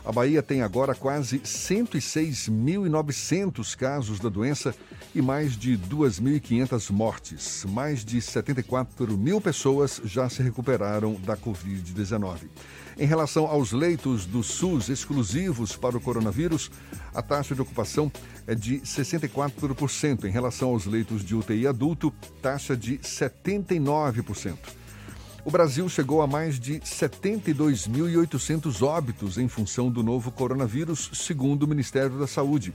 A 0.04 0.10
Bahia 0.10 0.42
tem 0.42 0.62
agora 0.62 0.96
quase 0.96 1.38
106.900 1.38 3.76
casos 3.76 4.18
da 4.18 4.28
doença 4.28 4.74
e 5.14 5.22
mais 5.22 5.56
de 5.56 5.78
2.500 5.78 6.90
mortes. 6.90 7.64
Mais 7.68 8.04
de 8.04 8.20
74 8.20 9.16
mil 9.16 9.40
pessoas 9.40 10.00
já 10.04 10.28
se 10.28 10.42
recuperaram 10.42 11.14
da 11.24 11.36
Covid-19. 11.36 12.48
Em 12.98 13.04
relação 13.04 13.46
aos 13.46 13.72
leitos 13.72 14.24
do 14.24 14.42
SUS 14.42 14.88
exclusivos 14.88 15.76
para 15.76 15.98
o 15.98 16.00
coronavírus, 16.00 16.70
a 17.14 17.20
taxa 17.20 17.54
de 17.54 17.60
ocupação 17.60 18.10
é 18.46 18.54
de 18.54 18.80
64%. 18.80 20.24
Em 20.24 20.30
relação 20.30 20.70
aos 20.70 20.86
leitos 20.86 21.22
de 21.22 21.34
UTI 21.34 21.66
adulto, 21.66 22.10
taxa 22.40 22.74
de 22.74 22.96
79%. 23.00 24.56
O 25.44 25.50
Brasil 25.50 25.86
chegou 25.90 26.22
a 26.22 26.26
mais 26.26 26.58
de 26.58 26.80
72.800 26.80 28.82
óbitos 28.82 29.36
em 29.36 29.46
função 29.46 29.90
do 29.90 30.02
novo 30.02 30.32
coronavírus, 30.32 31.10
segundo 31.12 31.64
o 31.64 31.68
Ministério 31.68 32.18
da 32.18 32.26
Saúde. 32.26 32.72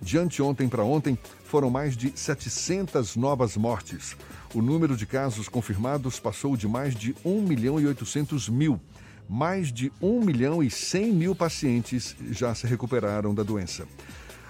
De 0.00 0.16
anteontem 0.18 0.68
para 0.68 0.84
ontem, 0.84 1.18
foram 1.44 1.68
mais 1.68 1.96
de 1.96 2.12
700 2.14 3.16
novas 3.16 3.56
mortes. 3.56 4.16
O 4.54 4.62
número 4.62 4.96
de 4.96 5.04
casos 5.04 5.48
confirmados 5.48 6.20
passou 6.20 6.56
de 6.56 6.68
mais 6.68 6.94
de 6.94 7.12
1 7.24 7.42
milhão 7.42 7.80
e 7.80 7.88
800 7.88 8.48
mil. 8.48 8.80
Mais 9.28 9.72
de 9.72 9.90
1 10.00 10.20
milhão 10.20 10.62
e 10.62 10.70
100 10.70 11.12
mil 11.12 11.34
pacientes 11.34 12.14
já 12.30 12.54
se 12.54 12.66
recuperaram 12.66 13.34
da 13.34 13.42
doença. 13.42 13.86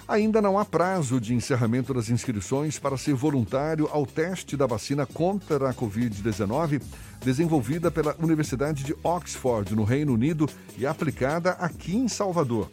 Ainda 0.06 0.42
não 0.42 0.58
há 0.58 0.66
prazo 0.66 1.18
de 1.18 1.34
encerramento 1.34 1.94
das 1.94 2.10
inscrições 2.10 2.78
para 2.78 2.98
ser 2.98 3.14
voluntário 3.14 3.88
ao 3.90 4.04
teste 4.04 4.54
da 4.54 4.66
vacina 4.66 5.06
contra 5.06 5.70
a 5.70 5.74
Covid-19, 5.74 6.82
desenvolvida 7.24 7.90
pela 7.90 8.14
Universidade 8.18 8.84
de 8.84 8.94
Oxford, 9.02 9.74
no 9.74 9.82
Reino 9.82 10.12
Unido, 10.12 10.46
e 10.76 10.86
aplicada 10.86 11.52
aqui 11.52 11.96
em 11.96 12.06
Salvador. 12.06 12.68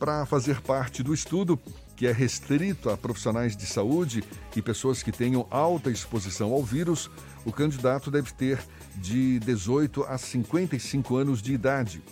Para 0.00 0.26
fazer 0.26 0.60
parte 0.62 1.00
do 1.00 1.14
estudo, 1.14 1.60
que 1.94 2.08
é 2.08 2.12
restrito 2.12 2.90
a 2.90 2.96
profissionais 2.96 3.56
de 3.56 3.66
saúde 3.66 4.24
e 4.56 4.60
pessoas 4.60 5.00
que 5.00 5.12
tenham 5.12 5.46
alta 5.50 5.90
exposição 5.90 6.52
ao 6.52 6.62
vírus, 6.62 7.08
o 7.44 7.52
candidato 7.52 8.10
deve 8.10 8.32
ter 8.32 8.58
de 8.96 9.38
18 9.40 10.04
a 10.04 10.18
55 10.18 11.16
anos 11.16 11.42
de 11.42 11.52
idade. 11.52 12.02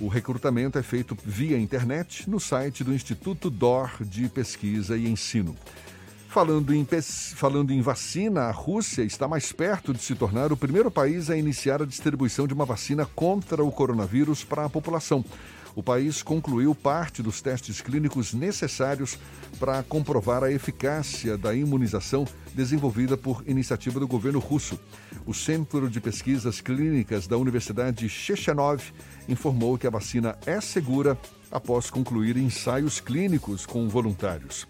O 0.00 0.08
recrutamento 0.08 0.78
é 0.78 0.82
feito 0.82 1.16
via 1.24 1.58
internet 1.58 2.28
no 2.28 2.40
site 2.40 2.82
do 2.82 2.92
Instituto 2.92 3.48
DOR 3.48 3.90
de 4.00 4.28
Pesquisa 4.28 4.96
e 4.96 5.08
Ensino. 5.08 5.56
Falando 6.28 6.74
em, 6.74 6.86
falando 7.34 7.72
em 7.72 7.82
vacina, 7.82 8.44
a 8.44 8.50
Rússia 8.50 9.02
está 9.02 9.28
mais 9.28 9.52
perto 9.52 9.92
de 9.92 10.02
se 10.02 10.14
tornar 10.14 10.50
o 10.50 10.56
primeiro 10.56 10.90
país 10.90 11.28
a 11.28 11.36
iniciar 11.36 11.82
a 11.82 11.86
distribuição 11.86 12.46
de 12.46 12.54
uma 12.54 12.64
vacina 12.64 13.04
contra 13.04 13.62
o 13.62 13.70
coronavírus 13.70 14.42
para 14.42 14.64
a 14.64 14.70
população. 14.70 15.22
O 15.74 15.82
país 15.82 16.22
concluiu 16.22 16.74
parte 16.74 17.22
dos 17.22 17.40
testes 17.40 17.80
clínicos 17.80 18.34
necessários 18.34 19.18
para 19.58 19.82
comprovar 19.82 20.44
a 20.44 20.52
eficácia 20.52 21.38
da 21.38 21.54
imunização 21.54 22.26
desenvolvida 22.54 23.16
por 23.16 23.42
iniciativa 23.46 23.98
do 23.98 24.06
governo 24.06 24.38
russo. 24.38 24.78
O 25.24 25.32
Centro 25.32 25.88
de 25.88 26.00
Pesquisas 26.00 26.60
Clínicas 26.60 27.26
da 27.26 27.38
Universidade 27.38 28.08
Chechenov 28.08 28.82
informou 29.28 29.78
que 29.78 29.86
a 29.86 29.90
vacina 29.90 30.36
é 30.44 30.60
segura 30.60 31.18
após 31.50 31.90
concluir 31.90 32.36
ensaios 32.36 33.00
clínicos 33.00 33.64
com 33.64 33.88
voluntários. 33.88 34.66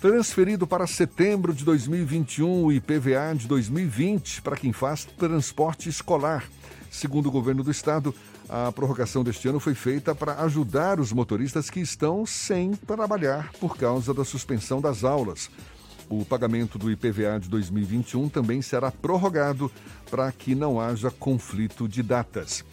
Transferido 0.00 0.64
para 0.64 0.86
setembro 0.86 1.52
de 1.52 1.64
2021 1.64 2.64
o 2.64 2.72
IPVA 2.72 3.34
de 3.36 3.48
2020 3.48 4.42
para 4.42 4.56
quem 4.56 4.72
faz 4.72 5.04
transporte 5.04 5.88
escolar. 5.88 6.44
Segundo 6.90 7.26
o 7.26 7.32
governo 7.32 7.62
do 7.62 7.70
estado, 7.70 8.14
a 8.48 8.72
prorrogação 8.72 9.22
deste 9.22 9.46
ano 9.46 9.60
foi 9.60 9.74
feita 9.74 10.14
para 10.14 10.42
ajudar 10.42 10.98
os 10.98 11.12
motoristas 11.12 11.68
que 11.68 11.80
estão 11.80 12.24
sem 12.24 12.72
trabalhar 12.72 13.52
por 13.60 13.76
causa 13.76 14.14
da 14.14 14.24
suspensão 14.24 14.80
das 14.80 15.04
aulas. 15.04 15.50
O 16.08 16.24
pagamento 16.24 16.78
do 16.78 16.90
IPVA 16.90 17.38
de 17.38 17.48
2021 17.50 18.30
também 18.30 18.62
será 18.62 18.90
prorrogado 18.90 19.70
para 20.10 20.32
que 20.32 20.54
não 20.54 20.80
haja 20.80 21.10
conflito 21.10 21.86
de 21.86 22.02
datas. 22.02 22.64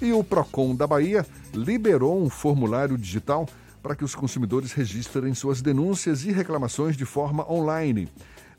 E 0.00 0.12
o 0.12 0.24
Procon 0.24 0.74
da 0.74 0.86
Bahia 0.86 1.26
liberou 1.52 2.22
um 2.22 2.30
formulário 2.30 2.96
digital 2.96 3.46
para 3.82 3.94
que 3.94 4.04
os 4.04 4.14
consumidores 4.14 4.72
registrem 4.72 5.34
suas 5.34 5.60
denúncias 5.60 6.24
e 6.24 6.32
reclamações 6.32 6.96
de 6.96 7.04
forma 7.04 7.50
online. 7.50 8.08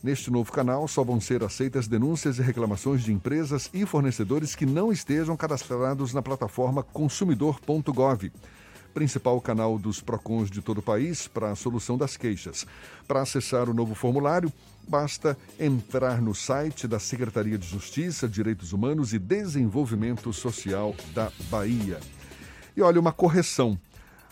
Neste 0.01 0.31
novo 0.31 0.51
canal 0.51 0.88
só 0.88 1.03
vão 1.03 1.19
ser 1.19 1.43
aceitas 1.43 1.88
denúncias 1.88 2.39
e 2.39 2.41
reclamações 2.41 3.03
de 3.03 3.11
empresas 3.11 3.69
e 3.73 3.85
fornecedores 3.85 4.55
que 4.55 4.65
não 4.65 4.91
estejam 4.91 5.35
cadastrados 5.35 6.13
na 6.13 6.21
plataforma 6.21 6.84
consumidor.gov 6.84 8.31
principal 8.93 9.39
canal 9.39 9.77
dos 9.77 10.01
PROCONs 10.01 10.49
de 10.49 10.61
todo 10.61 10.80
o 10.80 10.84
país 10.84 11.27
para 11.27 11.51
a 11.51 11.55
solução 11.55 11.97
das 11.97 12.17
queixas. 12.17 12.65
Para 13.07 13.21
acessar 13.21 13.69
o 13.69 13.73
novo 13.73 13.95
formulário, 13.95 14.51
basta 14.88 15.38
entrar 15.59 16.21
no 16.21 16.34
site 16.34 16.88
da 16.88 16.99
Secretaria 16.99 17.57
de 17.57 17.67
Justiça, 17.67 18.27
Direitos 18.27 18.73
Humanos 18.73 19.13
e 19.13 19.19
Desenvolvimento 19.19 20.34
Social 20.34 20.95
da 21.13 21.31
Bahia. 21.49 21.99
E 22.76 22.81
olha, 22.81 22.99
uma 22.99 23.13
correção. 23.13 23.80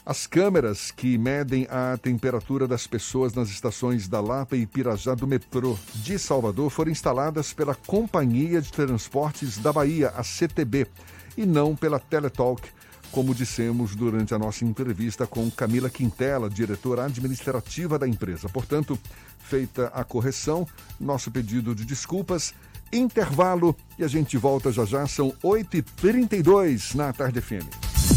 As 0.10 0.26
câmeras 0.26 0.90
que 0.90 1.18
medem 1.18 1.68
a 1.70 1.98
temperatura 1.98 2.66
das 2.66 2.88
pessoas 2.88 3.34
nas 3.34 3.50
estações 3.50 4.08
da 4.08 4.22
Lapa 4.22 4.56
e 4.56 4.66
Pirajá 4.66 5.14
do 5.14 5.28
metrô 5.28 5.78
de 5.96 6.18
Salvador 6.18 6.70
foram 6.70 6.90
instaladas 6.90 7.52
pela 7.52 7.76
Companhia 7.76 8.62
de 8.62 8.72
Transportes 8.72 9.58
da 9.58 9.74
Bahia, 9.74 10.14
a 10.16 10.24
CTB, 10.24 10.88
e 11.36 11.46
não 11.46 11.76
pela 11.76 12.00
Teletalk, 12.00 12.70
como 13.12 13.36
dissemos 13.36 13.98
durante 13.98 14.34
a 14.34 14.40
nossa 14.40 14.64
entrevista 14.64 15.28
com 15.28 15.52
Camila 15.52 15.90
Quintela, 15.90 16.50
diretora 16.50 17.04
administrativa 17.04 18.00
da 18.00 18.08
empresa. 18.08 18.48
Portanto, 18.48 18.98
feita 19.40 19.88
a 19.88 20.06
correção, 20.06 20.66
nosso 20.98 21.30
pedido 21.30 21.76
de 21.76 21.84
desculpas, 21.84 22.54
intervalo 22.94 23.76
e 24.00 24.06
a 24.06 24.08
gente 24.08 24.38
volta 24.38 24.72
já 24.72 24.86
já, 24.86 25.06
são 25.06 25.34
8h32 25.44 26.96
na 26.96 27.12
Tarde 27.12 27.42
FM. 27.42 28.17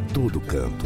todo 0.13 0.39
canto. 0.41 0.85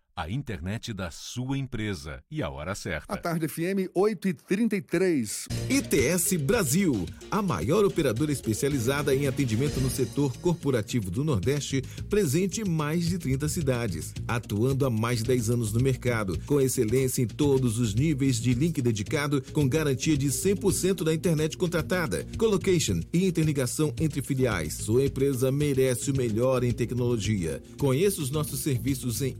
a 0.15 0.29
internet 0.29 0.93
da 0.93 1.09
sua 1.09 1.57
empresa 1.57 2.23
e 2.29 2.41
a 2.43 2.49
hora 2.49 2.75
certa. 2.75 3.13
A 3.13 3.17
tarde 3.17 3.47
FM 3.47 3.89
8 3.93 4.27
e 4.27 4.33
33 4.33 5.47
ITS 5.69 6.33
Brasil, 6.41 7.05
a 7.29 7.41
maior 7.41 7.85
operadora 7.85 8.31
especializada 8.31 9.15
em 9.15 9.27
atendimento 9.27 9.79
no 9.79 9.89
setor 9.89 10.35
corporativo 10.37 11.09
do 11.09 11.23
Nordeste, 11.23 11.81
presente 12.09 12.61
em 12.61 12.65
mais 12.65 13.07
de 13.07 13.17
30 13.17 13.47
cidades, 13.47 14.13
atuando 14.27 14.85
há 14.85 14.89
mais 14.89 15.19
de 15.19 15.25
10 15.25 15.49
anos 15.49 15.73
no 15.73 15.81
mercado, 15.81 16.37
com 16.45 16.59
excelência 16.59 17.21
em 17.21 17.27
todos 17.27 17.79
os 17.79 17.93
níveis 17.93 18.39
de 18.39 18.53
link 18.53 18.81
dedicado, 18.81 19.41
com 19.53 19.67
garantia 19.67 20.17
de 20.17 20.27
100% 20.27 21.03
da 21.03 21.13
internet 21.13 21.57
contratada, 21.57 22.27
colocation 22.37 22.99
e 23.13 23.25
interligação 23.25 23.93
entre 23.99 24.21
filiais. 24.21 24.73
Sua 24.73 25.05
empresa 25.05 25.51
merece 25.51 26.11
o 26.11 26.17
melhor 26.17 26.63
em 26.63 26.71
tecnologia. 26.71 27.61
Conheça 27.77 28.21
os 28.21 28.29
nossos 28.29 28.59
serviços 28.59 29.21
em 29.21 29.37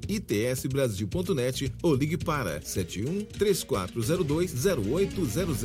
itsbrasil.net 0.68 1.74
ou 1.82 1.96
ligue 1.96 2.18
para 2.18 2.62
71 2.62 3.26
3402 3.26 4.66
0800. 4.66 5.64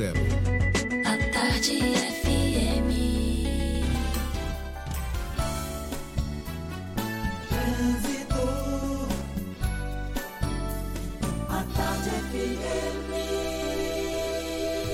A 1.05 1.17
tarde 1.31 1.79
FM. 2.23 2.89
Trânsito. 7.49 8.43
A 11.49 11.63
tarde 11.75 12.09
FM. 12.09 13.07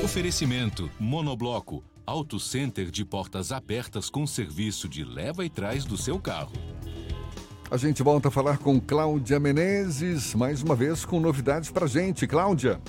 Oferecimento 0.04 0.92
Monobloco, 1.00 1.84
Auto 2.06 2.40
Center 2.40 2.92
de 2.92 3.06
portas 3.06 3.52
abertas 3.54 4.10
com 4.10 4.28
serviço 4.28 4.90
de 4.90 5.04
leva 5.04 5.46
e 5.46 5.50
trás 5.50 5.86
do 5.86 5.98
seu 5.98 6.20
carro. 6.20 6.52
A 7.72 7.78
gente 7.78 8.04
volta 8.04 8.28
a 8.28 8.32
falar 8.32 8.60
com 8.60 8.80
Cláudia 8.80 9.40
Menezes, 9.40 10.36
mais 10.36 10.62
uma 10.62 10.76
vez 10.76 11.06
com 11.06 11.20
novidades 11.20 11.72
pra 11.72 11.88
gente. 11.88 12.28
Cláudia. 12.28 12.80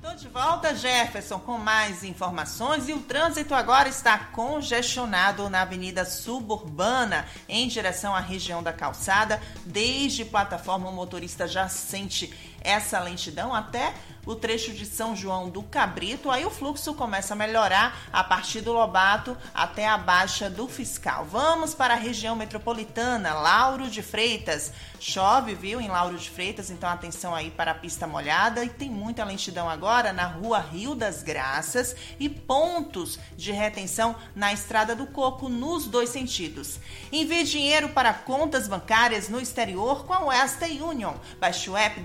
Tô 0.00 0.14
de 0.14 0.28
volta, 0.28 0.74
Jefferson, 0.74 1.38
com 1.38 1.58
mais 1.58 2.02
informações 2.02 2.88
e 2.88 2.92
o 2.94 3.00
trânsito 3.00 3.54
agora 3.54 3.88
está 3.88 4.16
congestionado 4.18 5.50
na 5.50 5.60
Avenida 5.60 6.06
Suburbana 6.06 7.26
em 7.46 7.68
direção 7.68 8.14
à 8.14 8.20
região 8.20 8.62
da 8.62 8.72
calçada. 8.72 9.40
Desde 9.66 10.24
plataforma, 10.24 10.88
o 10.88 10.92
motorista 10.92 11.46
já 11.46 11.68
sente 11.68 12.32
essa 12.62 13.00
lentidão 13.00 13.54
até 13.54 13.94
o 14.26 14.34
trecho 14.34 14.72
de 14.72 14.84
São 14.86 15.16
João 15.16 15.48
do 15.48 15.62
Cabrito. 15.62 16.30
Aí 16.30 16.44
o 16.44 16.50
fluxo 16.50 16.94
começa 16.94 17.34
a 17.34 17.36
melhorar 17.36 17.98
a 18.12 18.22
partir 18.22 18.60
do 18.60 18.72
Lobato 18.72 19.36
até 19.54 19.88
a 19.88 19.96
Baixa 19.96 20.50
do 20.50 20.68
Fiscal. 20.68 21.24
Vamos 21.24 21.74
para 21.74 21.94
a 21.94 21.96
região 21.96 22.36
metropolitana, 22.36 23.34
Lauro 23.34 23.88
de 23.88 24.02
Freitas. 24.02 24.72
Chove, 24.98 25.54
viu, 25.54 25.80
em 25.80 25.88
Lauro 25.88 26.18
de 26.18 26.28
Freitas, 26.28 26.70
então 26.70 26.88
atenção 26.88 27.34
aí 27.34 27.50
para 27.50 27.70
a 27.70 27.74
pista 27.74 28.06
molhada. 28.06 28.62
E 28.62 28.68
tem 28.68 28.90
muita 28.90 29.24
lentidão 29.24 29.68
agora 29.68 30.12
na 30.12 30.26
rua 30.26 30.58
Rio 30.58 30.94
das 30.94 31.22
Graças 31.22 31.96
e 32.18 32.28
pontos 32.28 33.18
de 33.36 33.50
retenção 33.50 34.14
na 34.34 34.52
Estrada 34.52 34.94
do 34.94 35.06
Coco 35.06 35.48
nos 35.48 35.86
dois 35.86 36.10
sentidos. 36.10 36.78
Envie 37.10 37.44
dinheiro 37.44 37.88
para 37.88 38.12
contas 38.12 38.68
bancárias 38.68 39.28
no 39.28 39.40
exterior 39.40 40.04
com 40.04 40.12
a 40.12 40.24
Western 40.26 40.82
Union. 40.82 41.14
Baixe 41.40 41.70
o 41.70 41.76
app 41.76 41.98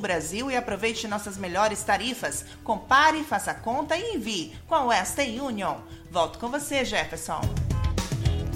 Brasil 0.00 0.50
e 0.50 0.56
aproveite 0.56 1.06
nossas 1.06 1.36
melhores 1.36 1.82
tarifas. 1.82 2.44
Compare, 2.62 3.22
faça 3.22 3.54
conta 3.54 3.96
e 3.96 4.16
envie 4.16 4.52
com 4.66 4.74
a 4.74 4.84
Western 4.86 5.40
Union. 5.40 5.76
Volto 6.10 6.38
com 6.38 6.48
você, 6.48 6.84
Jefferson. 6.84 7.40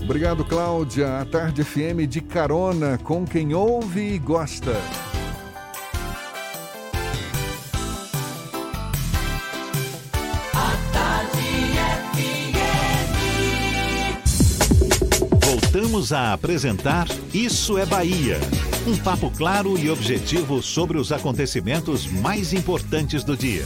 Obrigado, 0.02 0.44
Cláudia. 0.44 1.20
A 1.20 1.24
Tarde 1.24 1.62
FM 1.62 2.08
de 2.08 2.20
carona 2.20 2.98
com 2.98 3.26
quem 3.26 3.54
ouve 3.54 4.14
e 4.14 4.18
gosta. 4.18 4.72
Voltamos 15.78 16.12
a 16.12 16.32
apresentar 16.32 17.06
Isso 17.32 17.78
é 17.78 17.86
Bahia. 17.86 18.40
Um 18.84 18.96
papo 18.96 19.30
claro 19.30 19.78
e 19.78 19.88
objetivo 19.88 20.60
sobre 20.60 20.98
os 20.98 21.12
acontecimentos 21.12 22.04
mais 22.04 22.52
importantes 22.52 23.22
do 23.22 23.36
dia. 23.36 23.62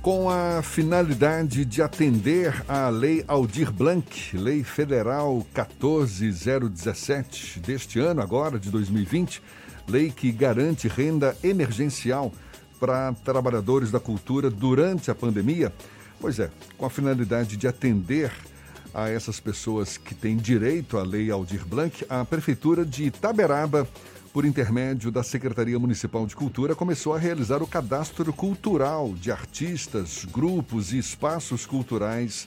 Com 0.00 0.30
a 0.30 0.62
finalidade 0.62 1.64
de 1.64 1.82
atender 1.82 2.54
à 2.68 2.88
Lei 2.88 3.24
Aldir 3.26 3.72
Blanc, 3.72 4.36
Lei 4.36 4.62
Federal 4.62 5.44
14017 5.52 7.58
deste 7.58 7.98
ano, 7.98 8.22
agora 8.22 8.60
de 8.60 8.70
2020, 8.70 9.42
lei 9.88 10.12
que 10.12 10.30
garante 10.30 10.86
renda 10.86 11.36
emergencial 11.42 12.32
para 12.78 13.12
trabalhadores 13.24 13.90
da 13.90 13.98
cultura 13.98 14.48
durante 14.48 15.10
a 15.10 15.16
pandemia. 15.16 15.72
Pois 16.20 16.38
é, 16.38 16.50
com 16.76 16.86
a 16.86 16.90
finalidade 16.90 17.56
de 17.56 17.68
atender 17.68 18.32
a 18.94 19.10
essas 19.10 19.38
pessoas 19.38 19.98
que 19.98 20.14
têm 20.14 20.36
direito 20.36 20.96
à 20.96 21.02
Lei 21.02 21.30
Aldir 21.30 21.66
Blanc, 21.66 22.04
a 22.08 22.24
Prefeitura 22.24 22.84
de 22.84 23.04
Itaberaba, 23.04 23.86
por 24.32 24.44
intermédio 24.44 25.10
da 25.10 25.22
Secretaria 25.22 25.78
Municipal 25.78 26.26
de 26.26 26.36
Cultura, 26.36 26.74
começou 26.74 27.14
a 27.14 27.18
realizar 27.18 27.62
o 27.62 27.66
cadastro 27.66 28.32
cultural 28.32 29.14
de 29.14 29.30
artistas, 29.30 30.26
grupos 30.30 30.92
e 30.92 30.98
espaços 30.98 31.64
culturais 31.64 32.46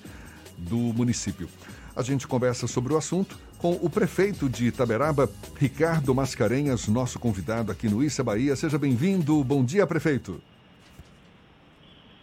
do 0.57 0.77
município. 0.77 1.49
A 1.95 2.01
gente 2.01 2.27
conversa 2.27 2.67
sobre 2.67 2.93
o 2.93 2.97
assunto 2.97 3.37
com 3.57 3.73
o 3.81 3.89
prefeito 3.89 4.47
de 4.47 4.67
Itaberaba, 4.67 5.29
Ricardo 5.57 6.13
Mascarenhas, 6.13 6.87
nosso 6.87 7.19
convidado 7.19 7.71
aqui 7.71 7.89
no 7.89 8.03
Issa 8.03 8.23
Bahia. 8.23 8.55
Seja 8.55 8.77
bem-vindo. 8.77 9.43
Bom 9.43 9.63
dia, 9.63 9.85
prefeito. 9.85 10.39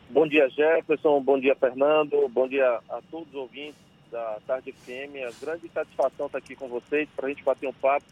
Bom 0.08 0.26
dia, 0.26 0.48
Jefferson. 0.48 1.20
Bom 1.20 1.38
dia, 1.38 1.56
Fernando. 1.56 2.28
Bom 2.28 2.48
dia 2.48 2.80
a 2.88 3.00
todos 3.10 3.28
os 3.28 3.34
ouvintes 3.34 3.74
da 4.10 4.38
Tarde 4.46 4.72
FM. 4.72 5.16
É 5.16 5.30
grande 5.40 5.68
satisfação 5.68 6.26
estar 6.26 6.38
aqui 6.38 6.54
com 6.54 6.68
vocês 6.68 7.08
para 7.16 7.26
a 7.26 7.28
gente 7.28 7.42
bater 7.42 7.68
um 7.68 7.72
papo 7.72 8.06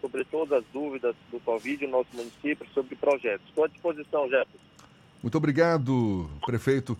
sobre 0.00 0.24
todas 0.24 0.58
as 0.58 0.64
dúvidas 0.72 1.14
do 1.30 1.38
Covid 1.40 1.86
no 1.86 1.92
nosso 1.92 2.08
município, 2.14 2.66
sobre 2.74 2.96
projetos. 2.96 3.46
Estou 3.46 3.64
à 3.64 3.68
disposição, 3.68 4.28
Jefferson. 4.28 4.58
Muito 5.22 5.36
obrigado, 5.36 6.28
prefeito. 6.44 6.98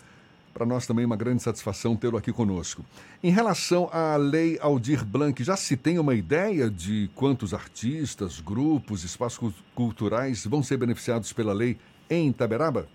Para 0.53 0.67
nós 0.67 0.87
também 0.87 1.05
uma 1.05 1.17
grande 1.17 1.43
satisfação 1.43 1.97
tê-lo 1.97 2.17
aqui 2.17 2.33
conosco. 2.33 2.85
Em 3.23 3.31
relação 3.31 3.89
à 3.93 4.17
Lei 4.17 4.59
Aldir 4.61 5.05
Blanc, 5.05 5.43
já 5.43 5.57
se 5.57 5.77
tem 5.77 5.99
uma 5.99 6.15
ideia 6.15 6.69
de 6.69 7.09
quantos 7.15 7.55
artistas, 7.55 8.41
grupos, 8.41 9.05
espaços 9.05 9.55
culturais 9.75 10.45
vão 10.47 10.63
ser 10.63 10.77
beneficiados 10.77 11.33
pela 11.33 11.53
lei 11.53 11.79
em 12.09 12.29
Itaberaba? 12.29 12.89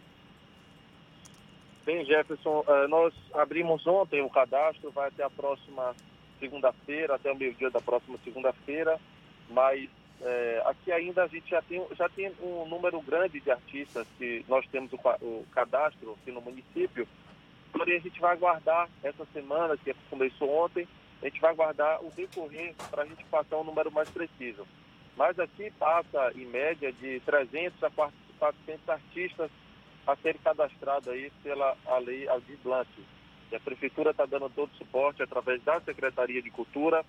Bem, 1.85 2.03
Jefferson, 2.03 2.63
eh, 2.67 2.87
nós 2.87 3.13
abrimos 3.31 3.85
ontem 3.85 4.19
o 4.19 4.29
cadastro, 4.29 4.89
vai 4.89 5.07
até 5.09 5.23
a 5.23 5.29
próxima 5.29 5.95
segunda-feira, 6.39 7.13
até 7.13 7.31
o 7.31 7.35
meio-dia 7.35 7.69
da 7.69 7.79
próxima 7.79 8.17
segunda-feira, 8.23 8.99
mas 9.51 9.87
é, 10.19 10.63
aqui 10.65 10.91
ainda 10.91 11.23
a 11.23 11.27
gente 11.27 11.47
já 11.47 11.61
tem, 11.61 11.85
já 11.95 12.09
tem 12.09 12.31
um 12.41 12.65
número 12.67 12.99
grande 13.01 13.39
de 13.39 13.51
artistas 13.51 14.07
que 14.17 14.43
nós 14.47 14.65
temos 14.71 14.91
o, 14.93 14.97
o 15.21 15.45
cadastro 15.51 16.17
aqui 16.19 16.31
no 16.31 16.41
município, 16.41 17.07
porém 17.71 17.97
a 17.97 18.01
gente 18.01 18.19
vai 18.19 18.33
aguardar 18.33 18.89
essa 19.03 19.23
semana, 19.31 19.77
que 19.77 19.93
começou 20.09 20.49
ontem, 20.65 20.87
a 21.21 21.25
gente 21.25 21.39
vai 21.39 21.51
aguardar 21.51 22.03
o 22.03 22.09
decorrer 22.09 22.73
para 22.89 23.03
a 23.03 23.05
gente 23.05 23.23
passar 23.25 23.57
um 23.57 23.63
número 23.63 23.91
mais 23.91 24.09
preciso. 24.09 24.65
Mas 25.15 25.37
aqui 25.37 25.71
passa, 25.77 26.31
em 26.35 26.45
média, 26.45 26.91
de 26.91 27.19
300 27.19 27.83
a 27.83 27.91
400 27.91 28.89
artistas 28.89 29.51
a 30.07 30.15
serem 30.17 30.39
cadastrados 30.41 31.07
aí 31.07 31.31
pela 31.43 31.75
a 31.85 31.97
lei 31.97 32.27
Aldir 32.27 32.57
Blanc. 32.63 32.89
E 33.51 33.55
a 33.55 33.59
Prefeitura 33.59 34.11
está 34.11 34.25
dando 34.25 34.49
todo 34.49 34.71
o 34.71 34.77
suporte 34.77 35.23
através 35.23 35.61
da 35.63 35.79
Secretaria 35.81 36.41
de 36.41 36.49
Cultura. 36.51 37.05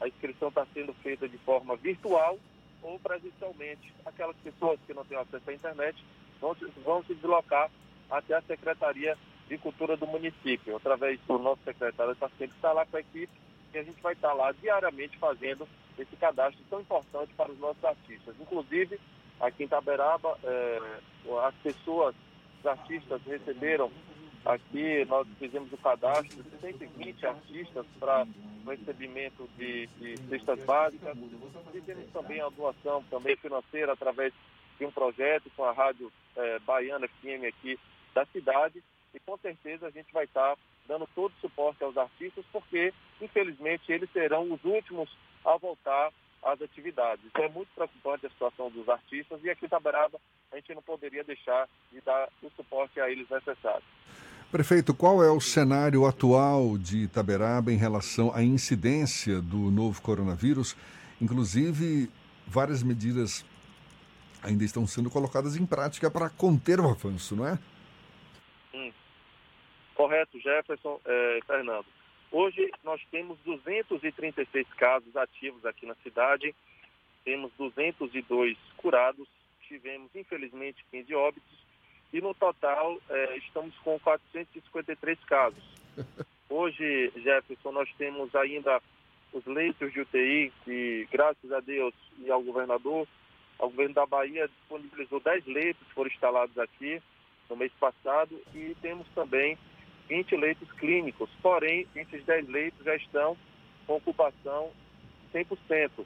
A 0.00 0.08
inscrição 0.08 0.48
está 0.48 0.66
sendo 0.72 0.92
feita 0.94 1.28
de 1.28 1.38
forma 1.38 1.76
virtual 1.76 2.38
ou 2.82 2.98
presencialmente. 2.98 3.92
Aquelas 4.04 4.36
pessoas 4.36 4.78
que 4.86 4.94
não 4.94 5.04
têm 5.04 5.18
acesso 5.18 5.48
à 5.48 5.52
internet 5.52 6.04
vão 6.40 6.54
se, 6.54 6.64
vão 6.84 7.02
se 7.04 7.14
deslocar 7.14 7.70
até 8.10 8.34
a 8.34 8.42
Secretaria 8.42 9.16
de 9.48 9.58
Cultura 9.58 9.96
do 9.96 10.06
município, 10.06 10.76
através 10.76 11.20
do 11.20 11.38
nosso 11.38 11.62
secretário 11.64 12.12
está 12.12 12.28
sempre 12.38 12.56
está 12.56 12.72
lá 12.72 12.86
com 12.86 12.96
a 12.96 13.00
equipe 13.00 13.32
e 13.74 13.78
a 13.78 13.82
gente 13.82 14.00
vai 14.02 14.12
estar 14.12 14.32
lá 14.32 14.52
diariamente 14.52 15.16
fazendo 15.18 15.66
esse 15.98 16.14
cadastro 16.16 16.62
tão 16.68 16.80
importante 16.80 17.32
para 17.34 17.50
os 17.50 17.58
nossos 17.58 17.84
artistas. 17.84 18.34
Inclusive, 18.40 18.98
aqui 19.42 19.64
em 19.64 19.68
Taberaba, 19.68 20.38
é, 20.44 20.80
as 21.44 21.54
pessoas, 21.56 22.14
os 22.60 22.66
artistas 22.66 23.20
receberam 23.26 23.90
aqui, 24.44 25.04
nós 25.06 25.26
fizemos 25.38 25.72
o 25.72 25.76
cadastro 25.76 26.42
de 26.42 26.56
120 26.58 27.26
artistas 27.26 27.86
para 27.98 28.26
o 28.64 28.70
recebimento 28.70 29.48
de, 29.58 29.88
de 29.98 30.16
cestas 30.28 30.64
básicas. 30.64 31.16
Fizemos 31.72 32.10
também 32.12 32.40
a 32.40 32.48
doação 32.48 33.02
também 33.10 33.36
financeira 33.36 33.92
através 33.92 34.32
de 34.78 34.86
um 34.86 34.92
projeto 34.92 35.50
com 35.56 35.64
a 35.64 35.72
Rádio 35.72 36.10
é, 36.36 36.58
Baiana 36.60 37.08
FM 37.08 37.44
aqui 37.48 37.78
da 38.14 38.24
cidade 38.26 38.82
e 39.12 39.20
com 39.20 39.36
certeza 39.38 39.86
a 39.86 39.90
gente 39.90 40.12
vai 40.12 40.24
estar 40.24 40.56
dando 40.86 41.08
todo 41.14 41.32
o 41.32 41.40
suporte 41.40 41.82
aos 41.82 41.96
artistas 41.96 42.44
porque, 42.52 42.92
infelizmente, 43.20 43.92
eles 43.92 44.10
serão 44.12 44.50
os 44.52 44.64
últimos 44.64 45.10
a 45.44 45.56
voltar 45.56 46.12
as 46.42 46.60
atividades. 46.60 47.24
Então 47.26 47.44
é 47.44 47.48
muito 47.48 47.68
preocupante 47.74 48.26
a 48.26 48.30
situação 48.30 48.70
dos 48.70 48.88
artistas 48.88 49.40
e 49.42 49.50
aqui 49.50 49.64
em 49.64 49.66
Itaberaba 49.66 50.18
a 50.50 50.56
gente 50.56 50.74
não 50.74 50.82
poderia 50.82 51.24
deixar 51.24 51.68
de 51.90 52.00
dar 52.00 52.28
o 52.42 52.50
suporte 52.50 53.00
a 53.00 53.10
eles 53.10 53.28
necessário. 53.28 53.84
Prefeito, 54.50 54.92
qual 54.92 55.24
é 55.24 55.30
o 55.30 55.40
cenário 55.40 56.04
atual 56.04 56.76
de 56.76 57.04
Itaberaba 57.04 57.72
em 57.72 57.76
relação 57.76 58.34
à 58.34 58.42
incidência 58.42 59.40
do 59.40 59.70
novo 59.70 60.02
coronavírus? 60.02 60.76
Inclusive, 61.20 62.10
várias 62.46 62.82
medidas 62.82 63.46
ainda 64.42 64.64
estão 64.64 64.86
sendo 64.86 65.08
colocadas 65.08 65.56
em 65.56 65.64
prática 65.64 66.10
para 66.10 66.28
conter 66.28 66.80
o 66.80 66.88
avanço, 66.88 67.34
não 67.34 67.46
é? 67.46 67.58
Hum. 68.74 68.92
Correto, 69.94 70.38
Jefferson, 70.38 71.00
eh, 71.06 71.38
Fernando. 71.46 71.86
Hoje 72.32 72.72
nós 72.82 72.98
temos 73.10 73.38
236 73.44 74.66
casos 74.78 75.14
ativos 75.14 75.66
aqui 75.66 75.84
na 75.84 75.94
cidade, 75.96 76.54
temos 77.26 77.52
202 77.58 78.56
curados, 78.78 79.28
tivemos 79.68 80.10
infelizmente 80.16 80.82
15 80.90 81.14
óbitos. 81.14 81.62
E 82.10 82.22
no 82.22 82.32
total 82.32 82.98
eh, 83.10 83.36
estamos 83.36 83.76
com 83.80 83.98
453 84.00 85.18
casos. 85.24 85.62
Hoje, 86.48 87.12
Jefferson, 87.16 87.72
nós 87.72 87.88
temos 87.98 88.34
ainda 88.34 88.80
os 89.32 89.44
leitos 89.44 89.92
de 89.92 90.00
UTI 90.00 90.52
que, 90.64 91.06
graças 91.12 91.52
a 91.52 91.60
Deus 91.60 91.94
e 92.18 92.30
ao 92.30 92.42
governador, 92.42 93.06
o 93.58 93.68
governo 93.68 93.94
da 93.94 94.06
Bahia 94.06 94.48
disponibilizou 94.48 95.20
10 95.20 95.46
leitos 95.46 95.86
que 95.86 95.94
foram 95.94 96.10
instalados 96.10 96.58
aqui 96.58 97.00
no 97.48 97.56
mês 97.56 97.72
passado. 97.78 98.40
E 98.54 98.74
temos 98.80 99.06
também 99.14 99.58
20 100.08 100.36
leitos 100.36 100.70
clínicos. 100.72 101.30
Porém, 101.42 101.86
esses 101.94 102.24
10 102.24 102.48
leitos 102.48 102.84
já 102.84 102.94
estão 102.96 103.36
com 103.86 103.96
ocupação 103.96 104.70
100%. 105.32 106.04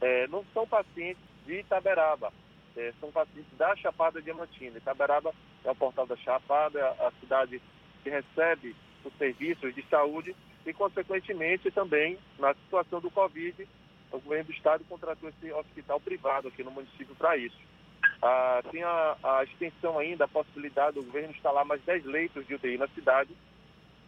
É, 0.00 0.26
não 0.28 0.44
são 0.52 0.66
pacientes 0.66 1.22
de 1.46 1.60
Itaberaba, 1.60 2.32
é, 2.76 2.92
são 3.00 3.10
pacientes 3.10 3.56
da 3.56 3.74
Chapada 3.76 4.20
Diamantina. 4.20 4.78
Itaberaba 4.78 5.32
é 5.64 5.70
o 5.70 5.74
portal 5.74 6.06
da 6.06 6.16
Chapada, 6.16 6.78
é 6.78 7.06
a 7.06 7.12
cidade 7.20 7.62
que 8.02 8.10
recebe 8.10 8.76
os 9.04 9.12
serviços 9.16 9.74
de 9.74 9.82
saúde 9.88 10.34
e, 10.66 10.72
consequentemente, 10.72 11.70
também 11.70 12.18
na 12.38 12.54
situação 12.54 13.00
do 13.00 13.10
Covid, 13.10 13.66
o 14.12 14.20
governo 14.20 14.44
do 14.44 14.52
estado 14.52 14.84
contratou 14.88 15.28
esse 15.28 15.52
hospital 15.52 16.00
privado 16.00 16.48
aqui 16.48 16.62
no 16.62 16.70
município 16.70 17.14
para 17.14 17.36
isso. 17.36 17.56
Ah, 18.22 18.62
tem 18.70 18.82
a, 18.82 19.16
a, 19.22 19.44
extensão 19.44 19.98
ainda, 19.98 20.24
a 20.24 20.28
possibilidade 20.28 20.94
do 20.94 21.02
governo 21.02 21.30
instalar 21.30 21.64
mais 21.64 21.82
10 21.82 22.04
leitos 22.06 22.46
de 22.46 22.54
UTI 22.54 22.78
na 22.78 22.88
cidade. 22.88 23.30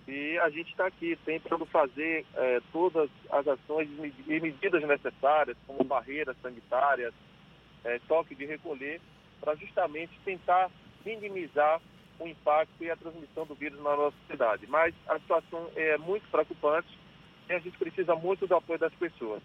E 0.06 0.38
a 0.38 0.48
gente 0.48 0.70
está 0.70 0.86
aqui 0.86 1.18
tentando 1.24 1.66
fazer 1.66 2.24
eh, 2.34 2.62
todas 2.72 3.10
as 3.30 3.46
ações 3.46 3.90
e 4.26 4.40
medidas 4.40 4.82
necessárias, 4.82 5.54
como 5.66 5.84
barreiras 5.84 6.34
sanitárias, 6.40 7.12
eh, 7.84 8.00
toque 8.08 8.34
de 8.34 8.46
recolher, 8.46 9.02
para 9.38 9.54
justamente 9.56 10.18
tentar 10.24 10.70
minimizar 11.04 11.78
o 12.18 12.26
impacto 12.26 12.82
e 12.82 12.90
a 12.90 12.96
transmissão 12.96 13.46
do 13.46 13.54
vírus 13.54 13.78
na 13.82 13.96
nossa 13.96 14.16
cidade. 14.30 14.66
Mas 14.66 14.94
a 15.08 15.18
situação 15.18 15.70
é 15.76 15.98
muito 15.98 16.26
preocupante 16.30 16.88
e 17.48 17.52
a 17.52 17.58
gente 17.58 17.78
precisa 17.78 18.14
muito 18.14 18.46
do 18.46 18.56
apoio 18.56 18.78
das 18.78 18.94
pessoas. 18.94 19.42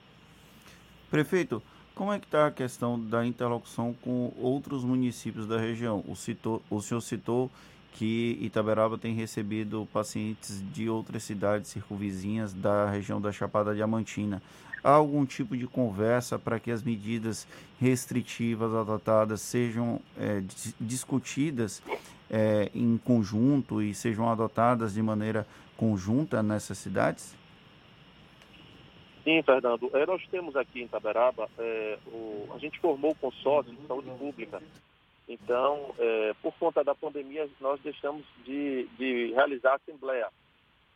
Prefeito, 1.09 1.61
como 1.95 2.11
é 2.11 2.19
que 2.19 2.25
está 2.25 2.47
a 2.47 2.51
questão 2.51 2.99
da 2.99 3.25
interlocução 3.25 3.95
com 4.01 4.33
outros 4.39 4.83
municípios 4.83 5.47
da 5.47 5.59
região? 5.59 6.03
O, 6.07 6.15
citou, 6.15 6.61
o 6.69 6.81
senhor 6.81 7.01
citou 7.01 7.51
que 7.93 8.37
Itaberaba 8.41 8.97
tem 8.97 9.13
recebido 9.13 9.87
pacientes 9.93 10.63
de 10.73 10.89
outras 10.89 11.23
cidades 11.23 11.69
circunvizinhas 11.69 12.51
da 12.51 12.89
região 12.89 13.21
da 13.21 13.31
Chapada 13.31 13.75
Diamantina. 13.75 14.41
Há 14.83 14.89
algum 14.89 15.25
tipo 15.25 15.55
de 15.55 15.67
conversa 15.67 16.37
para 16.37 16.59
que 16.59 16.71
as 16.71 16.81
medidas 16.81 17.47
restritivas 17.79 18.73
adotadas 18.73 19.41
sejam 19.41 20.01
é, 20.17 20.43
discutidas 20.79 21.81
é, 22.29 22.69
em 22.73 22.97
conjunto 22.97 23.81
e 23.81 23.93
sejam 23.93 24.29
adotadas 24.29 24.93
de 24.93 25.01
maneira 25.01 25.47
conjunta 25.77 26.41
nessas 26.41 26.79
cidades? 26.79 27.35
Sim, 29.23 29.41
Fernando. 29.41 29.89
É, 29.93 30.05
nós 30.05 30.25
temos 30.27 30.55
aqui 30.55 30.81
em 30.81 30.85
Itaberaba, 30.85 31.49
é, 31.57 31.97
o, 32.07 32.49
a 32.53 32.57
gente 32.57 32.79
formou 32.79 33.11
o 33.11 33.15
consórcio 33.15 33.73
de 33.73 33.87
saúde 33.87 34.09
pública. 34.17 34.61
Então, 35.27 35.95
é, 35.97 36.33
por 36.41 36.53
conta 36.55 36.83
da 36.83 36.93
pandemia, 36.93 37.49
nós 37.61 37.79
deixamos 37.81 38.25
de, 38.43 38.85
de, 38.97 39.31
realizar 39.33 39.71
a 39.71 39.75
assembleia. 39.75 40.27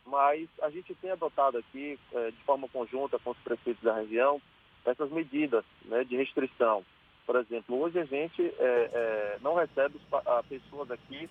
Mas 0.04 0.46
a 0.62 0.68
gente 0.68 0.94
tem 0.96 1.10
adotado 1.10 1.56
aqui, 1.58 1.98
é, 2.12 2.30
de 2.30 2.42
forma 2.44 2.68
conjunta 2.68 3.18
com 3.18 3.30
os 3.30 3.38
prefeitos 3.38 3.82
da 3.82 3.94
região, 3.94 4.40
essas 4.84 5.10
medidas 5.10 5.64
né, 5.86 6.04
de 6.04 6.16
restrição. 6.16 6.84
Por 7.26 7.36
exemplo, 7.36 7.80
hoje 7.80 7.98
a 7.98 8.04
gente 8.04 8.42
é, 8.42 8.90
é, 8.92 9.38
não 9.40 9.54
recebe 9.54 9.98
as 10.12 10.46
pessoas 10.46 10.90
aqui 10.90 11.28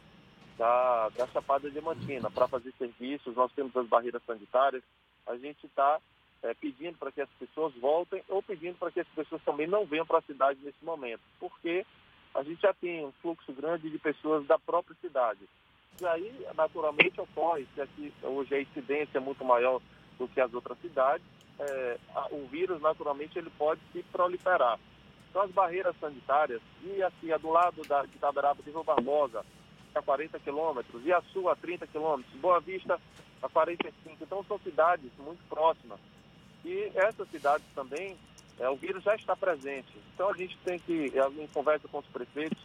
da, 0.57 1.09
da 1.09 1.27
Chapada 1.27 1.69
Diamantina 1.69 2.29
para 2.31 2.47
fazer 2.47 2.73
serviços, 2.77 3.35
nós 3.35 3.51
temos 3.53 3.75
as 3.75 3.87
barreiras 3.87 4.21
sanitárias, 4.25 4.83
a 5.25 5.35
gente 5.37 5.65
está 5.65 5.99
é, 6.43 6.53
pedindo 6.53 6.97
para 6.97 7.11
que 7.11 7.21
as 7.21 7.29
pessoas 7.39 7.73
voltem 7.75 8.23
ou 8.27 8.41
pedindo 8.41 8.77
para 8.77 8.91
que 8.91 8.99
as 8.99 9.07
pessoas 9.09 9.41
também 9.43 9.67
não 9.67 9.85
venham 9.85 10.05
para 10.05 10.19
a 10.19 10.23
cidade 10.23 10.59
nesse 10.63 10.83
momento, 10.83 11.21
porque 11.39 11.85
a 12.33 12.43
gente 12.43 12.61
já 12.61 12.73
tem 12.73 13.05
um 13.05 13.11
fluxo 13.21 13.51
grande 13.53 13.89
de 13.89 13.97
pessoas 13.97 14.45
da 14.45 14.59
própria 14.59 14.95
cidade. 15.01 15.39
E 15.99 16.05
aí, 16.05 16.45
naturalmente, 16.55 17.19
ocorre, 17.19 17.67
se 17.73 17.81
aqui 17.81 18.13
hoje 18.21 18.53
a 18.53 18.61
incidência 18.61 19.17
é 19.17 19.21
muito 19.21 19.43
maior 19.43 19.81
do 20.19 20.27
que 20.27 20.39
as 20.39 20.53
outras 20.53 20.77
cidades, 20.79 21.25
é, 21.59 21.97
o 22.31 22.45
vírus, 22.47 22.79
naturalmente, 22.79 23.39
ele 23.39 23.49
pode 23.57 23.81
se 23.91 24.03
proliferar. 24.03 24.79
Então, 25.29 25.41
as 25.41 25.51
barreiras 25.51 25.95
sanitárias, 25.99 26.61
e 26.83 27.01
aqui, 27.01 27.33
a 27.33 27.37
do 27.37 27.49
lado 27.49 27.81
da, 27.87 28.03
de 28.03 28.15
Itaberaba 28.15 28.61
de 28.61 28.69
Rio 28.69 28.83
Barbosa, 28.83 29.43
a 29.95 30.01
40 30.01 30.39
quilômetros, 30.39 31.03
e 31.03 31.11
a 31.11 31.21
Sul 31.33 31.49
a 31.49 31.55
30 31.55 31.87
quilômetros, 31.87 32.39
Boa 32.39 32.59
Vista 32.59 32.99
a 33.41 33.49
45. 33.49 34.23
Então, 34.23 34.43
são 34.43 34.59
cidades 34.59 35.11
muito 35.17 35.43
próximas. 35.49 35.99
E 36.67 36.91
essas 36.95 37.29
cidades 37.29 37.65
também, 37.73 38.17
é, 38.59 38.69
o 38.69 38.75
vírus 38.75 39.01
já 39.01 39.15
está 39.15 39.33
presente. 39.37 39.87
Então 40.13 40.29
a 40.29 40.33
gente 40.33 40.57
tem 40.65 40.77
que, 40.77 41.13
é, 41.17 41.41
em 41.41 41.47
conversa 41.47 41.87
com 41.87 41.99
os 41.99 42.05
prefeitos 42.07 42.57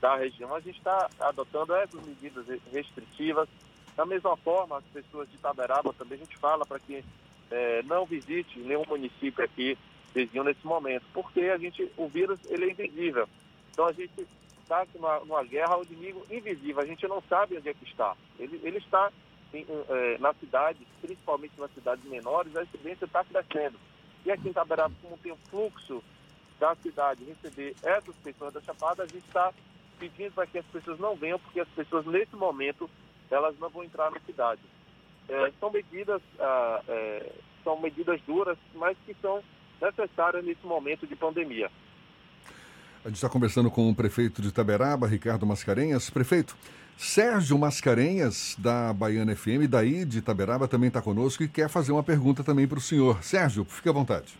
da 0.00 0.16
região, 0.16 0.54
a 0.54 0.60
gente 0.60 0.78
está 0.78 1.10
adotando 1.20 1.74
essas 1.74 2.02
medidas 2.02 2.46
restritivas. 2.72 3.46
Da 3.94 4.06
mesma 4.06 4.34
forma, 4.38 4.78
as 4.78 4.84
pessoas 4.84 5.28
de 5.28 5.36
Itaberaba 5.36 5.92
também 5.92 6.16
a 6.16 6.24
gente 6.24 6.38
fala 6.38 6.64
para 6.64 6.78
que 6.78 7.04
é, 7.50 7.82
não 7.82 8.06
visite 8.06 8.58
nenhum 8.60 8.84
município 8.88 9.44
aqui 9.44 9.76
vizinho 10.14 10.44
nesse 10.44 10.66
momento, 10.66 11.04
porque 11.12 11.40
a 11.42 11.58
gente, 11.58 11.90
o 11.98 12.08
vírus 12.08 12.38
ele 12.46 12.64
é 12.64 12.70
invisível. 12.70 13.28
Então 13.70 13.86
a 13.86 13.92
gente 13.92 14.26
está 14.62 14.86
numa, 14.94 15.20
numa 15.20 15.44
guerra 15.44 15.74
ao 15.74 15.84
inimigo 15.84 16.24
invisível, 16.30 16.80
a 16.80 16.86
gente 16.86 17.06
não 17.06 17.22
sabe 17.28 17.58
onde 17.58 17.68
é 17.68 17.74
que 17.74 17.84
está. 17.84 18.16
Ele, 18.38 18.58
ele 18.62 18.78
está 18.78 19.12
assim, 19.54 19.66
é, 19.88 20.18
na 20.18 20.34
cidade, 20.34 20.86
principalmente 21.00 21.52
nas 21.58 21.72
cidades 21.72 22.04
menores, 22.04 22.54
a 22.56 22.64
incidência 22.64 23.04
está 23.04 23.24
crescendo. 23.24 23.78
E 24.26 24.30
aqui 24.30 24.48
em 24.48 24.50
Itaberaba, 24.50 24.94
como 25.00 25.16
tem 25.18 25.32
o 25.32 25.38
fluxo 25.48 26.02
da 26.58 26.74
cidade 26.76 27.24
receber 27.24 27.74
essas 27.82 28.16
pessoas 28.16 28.52
da 28.52 28.60
Chapada, 28.60 29.04
a 29.04 29.06
gente 29.06 29.26
está 29.26 29.52
pedindo 29.98 30.32
para 30.32 30.46
que 30.46 30.58
as 30.58 30.66
pessoas 30.66 30.98
não 30.98 31.14
venham, 31.14 31.38
porque 31.38 31.60
as 31.60 31.68
pessoas, 31.68 32.04
nesse 32.06 32.34
momento, 32.34 32.90
elas 33.30 33.56
não 33.58 33.68
vão 33.68 33.84
entrar 33.84 34.10
na 34.10 34.20
cidade. 34.20 34.60
É, 35.28 35.52
são 35.58 35.70
medidas 35.70 36.20
ah, 36.38 36.82
é, 36.88 37.32
são 37.62 37.80
medidas 37.80 38.20
duras, 38.26 38.58
mas 38.74 38.96
que 39.06 39.16
são 39.22 39.42
necessárias 39.80 40.44
nesse 40.44 40.64
momento 40.66 41.06
de 41.06 41.16
pandemia. 41.16 41.70
A 43.04 43.08
gente 43.08 43.16
está 43.16 43.28
conversando 43.28 43.70
com 43.70 43.90
o 43.90 43.94
prefeito 43.94 44.40
de 44.40 44.48
Itaberaba, 44.48 45.06
Ricardo 45.06 45.44
Mascarenhas. 45.46 46.08
Prefeito, 46.08 46.56
Sérgio 46.96 47.58
Mascarenhas, 47.58 48.56
da 48.58 48.92
Baiana 48.92 49.34
FM, 49.34 49.68
daí 49.68 50.04
de 50.04 50.18
Itaberaba, 50.18 50.68
também 50.68 50.88
está 50.88 51.02
conosco 51.02 51.42
e 51.42 51.48
quer 51.48 51.68
fazer 51.68 51.92
uma 51.92 52.02
pergunta 52.02 52.44
também 52.44 52.68
para 52.68 52.78
o 52.78 52.80
senhor. 52.80 53.22
Sérgio, 53.22 53.64
fique 53.64 53.88
à 53.88 53.92
vontade. 53.92 54.34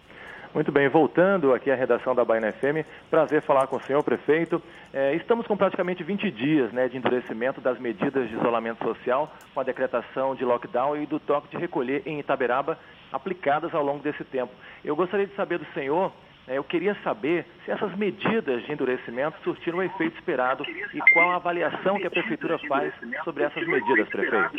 Muito 0.55 0.71
bem, 0.71 0.89
voltando 0.89 1.53
aqui 1.53 1.69
à 1.69 1.75
redação 1.75 2.15
da 2.15 2.25
Baiana 2.25 2.53
FM, 2.53 2.87
prazer 3.11 3.43
falar 3.43 3.67
com 3.67 3.75
o 3.75 3.83
senhor 3.83 4.05
prefeito. 4.05 4.63
É, 4.93 5.13
estamos 5.17 5.49
com 5.49 5.57
praticamente 5.57 6.05
20 6.05 6.31
dias 6.31 6.73
né, 6.73 6.89
de 6.89 6.97
endurecimento 6.97 7.61
das 7.61 7.77
medidas 7.81 8.29
de 8.29 8.37
isolamento 8.37 8.85
social, 8.85 9.35
com 9.53 9.59
a 9.59 9.65
decretação 9.65 10.37
de 10.37 10.45
lockdown 10.45 10.97
e 11.03 11.07
do 11.07 11.19
toque 11.19 11.49
de 11.49 11.57
recolher 11.57 12.03
em 12.07 12.21
Itaberaba, 12.21 12.79
aplicadas 13.13 13.75
ao 13.75 13.85
longo 13.85 14.01
desse 14.01 14.23
tempo. 14.23 14.53
Eu 14.85 14.95
gostaria 14.95 15.27
de 15.27 15.35
saber 15.35 15.59
do 15.59 15.67
senhor 15.75 16.13
eu 16.47 16.63
queria 16.63 16.95
saber 17.03 17.47
se 17.65 17.71
essas 17.71 17.97
medidas 17.97 18.65
de 18.65 18.73
endurecimento 18.73 19.37
surtiram 19.43 19.79
o 19.79 19.83
efeito 19.83 20.17
esperado 20.19 20.65
e 20.93 21.13
qual 21.13 21.31
a 21.31 21.37
avaliação 21.37 21.99
que 21.99 22.07
a 22.07 22.11
Prefeitura 22.11 22.59
faz 22.69 22.93
sobre 23.25 23.45
essas 23.45 23.67
medidas, 23.67 24.09
prefeito. 24.09 24.51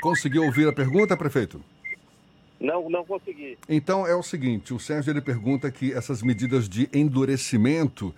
Conseguiu 0.00 0.44
ouvir 0.44 0.68
a 0.68 0.72
pergunta, 0.72 1.16
prefeito? 1.16 1.60
Não, 2.60 2.88
não 2.88 3.04
consegui. 3.04 3.58
Então 3.68 4.06
é 4.06 4.14
o 4.14 4.22
seguinte, 4.22 4.72
o 4.72 4.78
Sérgio 4.78 5.10
ele 5.10 5.20
pergunta 5.20 5.70
que 5.70 5.92
essas 5.92 6.22
medidas 6.22 6.68
de 6.68 6.88
endurecimento 6.92 8.14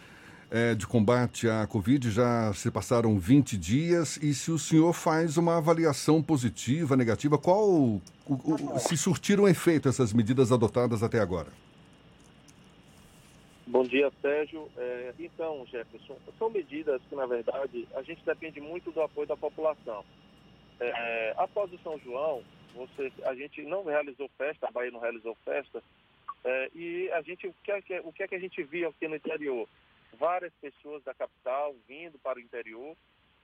eh, 0.50 0.74
de 0.74 0.86
combate 0.86 1.48
à 1.48 1.66
Covid. 1.66 2.10
Já 2.10 2.52
se 2.54 2.70
passaram 2.70 3.18
20 3.18 3.56
dias 3.56 4.16
e 4.18 4.34
se 4.34 4.50
o 4.50 4.58
senhor 4.58 4.92
faz 4.92 5.36
uma 5.36 5.58
avaliação 5.58 6.22
positiva, 6.22 6.96
negativa, 6.96 7.36
qual 7.38 7.68
o- 7.68 8.02
o- 8.28 8.78
se 8.78 8.96
surtiram 8.96 9.48
efeito 9.48 9.88
essas 9.88 10.12
medidas 10.12 10.50
adotadas 10.52 11.02
até 11.02 11.20
agora? 11.20 11.48
Bom 13.66 13.82
dia, 13.82 14.10
Sérgio. 14.22 14.66
É, 14.78 15.12
então, 15.18 15.66
Jefferson, 15.70 16.16
são 16.38 16.48
medidas 16.48 17.02
que, 17.08 17.14
na 17.14 17.26
verdade, 17.26 17.86
a 17.94 18.02
gente 18.02 18.24
depende 18.24 18.60
muito 18.60 18.90
do 18.90 19.02
apoio 19.02 19.26
da 19.28 19.36
população. 19.36 20.02
É, 20.80 21.34
após 21.36 21.70
o 21.72 21.78
São 21.82 21.98
João, 21.98 22.42
você, 22.74 23.12
a 23.24 23.34
gente 23.34 23.62
não 23.62 23.84
realizou 23.84 24.30
festa, 24.38 24.66
a 24.68 24.70
Bahia 24.70 24.90
não 24.90 25.00
realizou 25.00 25.36
festa, 25.44 25.82
é, 26.44 26.70
e 26.74 27.10
a 27.12 27.20
gente, 27.20 27.46
o 27.48 27.54
que, 27.62 27.70
é 27.72 27.82
que, 27.82 27.98
o 28.00 28.12
que 28.12 28.22
é 28.22 28.28
que 28.28 28.34
a 28.36 28.38
gente 28.38 28.62
viu 28.62 28.88
aqui 28.88 29.06
no 29.06 29.16
interior? 29.16 29.68
Várias 30.14 30.52
pessoas 30.55 31.02
da 31.05 31.14
capital 31.14 31.74
vindo 31.86 32.18
para 32.18 32.39
o 32.39 32.43
interior 32.43 32.97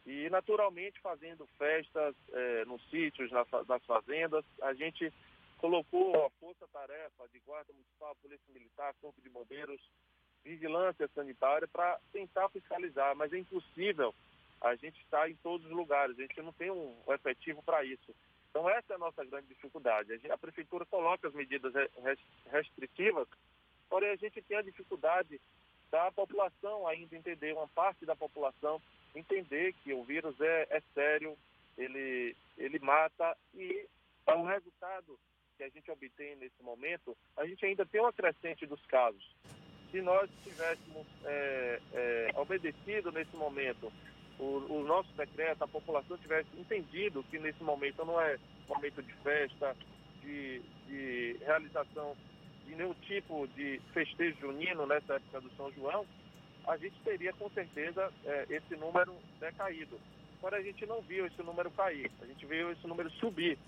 e, 0.06 0.28
naturalmente, 0.30 1.00
fazendo 1.00 1.46
festas 1.58 2.14
é, 2.32 2.64
nos 2.64 2.82
sítios, 2.90 3.30
nas, 3.30 3.46
nas 3.68 3.84
fazendas. 3.84 4.44
A 4.62 4.74
gente 4.74 5.12
colocou 5.58 6.26
a 6.26 6.30
força-tarefa 6.40 7.28
de 7.32 7.38
Guarda 7.40 7.72
Municipal, 7.72 8.14
Polícia 8.16 8.52
Militar, 8.52 8.94
Corpo 9.00 9.20
de 9.22 9.30
Bombeiros, 9.30 9.80
vigilância 10.44 11.08
sanitária 11.14 11.66
para 11.68 11.98
tentar 12.12 12.48
fiscalizar, 12.50 13.16
mas 13.16 13.32
é 13.32 13.38
impossível 13.38 14.14
a 14.60 14.74
gente 14.76 15.00
estar 15.00 15.30
em 15.30 15.36
todos 15.36 15.66
os 15.66 15.72
lugares, 15.72 16.18
a 16.18 16.22
gente 16.22 16.40
não 16.42 16.52
tem 16.52 16.70
um 16.70 16.94
efetivo 17.08 17.62
para 17.62 17.84
isso. 17.84 18.14
Então 18.50 18.68
essa 18.68 18.92
é 18.92 18.96
a 18.96 18.98
nossa 18.98 19.24
grande 19.24 19.48
dificuldade. 19.48 20.12
A, 20.12 20.16
gente- 20.16 20.30
a 20.30 20.38
prefeitura 20.38 20.84
coloca 20.86 21.28
as 21.28 21.34
medidas 21.34 21.72
re- 21.74 21.90
res- 22.02 22.20
restritivas, 22.50 23.26
porém 23.88 24.10
a 24.10 24.16
gente 24.16 24.40
tem 24.42 24.56
a 24.56 24.62
dificuldade 24.62 25.40
da 25.90 26.10
população 26.12 26.86
ainda 26.86 27.16
entender, 27.16 27.52
uma 27.52 27.68
parte 27.68 28.04
da 28.04 28.16
população 28.16 28.80
entender 29.14 29.72
que 29.84 29.92
o 29.92 30.02
vírus 30.02 30.38
é, 30.40 30.66
é 30.70 30.82
sério, 30.92 31.36
ele, 31.78 32.36
ele 32.58 32.78
mata 32.78 33.36
e 33.54 33.86
o 34.26 34.44
resultado 34.44 35.18
que 35.56 35.62
a 35.62 35.68
gente 35.68 35.90
obtém 35.90 36.36
nesse 36.36 36.62
momento, 36.62 37.16
a 37.36 37.46
gente 37.46 37.64
ainda 37.64 37.86
tem 37.86 38.00
uma 38.00 38.12
crescente 38.12 38.66
dos 38.66 38.84
casos. 38.86 39.24
Se 39.90 40.02
nós 40.02 40.28
tivéssemos 40.42 41.06
é, 41.24 41.80
é, 41.92 42.30
obedecido 42.34 43.12
nesse 43.12 43.36
momento 43.36 43.92
o, 44.38 44.44
o 44.68 44.84
nosso 44.84 45.12
decreto, 45.12 45.62
a 45.62 45.68
população 45.68 46.18
tivesse 46.18 46.48
entendido 46.58 47.22
que 47.30 47.38
nesse 47.38 47.62
momento 47.62 48.04
não 48.04 48.20
é 48.20 48.36
momento 48.68 49.02
de 49.02 49.12
festa, 49.14 49.76
de, 50.22 50.60
de 50.88 51.36
realização 51.44 52.16
de 52.66 52.74
nenhum 52.74 52.94
tipo 52.94 53.46
de 53.48 53.80
festejo 53.92 54.36
junino 54.40 54.86
nessa 54.86 55.14
época 55.14 55.40
do 55.40 55.50
São 55.56 55.70
João, 55.72 56.06
a 56.66 56.76
gente 56.76 56.94
teria 57.04 57.32
com 57.34 57.48
certeza 57.50 58.12
é, 58.24 58.46
esse 58.50 58.76
número 58.76 59.14
decaído. 59.38 59.98
Porém, 60.40 60.60
a 60.60 60.62
gente 60.62 60.86
não 60.86 61.00
viu 61.02 61.26
esse 61.26 61.42
número 61.42 61.70
cair, 61.70 62.10
a 62.20 62.26
gente 62.26 62.44
viu 62.46 62.70
esse 62.72 62.86
número 62.86 63.10
subir. 63.12 63.58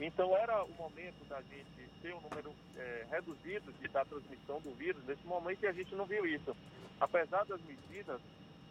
Então, 0.00 0.36
era 0.36 0.62
o 0.64 0.72
momento 0.74 1.24
da 1.28 1.40
gente 1.42 1.90
ter 2.00 2.14
um 2.14 2.20
número 2.20 2.52
é, 2.76 3.06
reduzido 3.10 3.72
de, 3.80 3.88
da 3.88 4.04
transmissão 4.04 4.60
do 4.60 4.72
vírus 4.72 5.04
nesse 5.06 5.24
momento 5.26 5.62
e 5.62 5.68
a 5.68 5.72
gente 5.72 5.94
não 5.94 6.04
viu 6.04 6.26
isso. 6.26 6.56
Apesar 7.00 7.44
das 7.44 7.60
medidas, 7.62 8.20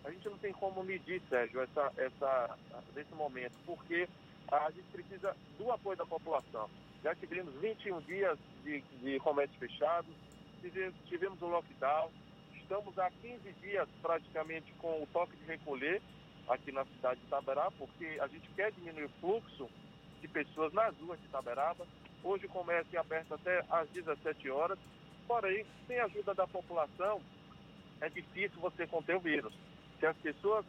a 0.04 0.12
gente 0.12 0.28
não 0.28 0.38
tem 0.38 0.52
como 0.52 0.84
medir, 0.84 1.22
Sérgio, 1.30 1.62
essa, 1.62 1.92
essa, 1.98 2.58
nesse 2.96 3.14
momento, 3.14 3.54
porque 3.66 4.08
a 4.52 4.70
gente 4.72 4.88
precisa 4.92 5.36
do 5.58 5.72
apoio 5.72 5.98
da 5.98 6.06
população. 6.06 6.70
Já 7.04 7.16
tivemos 7.16 7.54
21 7.56 8.00
dias 8.02 8.38
de, 8.64 8.82
de 9.02 9.20
comércio 9.20 9.58
fechado, 9.58 10.08
tivemos, 10.62 10.96
tivemos 11.08 11.42
um 11.42 11.48
lockdown, 11.48 12.12
estamos 12.54 12.98
há 13.00 13.10
15 13.10 13.52
dias 13.62 13.88
praticamente 14.02 14.72
com 14.74 15.02
o 15.02 15.08
toque 15.12 15.36
de 15.38 15.46
recolher 15.46 16.02
aqui 16.48 16.72
na 16.72 16.86
cidade 16.86 17.20
de 17.20 17.26
Itaberaba, 17.26 17.72
porque 17.72 18.18
a 18.22 18.28
gente 18.28 18.48
quer 18.56 18.72
diminuir 18.72 19.06
o 19.06 19.10
fluxo 19.20 19.68
de 20.22 20.28
pessoas 20.28 20.72
nas 20.74 20.96
ruas 20.98 21.20
de 21.20 21.26
Itaberaba. 21.26 21.88
Hoje 22.24 22.46
o 22.46 22.50
comércio 22.50 22.96
é 22.96 23.00
aberto 23.00 23.34
até 23.34 23.66
às 23.70 23.90
17 23.90 24.50
horas, 24.52 24.78
porém, 25.28 25.66
sem 25.88 26.00
a 26.00 26.06
ajuda 26.06 26.36
da 26.36 26.46
população, 26.46 27.20
é 28.00 28.10
difícil 28.10 28.60
você 28.60 28.86
conter 28.86 29.16
o 29.16 29.20
vírus. 29.20 29.54
Se 30.00 30.06
as 30.06 30.18
pessoas 30.18 30.66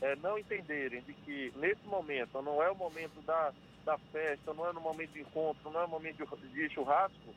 eh, 0.00 0.16
não 0.16 0.38
entenderem 0.38 1.02
de 1.02 1.12
que 1.12 1.52
nesse 1.56 1.84
momento 1.86 2.42
não 2.42 2.62
é 2.62 2.70
o 2.70 2.74
momento 2.74 3.20
da, 3.22 3.52
da 3.88 3.96
festa, 4.12 4.52
não 4.52 4.68
é 4.68 4.72
no 4.74 4.82
momento 4.82 5.12
de 5.12 5.22
encontro, 5.22 5.70
não 5.70 5.80
é 5.80 5.84
o 5.86 5.88
momento 5.88 6.22
de, 6.52 6.68
churrasco, 6.68 7.34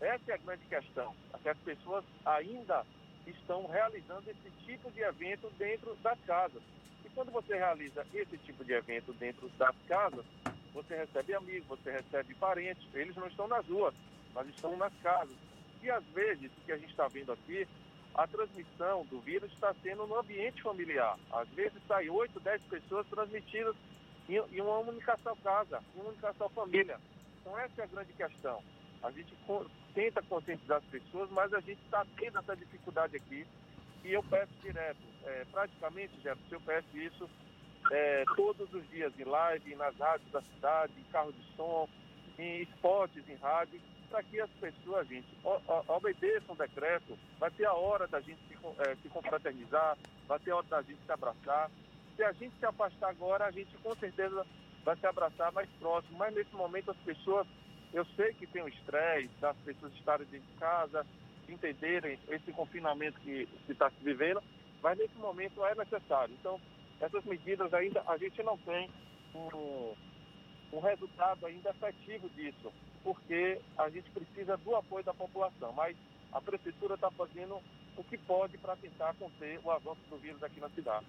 essa 0.00 0.32
é 0.32 0.34
a 0.34 0.38
grande 0.38 0.64
questão. 0.64 1.14
É 1.34 1.38
que 1.38 1.48
as 1.50 1.58
pessoas 1.58 2.02
ainda 2.24 2.86
estão 3.26 3.66
realizando 3.66 4.24
esse 4.30 4.50
tipo 4.64 4.90
de 4.92 5.02
evento 5.02 5.52
dentro 5.58 5.94
das 5.96 6.18
casas. 6.20 6.62
E 7.04 7.08
quando 7.10 7.30
você 7.30 7.54
realiza 7.54 8.06
esse 8.14 8.38
tipo 8.38 8.64
de 8.64 8.72
evento 8.72 9.12
dentro 9.12 9.46
das 9.58 9.76
casas, 9.86 10.24
você 10.72 10.96
recebe 10.96 11.34
amigos, 11.34 11.68
você 11.68 11.90
recebe 11.90 12.34
parentes, 12.36 12.88
eles 12.94 13.14
não 13.14 13.26
estão 13.26 13.46
nas 13.46 13.66
ruas, 13.66 13.94
mas 14.34 14.48
estão 14.48 14.74
nas 14.78 14.94
casas. 15.02 15.36
E 15.82 15.90
às 15.90 16.04
vezes, 16.14 16.50
o 16.50 16.64
que 16.64 16.72
a 16.72 16.78
gente 16.78 16.92
está 16.92 17.08
vendo 17.08 17.32
aqui, 17.32 17.68
a 18.14 18.26
transmissão 18.26 19.04
do 19.10 19.20
vírus 19.20 19.52
está 19.52 19.74
sendo 19.82 20.06
no 20.06 20.18
ambiente 20.18 20.62
familiar. 20.62 21.18
Às 21.30 21.48
vezes 21.50 21.78
saem 21.86 22.08
8, 22.08 22.40
10 22.40 22.62
pessoas 22.62 23.06
transmitidas 23.08 23.76
em, 24.36 24.56
em 24.56 24.60
uma 24.60 24.78
única 24.78 25.18
só 25.22 25.34
casa, 25.36 25.82
uma 25.94 26.08
única 26.08 26.32
só 26.34 26.48
família. 26.50 26.98
Então 27.40 27.58
essa 27.58 27.80
é 27.80 27.84
a 27.84 27.88
grande 27.88 28.12
questão. 28.12 28.62
A 29.02 29.10
gente 29.10 29.34
tenta 29.94 30.22
conscientizar 30.22 30.78
as 30.78 30.84
pessoas, 30.84 31.30
mas 31.30 31.52
a 31.54 31.60
gente 31.60 31.80
está 31.84 32.06
tendo 32.16 32.38
essa 32.38 32.54
dificuldade 32.54 33.16
aqui. 33.16 33.46
E 34.04 34.12
eu 34.12 34.22
peço 34.22 34.52
direto, 34.62 35.00
é, 35.24 35.44
praticamente, 35.50 36.14
Jefferson, 36.22 36.54
eu 36.54 36.60
peço 36.60 36.96
isso 36.96 37.28
é, 37.90 38.24
todos 38.36 38.72
os 38.72 38.88
dias 38.90 39.12
em 39.18 39.24
live, 39.24 39.74
nas 39.76 39.96
rádios 39.96 40.30
da 40.30 40.42
cidade, 40.42 40.92
em 40.98 41.12
carro 41.12 41.32
de 41.32 41.56
som, 41.56 41.88
em 42.38 42.62
esportes, 42.62 43.28
em 43.28 43.34
rádio, 43.36 43.80
para 44.08 44.22
que 44.22 44.40
as 44.40 44.50
pessoas, 44.52 45.06
gente, 45.08 45.26
obedeçam 45.88 46.54
o 46.54 46.58
decreto. 46.58 47.18
Vai 47.38 47.50
ter 47.50 47.66
a 47.66 47.74
hora 47.74 48.06
da 48.08 48.20
gente 48.20 48.40
se, 48.48 48.54
eh, 48.54 48.96
se 49.02 49.08
confraternizar, 49.08 49.96
vai 50.26 50.38
ter 50.40 50.50
a 50.50 50.56
hora 50.56 50.66
da 50.66 50.82
gente 50.82 50.98
se 51.04 51.12
abraçar. 51.12 51.70
Se 52.16 52.24
a 52.24 52.32
gente 52.32 52.54
se 52.58 52.66
afastar 52.66 53.10
agora, 53.10 53.46
a 53.46 53.50
gente 53.50 53.76
com 53.78 53.94
certeza 53.96 54.46
vai 54.84 54.96
se 54.96 55.06
abraçar 55.06 55.52
mais 55.52 55.68
próximo. 55.78 56.18
Mas 56.18 56.34
nesse 56.34 56.54
momento 56.54 56.90
as 56.90 56.96
pessoas, 56.98 57.46
eu 57.92 58.04
sei 58.16 58.32
que 58.34 58.46
tem 58.46 58.62
o 58.62 58.68
estresse 58.68 59.30
das 59.40 59.56
pessoas 59.58 59.92
estarem 59.94 60.26
dentro 60.26 60.46
de 60.46 60.58
casa, 60.58 61.06
entenderem 61.48 62.18
esse 62.28 62.52
confinamento 62.52 63.18
que 63.20 63.48
está 63.68 63.90
se 63.90 64.04
vivendo, 64.04 64.42
mas 64.82 64.98
nesse 64.98 65.16
momento 65.16 65.64
é 65.64 65.74
necessário. 65.74 66.34
Então, 66.38 66.60
essas 67.00 67.24
medidas 67.24 67.72
ainda 67.74 68.02
a 68.06 68.16
gente 68.16 68.42
não 68.42 68.56
tem 68.58 68.90
um, 69.34 69.94
um 70.72 70.80
resultado 70.80 71.46
ainda 71.46 71.70
efetivo 71.70 72.28
disso, 72.30 72.72
porque 73.02 73.60
a 73.78 73.88
gente 73.88 74.10
precisa 74.10 74.56
do 74.58 74.76
apoio 74.76 75.04
da 75.04 75.14
população, 75.14 75.72
mas 75.72 75.96
a 76.32 76.40
prefeitura 76.40 76.94
está 76.94 77.10
fazendo 77.10 77.60
o 77.96 78.04
que 78.04 78.16
pode 78.18 78.56
para 78.58 78.76
tentar 78.76 79.14
conter 79.14 79.58
o 79.64 79.70
avanço 79.70 80.00
do 80.08 80.16
vírus 80.16 80.42
aqui 80.42 80.60
na 80.60 80.68
cidade. 80.70 81.06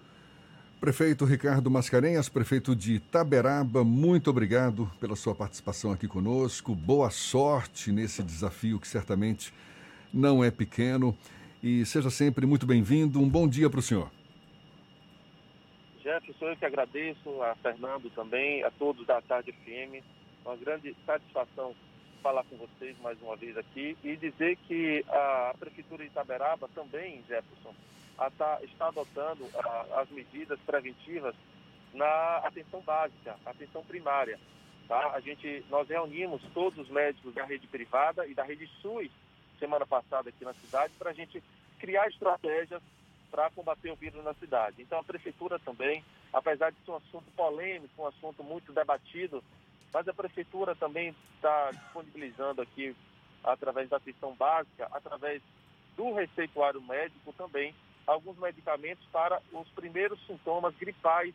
Prefeito 0.82 1.24
Ricardo 1.24 1.70
Mascarenhas, 1.70 2.28
prefeito 2.28 2.74
de 2.74 2.94
Itaberaba, 2.94 3.84
muito 3.84 4.28
obrigado 4.28 4.90
pela 4.98 5.14
sua 5.14 5.32
participação 5.32 5.92
aqui 5.92 6.08
conosco. 6.08 6.74
Boa 6.74 7.08
sorte 7.08 7.92
nesse 7.92 8.20
desafio 8.20 8.80
que 8.80 8.88
certamente 8.88 9.54
não 10.12 10.42
é 10.42 10.50
pequeno. 10.50 11.16
E 11.62 11.86
seja 11.86 12.10
sempre 12.10 12.46
muito 12.46 12.66
bem-vindo. 12.66 13.20
Um 13.20 13.28
bom 13.28 13.46
dia 13.46 13.70
para 13.70 13.78
o 13.78 13.82
senhor. 13.82 14.10
Jefferson, 16.02 16.46
eu 16.46 16.56
que 16.56 16.64
agradeço, 16.64 17.42
a 17.42 17.54
Fernando 17.62 18.10
também, 18.10 18.64
a 18.64 18.70
todos 18.72 19.06
da 19.06 19.22
Tarde 19.22 19.52
FM. 19.52 20.04
Uma 20.44 20.56
grande 20.56 20.96
satisfação 21.06 21.76
falar 22.24 22.42
com 22.42 22.56
vocês 22.56 22.96
mais 23.00 23.16
uma 23.22 23.36
vez 23.36 23.56
aqui 23.56 23.96
e 24.02 24.16
dizer 24.16 24.58
que 24.66 25.04
a 25.08 25.54
Prefeitura 25.60 26.02
de 26.02 26.10
Itaberaba 26.10 26.68
também, 26.74 27.22
Jefferson, 27.28 27.72
está 28.62 28.88
adotando 28.88 29.48
as 29.96 30.08
medidas 30.10 30.58
preventivas 30.60 31.34
na 31.92 32.38
atenção 32.38 32.80
básica, 32.80 33.36
atenção 33.44 33.84
primária. 33.84 34.38
Tá? 34.88 35.12
A 35.12 35.20
gente, 35.20 35.64
nós 35.70 35.88
reunimos 35.88 36.42
todos 36.54 36.78
os 36.78 36.88
médicos 36.88 37.34
da 37.34 37.44
rede 37.44 37.66
privada 37.66 38.26
e 38.26 38.34
da 38.34 38.42
rede 38.42 38.66
SUS 38.80 39.10
semana 39.58 39.86
passada 39.86 40.28
aqui 40.28 40.44
na 40.44 40.52
cidade 40.54 40.92
para 40.98 41.10
a 41.10 41.14
gente 41.14 41.42
criar 41.78 42.08
estratégias 42.08 42.82
para 43.30 43.48
combater 43.50 43.90
o 43.90 43.96
vírus 43.96 44.22
na 44.24 44.34
cidade. 44.34 44.82
Então 44.82 44.98
a 44.98 45.04
prefeitura 45.04 45.58
também, 45.58 46.04
apesar 46.32 46.70
de 46.70 46.78
ser 46.84 46.90
um 46.90 46.96
assunto 46.96 47.30
polêmico, 47.36 48.02
um 48.02 48.06
assunto 48.06 48.42
muito 48.42 48.72
debatido, 48.72 49.42
mas 49.92 50.06
a 50.08 50.12
prefeitura 50.12 50.74
também 50.74 51.14
está 51.36 51.70
disponibilizando 51.70 52.60
aqui, 52.60 52.94
através 53.44 53.88
da 53.88 53.96
atenção 53.96 54.34
básica, 54.34 54.88
através 54.92 55.40
do 55.96 56.12
receituário 56.12 56.82
médico 56.82 57.32
também, 57.32 57.74
alguns 58.06 58.38
medicamentos 58.38 59.04
para 59.12 59.40
os 59.52 59.68
primeiros 59.70 60.18
sintomas 60.26 60.74
gripais 60.76 61.34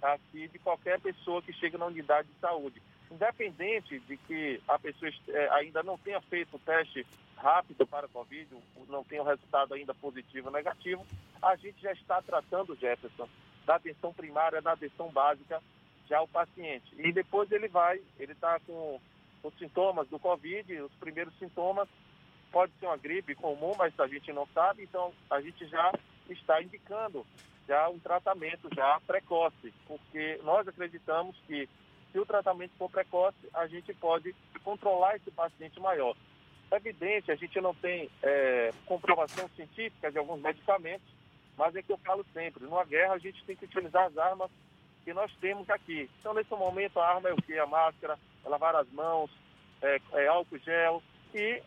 aqui 0.00 0.48
de 0.48 0.58
qualquer 0.58 1.00
pessoa 1.00 1.42
que 1.42 1.52
chega 1.52 1.76
na 1.76 1.86
unidade 1.86 2.28
de 2.28 2.40
saúde. 2.40 2.80
independente 3.10 3.98
de 4.00 4.16
que 4.16 4.60
a 4.68 4.78
pessoa 4.78 5.10
é, 5.28 5.48
ainda 5.54 5.82
não 5.82 5.96
tenha 5.96 6.20
feito 6.20 6.56
o 6.56 6.58
teste 6.58 7.06
rápido 7.36 7.86
para 7.86 8.06
a 8.06 8.08
Covid, 8.08 8.48
não 8.88 9.02
tenha 9.04 9.22
o 9.22 9.26
resultado 9.26 9.74
ainda 9.74 9.94
positivo 9.94 10.48
ou 10.48 10.52
negativo, 10.52 11.06
a 11.40 11.56
gente 11.56 11.80
já 11.80 11.92
está 11.92 12.20
tratando, 12.20 12.76
Jefferson, 12.76 13.28
da 13.64 13.76
atenção 13.76 14.12
primária, 14.12 14.60
da 14.60 14.72
atenção 14.72 15.08
básica, 15.08 15.62
já 16.08 16.20
o 16.20 16.28
paciente. 16.28 16.94
E 16.98 17.12
depois 17.12 17.50
ele 17.52 17.68
vai, 17.68 18.00
ele 18.18 18.32
está 18.32 18.58
com 18.60 19.00
os 19.42 19.54
sintomas 19.58 20.08
do 20.08 20.18
Covid, 20.18 20.80
os 20.80 20.92
primeiros 20.94 21.36
sintomas, 21.38 21.88
pode 22.50 22.72
ser 22.78 22.86
uma 22.86 22.96
gripe 22.96 23.34
comum, 23.34 23.72
mas 23.76 23.98
a 23.98 24.06
gente 24.06 24.32
não 24.32 24.46
sabe, 24.54 24.82
então 24.82 25.12
a 25.30 25.40
gente 25.40 25.66
já 25.66 25.92
está 26.28 26.62
indicando 26.62 27.26
já 27.66 27.88
um 27.88 27.98
tratamento 27.98 28.68
já 28.74 29.00
precoce, 29.06 29.72
porque 29.86 30.40
nós 30.42 30.66
acreditamos 30.66 31.36
que 31.46 31.68
se 32.10 32.18
o 32.18 32.24
tratamento 32.24 32.72
for 32.78 32.90
precoce, 32.90 33.36
a 33.52 33.66
gente 33.66 33.92
pode 33.94 34.34
controlar 34.64 35.16
esse 35.16 35.30
paciente 35.30 35.78
maior. 35.78 36.16
É 36.70 36.76
evidente, 36.76 37.30
a 37.30 37.36
gente 37.36 37.60
não 37.60 37.74
tem 37.74 38.10
é, 38.22 38.72
comprovação 38.86 39.48
científica 39.56 40.10
de 40.10 40.18
alguns 40.18 40.40
medicamentos, 40.40 41.06
mas 41.56 41.74
é 41.76 41.82
que 41.82 41.92
eu 41.92 41.98
falo 41.98 42.24
sempre, 42.32 42.64
numa 42.64 42.84
guerra 42.84 43.14
a 43.14 43.18
gente 43.18 43.44
tem 43.44 43.56
que 43.56 43.64
utilizar 43.64 44.06
as 44.06 44.16
armas 44.16 44.50
que 45.04 45.12
nós 45.12 45.30
temos 45.40 45.68
aqui. 45.70 46.08
Então, 46.20 46.34
nesse 46.34 46.50
momento, 46.50 46.98
a 47.00 47.08
arma 47.08 47.28
é 47.28 47.32
o 47.32 47.42
quê? 47.42 47.58
A 47.58 47.66
máscara, 47.66 48.18
é 48.44 48.48
lavar 48.48 48.76
as 48.76 48.88
mãos, 48.92 49.30
é, 49.82 49.98
é 50.12 50.26
álcool 50.26 50.58
gel 50.58 51.02
e, 51.34 51.62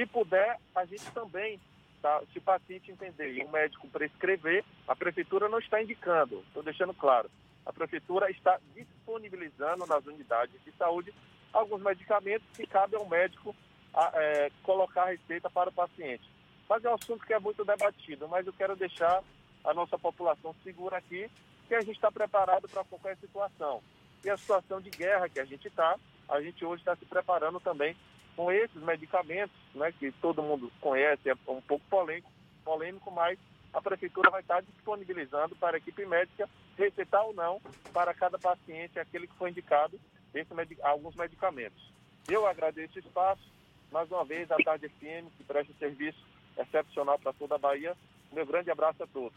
se 0.00 0.06
puder, 0.06 0.58
a 0.74 0.84
gente 0.86 1.04
também, 1.12 1.60
tá, 2.00 2.22
se 2.32 2.38
o 2.38 2.42
paciente 2.42 2.90
entender 2.90 3.34
e 3.34 3.44
o 3.44 3.50
médico 3.50 3.86
prescrever, 3.88 4.64
a 4.88 4.96
prefeitura 4.96 5.46
não 5.46 5.58
está 5.58 5.82
indicando, 5.82 6.42
estou 6.46 6.62
deixando 6.62 6.94
claro. 6.94 7.30
A 7.66 7.72
prefeitura 7.72 8.30
está 8.30 8.58
disponibilizando 8.74 9.86
nas 9.86 10.06
unidades 10.06 10.58
de 10.64 10.72
saúde 10.72 11.12
alguns 11.52 11.82
medicamentos 11.82 12.46
que 12.56 12.66
cabe 12.66 12.96
ao 12.96 13.06
médico 13.06 13.54
a, 13.92 14.10
é, 14.14 14.50
colocar 14.62 15.02
a 15.02 15.10
receita 15.10 15.50
para 15.50 15.68
o 15.68 15.72
paciente. 15.72 16.24
Mas 16.66 16.82
é 16.82 16.90
um 16.90 16.94
assunto 16.94 17.26
que 17.26 17.34
é 17.34 17.38
muito 17.38 17.62
debatido, 17.62 18.26
mas 18.26 18.46
eu 18.46 18.54
quero 18.54 18.74
deixar 18.76 19.22
a 19.62 19.74
nossa 19.74 19.98
população 19.98 20.54
segura 20.64 20.96
aqui, 20.96 21.30
que 21.68 21.74
a 21.74 21.80
gente 21.82 21.96
está 21.96 22.10
preparado 22.10 22.66
para 22.68 22.84
qualquer 22.84 23.18
situação. 23.18 23.82
E 24.24 24.30
a 24.30 24.36
situação 24.38 24.80
de 24.80 24.88
guerra 24.88 25.28
que 25.28 25.40
a 25.40 25.44
gente 25.44 25.68
está, 25.68 25.96
a 26.26 26.40
gente 26.40 26.64
hoje 26.64 26.80
está 26.80 26.96
se 26.96 27.04
preparando 27.04 27.60
também 27.60 27.94
com 28.36 28.50
esses 28.50 28.82
medicamentos, 28.82 29.54
né, 29.74 29.92
que 29.92 30.12
todo 30.12 30.42
mundo 30.42 30.70
conhece, 30.80 31.28
é 31.28 31.34
um 31.48 31.60
pouco 31.60 31.84
polêmico, 31.88 32.30
polêmico, 32.64 33.10
mas 33.10 33.38
a 33.72 33.80
prefeitura 33.80 34.30
vai 34.30 34.40
estar 34.40 34.62
disponibilizando 34.62 35.54
para 35.56 35.76
a 35.76 35.78
equipe 35.78 36.04
médica 36.06 36.48
receitar 36.76 37.24
ou 37.24 37.34
não 37.34 37.60
para 37.92 38.14
cada 38.14 38.38
paciente 38.38 38.98
aquele 38.98 39.26
que 39.26 39.34
foi 39.34 39.50
indicado 39.50 39.98
esse, 40.34 40.50
alguns 40.82 41.14
medicamentos. 41.14 41.90
Eu 42.28 42.46
agradeço 42.46 42.96
o 42.96 43.00
espaço, 43.00 43.42
mais 43.90 44.10
uma 44.10 44.24
vez, 44.24 44.50
a 44.50 44.56
Tarde 44.56 44.88
FM, 44.88 45.30
que 45.36 45.44
presta 45.44 45.72
serviço 45.78 46.18
excepcional 46.58 47.18
para 47.18 47.32
toda 47.32 47.56
a 47.56 47.58
Bahia. 47.58 47.96
Meu 48.32 48.46
grande 48.46 48.70
abraço 48.70 49.02
a 49.02 49.06
todos. 49.06 49.36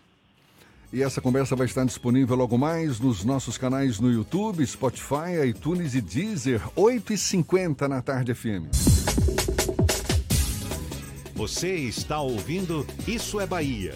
E 0.94 1.02
essa 1.02 1.20
conversa 1.20 1.56
vai 1.56 1.66
estar 1.66 1.84
disponível 1.86 2.36
logo 2.36 2.56
mais 2.56 3.00
nos 3.00 3.26
nossos 3.26 3.58
canais 3.58 4.00
no 4.00 4.12
YouTube, 4.12 4.64
Spotify, 4.64 5.48
iTunes 5.48 5.96
e 5.96 6.02
Deezer, 6.02 6.62
8h50 6.78 7.88
na 7.88 8.00
Tarde 8.00 8.36
FM. 8.36 8.70
Você 11.34 11.74
está 11.74 12.22
ouvindo 12.22 12.86
Isso 13.08 13.40
é 13.40 13.48
Bahia. 13.48 13.96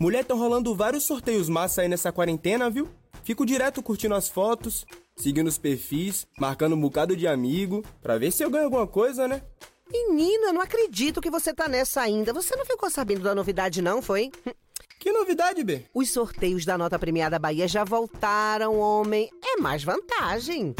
Mulher, 0.00 0.20
estão 0.20 0.38
rolando 0.38 0.74
vários 0.76 1.04
sorteios 1.04 1.48
massa 1.48 1.82
aí 1.82 1.88
nessa 1.88 2.12
quarentena, 2.12 2.70
viu? 2.70 2.88
Fico 3.24 3.44
direto 3.44 3.82
curtindo 3.82 4.14
as 4.14 4.28
fotos, 4.28 4.86
seguindo 5.16 5.48
os 5.48 5.58
perfis, 5.58 6.24
marcando 6.38 6.76
um 6.76 6.80
bocado 6.80 7.16
de 7.16 7.26
amigo, 7.26 7.84
pra 8.00 8.16
ver 8.16 8.30
se 8.30 8.44
eu 8.44 8.50
ganho 8.50 8.66
alguma 8.66 8.86
coisa, 8.86 9.26
né? 9.26 9.42
Menina, 9.90 10.52
não 10.52 10.60
acredito 10.60 11.20
que 11.20 11.30
você 11.30 11.52
tá 11.52 11.66
nessa 11.66 12.00
ainda. 12.00 12.32
Você 12.32 12.54
não 12.54 12.64
ficou 12.64 12.88
sabendo 12.88 13.22
da 13.22 13.34
novidade, 13.34 13.82
não, 13.82 14.00
foi? 14.00 14.30
Que 15.00 15.12
novidade, 15.12 15.62
B? 15.62 15.84
Os 15.94 16.10
sorteios 16.10 16.64
da 16.64 16.76
nota 16.76 16.98
premiada 16.98 17.38
Bahia 17.38 17.68
já 17.68 17.84
voltaram, 17.84 18.80
homem. 18.80 19.30
É 19.44 19.60
mais 19.60 19.84
vantagem. 19.84 20.74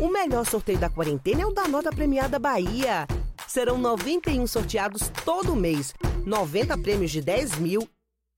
O 0.00 0.08
melhor 0.08 0.46
sorteio 0.46 0.78
da 0.78 0.88
quarentena 0.88 1.42
é 1.42 1.46
o 1.46 1.52
da 1.52 1.68
nota 1.68 1.90
premiada 1.90 2.38
Bahia. 2.38 3.06
Serão 3.46 3.76
91 3.76 4.46
sorteados 4.46 5.10
todo 5.22 5.54
mês, 5.54 5.92
90 6.28 6.78
prêmios 6.78 7.10
de 7.10 7.20
10 7.22 7.56
mil 7.56 7.88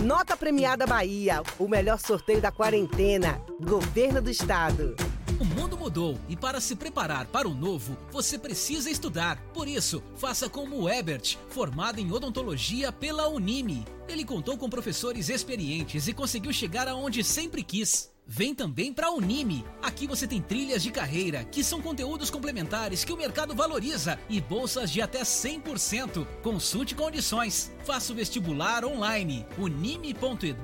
Nota 0.00 0.36
Premiada 0.36 0.86
Bahia, 0.86 1.42
o 1.58 1.66
melhor 1.66 1.98
sorteio 1.98 2.40
da 2.40 2.52
quarentena. 2.52 3.42
Governo 3.60 4.22
do 4.22 4.30
Estado. 4.30 4.94
O 5.40 5.44
mundo 5.44 5.74
mudou 5.74 6.20
e 6.28 6.36
para 6.36 6.60
se 6.60 6.76
preparar 6.76 7.24
para 7.28 7.48
o 7.48 7.54
novo, 7.54 7.96
você 8.12 8.38
precisa 8.38 8.90
estudar. 8.90 9.40
Por 9.54 9.66
isso, 9.66 10.02
faça 10.14 10.50
como 10.50 10.82
o 10.82 10.86
Ebert, 10.86 11.38
formado 11.48 11.98
em 11.98 12.12
odontologia 12.12 12.92
pela 12.92 13.26
Unime. 13.26 13.86
Ele 14.06 14.22
contou 14.22 14.58
com 14.58 14.68
professores 14.68 15.30
experientes 15.30 16.06
e 16.08 16.12
conseguiu 16.12 16.52
chegar 16.52 16.86
aonde 16.86 17.24
sempre 17.24 17.62
quis. 17.62 18.09
Vem 18.32 18.54
também 18.54 18.92
para 18.92 19.08
a 19.08 19.10
Unime. 19.10 19.64
Aqui 19.82 20.06
você 20.06 20.24
tem 20.24 20.40
trilhas 20.40 20.84
de 20.84 20.92
carreira, 20.92 21.42
que 21.42 21.64
são 21.64 21.82
conteúdos 21.82 22.30
complementares 22.30 23.02
que 23.02 23.12
o 23.12 23.16
mercado 23.16 23.56
valoriza 23.56 24.20
e 24.28 24.40
bolsas 24.40 24.88
de 24.92 25.02
até 25.02 25.22
100%. 25.22 26.24
Consulte 26.40 26.94
condições. 26.94 27.72
Faça 27.84 28.12
o 28.12 28.14
vestibular 28.14 28.84
online. 28.84 29.44
unime.edu.br. 29.58 30.54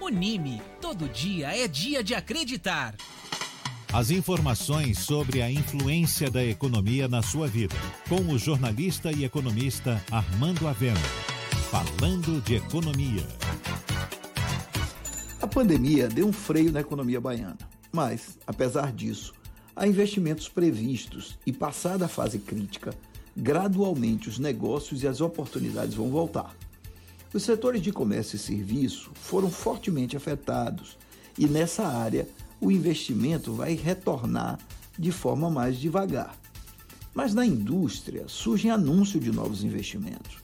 Unime. 0.00 0.62
Todo 0.80 1.08
dia 1.08 1.48
é 1.48 1.66
dia 1.66 2.04
de 2.04 2.14
acreditar. 2.14 2.94
As 3.92 4.12
informações 4.12 5.00
sobre 5.00 5.42
a 5.42 5.50
influência 5.50 6.30
da 6.30 6.44
economia 6.44 7.08
na 7.08 7.20
sua 7.20 7.48
vida, 7.48 7.74
com 8.08 8.20
o 8.32 8.38
jornalista 8.38 9.10
e 9.10 9.24
economista 9.24 10.00
Armando 10.08 10.68
Avena. 10.68 11.00
Falando 11.68 12.40
de 12.42 12.54
economia. 12.54 13.26
A 15.40 15.46
pandemia 15.46 16.08
deu 16.08 16.26
um 16.26 16.32
freio 16.32 16.72
na 16.72 16.80
economia 16.80 17.20
baiana, 17.20 17.58
mas, 17.92 18.36
apesar 18.44 18.92
disso, 18.92 19.32
há 19.76 19.86
investimentos 19.86 20.48
previstos 20.48 21.38
e, 21.46 21.52
passada 21.52 22.06
a 22.06 22.08
fase 22.08 22.40
crítica, 22.40 22.92
gradualmente 23.36 24.28
os 24.28 24.40
negócios 24.40 25.04
e 25.04 25.06
as 25.06 25.20
oportunidades 25.20 25.94
vão 25.94 26.10
voltar. 26.10 26.56
Os 27.32 27.44
setores 27.44 27.80
de 27.80 27.92
comércio 27.92 28.34
e 28.34 28.38
serviço 28.38 29.12
foram 29.14 29.48
fortemente 29.48 30.16
afetados 30.16 30.98
e, 31.38 31.46
nessa 31.46 31.86
área, 31.86 32.28
o 32.60 32.72
investimento 32.72 33.52
vai 33.52 33.74
retornar 33.74 34.58
de 34.98 35.12
forma 35.12 35.48
mais 35.48 35.78
devagar. 35.78 36.36
Mas 37.14 37.32
na 37.32 37.46
indústria 37.46 38.24
surgem 38.26 38.72
anúncios 38.72 39.22
de 39.22 39.30
novos 39.30 39.62
investimentos. 39.62 40.38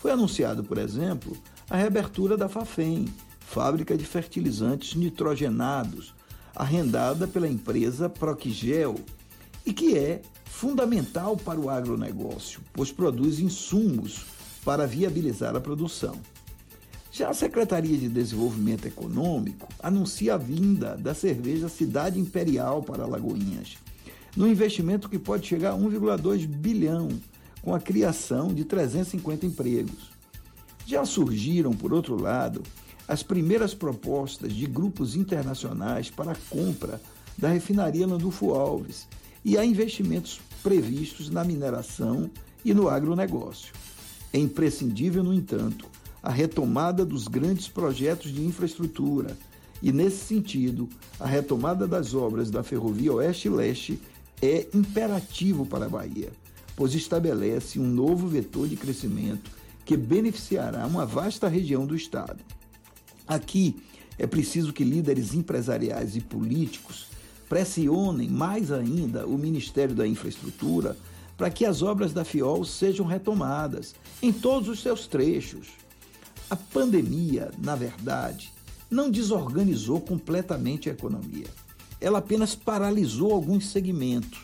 Foi 0.00 0.10
anunciado, 0.10 0.64
por 0.64 0.78
exemplo, 0.78 1.36
a 1.68 1.76
reabertura 1.76 2.36
da 2.36 2.48
Fafem, 2.48 3.06
fábrica 3.50 3.96
de 3.96 4.04
fertilizantes 4.04 4.94
nitrogenados, 4.94 6.14
arrendada 6.54 7.26
pela 7.26 7.48
empresa 7.48 8.08
Procgel, 8.08 8.94
e 9.66 9.72
que 9.72 9.98
é 9.98 10.22
fundamental 10.44 11.36
para 11.36 11.58
o 11.58 11.68
agronegócio, 11.68 12.60
pois 12.72 12.92
produz 12.92 13.40
insumos 13.40 14.24
para 14.64 14.86
viabilizar 14.86 15.56
a 15.56 15.60
produção. 15.60 16.14
Já 17.10 17.30
a 17.30 17.34
Secretaria 17.34 17.98
de 17.98 18.08
Desenvolvimento 18.08 18.86
Econômico 18.86 19.68
anuncia 19.82 20.34
a 20.34 20.38
vinda 20.38 20.96
da 20.96 21.12
cerveja 21.12 21.68
Cidade 21.68 22.20
Imperial 22.20 22.84
para 22.84 23.04
Lagoinhas, 23.04 23.78
num 24.36 24.46
investimento 24.46 25.08
que 25.08 25.18
pode 25.18 25.48
chegar 25.48 25.72
a 25.72 25.76
1,2 25.76 26.46
bilhão, 26.46 27.08
com 27.62 27.74
a 27.74 27.80
criação 27.80 28.54
de 28.54 28.64
350 28.64 29.44
empregos. 29.44 30.12
Já 30.86 31.04
surgiram, 31.04 31.72
por 31.72 31.92
outro 31.92 32.14
lado, 32.14 32.62
as 33.10 33.24
primeiras 33.24 33.74
propostas 33.74 34.52
de 34.52 34.66
grupos 34.66 35.16
internacionais 35.16 36.08
para 36.08 36.30
a 36.30 36.36
compra 36.48 37.02
da 37.36 37.48
refinaria 37.48 38.06
Landulfo 38.06 38.54
Alves 38.54 39.08
e 39.44 39.58
há 39.58 39.64
investimentos 39.64 40.40
previstos 40.62 41.28
na 41.28 41.42
mineração 41.42 42.30
e 42.64 42.72
no 42.72 42.88
agronegócio. 42.88 43.74
É 44.32 44.38
imprescindível, 44.38 45.24
no 45.24 45.34
entanto, 45.34 45.86
a 46.22 46.30
retomada 46.30 47.04
dos 47.04 47.26
grandes 47.26 47.66
projetos 47.66 48.32
de 48.32 48.44
infraestrutura 48.44 49.36
e, 49.82 49.90
nesse 49.90 50.24
sentido, 50.24 50.88
a 51.18 51.26
retomada 51.26 51.88
das 51.88 52.14
obras 52.14 52.48
da 52.48 52.62
Ferrovia 52.62 53.14
Oeste-Leste 53.14 54.00
é 54.40 54.68
imperativo 54.72 55.66
para 55.66 55.86
a 55.86 55.88
Bahia, 55.88 56.30
pois 56.76 56.94
estabelece 56.94 57.80
um 57.80 57.88
novo 57.88 58.28
vetor 58.28 58.68
de 58.68 58.76
crescimento 58.76 59.50
que 59.84 59.96
beneficiará 59.96 60.86
uma 60.86 61.04
vasta 61.04 61.48
região 61.48 61.84
do 61.84 61.96
Estado. 61.96 62.38
Aqui 63.30 63.76
é 64.18 64.26
preciso 64.26 64.72
que 64.72 64.82
líderes 64.82 65.34
empresariais 65.34 66.16
e 66.16 66.20
políticos 66.20 67.06
pressionem 67.48 68.28
mais 68.28 68.72
ainda 68.72 69.24
o 69.24 69.38
Ministério 69.38 69.94
da 69.94 70.04
Infraestrutura 70.04 70.96
para 71.36 71.48
que 71.48 71.64
as 71.64 71.80
obras 71.80 72.12
da 72.12 72.24
FIOL 72.24 72.64
sejam 72.64 73.06
retomadas 73.06 73.94
em 74.20 74.32
todos 74.32 74.68
os 74.68 74.82
seus 74.82 75.06
trechos. 75.06 75.68
A 76.50 76.56
pandemia, 76.56 77.52
na 77.56 77.76
verdade, 77.76 78.52
não 78.90 79.08
desorganizou 79.08 80.00
completamente 80.00 80.90
a 80.90 80.92
economia. 80.92 81.46
Ela 82.00 82.18
apenas 82.18 82.56
paralisou 82.56 83.32
alguns 83.32 83.68
segmentos, 83.68 84.40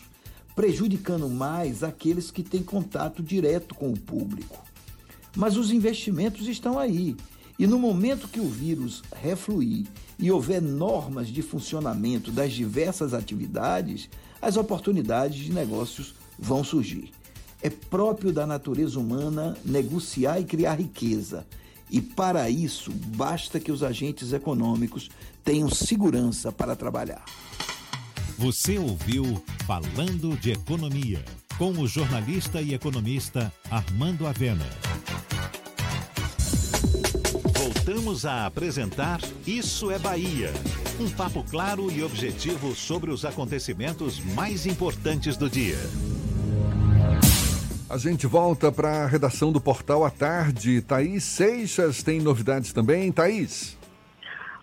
prejudicando 0.55 1.27
mais 1.27 1.83
aqueles 1.83 2.31
que 2.31 2.41
têm 2.41 2.63
contato 2.63 3.21
direto 3.21 3.75
com 3.75 3.91
o 3.91 3.99
público. 3.99 4.63
Mas 5.35 5.57
os 5.57 5.71
investimentos 5.71 6.47
estão 6.47 6.79
aí. 6.79 7.17
E 7.59 7.65
no 7.65 7.79
momento 7.79 8.27
que 8.27 8.39
o 8.39 8.47
vírus 8.47 9.01
refluir 9.15 9.87
e 10.19 10.31
houver 10.31 10.61
normas 10.61 11.27
de 11.27 11.41
funcionamento 11.41 12.31
das 12.31 12.53
diversas 12.53 13.13
atividades, 13.13 14.09
as 14.41 14.57
oportunidades 14.57 15.37
de 15.37 15.51
negócios 15.51 16.13
vão 16.37 16.63
surgir. 16.63 17.11
É 17.61 17.69
próprio 17.69 18.31
da 18.31 18.45
natureza 18.45 18.99
humana 18.99 19.57
negociar 19.65 20.39
e 20.39 20.45
criar 20.45 20.75
riqueza. 20.75 21.45
E 21.89 22.01
para 22.01 22.49
isso, 22.49 22.91
basta 22.91 23.59
que 23.59 23.71
os 23.71 23.81
agentes 23.81 24.33
econômicos 24.33 25.09
tenham 25.43 25.69
segurança 25.69 26.51
para 26.51 26.75
trabalhar. 26.75 27.25
Você 28.37 28.77
ouviu 28.77 29.41
Falando 29.65 30.37
de 30.37 30.51
Economia, 30.51 31.25
com 31.57 31.71
o 31.71 31.87
jornalista 31.87 32.61
e 32.61 32.75
economista 32.75 33.51
Armando 33.71 34.27
Avena. 34.27 34.86
Voltamos 37.87 38.25
a 38.25 38.45
apresentar 38.45 39.17
Isso 39.47 39.89
é 39.89 39.97
Bahia. 39.97 40.49
Um 40.99 41.09
papo 41.09 41.41
claro 41.49 41.89
e 41.89 42.03
objetivo 42.03 42.75
sobre 42.75 43.11
os 43.11 43.23
acontecimentos 43.23 44.19
mais 44.35 44.65
importantes 44.65 45.37
do 45.37 45.49
dia. 45.49 45.77
A 47.89 47.97
gente 47.97 48.27
volta 48.27 48.73
para 48.73 49.05
a 49.05 49.07
redação 49.07 49.53
do 49.53 49.61
Portal 49.61 50.03
à 50.03 50.11
Tarde. 50.11 50.81
Thaís 50.81 51.23
Seixas 51.23 52.03
tem 52.03 52.19
novidades 52.19 52.73
também. 52.73 53.09
Thaís. 53.09 53.79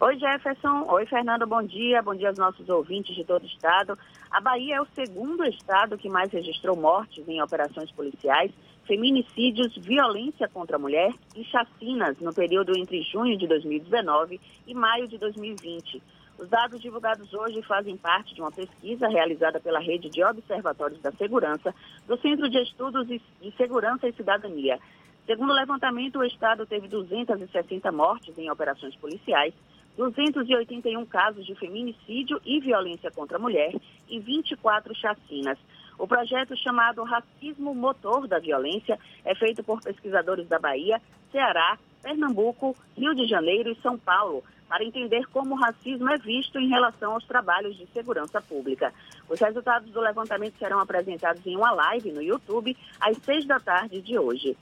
Oi, 0.03 0.19
Jefferson. 0.19 0.85
Oi, 0.91 1.07
Fernando. 1.07 1.47
Bom 1.47 1.63
dia. 1.63 2.03
Bom 2.03 2.15
dia 2.15 2.29
aos 2.29 2.37
nossos 2.37 2.69
ouvintes 2.69 3.17
de 3.17 3.25
todo 3.25 3.45
o 3.45 3.47
estado. 3.47 3.99
A 4.31 4.39
Bahia 4.39 4.77
é 4.77 4.81
o 4.83 4.87
segundo 4.95 5.45
estado 5.45 5.97
que 5.97 6.11
mais 6.11 6.31
registrou 6.31 6.77
mortes 6.77 7.27
em 7.27 7.41
operações 7.41 7.91
policiais, 7.93 8.51
feminicídios, 8.87 9.77
violência 9.77 10.49
contra 10.49 10.77
a 10.77 10.79
mulher 10.79 11.13
e 11.37 11.45
chacinas 11.45 12.19
no 12.21 12.33
período 12.33 12.77
entre 12.77 13.03
junho 13.03 13.37
de 13.37 13.47
2019 13.47 14.41
e 14.67 14.75
maio 14.75 15.09
de 15.09 15.19
2020. 15.19 16.03
Os 16.39 16.49
dados 16.49 16.81
divulgados 16.81 17.33
hoje 17.33 17.63
fazem 17.63 17.97
parte 17.97 18.35
de 18.35 18.41
uma 18.41 18.51
pesquisa 18.51 19.09
realizada 19.09 19.61
pela 19.61 19.79
Rede 19.79 20.11
de 20.11 20.23
Observatórios 20.25 21.01
da 21.01 21.13
Segurança 21.13 21.75
do 22.07 22.19
Centro 22.19 22.49
de 22.51 22.59
Estudos 22.59 23.07
de 23.07 23.21
Segurança 23.57 24.09
e 24.09 24.13
Cidadania. 24.13 24.79
Segundo 25.27 25.51
o 25.51 25.55
levantamento, 25.55 26.19
o 26.19 26.25
Estado 26.25 26.67
teve 26.67 26.89
260 26.89 27.91
mortes 27.93 28.37
em 28.37 28.51
operações 28.51 28.95
policiais, 28.97 29.55
281 29.97 31.07
casos 31.07 31.47
de 31.47 31.55
feminicídio 31.55 32.41
e 32.45 32.61
violência 32.61 33.11
contra 33.11 33.39
a 33.39 33.41
mulher 33.41 33.73
e 34.09 34.19
24 34.19 34.95
chacinas. 34.95 35.57
O 35.99 36.07
projeto 36.07 36.57
chamado 36.57 37.03
Racismo 37.05 37.75
Motor 37.75 38.27
da 38.27 38.39
Violência 38.39 38.99
é 39.25 39.35
feito 39.35 39.63
por 39.63 39.81
pesquisadores 39.81 40.49
da 40.49 40.59
Bahia, 40.59 41.01
Ceará, 41.31 41.79
Pernambuco, 42.03 42.77
Rio 42.97 43.15
de 43.15 43.27
Janeiro 43.27 43.71
e 43.71 43.81
São 43.81 43.99
Paulo, 43.99 44.43
para 44.69 44.85
entender 44.85 45.27
como 45.27 45.55
o 45.55 45.59
racismo 45.59 46.09
é 46.11 46.19
visto 46.19 46.59
em 46.59 46.69
relação 46.69 47.13
aos 47.13 47.25
trabalhos 47.27 47.77
de 47.77 47.87
segurança 47.87 48.41
pública. 48.41 48.93
Os 49.29 49.39
resultados 49.41 49.91
do 49.91 50.01
levantamento 50.01 50.59
serão 50.59 50.81
apresentados 50.81 51.47
em 51.47 51.57
uma 51.57 51.71
live 51.73 52.13
no 52.13 52.23
YouTube 52.23 52.77
às 53.01 53.17
seis 53.19 53.47
da 53.47 53.61
tarde 53.61 54.01
de 54.01 54.19
hoje. 54.19 54.57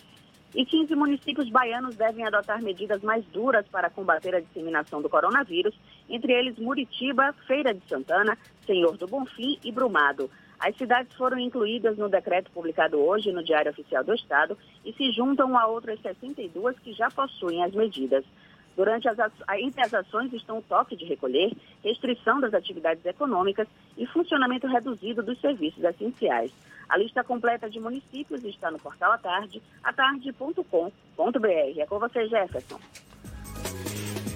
E 0.55 0.67
15 0.67 0.95
municípios 0.95 1.49
baianos 1.49 1.97
devem 1.97 2.27
adotar 2.27 2.63
medidas 2.63 3.03
mais 3.03 3.25
duras 3.27 3.67
para 3.69 3.89
combater 3.89 4.35
a 4.35 4.41
disseminação 4.41 5.01
do 5.01 5.09
coronavírus, 5.09 5.75
entre 6.11 6.33
eles 6.33 6.59
Muritiba, 6.59 7.33
Feira 7.47 7.73
de 7.73 7.81
Santana, 7.89 8.37
Senhor 8.67 8.99
do 8.99 9.07
Bonfim 9.07 9.59
e 9.65 9.73
Brumado. 9.73 10.31
As 10.63 10.77
cidades 10.77 11.13
foram 11.17 11.41
incluídas 11.41 11.99
no 11.99 12.09
decreto 12.09 12.49
publicado 12.53 12.97
hoje 12.97 13.33
no 13.33 13.43
Diário 13.43 13.73
Oficial 13.73 14.05
do 14.05 14.15
Estado 14.15 14.57
e 14.85 14.93
se 14.93 15.11
juntam 15.11 15.59
a 15.59 15.67
outras 15.67 16.01
62 16.01 16.79
que 16.79 16.93
já 16.93 17.11
possuem 17.11 17.65
as 17.65 17.75
medidas. 17.75 18.25
Durante 18.77 19.09
as, 19.09 19.19
entre 19.59 19.83
as 19.83 19.93
ações 19.93 20.33
estão 20.33 20.59
o 20.59 20.63
toque 20.63 20.95
de 20.95 21.05
recolher, 21.05 21.53
restrição 21.83 22.39
das 22.39 22.55
atividades 22.55 23.05
econômicas 23.05 23.67
e 23.99 24.07
funcionamento 24.07 24.69
reduzido 24.69 25.21
dos 25.21 25.41
serviços 25.41 25.83
essenciais. 25.83 26.53
A 26.89 26.97
lista 26.97 27.25
completa 27.25 27.69
de 27.69 27.81
municípios 27.81 28.45
está 28.45 28.71
no 28.71 28.79
portal 28.79 29.11
Atarde, 29.11 29.61
atarde.com.br. 29.83 30.63
É 31.77 31.87
com 31.87 31.99
você, 31.99 32.29
Jefferson. 32.29 32.79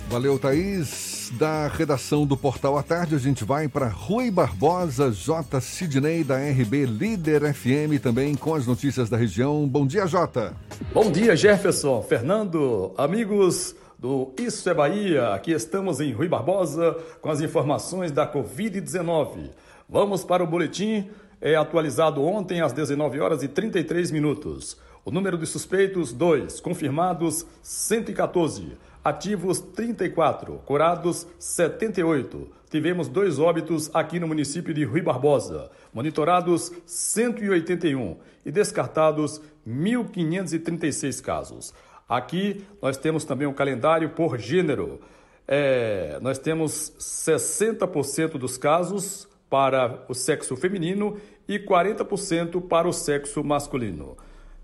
Valeu, 0.09 0.41
Thaís. 0.41 1.16
Da 1.33 1.67
redação 1.69 2.25
do 2.25 2.37
Portal 2.37 2.79
à 2.79 2.83
Tarde, 2.83 3.15
a 3.15 3.19
gente 3.19 3.45
vai 3.45 3.69
para 3.69 3.89
Rui 3.89 4.31
Barbosa, 4.31 5.11
J. 5.11 5.61
Sidney, 5.61 6.23
da 6.23 6.37
RB 6.37 6.87
Líder 6.87 7.53
FM, 7.53 8.01
também 8.03 8.35
com 8.35 8.55
as 8.55 8.67
notícias 8.67 9.11
da 9.11 9.17
região. 9.17 9.67
Bom 9.67 9.87
dia, 9.87 10.07
Jota. 10.07 10.55
Bom 10.93 11.11
dia, 11.11 11.35
Jefferson, 11.35 12.01
Fernando, 12.03 12.95
amigos 12.97 13.75
do 13.99 14.33
Isso 14.39 14.69
é 14.71 14.75
Bahia. 14.75 15.35
Aqui 15.35 15.53
estamos 15.53 16.01
em 16.01 16.13
Rui 16.13 16.29
Barbosa 16.29 16.97
com 17.21 17.31
as 17.31 17.41
informações 17.41 18.13
da 18.13 18.31
Covid-19. 18.31 19.51
Vamos 19.89 20.25
para 20.25 20.45
o 20.45 20.47
boletim 20.47 21.09
é 21.41 21.55
atualizado 21.55 22.23
ontem 22.25 22.61
às 22.61 22.73
19 22.73 23.21
horas 23.21 23.43
e 23.43 23.49
33 23.49 24.11
minutos. 24.11 24.77
O 25.05 25.11
número 25.11 25.37
de 25.39 25.47
suspeitos 25.47 26.13
2, 26.13 26.61
confirmados 26.61 27.47
114 27.63 28.86
ativos 29.07 29.61
34, 29.61 30.61
curados 30.65 31.29
78. 31.39 32.49
Tivemos 32.69 33.07
dois 33.07 33.39
óbitos 33.39 33.89
aqui 33.95 34.19
no 34.19 34.27
município 34.27 34.75
de 34.75 34.83
Rui 34.83 35.01
Barbosa, 35.01 35.71
monitorados 35.95 36.73
181 36.85 38.17
e 38.45 38.51
descartados 38.51 39.41
1.536 39.65 41.23
casos. 41.23 41.73
Aqui 42.09 42.65
nós 42.83 42.97
temos 42.97 43.25
também 43.25 43.47
um 43.47 43.53
calendário 43.53 44.11
por 44.11 44.37
gênero. 44.41 45.01
É, 45.47 46.19
nós 46.21 46.37
temos 46.37 46.93
60% 46.99 48.33
dos 48.33 48.59
casos 48.59 49.29
para 49.49 50.05
o 50.09 50.15
sexo 50.15 50.57
feminino 50.57 51.17
e 51.47 51.61
40% 51.61 52.61
para 52.67 52.89
o 52.89 52.93
sexo 52.93 53.45
masculino. 53.45 54.17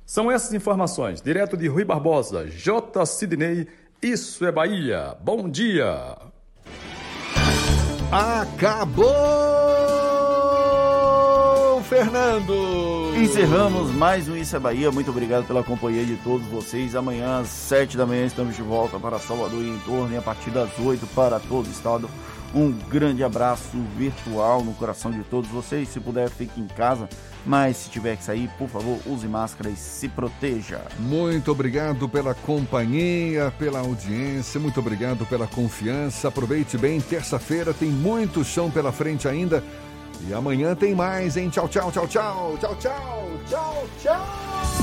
São 0.05 0.29
essas 0.29 0.53
informações, 0.53 1.23
direto 1.23 1.57
de 1.57 1.69
Rui 1.69 1.85
Barbosa, 1.85 2.49
J. 2.49 3.07
Sidney 3.07 3.69
isso 4.03 4.45
é 4.45 4.51
Bahia. 4.51 5.17
Bom 5.23 5.49
dia. 5.49 6.17
Acabou, 8.11 9.05
Fernando. 11.85 13.15
Encerramos 13.17 13.93
mais 13.93 14.29
um 14.29 14.37
Isso 14.37 14.57
é 14.57 14.59
Bahia. 14.59 14.91
Muito 14.91 15.11
obrigado 15.11 15.47
pela 15.47 15.63
companhia 15.63 16.05
de 16.05 16.17
todos 16.17 16.47
vocês. 16.49 16.97
Amanhã 16.97 17.39
às 17.39 17.49
sete 17.49 17.97
da 17.97 18.05
manhã 18.05 18.27
estamos 18.27 18.57
de 18.57 18.63
volta 18.63 18.99
para 18.99 19.21
Salvador 19.21 19.63
e 19.63 19.69
em 19.69 19.79
torno 19.79 20.13
e 20.13 20.17
a 20.17 20.23
partir 20.23 20.51
das 20.51 20.77
oito 20.81 21.07
para 21.15 21.39
todo 21.39 21.69
o 21.69 21.71
estado. 21.71 22.11
Um 22.53 22.73
grande 22.73 23.23
abraço 23.23 23.79
virtual 23.97 24.65
no 24.65 24.75
coração 24.75 25.13
de 25.13 25.23
todos 25.23 25.49
vocês. 25.49 25.89
Se 25.89 26.01
puder, 26.01 26.29
fique 26.29 26.61
em 26.61 26.67
casa 26.67 27.09
mas 27.45 27.77
se 27.77 27.91
tiver 27.91 28.17
que 28.17 28.25
sair, 28.25 28.49
por 28.59 28.69
favor, 28.69 28.99
use 29.07 29.27
máscara 29.27 29.71
e 29.71 29.77
se 29.77 30.09
proteja. 30.09 30.81
Muito 30.99 31.51
obrigado 31.51 32.09
pela 32.09 32.35
companhia, 32.35 33.53
pela 33.59 33.81
audiência, 33.81 34.61
muito 34.61 34.81
obrigado 34.81 35.27
pela 35.27 35.47
confiança. 35.47 36.29
Aproveite 36.29 36.79
bem, 36.79 37.01
terça-feira 37.01 37.75
tem 37.75 37.89
muito 37.89 38.45
chão 38.45 38.71
pela 38.71 38.93
frente 38.93 39.27
ainda. 39.27 39.63
E 40.27 40.33
amanhã 40.33 40.75
tem 40.75 40.95
mais, 40.95 41.37
hein? 41.37 41.49
Tchau, 41.49 41.69
tchau, 41.69 41.91
tchau, 41.91 42.07
tchau, 42.07 42.57
tchau, 42.61 42.77
tchau, 42.79 43.41
tchau, 43.49 43.89
tchau. 44.01 44.82